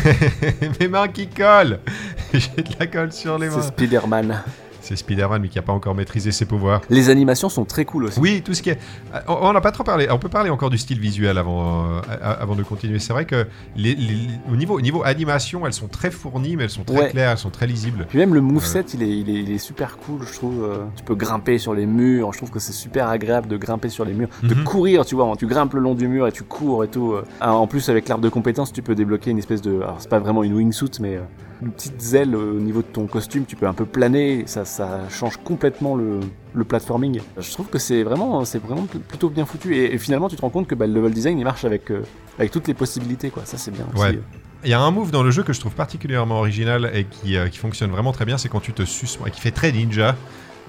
Mes 0.80 0.88
mains 0.88 1.08
qui 1.10 1.28
collent 1.28 1.80
J'ai 2.34 2.64
de 2.64 2.74
la 2.80 2.88
colle 2.88 3.12
sur 3.12 3.38
les 3.38 3.50
C'est 3.50 3.58
mains. 3.58 3.62
Spider-Man. 3.64 4.44
C'est 4.92 4.98
Spider-Man, 4.98 5.42
mais 5.42 5.48
qui 5.48 5.58
n'a 5.58 5.62
pas 5.62 5.72
encore 5.72 5.96
maîtrisé 5.96 6.32
ses 6.34 6.44
pouvoirs. 6.46 6.82
Les 6.90 7.10
animations 7.10 7.48
sont 7.48 7.64
très 7.64 7.86
cool 7.86 8.06
aussi. 8.06 8.20
Oui, 8.20 8.42
tout 8.44 8.54
ce 8.54 8.62
qui 8.62 8.72
est. 8.72 8.80
euh, 9.16 9.20
On 9.28 9.54
n'a 9.54 9.62
pas 9.62 9.72
trop 9.72 9.86
parlé. 9.86 10.08
On 10.12 10.20
peut 10.20 10.28
parler 10.28 10.50
encore 10.50 10.70
du 10.70 10.78
style 10.78 11.00
visuel 11.00 11.38
avant, 11.38 11.86
euh, 11.86 12.02
avant 12.22 12.56
de 12.56 12.64
continuer. 12.64 13.00
C'est 13.00 13.14
vrai 13.14 13.24
que 13.24 13.48
les, 13.78 13.96
les- 13.96 14.28
au, 14.52 14.58
niveau, 14.58 14.78
au 14.78 14.82
niveau 14.82 15.02
animation, 15.06 15.66
elles 15.66 15.72
sont 15.72 15.88
très 15.88 16.12
fournies, 16.12 16.58
mais 16.58 16.64
elles 16.66 16.70
sont 16.70 16.84
très 16.84 16.98
Ouais. 16.98 17.10
claires, 17.10 17.32
elles 17.32 17.38
sont 17.38 17.50
très 17.52 17.68
lisibles. 17.68 18.06
Puis 18.10 18.18
même 18.18 18.34
le 18.34 18.42
moveset, 18.42 18.82
il, 18.94 19.02
est, 19.04 19.18
il, 19.20 19.30
est, 19.30 19.34
il 19.44 19.52
est 19.52 19.58
super 19.60 19.96
cool, 19.98 20.22
je 20.30 20.34
trouve. 20.34 20.62
euh, 20.64 20.84
Tu 20.98 21.04
peux 21.04 21.16
grimper 21.16 21.58
sur 21.58 21.74
les 21.74 21.86
murs. 21.86 22.34
Je 22.34 22.38
trouve 22.40 22.52
que 22.52 22.60
c'est 22.60 22.74
super 22.74 23.08
agréable 23.08 23.48
de 23.48 23.56
grimper 23.56 23.88
sur 23.90 24.04
les 24.04 24.14
murs. 24.14 24.28
De 24.44 24.54
Mhm. 24.56 24.64
courir, 24.66 25.06
tu 25.06 25.16
vois. 25.16 25.32
Tu 25.38 25.48
grimpes 25.48 25.74
le 25.74 25.80
long 25.80 25.96
du 25.96 26.10
mur 26.10 26.28
et 26.28 26.34
tu 26.34 26.44
cours 26.44 26.84
et 26.84 26.90
tout. 26.90 27.14
euh. 27.14 27.24
Ah, 27.40 27.54
En 27.54 27.68
plus, 27.68 27.88
avec 27.88 28.10
l'arbre 28.10 28.24
de 28.24 28.30
compétences, 28.30 28.74
tu 28.74 28.82
peux 28.82 28.96
débloquer 28.96 29.32
une 29.32 29.38
espèce 29.38 29.62
de. 29.62 29.78
Alors, 29.78 29.96
c'est 30.00 30.10
pas 30.10 30.20
vraiment 30.20 30.44
une 30.44 30.54
wingsuit, 30.54 30.90
mais 31.00 31.16
euh, 31.16 31.22
une 31.62 31.72
petite 31.72 32.02
zèle 32.02 32.36
au 32.36 32.60
niveau 32.60 32.82
de 32.82 32.88
ton 32.88 33.08
costume. 33.08 33.46
Tu 33.46 33.56
peux 33.56 33.68
un 33.68 33.74
peu 33.74 33.86
planer. 33.86 34.44
Ça, 34.48 34.66
ça 34.66 35.02
change 35.10 35.38
complètement 35.38 35.96
le, 35.96 36.20
le 36.54 36.64
platforming. 36.64 37.22
Je 37.38 37.52
trouve 37.52 37.68
que 37.68 37.80
c'est 37.80 38.04
vraiment, 38.04 38.44
c'est 38.46 38.62
vraiment 38.62 38.86
pl- 38.86 39.02
plutôt 39.02 39.30
bien 39.30 39.46
foutu. 39.46 39.76
Et, 39.76 39.94
et 39.94 39.98
finalement, 39.98 40.30
tu 40.30 40.36
te 40.36 40.42
rends 40.42 40.50
compte 40.50 40.68
que 40.68 40.76
bah, 40.76 40.88
le 40.88 40.94
level 40.94 41.14
design, 41.14 41.38
il 41.40 41.44
marche 41.44 41.66
avec, 41.66 41.92
euh, 41.92 42.02
avec 42.38 42.52
toutes 42.52 42.68
les 42.68 42.74
possibilités, 42.74 43.30
quoi. 43.30 43.44
Ça, 43.46 43.58
c'est 43.58 43.72
bien. 43.72 43.86
aussi. 43.94 44.18
Il 44.64 44.70
y 44.70 44.74
a 44.74 44.80
un 44.80 44.92
move 44.92 45.10
dans 45.10 45.24
le 45.24 45.32
jeu 45.32 45.42
que 45.42 45.54
je 45.54 45.60
trouve 45.60 45.74
particulièrement 45.74 46.38
original 46.38 46.92
et 46.94 47.06
qui, 47.06 47.36
euh, 47.36 47.48
qui 47.48 47.58
fonctionne 47.58 47.90
vraiment 47.90 48.12
très 48.12 48.26
bien, 48.26 48.38
c'est 48.38 48.48
quand 48.50 48.60
tu 48.60 48.74
te 48.74 48.84
suspends, 48.84 49.26
et 49.26 49.32
qui 49.32 49.42
fait 49.42 49.50
très 49.50 49.72
ninja. 49.72 50.16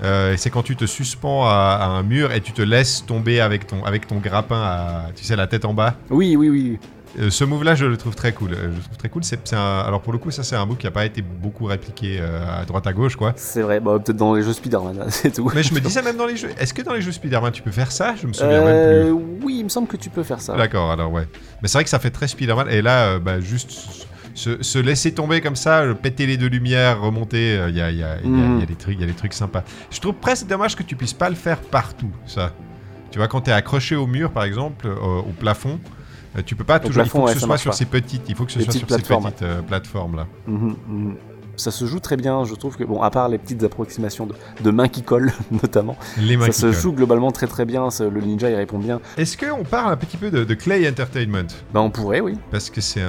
Euh, 0.02 0.34
c'est 0.38 0.48
quand 0.48 0.62
tu 0.62 0.74
te 0.74 0.86
suspends 0.86 1.44
à, 1.44 1.78
à 1.80 1.86
un 1.86 2.02
mur 2.02 2.32
et 2.32 2.40
tu 2.40 2.52
te 2.52 2.62
laisses 2.62 3.04
tomber 3.06 3.40
avec 3.40 3.66
ton, 3.66 3.84
avec 3.84 4.06
ton 4.06 4.16
grappin, 4.16 4.60
à, 4.60 5.06
tu 5.14 5.24
sais, 5.24 5.36
la 5.36 5.46
tête 5.46 5.66
en 5.66 5.74
bas. 5.74 5.94
Oui, 6.10 6.36
oui, 6.36 6.48
oui. 6.48 6.78
Euh, 7.18 7.30
ce 7.30 7.44
move-là, 7.44 7.74
je 7.74 7.84
le 7.84 7.96
trouve 7.96 8.14
très 8.14 8.32
cool. 8.32 8.52
Euh, 8.54 8.70
Je 8.70 8.76
le 8.76 8.82
trouve 8.82 8.96
très 8.96 9.08
cool. 9.08 9.22
C'est, 9.24 9.52
alors 9.52 10.00
pour 10.00 10.12
le 10.12 10.18
coup, 10.18 10.30
ça 10.30 10.42
c'est 10.42 10.56
un 10.56 10.64
move 10.64 10.78
qui 10.78 10.86
n'a 10.86 10.90
pas 10.90 11.04
été 11.04 11.20
beaucoup 11.22 11.66
répliqué 11.66 12.18
euh, 12.20 12.60
à 12.62 12.64
droite 12.64 12.86
à 12.86 12.92
gauche, 12.92 13.16
quoi. 13.16 13.34
C'est 13.36 13.62
vrai. 13.62 13.80
Bah, 13.80 13.98
peut-être 14.02 14.16
dans 14.16 14.34
les 14.34 14.42
jeux 14.42 14.52
Spider-Man, 14.52 14.98
là, 14.98 15.04
c'est 15.08 15.30
tout. 15.32 15.50
Mais 15.54 15.62
je 15.62 15.74
me 15.74 15.80
disais 15.88 16.02
même 16.02 16.16
dans 16.16 16.26
les 16.26 16.36
jeux. 16.36 16.50
Est-ce 16.58 16.72
que 16.72 16.82
dans 16.82 16.94
les 16.94 17.02
jeux 17.02 17.12
Spider-Man 17.12 17.52
tu 17.52 17.62
peux 17.62 17.70
faire 17.70 17.92
ça? 17.92 18.14
Je 18.20 18.26
me 18.26 18.32
souviens 18.32 18.64
même 18.64 19.04
plus. 19.04 19.12
oui, 19.44 19.56
il 19.58 19.64
me 19.64 19.68
semble 19.68 19.88
que 19.88 19.96
tu 19.96 20.10
peux 20.10 20.22
faire 20.22 20.40
ça. 20.40 20.56
D'accord, 20.56 20.90
alors 20.90 21.12
ouais. 21.12 21.26
Mais 21.60 21.68
c'est 21.68 21.78
vrai 21.78 21.84
que 21.84 21.90
ça 21.90 21.98
fait 21.98 22.10
très 22.10 22.28
Spider-Man. 22.28 22.68
Et 22.70 22.80
là, 22.82 23.18
bah, 23.18 23.40
juste 23.40 23.72
se, 24.34 24.62
se 24.62 24.78
laisser 24.78 25.12
tomber 25.12 25.42
comme 25.42 25.56
ça, 25.56 25.84
péter 26.00 26.24
les 26.26 26.38
deux 26.38 26.48
lumières, 26.48 27.02
remonter, 27.02 27.60
il 27.68 27.76
y, 27.76 27.82
a, 27.82 27.90
y, 27.90 28.02
a, 28.02 28.16
y, 28.16 28.24
a, 28.24 28.58
y 28.58 28.62
a 28.62 28.66
des 28.66 28.74
trucs, 28.74 28.98
y 28.98 29.04
a 29.04 29.06
des 29.06 29.12
trucs 29.12 29.34
sympas. 29.34 29.62
Je 29.90 30.00
trouve 30.00 30.14
presque 30.14 30.46
dommage 30.46 30.74
que 30.76 30.82
tu 30.82 30.96
puisses 30.96 31.12
pas 31.12 31.28
le 31.28 31.34
faire 31.36 31.58
partout, 31.58 32.10
ça. 32.26 32.52
Tu 33.10 33.18
vois, 33.18 33.28
quand 33.28 33.42
tu 33.42 33.50
es 33.50 33.52
accroché 33.52 33.94
au 33.94 34.06
mur, 34.06 34.30
par 34.30 34.44
exemple, 34.44 34.86
euh, 34.86 34.94
au 35.18 35.32
plafond, 35.38 35.78
tu 36.46 36.56
peux 36.56 36.64
pas 36.64 36.80
toujours. 36.80 37.02
il 37.04 37.08
faut 37.08 37.24
que 37.24 37.32
ce 37.34 37.40
soit 37.40 37.58
sur 37.58 37.74
ces 37.74 37.84
petites. 37.84 38.28
Il 38.28 38.34
faut 38.34 38.44
que 38.44 38.52
ce 38.52 38.60
soit 38.60 38.72
sur 38.72 38.88
ces 38.88 38.96
petites 39.02 39.42
euh, 39.42 39.60
plateformes 39.62 40.16
là. 40.16 40.26
Mhm, 40.46 40.76
mhm. 40.88 41.16
Ça 41.62 41.70
se 41.70 41.84
joue 41.86 42.00
très 42.00 42.16
bien, 42.16 42.42
je 42.42 42.54
trouve 42.56 42.76
que, 42.76 42.82
bon, 42.82 43.02
à 43.02 43.10
part 43.10 43.28
les 43.28 43.38
petites 43.38 43.62
approximations 43.62 44.26
de, 44.26 44.34
de 44.64 44.70
mains 44.72 44.88
qui 44.88 45.02
collent, 45.02 45.32
notamment, 45.62 45.96
Les 46.18 46.36
mains 46.36 46.46
ça 46.46 46.50
qui 46.50 46.58
se 46.58 46.66
collent. 46.66 46.74
joue 46.74 46.92
globalement 46.92 47.30
très 47.30 47.46
très 47.46 47.64
bien, 47.64 47.88
ça- 47.90 48.08
le 48.08 48.20
ninja 48.20 48.50
il 48.50 48.56
répond 48.56 48.78
bien. 48.80 49.00
Est-ce 49.16 49.36
qu'on 49.36 49.62
parle 49.62 49.92
un 49.92 49.96
petit 49.96 50.16
peu 50.16 50.32
de, 50.32 50.42
de 50.42 50.54
Clay 50.54 50.88
Entertainment? 50.88 51.46
Bah 51.72 51.80
on 51.80 51.90
pourrait, 51.90 52.18
oui. 52.20 52.36
Parce 52.50 52.68
que 52.68 52.80
c'est 52.80 53.00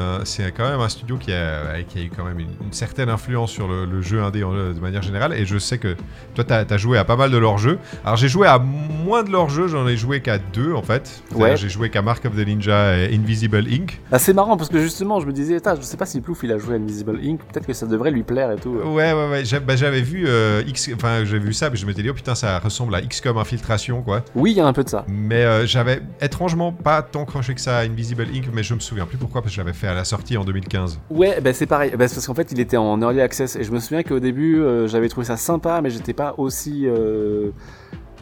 quand 0.56 0.70
même 0.70 0.80
un 0.82 0.90
studio 0.90 1.18
qui 1.18 1.34
a, 1.34 1.82
qui 1.88 1.98
a 1.98 2.02
eu 2.04 2.12
quand 2.16 2.26
même 2.26 2.40
une, 2.40 2.50
une 2.64 2.74
certaine 2.74 3.10
influence 3.10 3.50
sur 3.50 3.68
le, 3.68 3.86
le 3.86 4.02
jeu 4.04 4.22
indé 4.22 4.44
en- 4.44 4.52
de 4.54 4.80
manière 4.80 5.02
générale. 5.02 5.34
Et 5.34 5.46
je 5.48 5.58
sais 5.58 5.80
que 5.80 5.96
toi, 6.36 6.44
tu 6.44 6.54
as, 6.54 6.78
joué 6.78 7.00
à 7.00 7.06
pas 7.06 7.16
mal 7.16 7.32
de 7.32 7.38
leurs 7.38 7.58
jeux. 7.58 7.80
Alors, 8.06 8.18
j'ai 8.18 8.28
joué 8.30 8.46
à 8.48 8.60
moins 8.60 9.24
de 9.24 9.32
leurs 9.32 9.50
jeux, 9.50 9.68
j'en 9.68 9.88
ai 9.88 9.98
joué 9.98 10.22
qu'à 10.22 10.38
deux 10.38 10.74
en 10.74 10.84
fait. 10.84 11.24
Ouais. 11.34 11.58
J'ai 11.58 11.70
joué 11.70 11.90
qu'à 11.90 12.04
Mark 12.04 12.24
of 12.26 12.36
the 12.36 12.46
Ninja 12.46 12.98
et 13.00 13.16
Invisible 13.16 13.64
Inc. 13.68 14.00
Ah, 14.12 14.20
c'est 14.20 14.34
marrant 14.34 14.58
parce 14.58 14.70
que 14.70 14.80
justement, 14.80 15.20
je 15.20 15.26
me 15.26 15.32
disais, 15.34 15.58
je 15.64 15.82
sais 15.82 15.98
pas 15.98 16.06
si 16.06 16.22
Plouf 16.22 16.42
il 16.44 16.52
a 16.52 16.60
joué 16.60 16.76
à 16.76 16.78
Invisible 16.78 17.20
Inc, 17.24 17.40
peut-être 17.52 17.66
que 17.66 17.74
ça 17.74 17.86
devrait 17.88 18.12
lui 18.12 18.24
plaire 18.24 18.43
et 18.52 18.58
tout. 18.60 18.70
Ouais, 18.72 19.14
ouais, 19.14 19.30
ouais. 19.30 19.46
J'a- 19.46 19.60
bah, 19.60 19.76
J'avais 19.76 20.02
vu, 20.02 20.26
euh, 20.28 20.62
X, 20.68 20.90
enfin, 20.96 21.24
j'avais 21.24 21.40
vu 21.40 21.54
ça, 21.54 21.70
mais 21.70 21.76
je 21.78 21.86
m'étais 21.86 22.02
dit, 22.04 22.10
oh 22.10 22.14
putain, 22.14 22.36
ça 22.36 22.60
ressemble 22.60 22.94
à 22.96 23.02
XCOM 23.02 23.38
Infiltration, 23.38 24.02
quoi. 24.02 24.24
Oui, 24.36 24.52
il 24.52 24.58
y 24.58 24.60
a 24.60 24.66
un 24.66 24.74
peu 24.74 24.84
de 24.84 24.90
ça. 24.90 25.06
Mais 25.08 25.44
euh, 25.46 25.66
j'avais 25.66 26.02
étrangement 26.22 26.72
pas 26.72 27.02
tant 27.02 27.26
croché 27.26 27.54
que 27.56 27.62
ça 27.62 27.78
à 27.78 27.84
Invisible 27.84 28.28
Inc. 28.34 28.50
Mais 28.54 28.64
je 28.64 28.74
me 28.74 28.80
souviens 28.80 29.06
plus 29.06 29.18
pourquoi, 29.18 29.42
parce 29.42 29.52
que 29.54 29.56
je 29.56 29.62
l'avais 29.62 29.74
fait 29.78 29.88
à 29.88 29.94
la 29.94 30.04
sortie 30.04 30.36
en 30.38 30.44
2015. 30.44 31.00
Ouais, 31.10 31.40
bah 31.42 31.54
c'est 31.54 31.66
pareil, 31.68 31.92
bah, 31.92 31.98
parce 32.00 32.26
qu'en 32.28 32.34
fait 32.34 32.52
il 32.52 32.60
était 32.60 32.78
en 32.78 33.02
early 33.02 33.22
access 33.22 33.56
et 33.56 33.64
je 33.64 33.72
me 33.72 33.80
souviens 33.80 34.04
qu'au 34.04 34.20
début 34.20 34.60
euh, 34.62 34.88
j'avais 34.88 35.10
trouvé 35.10 35.26
ça 35.26 35.38
sympa, 35.38 35.82
mais 35.82 35.90
j'étais 35.90 36.14
pas 36.14 36.36
aussi 36.38 36.88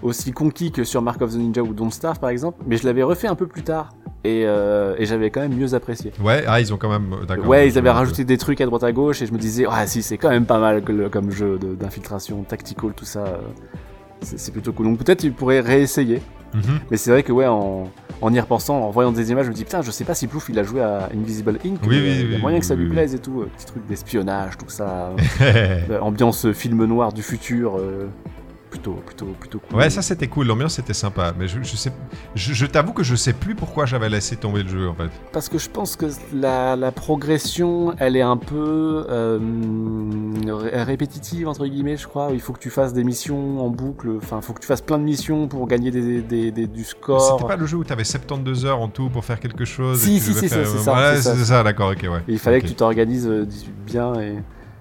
aussi 0.02 0.32
conquis 0.32 0.72
que 0.72 0.84
sur 0.84 1.02
Mark 1.02 1.22
of 1.22 1.32
the 1.34 1.38
Ninja 1.38 1.62
ou 1.62 1.74
Don't 1.74 1.92
Starve 1.92 2.20
par 2.20 2.30
exemple, 2.30 2.64
mais 2.66 2.78
je 2.78 2.86
l'avais 2.86 3.04
refait 3.04 3.28
un 3.28 3.36
peu 3.36 3.48
plus 3.48 3.64
tard 3.64 3.90
et, 4.24 4.44
euh, 4.46 4.96
et 4.98 5.06
j'avais 5.06 5.30
quand 5.32 5.42
même 5.42 5.56
mieux 5.56 5.74
apprécié. 5.74 6.12
Ouais, 6.24 6.44
ah, 6.48 6.60
ils 6.62 6.74
ont 6.74 6.78
quand 6.78 6.90
même. 6.90 7.16
D'accord. 7.28 7.48
Ouais, 7.48 7.68
ils 7.68 7.78
avaient 7.78 7.90
rajouté 7.90 8.24
des 8.24 8.38
trucs 8.38 8.62
à 8.62 8.66
droite 8.66 8.84
à 8.84 8.92
gauche 8.92 9.22
et 9.22 9.26
je 9.26 9.34
me 9.34 9.38
disais, 9.38 9.66
ah 9.70 9.88
si, 9.88 10.02
c'est 10.04 10.18
quand 10.18 10.30
même 10.30 10.46
pas 10.46 10.60
mal 10.60 10.84
que 10.84 10.92
le- 10.92 11.10
comme 11.10 11.32
jeu 11.32 11.58
d'infiltration, 11.80 12.44
tactical, 12.44 12.92
tout 12.96 13.06
ça. 13.06 13.20
euh, 13.26 13.38
c'est 14.22 14.52
plutôt 14.52 14.72
cool. 14.74 14.86
Donc 14.86 15.00
peut-être 15.00 15.22
tu 15.22 15.32
pourrais 15.32 15.62
réessayer. 15.62 16.22
Mhm. 16.54 16.80
Mais 16.92 16.98
c'est 16.98 17.10
vrai 17.12 17.24
que 17.24 17.32
ouais, 17.32 17.48
en, 17.48 17.90
en 18.22 18.34
y 18.34 18.40
repensant, 18.40 18.76
en 18.82 18.90
voyant 18.92 19.12
des 19.12 19.32
images, 19.32 19.46
je 19.46 19.50
me 19.52 19.56
dis 19.56 19.64
putain, 19.64 19.82
je 19.82 19.90
sais 19.90 20.04
pas 20.04 20.14
si 20.14 20.28
Plouf 20.28 20.50
il 20.50 20.60
a 20.60 20.64
joué 20.64 20.82
à 20.82 21.10
Invisible 21.16 21.58
Inc. 21.66 21.80
Oui, 21.84 21.88
mais, 21.90 21.96
oui, 22.02 22.10
euh, 22.10 22.22
il 22.26 22.32
y 22.34 22.36
a 22.36 22.38
moyen 22.38 22.58
oui, 22.58 22.60
que 22.62 22.66
ça 22.68 22.76
lui 22.76 22.90
plaise 22.90 23.16
et 23.16 23.20
tout. 23.20 23.42
euh, 23.42 23.50
Petit 23.58 23.66
truc 23.66 23.88
d'espionnage, 23.88 24.58
tout 24.58 24.68
ça. 24.70 25.12
euh, 25.42 26.00
ambiance 26.02 26.52
film 26.52 26.84
noir 26.86 27.14
du 27.14 27.24
futur. 27.24 27.80
Euh, 28.72 28.78
plutôt, 28.78 28.94
plutôt, 29.06 29.26
plutôt 29.40 29.60
cool. 29.60 29.78
Ouais, 29.80 29.90
ça 29.90 30.02
c'était 30.02 30.28
cool, 30.28 30.48
l'ambiance 30.48 30.80
était 30.80 30.94
sympa, 30.94 31.34
mais 31.38 31.48
je, 31.48 31.62
je 31.62 31.76
sais, 31.76 31.92
je, 32.36 32.54
je 32.54 32.66
t'avoue 32.66 32.94
que 32.94 33.04
je 33.04 33.16
sais 33.16 33.34
plus 33.34 33.56
pourquoi 33.56 33.86
j'avais 33.86 34.10
laissé 34.10 34.36
tomber 34.38 34.64
le 34.64 34.70
jeu 34.70 34.90
en 34.90 34.94
fait. 34.96 35.10
Parce 35.34 35.50
que 35.50 35.58
je 35.58 35.70
pense 35.70 35.96
que 35.96 36.06
la, 36.34 36.76
la 36.76 36.92
progression, 36.92 37.94
elle 38.00 38.16
est 38.16 38.22
un 38.22 38.38
peu 38.38 39.06
euh, 39.10 39.40
ré- 40.48 40.84
répétitive, 40.84 41.48
entre 41.48 41.66
guillemets, 41.68 41.98
je 41.98 42.08
crois. 42.08 42.30
Il 42.34 42.40
faut 42.42 42.54
que 42.54 42.60
tu 42.60 42.70
fasses 42.70 42.94
des 42.94 43.04
missions 43.04 43.64
en 43.66 43.70
boucle. 43.70 44.10
Enfin, 44.18 44.38
il 44.42 44.44
faut 44.46 44.54
que 44.54 44.60
tu 44.62 44.68
fasses 44.68 44.82
plein 44.82 44.98
de 44.98 45.04
missions 45.04 45.48
pour 45.48 45.68
gagner 45.68 45.92
des, 45.92 46.22
des- 46.22 46.52
des- 46.52 46.68
du 46.68 46.84
score. 46.84 47.22
C'était 47.38 47.48
pas 47.48 47.56
le 47.58 47.66
jeu 47.66 47.78
où 47.78 47.84
t'avais 47.84 48.04
72 48.04 48.66
heures 48.66 48.80
en 48.80 48.88
tout 48.88 49.10
pour 49.10 49.26
faire 49.26 49.40
quelque 49.40 49.66
chose. 49.66 50.00
Si, 50.02 50.16
et 50.16 50.20
si, 50.20 50.34
si, 50.34 50.50
c'est 50.50 50.66
ça, 50.66 50.92
Voilà, 50.92 51.16
c'est 51.16 51.22
ça. 51.22 51.36
c'est 51.36 51.46
ça, 51.46 51.64
d'accord, 51.64 51.92
ok, 51.92 52.04
ouais. 52.04 52.20
Et 52.28 52.34
il 52.34 52.40
fallait 52.40 52.62
que 52.62 52.68
tu 52.68 52.76
t'organises 52.76 53.28
euh, 53.28 53.46
bien 53.86 54.14
et. 54.16 54.36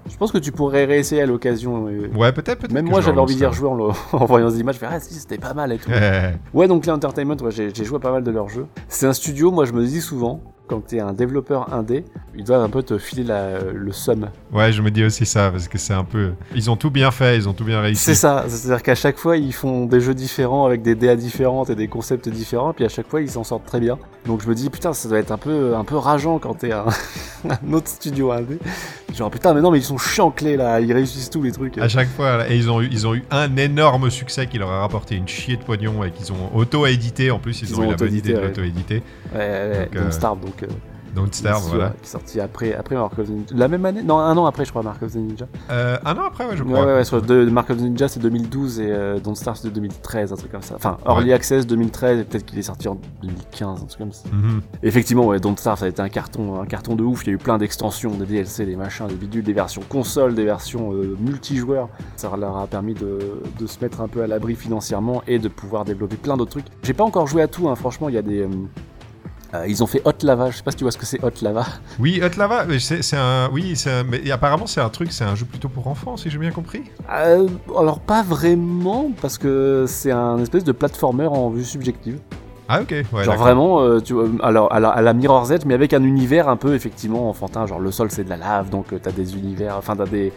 Je 0.09 0.17
pense 0.17 0.33
que 0.33 0.39
tu 0.39 0.51
pourrais 0.53 0.85
réessayer 0.87 1.23
à 1.23 1.27
l'occasion. 1.27 1.89
et- 1.89 2.11
Ouais, 2.17 2.33
peut-être, 2.33 2.59
peut-être. 2.59 2.73
Même 2.73 2.89
moi 2.89 3.01
j'avais 3.01 3.19
envie 3.21 3.37
d'y 3.37 3.45
rejouer 3.47 3.69
en, 3.69 3.75
le- 3.75 3.85
en 4.13 4.25
voyant 4.25 4.49
les 4.49 4.61
images, 4.61 4.75
je 4.77 4.81
fais 4.81 4.87
ah 4.91 4.99
si 5.01 5.15
c'était 5.15 5.39
pas 5.39 5.55
mal 5.55 5.73
et 5.73 5.79
tout. 5.79 5.91
Ouais 6.55 6.67
donc 6.69 6.87
les 6.87 6.93
Entertainment, 6.93 7.37
ouais, 7.43 7.51
j'ai 7.51 7.73
joué 7.85 7.97
à 7.97 8.01
pas 8.01 8.11
mal 8.13 8.23
de 8.25 8.31
leurs 8.31 8.49
jeux. 8.49 8.67
C'est 8.89 9.07
un 9.07 9.13
studio, 9.13 9.51
moi 9.51 9.65
je 9.67 9.73
me 9.73 9.85
dis 9.85 10.01
souvent, 10.01 10.41
quand 10.71 10.87
t'es 10.87 11.01
un 11.01 11.13
développeur 11.13 11.75
indé, 11.75 12.05
ils 12.37 12.45
doivent 12.45 12.63
un 12.63 12.69
peu 12.71 12.85
te 12.85 12.97
filer 12.97 13.25
la- 13.25 13.59
le 13.61 13.91
sum. 13.93 14.29
ouais, 14.53 14.73
je 14.73 14.81
me 14.83 14.91
dis 14.93 15.03
aussi 15.05 15.27
ça, 15.27 15.51
parce 15.51 15.67
que 15.67 15.79
c'est 15.79 15.93
un 15.95 16.05
peu. 16.05 16.31
Ils 16.55 16.71
ont 16.71 16.77
tout 16.77 16.91
bien 16.91 17.11
fait, 17.11 17.37
ils 17.37 17.49
ont 17.49 17.53
tout 17.53 17.65
bien 17.65 17.81
réussi. 17.81 18.01
C'est 18.05 18.15
ça, 18.15 18.45
c'est-à-dire 18.47 18.83
qu'à 18.85 18.95
chaque 18.95 19.19
fois 19.19 19.37
ils 19.37 19.53
font 19.53 19.87
des 19.87 20.01
jeux 20.01 20.15
différents 20.15 20.65
avec 20.67 20.83
des 20.83 20.95
DA 20.95 21.17
différentes 21.17 21.71
et 21.71 21.75
des 21.75 21.89
concepts 21.89 22.29
différents, 22.29 22.73
puis 22.73 22.85
à 22.85 22.89
chaque 22.89 23.09
fois 23.09 23.21
ils 23.21 23.31
s'en 23.31 23.43
sortent 23.43 23.67
très 23.67 23.81
bien. 23.81 23.99
Donc 24.27 24.43
je 24.43 24.49
me 24.49 24.55
dis 24.55 24.71
putain 24.71 24.93
ça 24.93 25.09
doit 25.09 25.19
être 25.19 25.33
un 25.33 25.39
peu, 25.39 25.75
un 25.75 25.83
peu 25.85 25.97
rageant 25.97 26.39
quand 26.39 26.55
t'es 26.55 26.71
un, 26.73 26.85
un 27.49 27.73
autre 27.73 27.89
studio 27.89 28.31
indé. 28.31 28.59
Genre 29.15 29.31
putain 29.31 29.55
mais 29.55 29.61
non 29.61 29.73
mais 29.73 29.79
ils 29.79 29.85
sont 29.85 29.99
chiants 29.99 30.31
clés 30.31 30.57
là, 30.57 30.79
ils 30.81 30.93
réussissent 30.93 31.31
tous 31.31 31.43
les 31.43 31.51
trucs. 31.53 31.79
À 31.79 31.89
chaque 31.89 32.09
fois, 32.09 32.49
et 32.49 32.57
ils 32.57 32.71
ont, 32.71 32.81
eu, 32.81 32.89
ils 32.93 33.07
ont 33.09 33.15
eu 33.15 33.25
un 33.33 33.57
énorme 33.57 34.09
succès 34.11 34.47
qui 34.47 34.59
leur 34.59 34.71
a 34.71 34.81
rapporté 34.83 35.17
une 35.17 35.27
chier 35.27 35.57
de 35.57 35.65
pognon 35.65 36.05
et 36.05 36.11
qu'ils 36.13 36.33
ont 36.33 36.51
auto-édité. 36.55 37.31
En 37.33 37.39
plus, 37.41 37.63
ils, 37.63 37.71
Ils 37.71 37.75
ont, 37.77 37.81
ont 37.81 37.85
eu 37.87 37.91
la 37.91 37.97
bonne 37.97 38.15
idée 38.15 38.33
de 38.35 38.39
ouais. 38.39 38.45
l'auto-éditer. 38.45 39.03
Ouais, 39.35 39.39
ouais, 39.41 39.89
Donc, 39.93 39.97
euh, 39.97 40.11
Starve 40.11 40.41
donc. 40.41 40.60
Sûr, 41.59 41.69
voilà. 41.75 41.91
Qui 41.91 42.05
est 42.05 42.07
sorti 42.07 42.41
après, 42.41 42.73
après 42.75 42.95
Mark 42.95 43.19
of 43.19 43.27
the 43.27 43.31
Ninja. 43.31 43.55
La 43.57 43.67
même 43.67 43.85
année 43.85 44.03
Non, 44.05 44.19
un 44.19 44.37
an 44.37 44.47
après, 44.47 44.65
je 44.65 44.71
crois, 44.71 44.83
Mark 44.85 45.03
of 45.03 45.11
the 45.13 45.17
Ninja. 45.17 45.47
Euh, 45.71 45.99
un 46.05 46.13
an 46.17 46.23
après, 46.29 46.47
ouais, 46.47 46.57
je 46.57 46.63
Ouais, 46.63 46.73
crois. 46.73 46.87
ouais, 46.87 46.95
ouais, 46.95 47.05
sur 47.05 47.21
deux- 47.21 47.51
Mark 47.51 47.69
of 47.71 47.79
the 47.79 47.81
Ninja, 47.81 48.07
c'est 48.07 48.21
2012 48.21 48.79
et 48.79 48.87
euh, 48.93 49.19
Don't 49.19 49.35
Starve, 49.35 49.59
c'est 49.61 49.69
de 49.69 49.75
2013, 49.75 50.33
un 50.33 50.37
truc 50.37 50.53
comme 50.53 50.63
ça. 50.63 50.77
Enfin, 50.77 50.99
Early 51.05 51.33
Access 51.33 51.67
2013, 51.67 52.21
et 52.21 52.25
peut-être 52.25 52.47
qu'il 52.47 52.59
est 52.61 52.63
sorti 52.63 52.87
en 52.87 52.97
2015, 53.23 53.83
un 53.83 53.87
truc 53.87 53.99
comme 53.99 54.13
ça. 54.13 54.29
Mhm. 54.33 54.61
Effectivement, 54.85 55.27
ouais, 55.27 55.41
Don't 55.41 55.57
Starve, 55.57 55.81
ça 55.81 55.87
a 55.87 55.89
été 55.89 56.01
un 56.01 56.09
carton, 56.09 56.61
un 56.63 56.67
carton 56.67 56.95
de 56.95 57.03
ouf. 57.03 57.25
Il 57.25 57.27
y 57.27 57.31
a 57.31 57.35
eu 57.35 57.39
plein 57.39 57.59
d'extensions, 57.59 58.11
des 58.13 58.27
DLC, 58.27 58.65
des 58.65 58.77
machins, 58.77 59.09
des 59.09 59.15
bidules, 59.17 59.43
des 59.43 59.53
versions 59.53 59.83
console, 59.89 60.35
des 60.37 60.45
versions 60.45 60.93
euh, 60.93 61.17
multijoueurs. 61.19 61.89
Ça 62.15 62.31
leur 62.39 62.57
a 62.57 62.67
permis 62.69 62.95
de, 62.95 63.19
de 63.59 63.67
se 63.67 63.81
mettre 63.81 64.01
un 64.01 64.07
peu 64.09 64.23
à 64.23 64.29
l'abri 64.29 64.55
financièrement 64.55 65.23
et 65.27 65.41
de 65.41 65.49
pouvoir 65.49 65.85
développer 65.85 66.15
plein 66.17 66.37
d'autres 66.37 66.53
trucs. 66.53 66.67
J'ai 66.85 66.95
pas 66.95 67.05
encore 67.05 67.27
joué 67.27 67.43
à 67.43 67.49
tout, 67.49 67.69
hein, 67.69 67.75
franchement, 67.75 68.09
il 68.09 68.15
y 68.15 68.19
a 68.19 68.23
des. 68.23 68.47
Euh, 69.55 69.65
ils 69.69 69.83
ont 69.83 69.87
fait 69.87 70.01
Hot 70.05 70.13
Lava, 70.23 70.51
je 70.51 70.57
sais 70.59 70.63
pas 70.63 70.71
si 70.71 70.77
tu 70.77 70.85
vois 70.85 70.93
ce 70.93 70.99
que 70.99 71.07
c'est 71.07 71.23
Hot 71.25 71.31
Lava. 71.43 71.67
Oui, 71.99 72.21
Hot 72.25 72.37
Lava, 72.39 72.65
mais 72.67 72.79
c'est 72.79 73.17
un. 73.17 73.49
Oui, 73.53 73.75
un- 73.87 74.05
mais 74.05 74.31
apparemment, 74.31 74.67
c'est 74.67 74.81
un 74.81 74.89
truc, 74.89 75.13
c'est 75.13 75.25
un 75.25 75.35
jeu 75.35 75.45
plutôt 75.47 75.69
pour 75.69 75.87
enfants, 75.89 76.17
si 76.17 76.31
j'ai 76.31 76.39
bien 76.39 76.51
compris. 76.53 76.83
Euh, 77.13 77.49
alors 77.79 78.01
pas 78.01 78.23
vraiment, 78.23 79.11
parce 79.21 79.39
que 79.39 79.85
c'est 79.89 80.13
un 80.13 80.39
espèce 80.39 80.65
de 80.65 80.73
platformer 80.73 81.27
en 81.27 81.51
vue 81.51 81.65
subjective. 81.65 82.19
Ah, 82.69 82.83
ok. 82.83 82.95
Ouais, 83.13 83.25
genre 83.25 83.37
vraiment, 83.37 83.81
euh, 83.81 84.01
tu 84.01 84.13
vois, 84.13 84.27
alors 84.43 84.73
à 84.73 84.79
la, 84.79 84.91
à 84.91 85.03
la 85.03 85.13
Mirror's 85.13 85.51
Edge, 85.51 85.63
mais 85.67 85.75
avec 85.75 85.93
un 85.93 86.05
univers 86.05 86.49
un 86.49 86.55
peu 86.57 86.75
effectivement 86.77 87.29
enfantin. 87.29 87.67
Genre 87.67 87.81
le 87.81 87.91
sol 87.91 88.13
c'est 88.13 88.23
de 88.23 88.29
la 88.31 88.37
lave, 88.37 88.71
donc 88.71 88.87
t'as 89.03 89.11
des 89.11 89.35
univers, 89.35 89.77
enfin 89.77 89.97
t'as 89.97 90.07
des. 90.07 90.33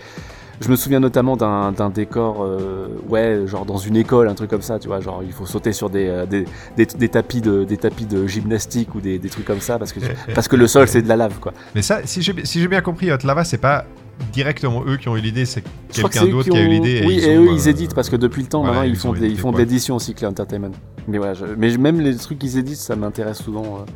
Je 0.62 0.70
me 0.70 0.76
souviens 0.76 0.99
notamment 0.99 1.36
d'un 1.36 1.89
décor, 1.89 2.43
euh, 2.43 2.88
ouais, 3.10 3.41
genre 3.47 3.66
dans 3.66 3.78
une 3.78 3.97
école, 3.97 4.28
un 4.30 4.36
truc 4.36 4.49
comme 4.49 4.62
ça, 4.62 4.80
tu 4.80 4.88
vois, 4.88 5.01
genre 5.01 5.22
il 5.26 5.32
faut 5.34 5.45
sauter 5.45 5.74
sur 5.74 5.89
des, 5.89 6.08
euh, 6.08 6.26
des, 6.26 6.45
des, 6.78 6.86
des 6.86 7.10
tapis 7.10 7.41
de 7.41 7.64
des 7.64 7.78
tapis 7.78 8.06
de 8.06 8.26
gymnastique 8.28 8.95
ou 8.95 9.01
des, 9.01 9.20
des 9.20 9.30
trucs 9.30 9.45
comme 9.45 9.60
ça 9.60 9.78
parce 9.80 9.91
que 9.91 9.99
parce 10.36 10.47
que 10.47 10.56
le 10.56 10.68
sol 10.68 10.88
c'est 10.88 11.01
de 11.01 11.08
la 11.08 11.18
lave 11.18 11.39
quoi. 11.39 11.54
Mais 11.76 11.82
ça, 11.82 11.99
si 12.06 12.22
j'ai 12.22 12.34
si 12.45 12.66
bien 12.68 12.82
compris, 12.82 13.12
Hot 13.12 13.18
Lava, 13.26 13.43
c'est 13.43 13.58
pas 13.58 13.86
directement 14.32 14.84
eux 14.86 14.97
qui 14.97 15.10
ont 15.10 15.18
eu 15.18 15.22
l'idée, 15.22 15.45
c'est 15.45 15.64
quelqu'un 15.91 16.26
d'autre 16.28 16.43
qui 16.45 16.51
qui 16.51 16.58
a 16.58 16.62
eu 16.62 16.70
l'idée. 16.70 17.04
Oui, 17.06 17.20
et 17.20 17.36
eux 17.36 17.47
euh, 17.49 17.51
ils 17.51 17.68
éditent 17.68 17.95
parce 17.95 18.10
que 18.10 18.16
depuis 18.16 18.43
le 18.43 18.47
temps 18.47 18.62
voilà, 18.62 18.86
maintenant 18.86 18.88
ils, 18.88 18.93
ils 18.93 18.99
font 18.99 19.10
ont 19.10 19.14
des, 19.14 19.20
ils 19.22 19.26
édité, 19.26 19.41
font 19.41 19.51
de 19.51 19.58
l'édition 19.58 19.95
aussi 19.95 20.14
Clear 20.14 20.32
Entertainment. 20.32 20.72
Mais 21.08 21.18
ouais, 21.18 21.34
je- 21.36 21.45
mais 21.58 21.76
même 21.78 21.99
les 21.99 22.16
trucs 22.16 22.38
qu'ils 22.39 22.58
éditent 22.58 22.78
ça 22.78 22.95
m'intéresse 22.95 23.39
souvent. 23.41 23.64
euh, 23.80 23.91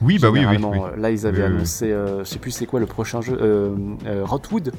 Oui, 0.00 0.18
bah 0.18 0.30
oui, 0.30 0.46
oui. 0.48 0.58
Là 0.96 1.10
ils 1.10 1.26
avaient 1.26 1.40
Oui, 1.40 1.46
annoncé, 1.46 1.90
euh, 1.90 2.20
je 2.24 2.30
sais 2.30 2.38
plus 2.38 2.52
c'est 2.52 2.66
quoi 2.66 2.78
le 2.80 2.86
prochain 2.86 3.20
jeu, 3.20 3.36
euh, 3.40 3.74
euh, 4.06 4.22
Rotwood. 4.24 4.72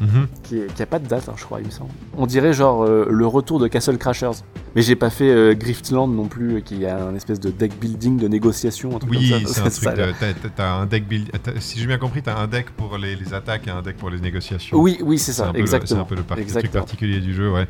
Mhm. 0.00 0.26
qui, 0.42 0.58
est- 0.58 0.74
qui 0.74 0.82
a 0.82 0.86
pas 0.86 0.98
de 0.98 1.06
date, 1.06 1.28
hein, 1.28 1.34
je 1.36 1.44
crois, 1.44 1.60
il 1.60 1.66
me 1.66 1.70
semble. 1.70 1.90
On 2.16 2.26
dirait 2.26 2.52
genre 2.52 2.84
euh, 2.84 3.06
le 3.10 3.26
retour 3.26 3.58
de 3.58 3.66
Castle 3.68 3.96
Crashers. 3.98 4.42
Mais 4.74 4.82
j'ai 4.82 4.94
pas 4.96 5.08
fait 5.08 5.30
euh, 5.30 5.54
Griftland 5.54 6.14
non 6.14 6.26
plus, 6.26 6.56
euh, 6.56 6.60
qui 6.60 6.84
a 6.84 7.02
un 7.02 7.14
espèce 7.14 7.40
de 7.40 7.50
deck 7.50 7.78
building 7.80 8.18
de 8.18 8.28
négociation. 8.28 8.94
Un 8.94 8.98
truc 8.98 9.10
Oui, 9.10 9.30
comme 9.30 9.46
ça. 9.46 9.54
c'est 9.54 9.60
un 9.60 9.70
Ça 9.70 9.92
truc 9.92 10.06
de. 10.44 10.48
t'as- 10.54 10.72
un 10.74 10.84
deck 10.86 11.08
build. 11.08 11.30
t'as- 11.42 11.58
Si 11.60 11.78
j'ai 11.78 11.86
bien 11.86 11.96
compris, 11.98 12.22
t'as 12.22 12.36
un 12.38 12.46
deck 12.46 12.70
pour 12.76 12.98
les, 12.98 13.16
les 13.16 13.32
attaques 13.32 13.66
et 13.66 13.70
un 13.70 13.80
deck 13.80 13.96
pour 13.96 14.10
les 14.10 14.20
négociations. 14.20 14.76
Oui, 14.78 14.98
oui, 15.02 15.18
c'est 15.18 15.32
ça, 15.32 15.46
le- 15.46 15.52
C'est 15.54 15.60
exactement. 15.60 16.02
un 16.02 16.04
peu 16.04 16.14
le, 16.14 16.22
par- 16.22 16.36
truc 16.36 16.46
Exactement. 16.48 16.72
particulier 16.84 17.20
du 17.20 17.32
jeu, 17.32 17.50
ouais. 17.50 17.66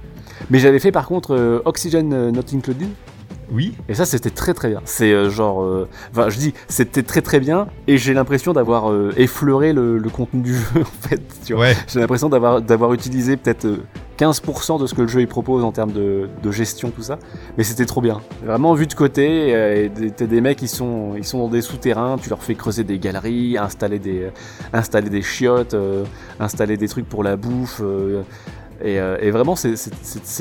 Mais 0.51 0.59
j'avais 0.59 0.81
fait 0.81 0.91
par 0.93 1.07
contre 1.07 1.62
Oxygen 1.64 2.31
Not 2.33 2.43
Included, 2.53 2.89
Oui, 3.53 3.74
et 3.88 3.94
ça 3.94 4.05
c'était 4.07 4.30
très 4.30 4.55
très 4.55 4.68
bien. 4.70 4.80
C'est 4.84 5.12
euh, 5.12 5.30
genre. 5.30 5.62
euh, 5.62 5.88
Enfin, 6.11 6.28
je 6.30 6.38
dis, 6.38 6.53
c'était 6.68 7.03
très 7.05 7.22
très 7.22 7.38
bien, 7.40 7.68
et 7.86 7.97
j'ai 7.97 8.12
l'impression 8.14 8.53
d'avoir 8.53 8.90
euh, 8.90 9.12
effleuré 9.16 9.72
le, 9.72 9.99
le 9.99 10.11
contenu 10.11 10.42
du 10.42 10.55
jeu 10.57 10.80
en 10.80 11.09
fait. 11.09 11.22
Tu 11.44 11.53
vois. 11.55 11.62
ouais. 11.66 11.76
J'ai 11.86 12.01
l'impression 12.01 12.28
d'avoir 12.28 12.61
d'avoir 12.61 12.92
utilisé 12.92 13.36
peut-être 13.36 13.66
euh, 13.66 13.82
15% 14.18 14.80
de 14.80 14.86
ce 14.86 14.94
que 14.94 15.03
le 15.03 15.09
jeu 15.09 15.20
il 15.20 15.28
propose 15.28 15.62
en 15.62 15.70
termes 15.72 15.92
de, 15.92 16.28
de 16.42 16.51
gestion 16.51 16.90
tout 16.90 17.03
ça, 17.03 17.18
mais 17.57 17.62
c'était 17.64 17.84
trop 17.84 18.01
bien. 18.01 18.20
Vraiment 18.44 18.74
vu 18.74 18.86
de 18.86 18.94
côté, 18.94 19.55
euh, 19.55 19.84
et 19.84 19.88
des- 19.90 20.11
t'as 20.11 20.26
des 20.26 20.40
mecs 20.40 20.59
qui 20.59 20.68
sont 20.68 21.14
ils 21.16 21.24
sont 21.24 21.38
dans 21.38 21.49
des 21.49 21.62
souterrains, 21.62 22.16
tu 22.20 22.28
leur 22.30 22.42
fais 22.42 22.55
creuser 22.57 22.82
des 22.82 22.99
galeries, 22.99 23.59
installer 23.59 23.99
des 24.01 24.24
euh, 24.24 24.30
installer 24.72 25.09
des 25.11 25.22
chiottes, 25.22 25.74
euh, 25.74 26.05
installer 26.40 26.76
des 26.76 26.88
trucs 26.88 27.09
pour 27.09 27.22
la 27.22 27.36
bouffe. 27.36 27.80
euh, 27.84 28.22
et, 28.83 29.01
euh, 29.01 29.16
et 29.20 29.31
vraiment, 29.31 29.57
c'est- 29.57 29.77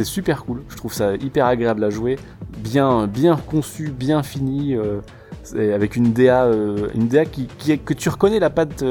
super 0.03 0.45
cool. 0.45 0.61
Je 0.69 0.75
trouve 0.77 0.93
ça 0.93 1.15
hyper 1.15 1.45
agréable 1.45 1.83
à 1.83 1.89
jouer, 1.89 2.17
bien, 2.57 3.07
bien 3.07 3.37
conçu, 3.37 3.89
bien 3.89 4.23
fini, 4.23 4.75
euh, 4.75 4.99
avec 5.73 5.95
une 5.95 6.11
DA, 6.13 6.45
euh, 6.45 6.87
une 6.95 7.07
DA 7.07 7.25
qui, 7.25 7.47
que 7.83 7.93
tu 7.93 8.09
reconnais 8.09 8.39
la 8.39 8.49
patte 8.49 8.83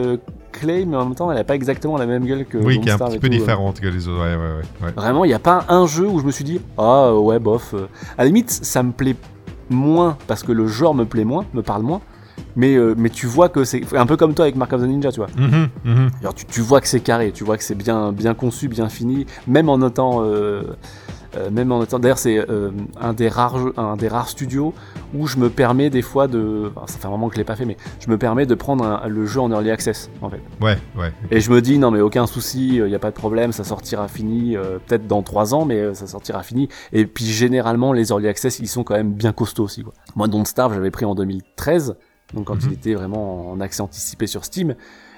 Clay, 0.52 0.84
mais 0.86 0.96
en 0.96 1.06
même 1.06 1.14
temps, 1.16 1.30
elle 1.30 1.36
n'a 1.38 1.44
pas 1.44 1.56
exactement 1.56 1.96
la 1.98 2.06
même 2.06 2.24
gueule 2.24 2.44
que 2.46 2.58
oui, 2.58 2.80
qui 2.80 2.88
est 2.88 2.92
un 2.92 2.98
petit 2.98 3.16
et 3.16 3.18
peu 3.18 3.28
tout, 3.28 3.34
différente 3.34 3.80
que 3.80 3.88
les 3.88 4.06
autres. 4.06 4.20
Ouais, 4.22 4.36
ouais, 4.36 4.40
ouais. 4.58 4.86
ouais. 4.86 4.92
Vraiment, 4.94 5.24
il 5.24 5.28
n'y 5.28 5.34
a 5.34 5.40
pas 5.40 5.64
un 5.68 5.86
jeu 5.86 6.06
où 6.06 6.20
je 6.20 6.24
me 6.24 6.30
suis 6.30 6.44
dit 6.44 6.60
ah 6.78 7.12
ouais 7.14 7.40
bof. 7.40 7.74
À 8.16 8.22
la 8.22 8.26
limite, 8.26 8.50
ça 8.50 8.82
me 8.84 8.92
plaît 8.92 9.16
moins 9.68 10.16
parce 10.28 10.42
que 10.44 10.52
le 10.52 10.66
genre 10.68 10.94
me 10.94 11.04
plaît 11.04 11.24
moins, 11.24 11.44
me 11.54 11.62
parle 11.62 11.82
moins. 11.82 12.00
Mais, 12.56 12.74
euh, 12.76 12.94
mais 12.96 13.10
tu 13.10 13.26
vois 13.26 13.48
que 13.48 13.64
c'est 13.64 13.82
un 13.96 14.06
peu 14.06 14.16
comme 14.16 14.34
toi 14.34 14.44
avec 14.44 14.56
Mark 14.56 14.72
of 14.72 14.80
the 14.80 14.84
Ninja, 14.84 15.10
tu 15.10 15.18
vois. 15.20 15.28
Mhm, 15.36 15.68
mhm. 15.84 16.10
Genre, 16.22 16.34
tu, 16.34 16.44
tu 16.46 16.60
vois 16.60 16.80
que 16.80 16.86
c'est 16.88 17.00
carré, 17.00 17.32
tu 17.32 17.42
vois 17.44 17.56
que 17.56 17.64
c'est 17.64 17.74
bien, 17.74 18.12
bien 18.12 18.34
conçu, 18.34 18.68
bien 18.68 18.88
fini, 18.88 19.26
même 19.46 19.68
en 19.68 19.78
notant. 19.78 20.22
euh, 20.24 20.62
euh, 21.36 21.50
même 21.50 21.72
en 21.72 21.80
notant. 21.80 21.98
D'ailleurs, 21.98 22.18
c'est 22.18 22.38
euh, 22.48 22.70
un, 23.00 23.12
des 23.12 23.28
rares 23.28 23.56
un 23.76 23.96
des 23.96 24.06
rares 24.06 24.28
studios 24.28 24.72
où 25.16 25.26
je 25.26 25.36
me 25.38 25.50
permets 25.50 25.90
des 25.90 26.00
fois 26.02 26.28
de. 26.28 26.70
enfin, 26.76 26.86
ça 26.86 26.96
fait 26.98 27.06
un 27.06 27.10
moment 27.10 27.26
que 27.28 27.34
je 27.34 27.40
l'ai 27.40 27.44
pas 27.44 27.56
fait, 27.56 27.64
mais 27.64 27.76
je 27.98 28.08
me 28.08 28.16
permets 28.16 28.46
de 28.46 28.54
prendre 28.54 28.84
un- 28.84 29.08
le 29.08 29.26
jeu 29.26 29.40
en 29.40 29.50
early 29.50 29.72
access, 29.72 30.10
en 30.22 30.30
fait. 30.30 30.40
Ouais, 30.60 30.78
ouais. 30.96 31.12
Et 31.32 31.40
je 31.40 31.50
me 31.50 31.60
dis, 31.60 31.78
non, 31.78 31.90
mais 31.90 32.00
aucun 32.00 32.28
souci, 32.28 32.76
il 32.76 32.84
n'y 32.84 32.94
a 32.94 33.00
pas 33.00 33.10
de 33.10 33.16
problème, 33.16 33.50
ça 33.50 33.64
sortira 33.64 34.06
fini, 34.06 34.56
euh, 34.56 34.78
peut-être 34.86 35.08
dans 35.08 35.22
3 35.22 35.54
ans, 35.54 35.64
mais 35.64 35.80
euh, 35.80 35.92
ça 35.94 36.06
sortira 36.06 36.44
fini. 36.44 36.68
Et 36.92 37.04
puis, 37.04 37.24
généralement, 37.24 37.92
les 37.92 38.10
early 38.10 38.28
access, 38.28 38.60
ils 38.60 38.68
sont 38.68 38.84
quand 38.84 38.94
même 38.94 39.12
bien 39.12 39.32
costauds 39.32 39.64
aussi. 39.64 39.82
Quoi. 39.82 39.92
Moi, 40.14 40.28
Don't 40.28 40.44
Starve, 40.44 40.72
j'avais 40.74 40.92
pris 40.92 41.04
en 41.04 41.16
2013, 41.16 41.96
donc 42.32 42.46
quand 42.46 42.54
Mhm. 42.56 42.70
il 42.70 42.72
était 42.72 42.94
vraiment 42.94 43.50
en 43.50 43.60
accès 43.60 43.82
anticipé 43.82 44.26
sur 44.26 44.44
Steam, 44.44 44.74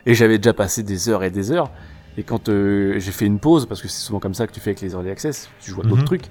et 0.07 0.15
j'avais 0.15 0.39
déjà 0.39 0.53
passé 0.53 0.83
des 0.83 1.09
heures 1.09 1.23
et 1.25 1.31
des 1.31 1.51
heures. 1.53 1.71
Et 2.19 2.23
quand 2.23 2.49
euh, 2.49 2.99
j'ai 2.99 3.13
fait 3.13 3.27
une 3.27 3.39
pause, 3.39 3.67
parce 3.67 3.83
que 3.83 3.89
c'est 3.89 4.01
souvent 4.01 4.21
comme 4.21 4.33
ça 4.33 4.47
que 4.47 4.53
tu 4.53 4.59
fais 4.59 4.71
avec 4.71 4.81
les 4.81 4.93
early 4.93 5.11
access, 5.11 5.51
tu 5.61 5.71
joues 5.71 5.83
à 5.83 5.85
d'autres 5.85 5.97
Mhm. 6.01 6.05
trucs. 6.07 6.23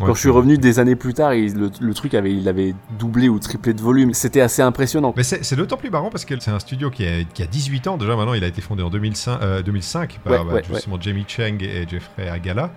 Ouais, 0.00 0.06
Quand 0.06 0.14
je 0.14 0.20
suis 0.20 0.30
revenu 0.30 0.56
des 0.56 0.78
années 0.78 0.96
plus 0.96 1.12
tard, 1.12 1.32
et 1.32 1.48
le, 1.50 1.70
le 1.80 1.92
truc 1.94 2.14
avait, 2.14 2.32
il 2.34 2.48
avait 2.48 2.74
doublé 2.98 3.28
ou 3.28 3.38
triplé 3.38 3.74
de 3.74 3.80
volume, 3.82 4.14
c'était 4.14 4.40
assez 4.40 4.62
impressionnant. 4.62 5.12
Mais 5.18 5.22
c'est 5.22 5.44
c'est 5.44 5.56
d'autant 5.56 5.76
plus 5.76 5.90
marrant 5.90 6.08
parce 6.08 6.24
que 6.24 6.38
c'est 6.40 6.50
un 6.50 6.58
studio 6.58 6.90
qui 6.90 7.06
a, 7.06 7.24
qui 7.24 7.42
a 7.42 7.46
18 7.46 7.86
ans 7.88 7.98
déjà 7.98 8.16
maintenant. 8.16 8.32
Il 8.32 8.42
a 8.42 8.46
été 8.46 8.62
fondé 8.62 8.82
en 8.82 8.88
2005, 8.88 9.38
euh, 9.42 9.62
2005 9.62 10.18
par 10.24 10.32
Ouais, 10.32 10.38
bah, 10.46 10.54
ouais, 10.54 10.62
justement 10.66 10.98
Jamie 10.98 11.26
Cheng 11.28 11.58
et 11.62 11.86
Jeffrey 11.86 12.26
Agala. 12.26 12.72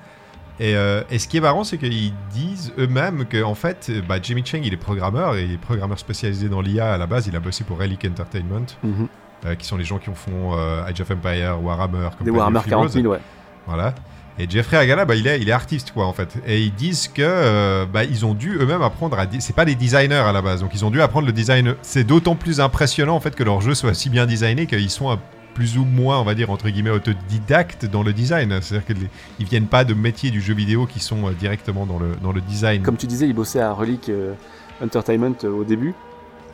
Et, 0.60 0.76
euh, 0.76 1.04
et 1.12 1.20
ce 1.20 1.28
qui 1.28 1.38
est 1.38 1.42
marrant, 1.42 1.64
c'est 1.64 1.78
qu'ils 1.78 2.14
disent 2.32 2.74
eux-mêmes 2.80 3.26
que 3.26 3.44
en 3.44 3.54
fait, 3.56 3.92
bah, 4.08 4.16
Jamie 4.22 4.44
Cheng, 4.46 4.62
il 4.64 4.74
est 4.74 4.78
programmeur 4.78 5.36
et 5.36 5.44
il 5.46 5.54
est 5.54 5.58
programmeur 5.58 6.00
spécialisé 6.00 6.50
dans 6.50 6.62
l'IA 6.62 6.94
à 6.94 6.98
la 6.98 7.06
base. 7.06 7.28
Il 7.28 7.36
a 7.36 7.40
bossé 7.40 7.64
pour 7.64 7.78
Relic 7.80 8.04
Entertainment, 8.10 8.66
Mhm. 8.84 9.08
euh, 9.46 9.56
qui 9.56 9.68
sont 9.68 9.78
les 9.78 9.84
gens 9.84 10.00
qui 10.00 10.10
font 10.16 10.54
euh, 10.58 10.84
Age 10.84 11.00
of 11.02 11.12
Empire, 11.12 11.60
Warhammer, 11.62 12.10
Des 12.10 12.18
Company 12.18 12.30
of 12.32 12.36
Warhammer 12.38 12.60
Heroes. 12.60 12.70
40 12.70 12.92
000, 12.92 13.06
ouais. 13.08 13.20
Voilà. 13.68 13.94
Et 14.40 14.48
Jeffrey 14.50 14.78
Agala, 14.78 15.06
bah, 15.06 15.16
il, 15.16 15.26
est, 15.28 15.40
il 15.42 15.50
est 15.50 15.52
artiste, 15.52 15.92
quoi, 15.92 16.06
en 16.06 16.14
fait. 16.14 16.38
Et 16.46 16.62
ils 16.62 16.74
disent 16.74 17.08
que 17.08 17.22
euh, 17.24 17.86
bah, 17.92 18.04
ils 18.04 18.24
ont 18.26 18.34
dû 18.36 18.56
eux-mêmes 18.60 18.84
apprendre 18.84 19.18
à. 19.20 19.26
C'est 19.40 19.56
pas 19.56 19.66
des 19.66 19.74
designers 19.76 20.14
à 20.16 20.32
la 20.32 20.42
base, 20.44 20.62
donc 20.62 20.72
ils 20.76 20.86
ont 20.86 20.92
dû 20.92 21.02
apprendre 21.02 21.26
le 21.28 21.34
design. 21.34 21.74
C'est 21.82 22.04
d'autant 22.04 22.36
plus 22.36 22.62
impressionnant, 22.62 23.16
en 23.16 23.20
fait, 23.20 23.36
que 23.36 23.44
leur 23.44 23.62
jeu 23.62 23.74
soit 23.74 23.94
si 23.96 24.10
bien 24.12 24.26
designé 24.28 24.66
qu'ils 24.68 24.90
sont 24.92 25.12
un- 25.12 25.20
plus 25.58 25.80
ou 25.80 25.86
moins, 25.86 26.20
on 26.20 26.24
va 26.24 26.36
dire, 26.36 26.52
entre 26.52 26.70
guillemets, 26.70 26.92
autodidactes 26.92 27.88
dans 27.88 28.04
le 28.04 28.14
design. 28.14 28.60
C'est-à-dire 28.62 28.86
qu'ils 28.86 29.48
viennent 29.48 29.66
pas 29.66 29.86
de 29.86 29.96
métiers 29.96 30.30
du 30.30 30.40
jeu 30.40 30.54
vidéo 30.54 30.86
qui 30.86 31.00
sont 31.00 31.26
euh, 31.26 31.32
directement 31.32 31.88
dans 31.88 31.98
le, 31.98 32.12
dans 32.22 32.32
le 32.32 32.42
design. 32.42 32.84
Comme 32.84 32.96
tu 32.96 33.08
disais, 33.08 33.28
il 33.28 33.34
bossait 33.34 33.60
à 33.60 33.74
Relic 33.74 34.10
euh, 34.10 34.36
Entertainment 34.84 35.34
euh, 35.44 35.50
au 35.50 35.64
début. 35.64 35.96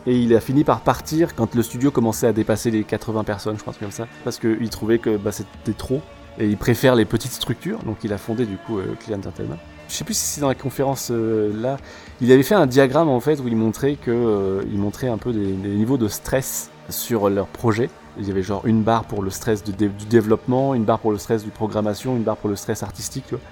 Et 0.08 0.18
il 0.18 0.34
a 0.34 0.40
fini 0.40 0.64
par 0.64 0.80
partir 0.80 1.36
quand 1.36 1.54
le 1.54 1.64
studio 1.64 1.92
commençait 1.92 2.28
à 2.28 2.32
dépasser 2.32 2.72
les 2.72 2.86
80 2.86 3.26
personnes, 3.26 3.58
je 3.58 3.64
truc 3.64 3.78
comme 3.78 3.92
ça. 3.92 4.08
Parce 4.24 4.40
qu'il 4.40 4.70
trouvait 4.70 5.00
que 5.00 5.18
bah, 5.18 5.34
c'était 5.34 5.78
trop. 5.78 6.02
Et 6.40 6.48
il 6.48 6.56
préfère 6.56 6.96
les 6.96 7.04
petites 7.04 7.34
structures. 7.34 7.80
Donc 7.80 7.98
il 8.06 8.14
a 8.14 8.18
fondé 8.18 8.46
du 8.46 8.56
coup 8.56 8.80
Clear 9.02 9.20
Entertainment. 9.20 9.58
Je 9.90 9.96
sais 9.96 10.06
plus 10.06 10.14
si 10.14 10.24
c'est 10.24 10.42
dans 10.42 10.48
la 10.48 10.56
conférence 10.56 11.12
là. 11.12 11.76
Il 12.22 12.32
avait 12.32 12.44
fait 12.44 12.56
un 12.56 12.68
diagramme 12.68 13.10
en 13.10 13.20
fait 13.20 13.42
où 13.42 13.48
il 13.50 13.56
montrait 13.58 13.96
que 13.96 14.66
montrait 14.72 15.10
un 15.10 15.18
peu 15.18 15.34
des, 15.34 15.52
des 15.52 15.76
niveaux 15.76 15.98
de 15.98 16.08
stress 16.08 16.72
sur 16.90 17.30
leur 17.30 17.48
projet. 17.48 17.90
Il 18.20 18.28
y 18.28 18.32
avait 18.32 18.44
genre 18.44 18.62
une 18.66 18.84
barre 18.84 19.06
pour 19.06 19.24
le 19.24 19.30
stress 19.30 19.64
de 19.64 19.72
dé- 19.72 19.90
du 19.90 20.06
développement, 20.06 20.74
une 20.76 20.84
barre 20.84 21.00
pour 21.00 21.12
le 21.12 21.18
stress 21.18 21.44
du 21.44 21.50
programmation, 21.50 22.16
une 22.16 22.24
barre 22.24 22.38
pour 22.38 22.50
le 22.50 22.56
stress 22.56 22.84
artistique. 22.84 23.26
Tu 23.28 23.36
vois. 23.36 23.44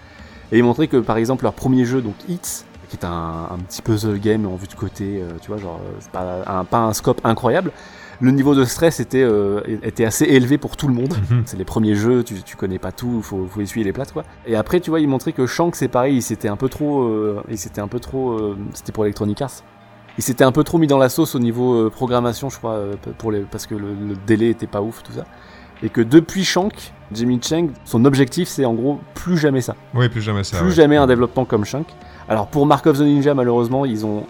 Et 0.51 0.57
il 0.57 0.63
montrait 0.63 0.87
que 0.87 0.97
par 0.97 1.17
exemple 1.17 1.43
leur 1.43 1.53
premier 1.53 1.85
jeu, 1.85 2.01
donc 2.01 2.15
Hits, 2.27 2.63
qui 2.89 2.97
est 2.97 3.05
un, 3.05 3.47
un 3.51 3.57
petit 3.67 3.81
puzzle 3.81 4.19
game 4.19 4.45
en 4.45 4.55
vue 4.55 4.67
de 4.67 4.73
côté, 4.75 5.21
euh, 5.21 5.31
tu 5.41 5.47
vois, 5.47 5.57
genre 5.57 5.79
euh, 5.85 5.99
pas 6.11 6.43
un, 6.45 6.65
pas 6.65 6.79
un 6.79 6.93
scope 6.93 7.21
incroyable. 7.23 7.71
Le 8.23 8.29
niveau 8.29 8.53
de 8.53 8.65
stress 8.65 8.99
était, 8.99 9.23
euh, 9.23 9.61
était 9.81 10.05
assez 10.05 10.25
élevé 10.25 10.59
pour 10.59 10.77
tout 10.77 10.87
le 10.87 10.93
monde. 10.93 11.15
Mhm. 11.31 11.41
C'est 11.45 11.57
les 11.57 11.65
premiers 11.65 11.95
jeux, 11.95 12.23
tu, 12.23 12.43
tu 12.43 12.55
connais 12.55 12.77
pas 12.77 12.91
tout, 12.91 13.21
faut, 13.23 13.47
faut 13.49 13.61
essuyer 13.61 13.83
les 13.83 13.93
plates 13.93 14.11
quoi. 14.11 14.25
Et 14.45 14.55
après, 14.55 14.79
tu 14.79 14.91
vois, 14.91 14.99
il 14.99 15.07
montrait 15.07 15.31
que 15.31 15.47
Shank 15.47 15.75
c'est 15.75 15.87
pareil, 15.87 16.17
il 16.17 16.21
s'était 16.21 16.49
un 16.49 16.55
peu 16.57 16.69
trop, 16.69 17.01
euh, 17.03 17.41
il 17.49 17.57
s'était 17.57 17.81
un 17.81 17.87
peu 17.87 17.99
trop, 17.99 18.33
euh, 18.33 18.57
c'était 18.73 18.91
pour 18.91 19.05
Electronic 19.05 19.41
Arts. 19.41 19.63
Il 20.17 20.23
s'était 20.23 20.43
un 20.43 20.51
peu 20.51 20.63
trop 20.63 20.77
mis 20.77 20.87
dans 20.87 20.97
la 20.97 21.09
sauce 21.09 21.35
au 21.35 21.39
niveau 21.39 21.73
euh, 21.73 21.89
programmation, 21.89 22.49
je 22.49 22.57
crois, 22.57 22.73
euh, 22.73 22.93
pour 23.17 23.31
les, 23.31 23.41
parce 23.41 23.65
que 23.65 23.75
le, 23.75 23.93
le 23.93 24.15
délai 24.27 24.49
était 24.49 24.67
pas 24.67 24.81
ouf, 24.81 25.03
tout 25.03 25.13
ça. 25.13 25.23
Et 25.83 25.89
que 25.89 26.01
depuis 26.01 26.43
Shank, 26.43 26.93
Jimmy 27.11 27.39
Cheng, 27.41 27.71
son 27.85 28.05
objectif 28.05 28.47
c'est 28.47 28.65
en 28.65 28.73
gros 28.73 28.99
plus 29.15 29.37
jamais 29.37 29.61
ça 29.61 29.75
Oui, 29.95 30.09
plus 30.09 30.21
jamais 30.21 30.43
ça. 30.43 30.57
plus 30.57 30.67
ouais. 30.67 30.73
jamais 30.75 30.97
un 30.97 31.07
développement 31.07 31.45
comme 31.45 31.65
Shank. 31.65 31.87
Alors 32.29 32.47
pour 32.47 32.65
Mark 32.65 32.85
of 32.87 32.97
the 32.97 33.01
Ninja, 33.01 33.33
malheureusement, 33.33 33.85
ils 33.85 34.05
ont 34.05 34.25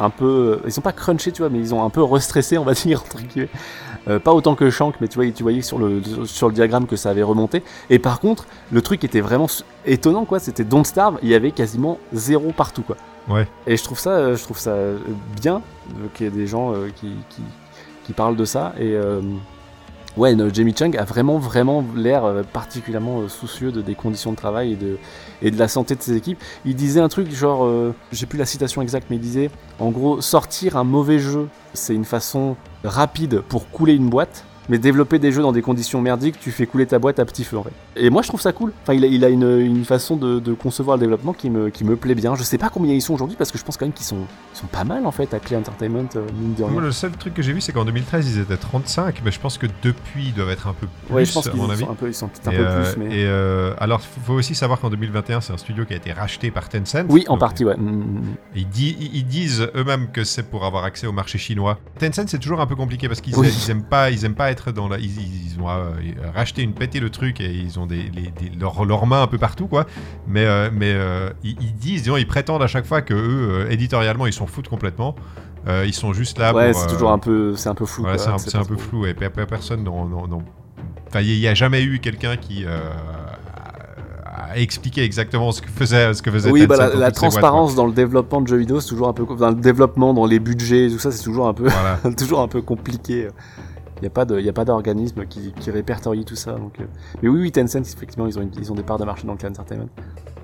un 0.00 0.10
peu, 0.10 0.60
ils 0.64 0.72
sont 0.72 0.80
pas 0.80 0.92
crunchés, 0.92 1.32
tu 1.32 1.42
vois, 1.42 1.50
mais 1.50 1.58
ils 1.58 1.74
ont 1.74 1.84
un 1.84 1.90
peu 1.90 2.02
restressé, 2.02 2.56
on 2.56 2.64
va 2.64 2.72
dire 2.74 3.02
entre 3.02 3.18
guillemets. 3.20 3.48
Euh, 4.08 4.20
pas 4.20 4.32
autant 4.32 4.54
que 4.54 4.70
Shank, 4.70 4.94
mais 5.00 5.08
tu 5.08 5.16
vois, 5.18 5.28
tu 5.32 5.42
voyais 5.42 5.62
sur 5.62 5.78
le 5.78 6.00
sur 6.24 6.46
le 6.48 6.54
diagramme 6.54 6.86
que 6.86 6.94
ça 6.96 7.10
avait 7.10 7.24
remonté. 7.24 7.62
Et 7.90 7.98
par 7.98 8.20
contre, 8.20 8.46
le 8.70 8.80
truc 8.80 9.02
était 9.04 9.20
vraiment 9.20 9.48
étonnant, 9.84 10.24
quoi. 10.24 10.38
C'était 10.38 10.62
Don't 10.64 10.84
Starve, 10.84 11.18
il 11.22 11.28
y 11.28 11.34
avait 11.34 11.50
quasiment 11.50 11.98
zéro 12.12 12.52
partout, 12.56 12.82
quoi. 12.82 12.96
Ouais. 13.28 13.46
Et 13.66 13.76
je 13.76 13.82
trouve 13.82 13.98
ça, 13.98 14.10
euh, 14.10 14.36
je 14.36 14.42
trouve 14.42 14.58
ça 14.58 14.70
euh, 14.70 14.98
bien 15.40 15.62
qu'il 16.14 16.26
y 16.26 16.28
ait 16.28 16.32
des 16.32 16.46
gens 16.46 16.72
euh, 16.72 16.88
qui, 16.94 17.08
qui 17.30 17.42
qui 18.04 18.12
parlent 18.12 18.36
de 18.36 18.44
ça 18.44 18.72
et 18.78 18.94
euh, 18.94 19.20
Ouais, 20.16 20.34
Jamie 20.54 20.74
Chung 20.74 20.96
a 20.96 21.04
vraiment, 21.04 21.38
vraiment 21.38 21.84
l'air 21.94 22.42
particulièrement 22.50 23.28
soucieux 23.28 23.70
de, 23.70 23.82
des 23.82 23.94
conditions 23.94 24.30
de 24.30 24.36
travail 24.36 24.72
et 24.72 24.76
de, 24.76 24.96
et 25.42 25.50
de 25.50 25.58
la 25.58 25.68
santé 25.68 25.94
de 25.94 26.00
ses 26.00 26.16
équipes. 26.16 26.42
Il 26.64 26.74
disait 26.74 27.00
un 27.00 27.08
truc 27.08 27.30
genre, 27.34 27.66
euh, 27.66 27.94
j'ai 28.12 28.24
plus 28.24 28.38
la 28.38 28.46
citation 28.46 28.80
exacte, 28.80 29.08
mais 29.10 29.16
il 29.16 29.20
disait, 29.20 29.50
en 29.78 29.90
gros, 29.90 30.22
sortir 30.22 30.78
un 30.78 30.84
mauvais 30.84 31.18
jeu, 31.18 31.48
c'est 31.74 31.94
une 31.94 32.06
façon 32.06 32.56
rapide 32.82 33.42
pour 33.42 33.68
couler 33.70 33.92
une 33.92 34.08
boîte. 34.08 34.45
Mais 34.68 34.78
développer 34.78 35.18
des 35.18 35.32
jeux 35.32 35.42
dans 35.42 35.52
des 35.52 35.62
conditions 35.62 36.00
merdiques, 36.00 36.38
tu 36.40 36.50
fais 36.50 36.66
couler 36.66 36.86
ta 36.86 36.98
boîte 36.98 37.18
à 37.18 37.24
petit 37.24 37.44
feu 37.44 37.56
en 37.58 37.62
fait. 37.62 37.72
Et 37.96 38.10
moi 38.10 38.22
je 38.22 38.28
trouve 38.28 38.40
ça 38.40 38.52
cool. 38.52 38.72
Enfin, 38.82 38.94
il 38.94 39.04
a, 39.04 39.06
il 39.06 39.24
a 39.24 39.28
une, 39.28 39.60
une 39.60 39.84
façon 39.84 40.16
de, 40.16 40.40
de 40.40 40.52
concevoir 40.54 40.96
le 40.96 41.00
développement 41.02 41.32
qui 41.32 41.50
me, 41.50 41.70
qui 41.70 41.84
me 41.84 41.96
plaît 41.96 42.14
bien. 42.14 42.34
Je 42.34 42.42
sais 42.42 42.58
pas 42.58 42.68
combien 42.68 42.94
ils 42.94 43.02
sont 43.02 43.14
aujourd'hui 43.14 43.36
parce 43.36 43.52
que 43.52 43.58
je 43.58 43.64
pense 43.64 43.76
quand 43.76 43.86
même 43.86 43.92
qu'ils 43.92 44.06
sont, 44.06 44.26
ils 44.54 44.58
sont 44.58 44.66
pas 44.66 44.84
mal 44.84 45.06
en 45.06 45.12
fait 45.12 45.32
à 45.34 45.38
Clay 45.38 45.56
Entertainment, 45.56 46.08
euh, 46.16 46.26
mine 46.38 46.54
de 46.54 46.62
rien. 46.64 46.72
Moi, 46.72 46.82
le 46.82 46.92
seul 46.92 47.12
truc 47.12 47.34
que 47.34 47.42
j'ai 47.42 47.52
vu, 47.52 47.60
c'est 47.60 47.72
qu'en 47.72 47.84
2013, 47.84 48.28
ils 48.36 48.40
étaient 48.40 48.56
35, 48.56 49.22
mais 49.24 49.30
je 49.30 49.38
pense 49.40 49.56
que 49.58 49.66
depuis, 49.82 50.26
ils 50.26 50.34
doivent 50.34 50.50
être 50.50 50.66
un 50.66 50.72
peu 50.74 50.86
plus, 51.06 51.14
ouais, 51.14 51.24
je 51.24 51.32
pense 51.32 51.46
à 51.46 51.50
qu'ils 51.50 51.60
mon 51.60 51.70
avis. 51.70 51.84
sont 51.84 51.90
un 51.90 51.94
peu, 51.94 52.08
ils 52.08 52.14
sont 52.14 52.28
peut-être 52.28 52.48
un 52.48 52.50
peu 52.50 52.56
euh, 52.66 52.92
plus, 52.92 53.00
mais. 53.04 53.14
et, 53.20 53.24
euh, 53.26 53.72
alors, 53.78 54.00
faut 54.00 54.32
aussi 54.34 54.54
savoir 54.54 54.80
qu'en 54.80 54.90
2021, 54.90 55.40
c'est 55.40 55.52
un 55.52 55.56
studio 55.58 55.84
qui 55.84 55.92
a 55.92 55.96
été 55.96 56.12
racheté 56.12 56.50
par 56.50 56.68
Tencent. 56.68 57.04
Oui, 57.08 57.24
en 57.28 57.38
partie, 57.38 57.64
ouais. 57.64 57.76
Mm, 57.76 57.82
mm, 57.90 58.02
mm. 58.20 58.22
Ils, 58.56 58.68
di- 58.68 59.10
ils 59.14 59.26
disent 59.26 59.68
eux-mêmes 59.74 60.08
que 60.12 60.24
c'est 60.24 60.42
pour 60.42 60.64
avoir 60.64 60.84
accès 60.84 61.06
au 61.06 61.12
marché 61.12 61.38
chinois. 61.38 61.78
Tencent, 61.98 62.26
c'est 62.26 62.38
toujours 62.38 62.60
un 62.60 62.66
peu 62.66 62.74
compliqué 62.76 63.06
parce 63.08 63.20
qu'ils 63.20 63.36
Oui. 63.36 63.48
aiment 63.68 63.84
pas, 63.84 64.10
ils 64.10 64.24
aiment 64.24 64.34
pas 64.34 64.50
être 64.50 64.55
dans 64.72 64.88
la. 64.88 64.98
Ils, 64.98 65.06
ils 65.54 65.60
ont 65.60 65.68
euh, 65.68 65.90
racheté 66.34 66.62
une 66.62 66.72
pété 66.72 67.00
le 67.00 67.10
truc 67.10 67.40
et 67.40 67.50
ils 67.52 67.78
ont 67.78 67.86
des, 67.86 68.02
les- 68.14 68.30
des- 68.30 68.56
leurs 68.58 68.84
leurs 68.84 69.06
mains 69.06 69.22
un 69.22 69.26
peu 69.26 69.38
partout 69.38 69.66
quoi. 69.66 69.86
Mais 70.26 70.44
euh, 70.44 70.70
mais 70.72 70.92
euh, 70.94 71.30
ils, 71.44 71.56
ils 71.60 71.74
disent, 71.74 72.02
disons, 72.02 72.16
ils 72.16 72.26
prétendent 72.26 72.62
à 72.62 72.66
chaque 72.66 72.86
fois 72.86 73.02
que 73.02 73.14
eux, 73.14 73.48
euh, 73.66 73.70
éditorialement, 73.70 74.26
ils 74.26 74.32
s'en 74.32 74.46
foutent 74.46 74.68
complètement. 74.68 75.14
Euh, 75.68 75.84
ils 75.86 75.94
sont 75.94 76.12
juste 76.12 76.38
là 76.38 76.54
ouais, 76.54 76.70
pour. 76.72 76.80
c'est 76.80 76.86
euh, 76.86 76.92
toujours 76.92 77.10
un 77.10 77.18
peu, 77.18 77.56
c'est 77.56 77.68
un 77.68 77.74
peu 77.74 77.86
flou. 77.86 78.02
voilà, 78.04 78.18
c'est 78.18 78.28
un, 78.56 78.60
un 78.60 78.64
peu 78.64 78.76
flou 78.76 79.04
et 79.06 79.14
pe- 79.14 79.28
pe- 79.30 79.46
personne 79.46 79.82
n'en- 79.82 80.06
Enfin, 81.08 81.20
il 81.20 81.38
n'y 81.38 81.46
a 81.48 81.54
jamais 81.54 81.82
eu 81.82 81.98
quelqu'un 82.00 82.36
qui 82.36 82.64
a- 82.64 84.52
a 84.52 84.56
expliqué 84.58 85.02
exactement 85.02 85.50
ce 85.52 85.60
que 85.62 85.68
faisait, 85.68 86.12
ce 86.14 86.22
que 86.22 86.30
faisait 86.30 86.50
Oui, 86.50 86.66
bah, 86.66 86.76
la, 86.76 86.84
dans 86.90 86.90
la 86.90 86.92
ces 86.92 86.98
boîtes, 86.98 87.14
transparence 87.14 87.74
dans 87.74 87.86
le 87.86 87.92
développement 87.92 88.40
de 88.40 88.48
jeux 88.48 88.56
vidéo, 88.58 88.80
c'est 88.80 88.88
toujours 88.88 89.08
un 89.08 89.12
peu 89.12 89.24
dans 89.36 89.48
le 89.50 89.54
développement, 89.56 90.14
dans 90.14 90.26
les 90.26 90.38
budgets, 90.38 90.88
tout 90.90 90.98
ça, 90.98 91.10
c'est 91.10 91.22
toujours 91.24 91.48
un 91.48 91.54
peu, 91.54 91.68
Voilà. 91.68 91.98
toujours 92.16 92.40
un 92.40 92.48
peu 92.48 92.62
compliqué. 92.62 93.28
Il 93.96 94.02
n'y 94.02 94.08
a 94.08 94.10
pas 94.10 94.24
de, 94.26 94.64
d'organisme 94.64 95.26
qui, 95.26 95.52
qui 95.52 95.70
répertorie 95.70 96.24
tout 96.24 96.36
ça. 96.36 96.52
Donc, 96.52 96.80
euh. 96.80 96.84
mais 97.22 97.28
oui, 97.28 97.40
oui, 97.40 97.52
Tencent, 97.52 97.76
effectivement, 97.76 98.26
ils 98.26 98.38
ont, 98.38 98.48
ils 98.58 98.70
ont 98.70 98.74
des 98.74 98.82
parts 98.82 98.98
de 98.98 99.04
marché 99.04 99.26
dans 99.26 99.32
le 99.32 99.38
Clan 99.38 99.50
Entertainment. 99.50 99.88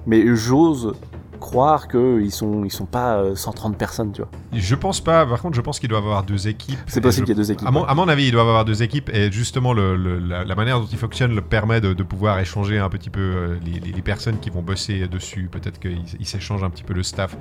Mais 0.07 0.25
j'ose 0.35 0.95
croire 1.43 1.89
qu'ils 1.89 2.31
sont, 2.31 2.65
ils 2.65 2.71
sont 2.73 2.87
pas 2.87 3.17
euh, 3.17 3.35
130 3.35 3.77
personnes, 3.77 4.13
tu 4.13 4.23
vois. 4.23 4.31
Je 4.53 4.75
pense 4.75 5.01
pas. 5.01 5.27
Par 5.27 5.43
contre, 5.43 5.57
je 5.57 5.61
pense 5.61 5.79
qu'ils 5.81 5.89
doivent 5.89 6.05
avoir 6.05 6.23
deux 6.23 6.47
équipes. 6.49 6.79
C'est 6.87 7.01
possible 7.01 7.27
qu'il 7.27 7.37
y 7.37 7.39
ait 7.39 7.43
deux 7.43 7.51
équipes. 7.53 7.67
À 7.67 7.71
mon, 7.71 7.81
ouais. 7.83 7.87
à 7.89 7.95
mon 7.95 8.09
avis, 8.09 8.27
ils 8.29 8.33
doivent 8.33 8.49
avoir 8.49 8.65
deux 8.65 8.83
équipes 8.83 9.11
et 9.13 9.31
justement 9.33 9.73
le, 9.75 9.97
le- 9.97 10.19
la, 10.19 10.45
la 10.45 10.55
manière 10.55 10.79
dont 10.81 10.87
ils 10.91 10.97
fonctionnent 10.99 11.35
le 11.35 11.41
permet 11.43 11.81
de, 11.81 11.93
de 11.93 12.03
pouvoir 12.03 12.39
échanger 12.39 12.79
un 12.79 12.89
petit 12.89 13.11
peu 13.11 13.21
euh, 13.21 13.57
les, 13.65 13.81
les- 13.81 13.93
les 13.93 14.03
personnes 14.03 14.39
qui 14.39 14.51
vont 14.51 14.63
bosser 14.63 15.07
dessus. 15.09 15.49
Peut-être 15.51 15.79
qu'ils 15.81 15.99
ils 16.21 16.27
s'échangent 16.27 16.63
un 16.65 16.71
petit 16.71 16.85
peu 16.85 16.95
le 16.95 17.03
staff. 17.03 17.37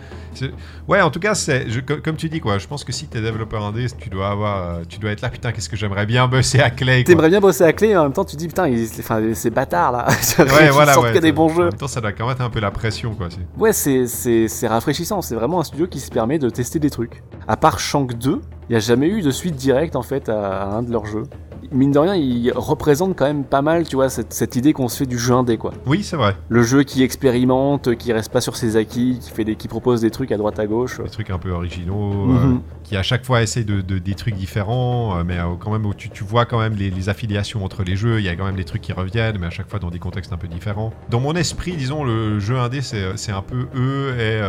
Ouais, 0.88 1.02
en 1.02 1.10
tout 1.12 1.20
cas, 1.20 1.36
c'est 1.36 1.70
je- 1.70 1.80
co- 1.80 1.98
comme 2.04 2.16
tu 2.16 2.30
dis 2.30 2.40
quoi. 2.40 2.58
Je 2.58 2.68
pense 2.68 2.84
que 2.84 2.92
si 2.92 3.08
t'es 3.08 3.22
développeur 3.22 3.64
indé, 3.64 3.86
tu 4.00 4.10
dois 4.10 4.30
avoir, 4.30 4.58
euh, 4.80 4.82
tu 4.88 5.00
dois 5.00 5.12
être 5.12 5.22
là. 5.22 5.30
Putain, 5.30 5.52
qu'est-ce 5.52 5.70
que 5.70 5.78
j'aimerais 5.78 6.06
bien 6.06 6.28
bosser 6.28 6.60
à 6.60 6.70
Clay. 6.70 7.04
quoi. 7.04 7.14
T'aimerais 7.14 7.30
bien 7.30 7.40
bosser 7.40 7.64
à 7.64 7.74
clé, 7.74 7.90
et 7.90 7.98
en 7.98 8.04
même 8.04 8.14
temps, 8.14 8.26
tu 8.26 8.36
dis 8.36 8.48
putain, 8.48 8.68
ils, 8.68 8.88
ces 9.36 9.50
bâtards 9.50 9.92
là, 9.92 10.08
Ouais, 10.40 10.70
voilà, 10.70 11.00
ouais. 11.00 11.20
des 11.20 11.32
bons 11.32 11.46
En 11.52 11.56
jeux. 11.56 11.64
même 11.66 11.74
temps, 11.74 11.88
ça 11.88 12.02
doit 12.02 12.12
quand 12.12 12.26
même 12.26 12.34
être 12.36 12.42
un 12.42 12.50
peu 12.50 12.60
la 12.60 12.72
pression, 12.72 13.14
quoi. 13.14 13.28
Ouais, 13.58 13.74
c'est, 13.74 13.91
c'est, 14.08 14.68
rafraîchissant. 14.68 15.22
C'est 15.22 15.36
vraiment 15.36 15.60
un 15.60 15.64
studio 15.64 15.88
qui 15.88 16.00
se 16.00 16.10
permet 16.10 16.40
de 16.40 16.50
tester 16.50 16.80
des 16.80 16.90
trucs. 16.90 17.24
À 17.48 17.58
part 17.58 17.80
Shank 17.80 18.18
2, 18.18 18.42
il 18.70 18.72
n'y 18.72 18.76
a 18.76 18.80
jamais 18.80 19.08
eu 19.08 19.22
de 19.22 19.32
suite 19.32 19.56
directe 19.56 19.96
en 19.96 20.04
fait 20.04 20.30
à 20.30 20.66
un 20.66 20.84
de 20.84 20.92
leurs 20.92 21.06
jeux. 21.06 21.24
Mine 21.72 21.92
de 21.92 22.00
rien, 22.00 22.16
il 22.16 22.52
représente 22.54 23.16
quand 23.18 23.26
même 23.26 23.44
pas 23.46 23.62
mal, 23.62 23.88
tu 23.88 23.96
vois, 23.96 24.10
cette, 24.10 24.34
cette 24.34 24.56
idée 24.56 24.74
qu'on 24.74 24.88
se 24.90 24.98
fait 24.98 25.06
du 25.06 25.18
jeu 25.18 25.34
indé, 25.34 25.58
quoi. 25.58 25.72
Oui, 25.86 26.04
c'est 26.04 26.18
vrai. 26.18 26.36
Le 26.50 26.64
jeu 26.64 26.84
qui 26.84 27.02
expérimente, 27.04 27.96
qui 27.96 28.12
reste 28.12 28.32
pas 28.32 28.42
sur 28.42 28.56
ses 28.58 28.76
acquis, 28.76 29.20
qui 29.22 29.32
fait 29.32 29.46
des, 29.46 29.56
qui 29.56 29.68
propose 29.68 30.02
des 30.02 30.12
trucs 30.12 30.32
à 30.32 30.38
droite 30.38 30.60
à 30.60 30.68
gauche. 30.68 31.02
Des 31.02 31.10
trucs 31.10 31.30
un 31.30 31.38
peu 31.40 31.52
originaux. 31.52 32.32
euh, 32.32 32.46
Mhm. 32.48 32.62
qui 32.84 32.98
à 32.98 33.04
chaque 33.04 33.26
fois 33.26 33.42
essaie 33.42 33.64
de, 33.64 33.80
de- 33.80 34.00
des 34.00 34.16
trucs 34.16 34.36
différents, 34.36 35.18
euh, 35.18 35.24
mais 35.26 35.38
euh, 35.38 35.56
quand 35.60 35.72
même 35.72 35.86
où 35.86 35.94
tu, 35.94 36.10
tu 36.10 36.24
vois 36.26 36.46
quand 36.46 36.60
même 36.60 36.76
les, 36.76 36.90
les 36.90 37.08
affiliations 37.10 37.64
entre 37.64 37.84
les 37.84 37.96
jeux, 37.96 38.20
il 38.20 38.26
y 38.26 38.30
a 38.30 38.36
quand 38.36 38.44
même 38.46 38.56
des 38.58 38.66
trucs 38.66 38.82
qui 38.82 38.92
reviennent, 38.92 39.38
mais 39.40 39.48
à 39.48 39.52
chaque 39.52 39.70
fois 39.70 39.80
dans 39.80 39.90
des 39.90 40.00
contextes 40.00 40.34
un 40.34 40.38
peu 40.38 40.48
différents. 40.50 40.92
Dans 41.10 41.22
mon 41.22 41.34
esprit, 41.36 41.78
disons, 41.78 42.04
le 42.04 42.40
jeu 42.40 42.58
indé, 42.60 42.82
c'est 42.82 43.32
un 43.32 43.42
peu 43.42 43.68
eux 43.76 44.14
et, 44.20 44.42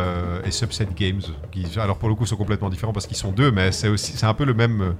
et 0.47 0.51
Subset 0.51 0.87
Games, 0.95 1.21
qui 1.51 1.65
alors 1.79 1.97
pour 1.97 2.09
le 2.09 2.15
coup 2.15 2.25
sont 2.25 2.35
complètement 2.35 2.69
différents 2.69 2.91
parce 2.93 3.07
qu'ils 3.07 3.15
sont 3.17 3.31
deux, 3.31 3.51
mais 3.51 3.71
c'est 3.71 3.87
aussi 3.87 4.13
c'est 4.17 4.25
un 4.25 4.33
peu 4.33 4.43
le 4.45 4.53
même 4.53 4.95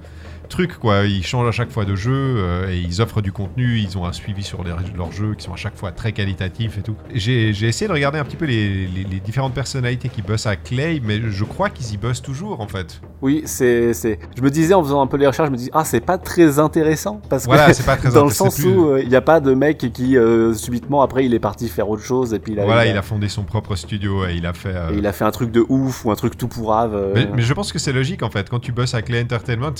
truc 0.48 0.78
quoi. 0.78 1.04
Ils 1.04 1.24
changent 1.24 1.48
à 1.48 1.52
chaque 1.52 1.70
fois 1.70 1.84
de 1.84 1.94
jeu 1.96 2.12
euh, 2.12 2.70
et 2.70 2.78
ils 2.78 3.00
offrent 3.02 3.22
du 3.22 3.32
contenu, 3.32 3.78
ils 3.78 3.96
ont 3.98 4.04
un 4.06 4.12
suivi 4.12 4.42
sur 4.42 4.62
les- 4.64 4.70
leurs 4.96 5.12
jeux 5.12 5.34
qui 5.34 5.44
sont 5.44 5.52
à 5.52 5.56
chaque 5.56 5.76
fois 5.76 5.92
très 5.92 6.12
qualitatifs 6.12 6.78
et 6.78 6.82
tout. 6.82 6.96
J'ai 7.14 7.52
j'ai 7.52 7.66
essayé 7.68 7.88
de 7.88 7.92
regarder 7.92 8.18
un 8.18 8.24
petit 8.24 8.36
peu 8.36 8.44
les, 8.44 8.86
les- 8.86 9.04
les 9.04 9.20
différentes 9.20 9.54
personnalités 9.54 10.08
qui 10.08 10.22
bossent 10.22 10.46
à 10.46 10.56
Clay, 10.56 11.00
mais 11.04 11.20
je 11.30 11.44
crois 11.44 11.70
qu'ils 11.70 11.94
y 11.94 11.96
bossent 11.96 12.22
toujours 12.22 12.60
en 12.60 12.68
fait. 12.68 13.00
Oui, 13.22 13.42
c'est, 13.46 13.94
c'est. 13.94 14.18
Je 14.36 14.42
me 14.42 14.50
disais 14.50 14.74
en 14.74 14.82
faisant 14.82 15.00
un 15.00 15.06
peu 15.06 15.16
les 15.16 15.26
recherches, 15.26 15.48
je 15.48 15.52
me 15.52 15.56
dis 15.56 15.70
ah 15.72 15.84
c'est 15.84 16.00
pas 16.00 16.18
très 16.18 16.58
intéressant 16.58 17.20
parce 17.30 17.44
Voilà, 17.46 17.66
que 17.68 17.72
c'est 17.72 17.86
pas 17.86 17.96
très 17.96 18.10
dans 18.10 18.24
le 18.24 18.30
sens 18.30 18.56
plus- 18.56 18.66
où 18.68 18.90
euh, 18.90 19.02
il 19.02 19.08
n'y 19.08 19.16
a 19.16 19.22
pas 19.22 19.40
de 19.40 19.54
mec 19.54 19.78
qui 19.92 20.16
euh, 20.16 20.52
subitement 20.54 21.02
après 21.02 21.24
il 21.24 21.32
est 21.34 21.38
parti 21.38 21.68
faire 21.68 21.88
autre 21.88 22.02
chose 22.04 22.34
et 22.34 22.38
puis 22.38 22.52
il 22.52 22.60
a, 22.60 22.64
Voilà, 22.64 22.84
il 22.84 22.88
a- 22.88 22.92
il 22.92 22.98
a 22.98 23.02
fondé 23.02 23.28
son 23.28 23.44
propre 23.44 23.74
studio 23.76 24.26
et 24.26 24.34
il 24.34 24.46
a 24.46 24.52
fait. 24.52 24.74
euh, 24.74 24.90
et 24.92 24.98
il 24.98 25.06
a 25.06 25.12
fait 25.12 25.24
un 25.24 25.30
truc 25.30 25.50
de 25.50 25.64
ouf 25.68 26.04
ou 26.04 26.10
un 26.10 26.16
truc 26.16 26.36
tout 26.36 26.48
pourrave. 26.48 27.12
mais, 27.14 27.26
mais 27.34 27.42
je 27.42 27.52
pense 27.54 27.72
que 27.72 27.78
c'est 27.78 27.92
logique 27.92 28.22
en 28.22 28.30
fait. 28.30 28.50
Quand 28.50 28.60
tu 28.60 28.72
bosses 28.72 28.94
à 28.94 29.02
Clay 29.02 29.22
Entertainment, 29.22 29.74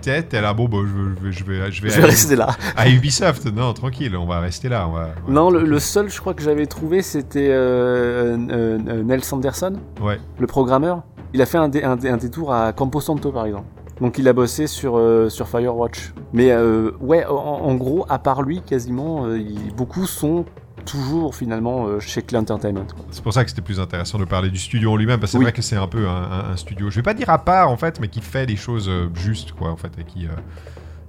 t'es 0.00 0.40
là, 0.40 0.54
bon, 0.54 0.66
bah, 0.68 0.78
je, 0.82 1.24
vais- 1.26 1.32
je 1.32 1.44
vais, 1.44 1.70
je 1.70 1.82
vais, 1.82 1.90
je 1.90 1.96
vais 1.98 2.02
à, 2.02 2.06
rester 2.06 2.36
là. 2.36 2.48
à 2.76 2.88
Ubisoft. 2.88 3.46
Non, 3.52 3.72
tranquille, 3.72 4.16
on 4.16 4.26
va 4.26 4.40
rester 4.40 4.68
là. 4.68 4.86
on 4.88 4.92
va- 4.92 5.08
on 5.24 5.26
va- 5.28 5.32
Non, 5.32 5.50
le, 5.50 5.78
seul, 5.78 6.08
je 6.10 6.20
crois 6.20 6.34
que 6.34 6.42
j'avais 6.42 6.66
trouvé, 6.66 7.02
c'était 7.02 7.48
euh, 7.50 8.36
euh, 8.50 8.78
euh, 8.88 9.02
Nels 9.02 9.22
Anderson, 9.32 9.74
Ouais. 10.00 10.18
le 10.38 10.46
programmeur. 10.46 11.02
Il 11.34 11.42
a 11.42 11.46
fait 11.46 11.58
un, 11.58 11.68
dé- 11.68 11.82
un, 11.82 11.96
dé- 11.96 12.08
un 12.08 12.16
détour 12.16 12.52
à 12.52 12.72
Campo 12.72 13.00
Santo, 13.00 13.30
par 13.32 13.44
exemple. 13.46 13.66
Donc 14.00 14.16
il 14.16 14.28
a 14.28 14.32
bossé 14.32 14.66
sur, 14.68 14.96
euh, 14.96 15.28
sur 15.28 15.48
Firewatch. 15.48 16.12
Mais 16.32 16.50
euh, 16.52 16.92
ouais, 17.00 17.26
en, 17.26 17.32
en 17.34 17.74
gros, 17.74 18.06
à 18.08 18.18
part 18.18 18.42
lui, 18.42 18.62
quasiment, 18.62 19.26
euh, 19.26 19.38
il- 19.38 19.74
beaucoup 19.74 20.06
sont 20.06 20.44
toujours 20.90 21.34
finalement 21.34 21.86
euh, 21.86 22.00
chez 22.00 22.22
Clay 22.22 22.38
Entertainment. 22.38 22.86
C'est 23.10 23.22
pour 23.22 23.32
ça 23.32 23.44
que 23.44 23.50
c'était 23.50 23.62
plus 23.62 23.78
intéressant 23.80 24.18
de 24.18 24.24
parler 24.24 24.50
du 24.50 24.58
studio 24.58 24.92
en 24.92 24.96
lui-même, 24.96 25.20
parce 25.20 25.30
que 25.30 25.32
c'est 25.32 25.38
Oui. 25.38 25.44
vrai 25.44 25.52
que 25.52 25.62
c'est 25.62 25.76
un 25.76 25.86
peu 25.86 26.08
un, 26.08 26.10
un- 26.12 26.52
un 26.52 26.56
studio, 26.56 26.90
je 26.90 26.96
vais 26.96 27.02
pas 27.02 27.14
dire 27.14 27.28
à 27.30 27.38
part 27.38 27.70
en 27.70 27.76
fait, 27.76 28.00
mais 28.00 28.08
qui 28.08 28.20
fait 28.20 28.46
les 28.46 28.56
choses 28.56 28.88
euh, 28.88 29.08
justes, 29.14 29.52
quoi, 29.52 29.70
en 29.70 29.76
fait, 29.76 29.92
et 29.98 30.04
qui. 30.04 30.26
euh, 30.26 30.30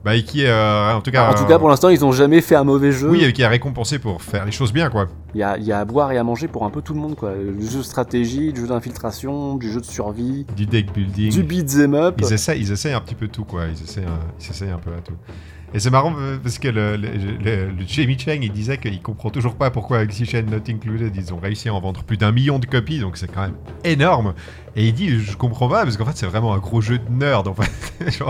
bah, 0.04 0.16
et 0.16 0.24
qui 0.24 0.46
euh, 0.46 0.94
en 0.94 1.02
tout 1.02 1.12
cas. 1.12 1.30
en 1.30 1.34
tout 1.34 1.44
cas, 1.46 1.60
pour 1.60 1.68
l'instant, 1.68 1.90
ils 1.90 2.06
ont 2.06 2.14
jamais 2.14 2.40
fait 2.40 2.56
un 2.56 2.64
mauvais 2.64 2.94
jeu. 2.94 3.10
Oui, 3.10 3.22
et 3.26 3.34
qui 3.34 3.42
est 3.42 3.48
récompensé 3.48 4.00
pour 4.00 4.22
faire 4.22 4.46
les 4.46 4.52
choses 4.54 4.72
bien, 4.72 4.90
quoi. 4.90 5.08
Il 5.34 5.42
y 5.42 5.44
a, 5.44 5.58
y 5.58 5.74
a 5.74 5.80
à 5.80 5.84
boire 5.86 6.14
et 6.14 6.18
à 6.18 6.24
manger 6.24 6.48
pour 6.48 6.64
un 6.66 6.70
peu 6.70 6.82
tout 6.82 6.94
le 6.94 7.02
monde. 7.02 7.16
quoi. 7.16 7.34
Du 7.36 7.66
jeu 7.68 7.80
de 7.80 7.84
stratégie, 7.84 8.54
du 8.54 8.62
jeu 8.62 8.68
d'infiltration, 8.68 9.56
du 9.56 9.70
jeu 9.70 9.82
de 9.82 9.86
survie, 9.86 10.46
Du 10.56 10.66
deck 10.66 10.94
building. 10.94 11.32
du 11.34 11.44
beat'em 11.44 11.94
up. 11.96 12.16
Ils 12.22 12.32
essayent, 12.32 12.62
ils 12.62 12.72
essayent 12.72 12.94
un 12.94 13.02
petit 13.02 13.16
peu 13.16 13.28
tout, 13.28 13.44
quoi. 13.44 13.66
Ils 13.68 13.84
essayent, 13.84 14.06
un- 14.06 14.20
ils 14.40 14.50
essayent 14.50 14.70
un 14.72 14.78
peu 14.78 14.92
à 14.92 15.02
tout. 15.02 15.16
Et 15.74 15.80
c'est 15.80 15.90
marrant 15.92 16.16
euh, 16.18 16.38
parce 16.42 16.58
que 16.58 16.68
le, 16.68 16.96
le, 16.98 17.10
le- 17.10 17.86
Chang, 17.88 18.40
il 18.42 18.52
disait 18.52 18.78
qu'il 18.78 19.02
comprend 19.02 19.30
toujours 19.30 19.56
pas 19.56 19.70
pourquoi 19.70 20.00
Oxygen 20.02 20.46
Not 20.50 20.70
Included, 20.70 21.16
ils 21.16 21.34
ont 21.34 21.40
réussi 21.40 21.70
à 21.70 21.74
en 21.74 21.80
vendre 21.80 22.04
plus 22.04 22.18
d'un 22.18 22.32
million 22.32 22.58
de 22.60 22.66
copies, 22.66 23.00
donc 23.00 23.18
c'est 23.18 23.28
quand 23.32 23.42
même 23.42 23.56
énorme. 23.84 24.34
Et 24.76 24.88
il 24.88 24.94
dit, 24.94 25.20
je 25.20 25.36
comprends 25.36 25.68
pas, 25.70 25.84
parce 25.84 25.98
qu'en 25.98 26.06
fait, 26.06 26.16
c'est 26.18 26.26
vraiment 26.26 26.54
un 26.54 26.60
gros 26.60 26.82
jeu 26.82 26.98
de 27.00 27.10
nerd, 27.12 27.48
en 27.48 27.54
fait. 27.54 27.70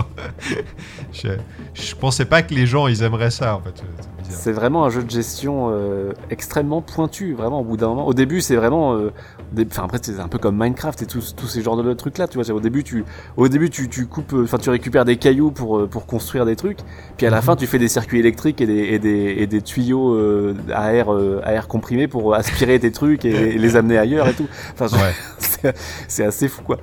Je 1.74 1.94
pensais 1.94 2.24
pas 2.24 2.42
que 2.42 2.54
les 2.54 2.66
gens, 2.66 2.86
ils 2.88 3.02
aimeraient 3.02 3.30
ça, 3.30 3.56
en 3.56 3.60
fait. 3.60 3.82
C'est 4.30 4.52
vraiment 4.52 4.84
un 4.84 4.90
jeu 4.90 5.02
de 5.02 5.10
gestion 5.10 5.68
euh, 5.70 6.12
extrêmement 6.30 6.80
pointu, 6.82 7.34
vraiment 7.34 7.60
au 7.60 7.64
bout 7.64 7.76
d'un 7.76 7.88
moment. 7.88 8.06
Au 8.06 8.14
début, 8.14 8.40
c'est 8.40 8.56
vraiment, 8.56 8.94
euh, 8.94 9.10
des- 9.52 9.66
enfin 9.70 9.84
après 9.84 9.98
c'est 10.02 10.18
un 10.20 10.28
peu 10.28 10.38
comme 10.38 10.56
Minecraft 10.56 11.02
et 11.02 11.06
tous, 11.06 11.34
tous 11.36 11.46
ces 11.46 11.62
genres 11.62 11.76
de 11.82 11.92
trucs 11.94 12.18
là, 12.18 12.28
tu 12.28 12.36
vois. 12.36 12.44
c'est 12.44 12.52
Au 12.52 12.60
début, 12.60 12.84
tu, 12.84 13.04
au 13.36 13.48
début, 13.48 13.70
tu, 13.70 13.88
tu 13.88 14.06
coupes, 14.06 14.32
euh, 14.32 14.44
enfin 14.44 14.58
tu 14.58 14.70
récupères 14.70 15.04
des 15.04 15.16
cailloux 15.16 15.50
pour 15.50 15.78
euh, 15.78 15.86
pour 15.86 16.06
construire 16.06 16.46
des 16.46 16.56
trucs, 16.56 16.78
puis 17.16 17.26
à 17.26 17.30
la 17.30 17.38
Mhm. 17.38 17.42
fin, 17.42 17.56
tu 17.56 17.66
fais 17.66 17.78
des 17.78 17.88
circuits 17.88 18.18
électriques 18.20 18.60
et 18.60 18.66
des 18.66 18.78
et 18.94 18.98
des, 18.98 19.34
et 19.38 19.46
des 19.46 19.62
tuyaux 19.62 20.14
euh, 20.14 20.54
à 20.72 20.92
air 20.94 21.12
euh, 21.12 21.40
à 21.44 21.52
air 21.52 21.68
comprimé 21.68 22.06
pour 22.08 22.34
aspirer 22.34 22.78
tes 22.78 22.92
trucs 22.92 23.24
et, 23.24 23.30
et 23.54 23.58
les 23.58 23.76
amener 23.76 23.98
ailleurs 23.98 24.28
et 24.28 24.34
tout. 24.34 24.46
Enfin, 24.78 24.86
Ouais. 24.96 25.72
c'est 26.08 26.24
assez 26.24 26.48
fou 26.48 26.62
quoi. 26.62 26.78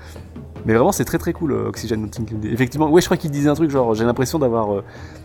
Mais 0.66 0.74
vraiment, 0.74 0.92
c'est 0.92 1.06
très 1.06 1.18
très 1.18 1.34
cool, 1.34 1.52
euh, 1.54 1.68
Oxygen 1.68 2.04
Included. 2.04 2.46
Effectivement, 2.52 2.90
ouais, 2.90 3.02
je 3.02 3.08
crois 3.08 3.18
qu'il 3.18 3.32
disait 3.32 3.50
un 3.50 3.54
truc 3.54 3.70
genre, 3.70 3.94
j'ai 3.94 4.06
l'impression 4.06 4.40
d'avoir 4.40 4.74
euh, 4.74 4.84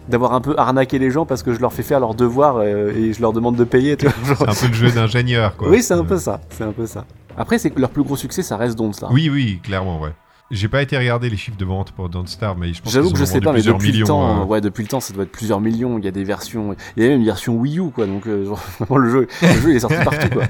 d'avoir 0.09 0.35
un 0.35 0.41
peu 0.41 0.55
arnaqué 0.59 0.99
les 0.99 1.11
gens 1.11 1.27
parce 1.27 1.43
que 1.43 1.53
je 1.53 1.61
leur 1.61 1.73
fais 1.73 1.83
faire 1.83 2.01
leurs 2.01 2.15
devoirs 2.15 2.57
euh, 2.57 2.93
et 2.95 3.13
je 3.13 3.21
leur 3.21 3.33
demande 3.33 3.57
de 3.57 3.65
payer. 3.65 3.97
C'est 3.99 4.07
un 4.07 4.55
peu 4.55 4.67
le 4.69 4.75
jeu 4.75 4.91
d'ingénieur, 4.91 5.57
quoi. 5.57 5.69
Oui, 5.69 5.83
c'est 5.83 5.95
un 5.95 6.05
peu 6.05 6.19
ça, 6.19 6.41
c'est 6.51 6.65
un 6.65 6.73
peu 6.73 6.87
ça. 6.87 7.05
Après, 7.37 7.59
c'est 7.59 7.71
que 7.71 7.81
leur 7.81 7.91
plus 7.91 8.03
gros 8.03 8.17
succès, 8.17 8.43
ça 8.43 8.57
reste 8.57 8.77
Don't 8.77 8.93
Starve. 8.93 9.13
Oui, 9.13 9.31
oui, 9.31 9.61
clairement, 9.63 10.01
ouais. 10.01 10.13
J'ai 10.53 10.69
pas 10.69 10.83
été 10.83 10.99
regarder 10.99 11.31
les 11.31 11.37
chiffres 11.39 11.57
de 11.57 11.65
vente 11.65 11.93
pour 11.93 12.11
Don't 12.11 12.27
Starve, 12.27 12.59
mais 12.59 12.75
je 12.75 12.83
pense 12.83 12.93
J'avoue 12.93 13.11
que 13.11 13.19
je 13.19 13.25
sais 13.25 13.41
pas, 13.41 13.53
mais 13.55 13.63
depuis 13.63 13.87
le 13.89 13.93
millions. 13.93 14.07
temps, 14.07 14.43
euh. 14.43 14.45
ouais, 14.45 14.61
depuis 14.61 14.83
le 14.83 14.89
temps, 14.89 15.01
ça 15.01 15.15
doit 15.15 15.25
être 15.25 15.33
plusieurs 15.33 15.63
millions. 15.63 15.97
Il 15.99 16.05
y 16.05 16.09
a 16.09 16.11
des 16.11 16.25
versions, 16.25 16.77
il 16.97 17.03
y 17.03 17.07
a 17.07 17.09
même 17.09 17.21
une 17.21 17.25
version 17.25 17.55
Wii 17.57 17.79
U, 17.79 17.91
quoi. 17.91 18.07
Donc, 18.07 18.27
euh, 18.27 18.45
genre, 18.89 18.99
le 18.99 19.09
jeu, 19.11 19.27
le 19.41 19.49
jeu, 19.49 19.71
il 19.71 19.77
est 19.77 19.81
sorti 19.81 19.97
partout, 20.05 20.29
quoi. 20.31 20.45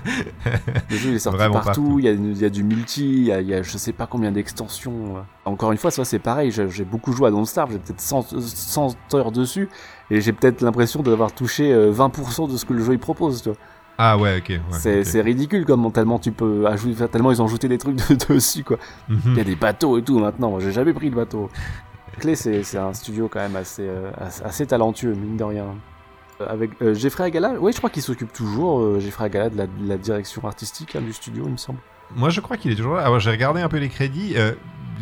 Le 0.91 0.97
jeu, 0.97 1.11
il 1.11 1.15
est 1.15 1.19
sorti 1.21 1.39
Vraiment 1.39 1.61
partout. 1.61 2.01
Il 2.01 2.05
y, 2.05 2.09
a, 2.09 2.13
il 2.13 2.37
y 2.37 2.45
a 2.45 2.51
du 2.51 2.65
multi, 2.65 3.05
il 3.09 3.25
y 3.27 3.33
a, 3.33 3.41
il 3.41 3.47
y 3.49 3.55
a 3.55 3.63
je 3.63 3.79
sais 3.79 3.93
pas 3.93 4.07
combien 4.09 4.33
d'extensions. 4.33 5.19
euh. 5.19 5.21
Encore 5.45 5.71
une 5.71 5.79
fois, 5.79 5.93
ça, 5.93 6.05
c'est 6.05 6.19
pareil. 6.19 6.51
J'ai 6.51 6.85
beaucoup 6.85 7.13
joué 7.13 7.29
à 7.29 7.31
Don't 7.31 7.45
Starve, 7.45 7.71
j'ai 7.73 7.79
peut-être 7.79 8.01
100, 8.01 8.27
100 8.41 9.15
heures 9.15 9.31
dessus, 9.31 9.69
et 10.11 10.21
j'ai 10.21 10.33
peut-être 10.33 10.63
l'impression 10.63 11.03
d'avoir 11.03 11.33
touché 11.33 11.73
euh, 11.73 11.93
20% 11.93 12.51
de 12.51 12.57
ce 12.57 12.65
que 12.65 12.73
le 12.73 12.85
jeu 12.85 12.93
il 12.95 12.99
propose, 12.99 13.43
tu 13.43 13.51
vois. 13.51 13.59
Ah 13.99 14.17
ouais, 14.19 14.39
ok. 14.39 14.49
ouais, 14.49 15.05
c'est 15.05 15.21
ridicule, 15.21 15.65
comme 15.65 15.91
tellement 15.93 16.19
tu 16.19 16.33
peux 16.33 16.67
ajouter, 16.67 17.07
tellement 17.09 17.31
ils 17.31 17.41
ont 17.43 17.45
ajouté 17.45 17.69
des 17.69 17.79
trucs 17.79 17.97
de- 17.97 18.15
dessus, 18.35 18.65
quoi. 18.65 18.79
Mhm. 19.09 19.21
Il 19.27 19.37
y 19.37 19.41
a 19.41 19.45
des 19.45 19.55
bateaux 19.55 19.99
et 19.99 20.03
tout 20.03 20.19
maintenant. 20.19 20.51
Moi, 20.51 20.61
j'ai 20.61 20.73
jamais 20.73 20.93
pris 20.93 21.11
de 21.11 21.15
bateau. 21.15 21.51
Clé, 22.19 22.35
c'est 22.35 22.77
un 22.77 22.93
studio 22.93 23.29
quand 23.29 23.41
même 23.41 23.57
assez, 23.57 23.87
euh, 23.87 24.11
assez, 24.45 24.67
talentueux, 24.67 25.15
mine 25.15 25.37
de 25.37 25.45
rien. 25.45 25.67
Euh, 26.41 26.47
Avec 26.49 26.71
euh, 26.83 26.95
Jeffrey 26.95 27.25
Agala, 27.25 27.55
oui, 27.61 27.73
je 27.73 27.79
crois 27.79 27.91
qu'il 27.91 28.03
s'occupe 28.03 28.33
toujours, 28.33 28.81
euh, 28.81 28.99
Jeffrey 29.01 29.25
Agala, 29.27 29.51
de 29.51 29.57
la, 29.59 29.67
de 29.67 29.89
la 29.89 29.97
direction 29.97 30.45
artistique 30.47 30.97
hein, 30.97 31.01
du 31.01 31.13
studio, 31.13 31.45
il 31.47 31.53
me 31.53 31.57
semble. 31.57 31.79
Moi, 32.15 32.29
je 32.31 32.41
crois 32.41 32.57
qu'il 32.59 32.71
est 32.73 32.77
toujours 32.77 32.95
là. 32.97 33.19
J'ai 33.19 33.31
regardé 33.31 33.61
un 33.63 33.69
peu 33.69 33.79
les 33.79 33.89
crédits. 33.89 34.35
euh, 34.37 34.53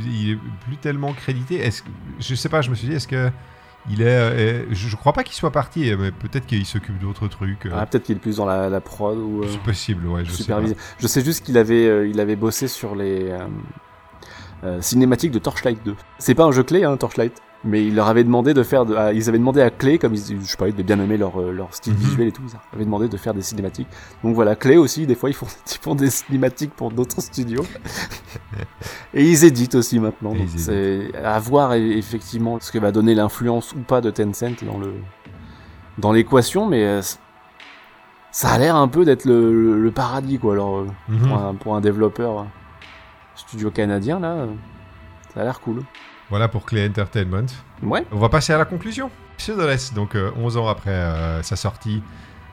il 0.05 0.33
est 0.33 0.39
plus 0.67 0.77
tellement 0.77 1.13
crédité. 1.13 1.57
Est-ce 1.57 1.83
que- 1.83 1.89
je 2.21 2.35
sais 2.37 2.49
pas. 2.49 2.63
Je 2.63 2.71
me 2.71 2.75
suis 2.77 2.87
dit, 2.89 2.95
est-ce 2.95 3.09
que 3.09 3.31
il 3.89 4.03
est 4.03 4.07
euh, 4.07 4.65
je, 4.73 4.95
crois 4.97 5.13
pas 5.13 5.23
qu'il 5.23 5.35
soit 5.35 5.51
parti, 5.53 5.91
euh, 5.91 5.97
mais 5.99 6.11
peut-être 6.11 6.47
qu'il 6.47 6.67
s'occupe 6.67 6.99
d'autres 6.99 7.29
trucs. 7.29 7.67
euh, 7.67 7.71
Ah, 7.75 7.87
Peut-être 7.87 8.03
qu'il 8.05 8.17
est 8.17 8.21
plus 8.21 8.37
dans 8.37 8.47
la, 8.47 8.69
la 8.69 8.81
prod 8.81 9.17
ou 9.19 9.43
c'est 9.49 9.61
possible, 9.63 10.07
ouais. 10.07 10.25
Je 10.25 10.31
sais 10.31 10.37
pas. 10.39 10.43
supervisé. 10.45 10.77
Je 10.99 11.07
sais 11.07 11.25
juste 11.25 11.45
qu'il 11.45 11.57
avait, 11.57 12.11
il 12.11 12.21
avait 12.21 12.37
bossé 12.37 12.69
sur 12.69 12.95
les 12.95 13.33
euh, 14.65 14.81
cinématiques 14.83 15.31
de 15.33 15.39
Torchlight 15.39 15.83
2. 15.85 15.97
C'est 16.19 16.35
pas 16.35 16.45
un 16.45 16.53
jeu 16.53 16.63
clé, 16.63 16.85
hein, 16.85 16.97
Torchlight? 16.97 17.41
Mais 17.63 17.85
il 17.85 17.95
leur 17.95 18.09
avait 18.09 18.25
demandé 18.25 18.55
de 18.55 18.63
faire, 18.63 18.87
de- 18.87 18.95
ils 19.13 19.29
avaient 19.29 19.39
demandé 19.39 19.61
à 19.61 19.69
Clé, 19.71 19.99
comme 19.99 20.15
ils, 20.15 20.41
je 20.41 20.51
sais 20.51 20.57
pas, 20.57 20.69
ils 20.69 20.73
avaient 20.73 20.83
bien 20.83 20.99
aimé 20.99 21.19
leur, 21.19 21.39
euh, 21.39 21.53
leur 21.53 21.75
style 21.75 21.93
Mhm. 21.93 21.99
visuel 21.99 22.29
et 22.29 22.33
tout, 22.33 22.43
ils 22.47 22.57
avaient 22.75 22.87
demandé 22.87 23.07
de 23.09 23.17
faire 23.19 23.35
des 23.35 23.43
cinématiques. 23.43 23.89
Donc 24.25 24.35
voilà, 24.35 24.57
Clé 24.57 24.79
aussi, 24.79 25.07
des 25.07 25.15
fois 25.15 25.29
ils 25.29 25.35
font, 25.35 25.47
ils 25.71 25.79
font 25.79 25.95
des 25.95 26.09
cinématiques 26.09 26.73
pour 26.75 26.91
d'autres 26.91 27.21
studios. 27.21 27.65
et 29.15 29.25
ils 29.29 29.45
éditent 29.45 29.75
aussi 29.75 29.99
maintenant. 30.01 30.33
Et 30.35 30.39
Donc 30.39 30.49
c'est 30.57 31.15
à 31.23 31.39
voir 31.39 31.75
effectivement 31.75 32.59
ce 32.61 32.73
que 32.73 32.79
va 32.79 32.93
donner 32.93 33.15
l'influence 33.15 33.73
ou 33.75 33.81
pas 33.81 34.01
de 34.01 34.11
Tencent 34.11 34.65
dans 34.65 34.79
le 34.79 34.95
dans 35.99 36.13
l'équation, 36.13 36.67
mais 36.67 36.83
euh, 36.85 37.03
ça 38.31 38.49
a 38.51 38.59
l'air 38.59 38.75
un 38.77 38.89
peu 38.89 39.05
d'être 39.05 39.27
le, 39.27 39.53
le- 39.53 39.79
le 39.83 39.91
paradis 39.91 40.39
quoi. 40.39 40.55
Alors 40.55 40.79
euh, 40.79 40.87
Mhm. 41.09 41.29
pour, 41.29 41.37
un, 41.37 41.55
pour 41.57 41.77
un 41.77 41.81
développeur 41.83 42.47
studio 43.35 43.71
canadien 43.71 44.19
là, 44.21 44.33
euh, 44.33 44.47
ça 45.35 45.41
a 45.41 45.45
l'air 45.45 45.61
cool. 45.61 45.83
Voilà 46.31 46.49
pour 46.49 46.65
Clay 46.65 46.87
Entertainment. 46.89 47.47
Ouais. 47.83 48.05
On 48.13 48.19
va 48.19 48.29
passer 48.29 48.53
à 48.53 48.59
la 48.59 48.65
conclusion. 48.65 49.11
Pseudoless, 49.37 49.93
donc 49.95 50.15
euh, 50.15 50.31
11 50.37 50.57
ans 50.59 50.69
après 50.69 50.91
euh, 50.91 51.43
sa 51.43 51.57
sortie, 51.57 52.03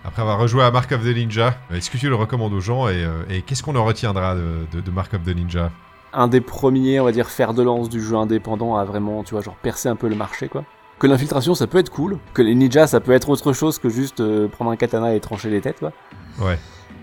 après 0.05 0.21
avoir 0.21 0.39
rejoué 0.39 0.63
à 0.63 0.71
Mark 0.71 0.91
of 0.91 1.01
the 1.03 1.15
Ninja, 1.15 1.55
euh, 1.71 1.75
est-ce 1.77 1.89
que 1.91 1.97
tu 1.97 2.09
le 2.09 2.15
recommandes 2.15 2.53
aux 2.53 2.59
gens 2.61 2.87
et, 2.87 3.03
euh, 3.03 3.23
et 3.29 3.41
qu'est-ce 3.41 3.61
qu'on 3.61 3.75
en 3.75 3.83
retiendra 3.85 4.35
de, 4.35 4.65
de- 4.73 4.81
de 4.81 4.91
Mark 4.91 5.13
of 5.13 5.23
the 5.23 5.35
Ninja? 5.35 5.71
Un 6.13 6.27
des 6.29 6.39
premiers, 6.41 6.99
on 6.99 7.03
va 7.05 7.11
dire, 7.11 7.27
fer 7.29 7.53
de 7.53 7.61
lance 7.61 7.89
du 7.89 8.01
jeu 8.01 8.15
indépendant 8.15 8.77
à 8.77 8.85
vraiment, 8.85 9.23
tu 9.23 9.33
vois, 9.33 9.41
genre 9.43 9.57
percer 9.57 9.89
un 9.89 9.95
peu 9.97 10.07
le 10.07 10.15
marché, 10.15 10.47
quoi. 10.47 10.63
Que 10.99 11.05
l'infiltration, 11.05 11.53
ça 11.53 11.67
peut 11.67 11.77
être 11.77 11.91
cool. 11.91 12.17
Que 12.33 12.41
les 12.41 12.55
ninjas, 12.55 12.87
ça 12.87 12.99
peut 13.01 13.11
être 13.11 13.29
autre 13.29 13.53
chose 13.53 13.77
que 13.77 13.89
juste 13.89 14.19
euh, 14.21 14.47
prendre 14.47 14.71
un 14.71 14.77
katana 14.77 15.13
et 15.13 15.19
trancher 15.19 15.49
les 15.51 15.61
têtes, 15.61 15.79
quoi. 15.79 15.91
Ouais. 16.39 16.57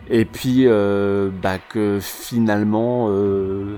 Et 0.09 0.25
puis, 0.25 0.63
euh, 0.67 1.31
bah, 1.43 1.59
que 1.59 1.99
finalement, 2.01 3.07
euh, 3.11 3.77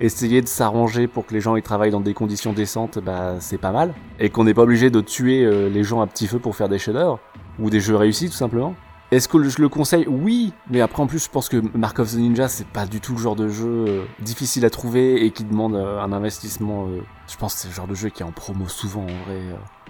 essayer 0.00 0.42
de 0.42 0.48
s'arranger 0.48 1.06
pour 1.06 1.26
que 1.26 1.34
les 1.34 1.40
gens 1.40 1.56
ils 1.56 1.62
travaillent 1.62 1.90
dans 1.90 2.00
des 2.00 2.14
conditions 2.14 2.52
décentes, 2.52 2.98
bah, 2.98 3.36
c'est 3.40 3.58
pas 3.58 3.72
mal. 3.72 3.94
Et 4.18 4.30
qu'on 4.30 4.44
n'est 4.44 4.54
pas 4.54 4.62
obligé 4.62 4.90
de 4.90 5.00
tuer 5.00 5.44
euh, 5.44 5.68
les 5.68 5.82
gens 5.82 6.00
à 6.00 6.06
petit 6.06 6.26
feu 6.26 6.38
pour 6.38 6.56
faire 6.56 6.68
des 6.68 6.78
chefs-d'œuvre. 6.78 7.18
Ou 7.58 7.70
des 7.70 7.80
jeux 7.80 7.96
réussis, 7.96 8.28
tout 8.28 8.36
simplement. 8.36 8.74
Est-ce 9.10 9.26
que 9.26 9.42
je 9.42 9.60
le 9.60 9.68
conseille? 9.68 10.06
Oui, 10.06 10.52
mais 10.70 10.82
après 10.82 11.02
en 11.02 11.06
plus 11.06 11.24
je 11.24 11.30
pense 11.30 11.48
que 11.48 11.62
Mark 11.74 11.98
of 11.98 12.12
the 12.12 12.16
Ninja 12.16 12.46
c'est 12.46 12.66
pas 12.66 12.84
du 12.84 13.00
tout 13.00 13.12
le 13.12 13.18
genre 13.18 13.36
de 13.36 13.48
jeu 13.48 13.84
euh, 13.88 14.04
difficile 14.20 14.66
à 14.66 14.70
trouver 14.70 15.24
et 15.24 15.30
qui 15.30 15.44
demande 15.44 15.76
euh, 15.76 15.98
un 15.98 16.12
investissement. 16.12 16.86
je 17.26 17.36
pense 17.38 17.54
que 17.54 17.60
c'est 17.60 17.68
le 17.68 17.74
genre 17.74 17.86
de 17.86 17.94
jeu 17.94 18.10
qui 18.10 18.22
est 18.22 18.26
en 18.26 18.32
promo 18.32 18.68
souvent 18.68 19.04
en 19.04 19.24
vrai. 19.24 19.40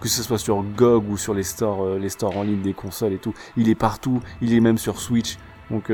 que 0.00 0.08
ce 0.08 0.22
soit 0.22 0.38
sur 0.38 0.62
GOG 0.62 1.10
ou 1.10 1.16
sur 1.16 1.34
les 1.34 1.42
stores, 1.42 1.96
les 1.96 2.10
stores 2.10 2.36
en 2.36 2.44
ligne 2.44 2.62
des 2.62 2.74
consoles 2.74 3.12
et 3.12 3.18
tout. 3.18 3.34
Il 3.56 3.68
est 3.68 3.74
partout, 3.74 4.20
il 4.40 4.54
est 4.54 4.60
même 4.60 4.78
sur 4.78 5.00
Switch. 5.00 5.36
Donc 5.68 5.90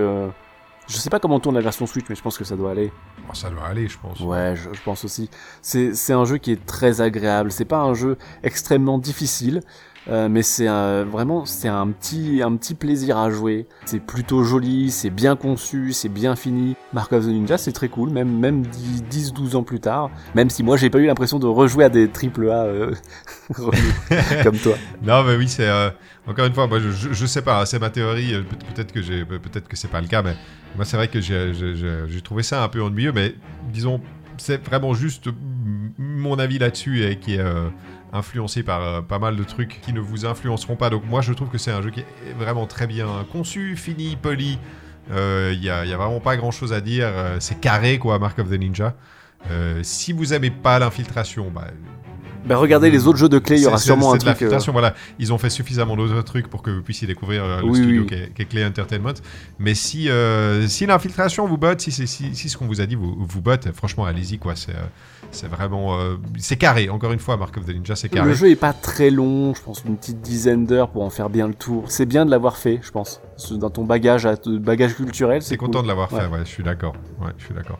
je 0.86 0.96
sais 0.96 1.10
pas 1.10 1.20
comment 1.20 1.40
tourne 1.40 1.54
la 1.54 1.60
version 1.60 1.86
Switch 1.86 2.06
mais 2.08 2.14
je 2.14 2.22
pense 2.22 2.36
que 2.38 2.44
ça 2.44 2.56
doit 2.56 2.70
aller. 2.70 2.92
Bon, 3.26 3.34
ça 3.34 3.50
doit 3.50 3.66
aller, 3.66 3.88
je 3.88 3.98
pense. 3.98 4.20
Ouais, 4.20 4.54
je, 4.56 4.72
je 4.72 4.82
pense 4.82 5.04
aussi. 5.04 5.30
C'est 5.62 5.94
c'est 5.94 6.12
un 6.12 6.24
jeu 6.24 6.38
qui 6.38 6.52
est 6.52 6.66
très 6.66 7.00
agréable. 7.00 7.50
C'est 7.52 7.64
pas 7.64 7.80
un 7.80 7.94
jeu 7.94 8.18
extrêmement 8.42 8.98
difficile, 8.98 9.62
euh, 10.08 10.28
mais 10.28 10.42
c'est 10.42 10.66
un- 10.68 11.04
vraiment 11.04 11.44
c'est 11.46 11.68
un 11.68 11.88
petit 11.88 12.42
un 12.42 12.54
petit 12.56 12.74
plaisir 12.74 13.18
à 13.18 13.30
jouer. 13.30 13.66
C'est 13.86 14.00
plutôt 14.00 14.44
joli, 14.44 14.90
c'est 14.90 15.10
bien 15.10 15.36
conçu, 15.36 15.92
c'est 15.92 16.08
bien 16.08 16.36
fini. 16.36 16.76
Mark 16.92 17.12
of 17.12 17.24
the 17.24 17.28
Ninja, 17.28 17.58
c'est 17.58 17.72
très 17.72 17.88
cool, 17.88 18.10
même 18.10 18.30
même 18.38 18.62
10-12 19.10 19.56
ans 19.56 19.62
plus 19.62 19.80
tard. 19.80 20.10
Même 20.34 20.50
si 20.50 20.62
moi 20.62 20.76
j'ai 20.76 20.90
pas 20.90 20.98
eu 20.98 21.06
l'impression 21.06 21.38
de 21.38 21.46
rejouer 21.46 21.84
à 21.84 21.88
des 21.88 22.08
triple 22.08 22.50
A 22.50 22.64
euh, 22.64 22.94
comme 24.42 24.56
toi. 24.58 24.74
Non, 25.02 25.22
mais 25.24 25.36
oui, 25.36 25.48
c'est 25.48 25.68
euh, 25.68 25.90
encore 26.26 26.46
une 26.46 26.54
fois, 26.54 26.66
moi, 26.66 26.80
je, 26.80 26.90
je, 26.90 27.12
je 27.12 27.26
sais 27.26 27.42
pas, 27.42 27.60
hein, 27.62 27.66
c'est 27.66 27.78
ma 27.78 27.90
théorie. 27.90 28.34
euh, 28.34 28.42
peut- 28.42 28.56
Peut-être 28.74 28.92
que 28.92 29.02
j'ai, 29.02 29.24
peut-être 29.24 29.68
que 29.68 29.76
c'est 29.76 29.88
pas 29.88 30.00
le 30.00 30.06
cas, 30.08 30.22
mais 30.22 30.34
moi, 30.76 30.84
c'est 30.84 30.96
vrai 30.96 31.08
que 31.08 31.20
j'ai, 31.20 31.52
trouvé 32.22 32.42
ça 32.42 32.62
un 32.64 32.68
peu 32.68 32.82
ennuyeux, 32.82 33.12
mais 33.12 33.34
disons, 33.72 34.00
c'est 34.38 34.64
vraiment 34.66 34.94
juste 34.94 35.28
mon 35.98 36.38
avis 36.38 36.58
là-dessus 36.58 37.04
et 37.04 37.16
qui 37.18 37.34
est 37.34 37.40
euh, 37.40 37.68
influencé 38.14 38.62
par 38.62 38.80
euh, 38.82 39.00
pas 39.02 39.18
mal 39.18 39.36
de 39.36 39.44
trucs 39.44 39.80
qui 39.82 39.92
ne 39.92 40.00
vous 40.00 40.24
influenceront 40.24 40.76
pas. 40.76 40.88
Donc 40.88 41.02
moi, 41.06 41.20
je 41.20 41.32
trouve 41.34 41.48
que 41.48 41.58
c'est 41.58 41.72
un 41.72 41.82
jeu 41.82 41.90
qui 41.90 42.00
est 42.00 42.06
vraiment 42.38 42.66
très 42.66 42.86
bien 42.86 43.06
conçu, 43.30 43.76
fini, 43.76 44.16
poli. 44.16 44.58
Il 45.10 45.62
y, 45.62 45.68
a, 45.68 45.84
y 45.84 45.92
a 45.92 45.96
vraiment 45.98 46.20
pas 46.20 46.36
grand-chose 46.38 46.72
à 46.72 46.80
dire. 46.80 47.06
euh, 47.08 47.36
c'est 47.38 47.60
carré, 47.60 47.98
quoi, 47.98 48.18
Mark 48.18 48.38
of 48.38 48.48
the 48.48 48.58
Ninja. 48.58 48.94
Euh, 49.50 49.80
si 49.82 50.14
vous 50.14 50.32
aimez 50.32 50.50
pas 50.50 50.78
l'infiltration, 50.78 51.50
bah, 51.54 51.66
Bah 52.46 52.56
regardez 52.56 52.90
les 52.90 53.06
autres 53.06 53.18
jeux 53.18 53.28
de 53.28 53.38
clé, 53.38 53.56
il 53.58 53.62
y 53.64 53.66
aura 53.66 53.76
sûrement 53.76 54.12
un 54.12 54.16
de 54.16 54.20
truc. 54.24 54.40
euh, 54.40 54.58
voilà. 54.72 54.94
Ils 55.18 55.34
ont 55.34 55.36
fait 55.38 55.50
suffisamment 55.50 55.94
d'autres 55.96 56.22
trucs 56.22 56.48
pour 56.48 56.62
que 56.62 56.70
vous 56.70 56.80
puissiez 56.80 57.06
découvrir 57.06 57.44
euh, 57.44 57.60
le 57.60 57.66
Oui, 57.66 57.76
studio 57.78 58.00
oui. 58.02 58.06
Qui, 58.08 58.14
est, 58.14 58.32
qui 58.34 58.40
est 58.42 58.44
Clay 58.46 58.64
Entertainment. 58.64 59.12
Mais 59.58 59.74
si, 59.74 60.08
euh, 60.08 60.66
si 60.66 60.86
l'infiltration 60.86 61.46
vous 61.46 61.58
botte, 61.58 61.82
si, 61.82 61.92
c'est- 61.92 62.06
si, 62.06 62.34
si 62.34 62.48
ce 62.48 62.56
qu'on 62.56 62.66
vous 62.66 62.80
a 62.80 62.86
dit 62.86 62.94
vous, 62.94 63.14
vous 63.18 63.42
botte, 63.42 63.70
franchement, 63.72 64.06
allez-y, 64.06 64.38
quoi. 64.38 64.56
C'est, 64.56 64.72
euh, 64.72 64.86
c'est 65.34 65.48
vraiment. 65.48 65.98
euh, 65.98 66.16
c'est 66.38 66.56
carré, 66.56 66.88
encore 66.88 67.12
une 67.12 67.18
fois, 67.18 67.36
Mark 67.36 67.56
of 67.58 67.66
the 67.66 67.70
Ninja, 67.74 67.94
c'est 67.96 68.08
carré. 68.08 68.28
Le 68.28 68.34
jeu 68.34 68.48
est 68.50 68.56
pas 68.56 68.72
très 68.72 69.10
long, 69.10 69.52
je 69.54 69.60
pense 69.62 69.82
une 69.84 69.96
petite 69.96 70.20
dizaine 70.22 70.64
d'heures 70.66 70.88
pour 70.90 71.02
en 71.02 71.10
faire 71.10 71.28
bien 71.28 71.46
le 71.48 71.54
tour. 71.54 71.84
C'est 71.90 72.06
bien 72.06 72.24
de 72.24 72.30
l'avoir 72.30 72.56
fait, 72.56 72.78
je 72.82 72.90
pense. 72.90 73.20
Dans 73.50 73.70
ton 73.70 73.84
bagage, 73.84 74.24
à- 74.26 74.36
bagage 74.46 74.94
culturel, 74.94 75.42
c'est 75.42 75.56
content 75.56 75.82
de 75.82 75.88
l'avoir 75.88 76.12
Ouais. 76.12 76.20
fait, 76.20 76.26
ouais, 76.28 76.38
je 76.40 76.50
suis 76.50 76.62
d'accord. 76.62 76.94
Ouais, 77.20 77.32
je 77.38 77.44
suis 77.44 77.54
d'accord. 77.54 77.78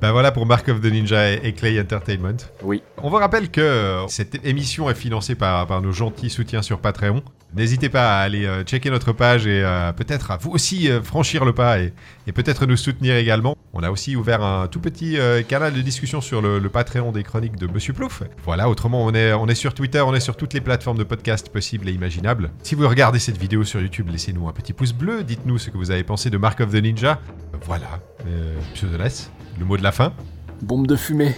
Ben 0.00 0.12
voilà 0.12 0.30
pour 0.30 0.46
Mark 0.46 0.68
of 0.68 0.80
the 0.80 0.84
Ninja 0.84 1.32
et, 1.32 1.52
Clay 1.52 1.80
Entertainment. 1.80 2.36
Oui. 2.62 2.82
On 3.02 3.10
vous 3.10 3.16
rappelle 3.16 3.50
que 3.50 3.60
euh, 3.60 4.06
cette 4.08 4.44
émission 4.46 4.88
est 4.88 4.94
financée 4.94 5.34
par, 5.34 5.66
par 5.66 5.82
nos 5.82 5.92
gentils 5.92 6.30
soutiens 6.30 6.62
sur 6.62 6.78
Patreon. 6.78 7.22
N'hésitez 7.54 7.88
pas 7.88 8.18
à 8.18 8.22
aller 8.22 8.44
euh, 8.44 8.62
checker 8.62 8.90
notre 8.90 9.12
page 9.12 9.46
et 9.46 9.62
euh, 9.64 9.92
peut-être 9.92 10.30
à 10.30 10.36
vous 10.36 10.50
aussi 10.50 10.90
euh, 10.90 11.02
franchir 11.02 11.46
le 11.46 11.54
pas 11.54 11.80
et, 11.80 11.94
et 12.26 12.32
peut-être 12.32 12.66
nous 12.66 12.76
soutenir 12.76 13.16
également. 13.16 13.56
On 13.72 13.82
a 13.82 13.90
aussi 13.90 14.16
ouvert 14.16 14.42
un 14.42 14.66
tout 14.66 14.80
petit 14.80 15.18
canal 15.46 15.72
de 15.72 15.80
discussion 15.80 16.20
sur 16.20 16.42
le, 16.42 16.58
le 16.58 16.68
Patreon 16.68 17.12
des 17.12 17.22
chroniques 17.22 17.56
de 17.56 17.66
Monsieur 17.66 17.92
Plouf. 17.92 18.22
Voilà, 18.44 18.68
autrement 18.68 19.04
on 19.04 19.14
est, 19.14 19.32
on 19.34 19.46
est 19.46 19.54
sur 19.54 19.72
Twitter, 19.74 20.00
on 20.00 20.14
est 20.14 20.20
sur 20.20 20.36
toutes 20.36 20.54
les 20.54 20.60
plateformes 20.60 20.98
de 20.98 21.04
podcast 21.04 21.50
possibles 21.50 21.88
et 21.88 21.92
imaginables. 21.92 22.50
Si 22.62 22.74
vous 22.74 22.88
regardez 22.88 23.18
cette 23.18 23.36
vidéo 23.36 23.64
sur 23.64 23.80
YouTube, 23.80 24.08
laissez-nous 24.10 24.48
un 24.48 24.52
petit 24.52 24.72
pouce 24.72 24.92
bleu, 24.92 25.22
dites-nous 25.22 25.58
ce 25.58 25.70
que 25.70 25.76
vous 25.76 25.90
avez 25.90 26.02
pensé 26.02 26.30
de 26.30 26.38
Mark 26.38 26.60
of 26.60 26.70
the 26.70 26.82
Ninja. 26.82 27.20
Voilà, 27.64 28.00
euh, 28.26 28.56
Pseudoless, 28.74 29.30
le 29.58 29.64
mot 29.64 29.76
de 29.76 29.82
la 29.82 29.92
fin. 29.92 30.12
Bombe 30.62 30.86
de 30.86 30.96
fumée. 30.96 31.36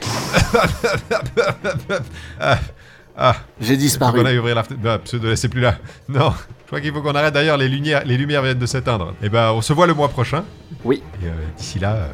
ah, 2.40 2.58
ah, 3.16 3.36
J'ai 3.60 3.76
disparu. 3.76 4.18
qu'on 4.20 4.26
aille 4.26 4.38
ouvrir 4.38 4.54
la 4.54 4.62
fenêtre. 4.62 4.82
Bah, 4.82 4.98
Pseudoless, 4.98 5.40
c'est 5.40 5.48
plus 5.48 5.60
là. 5.60 5.76
Non, 6.08 6.32
je 6.62 6.66
crois 6.66 6.80
qu'il 6.80 6.92
faut 6.92 7.02
qu'on 7.02 7.14
arrête 7.14 7.34
d'ailleurs, 7.34 7.56
les 7.56 7.68
lumières, 7.68 8.02
les 8.04 8.16
lumières 8.16 8.42
viennent 8.42 8.58
de 8.58 8.66
s'éteindre. 8.66 9.14
Et 9.22 9.28
ben, 9.28 9.52
on 9.52 9.60
se 9.60 9.72
voit 9.72 9.86
le 9.86 9.94
mois 9.94 10.08
prochain. 10.08 10.44
Oui. 10.84 11.02
Et 11.22 11.26
euh, 11.26 11.30
d'ici 11.56 11.78
là, 11.78 11.92
euh, 11.94 12.08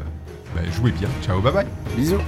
bah, 0.55 0.63
jouez 0.77 0.91
bien. 0.93 1.09
Ciao, 1.25 1.41
bye 1.41 1.53
bye. 1.53 1.67
Bisous. 1.97 2.19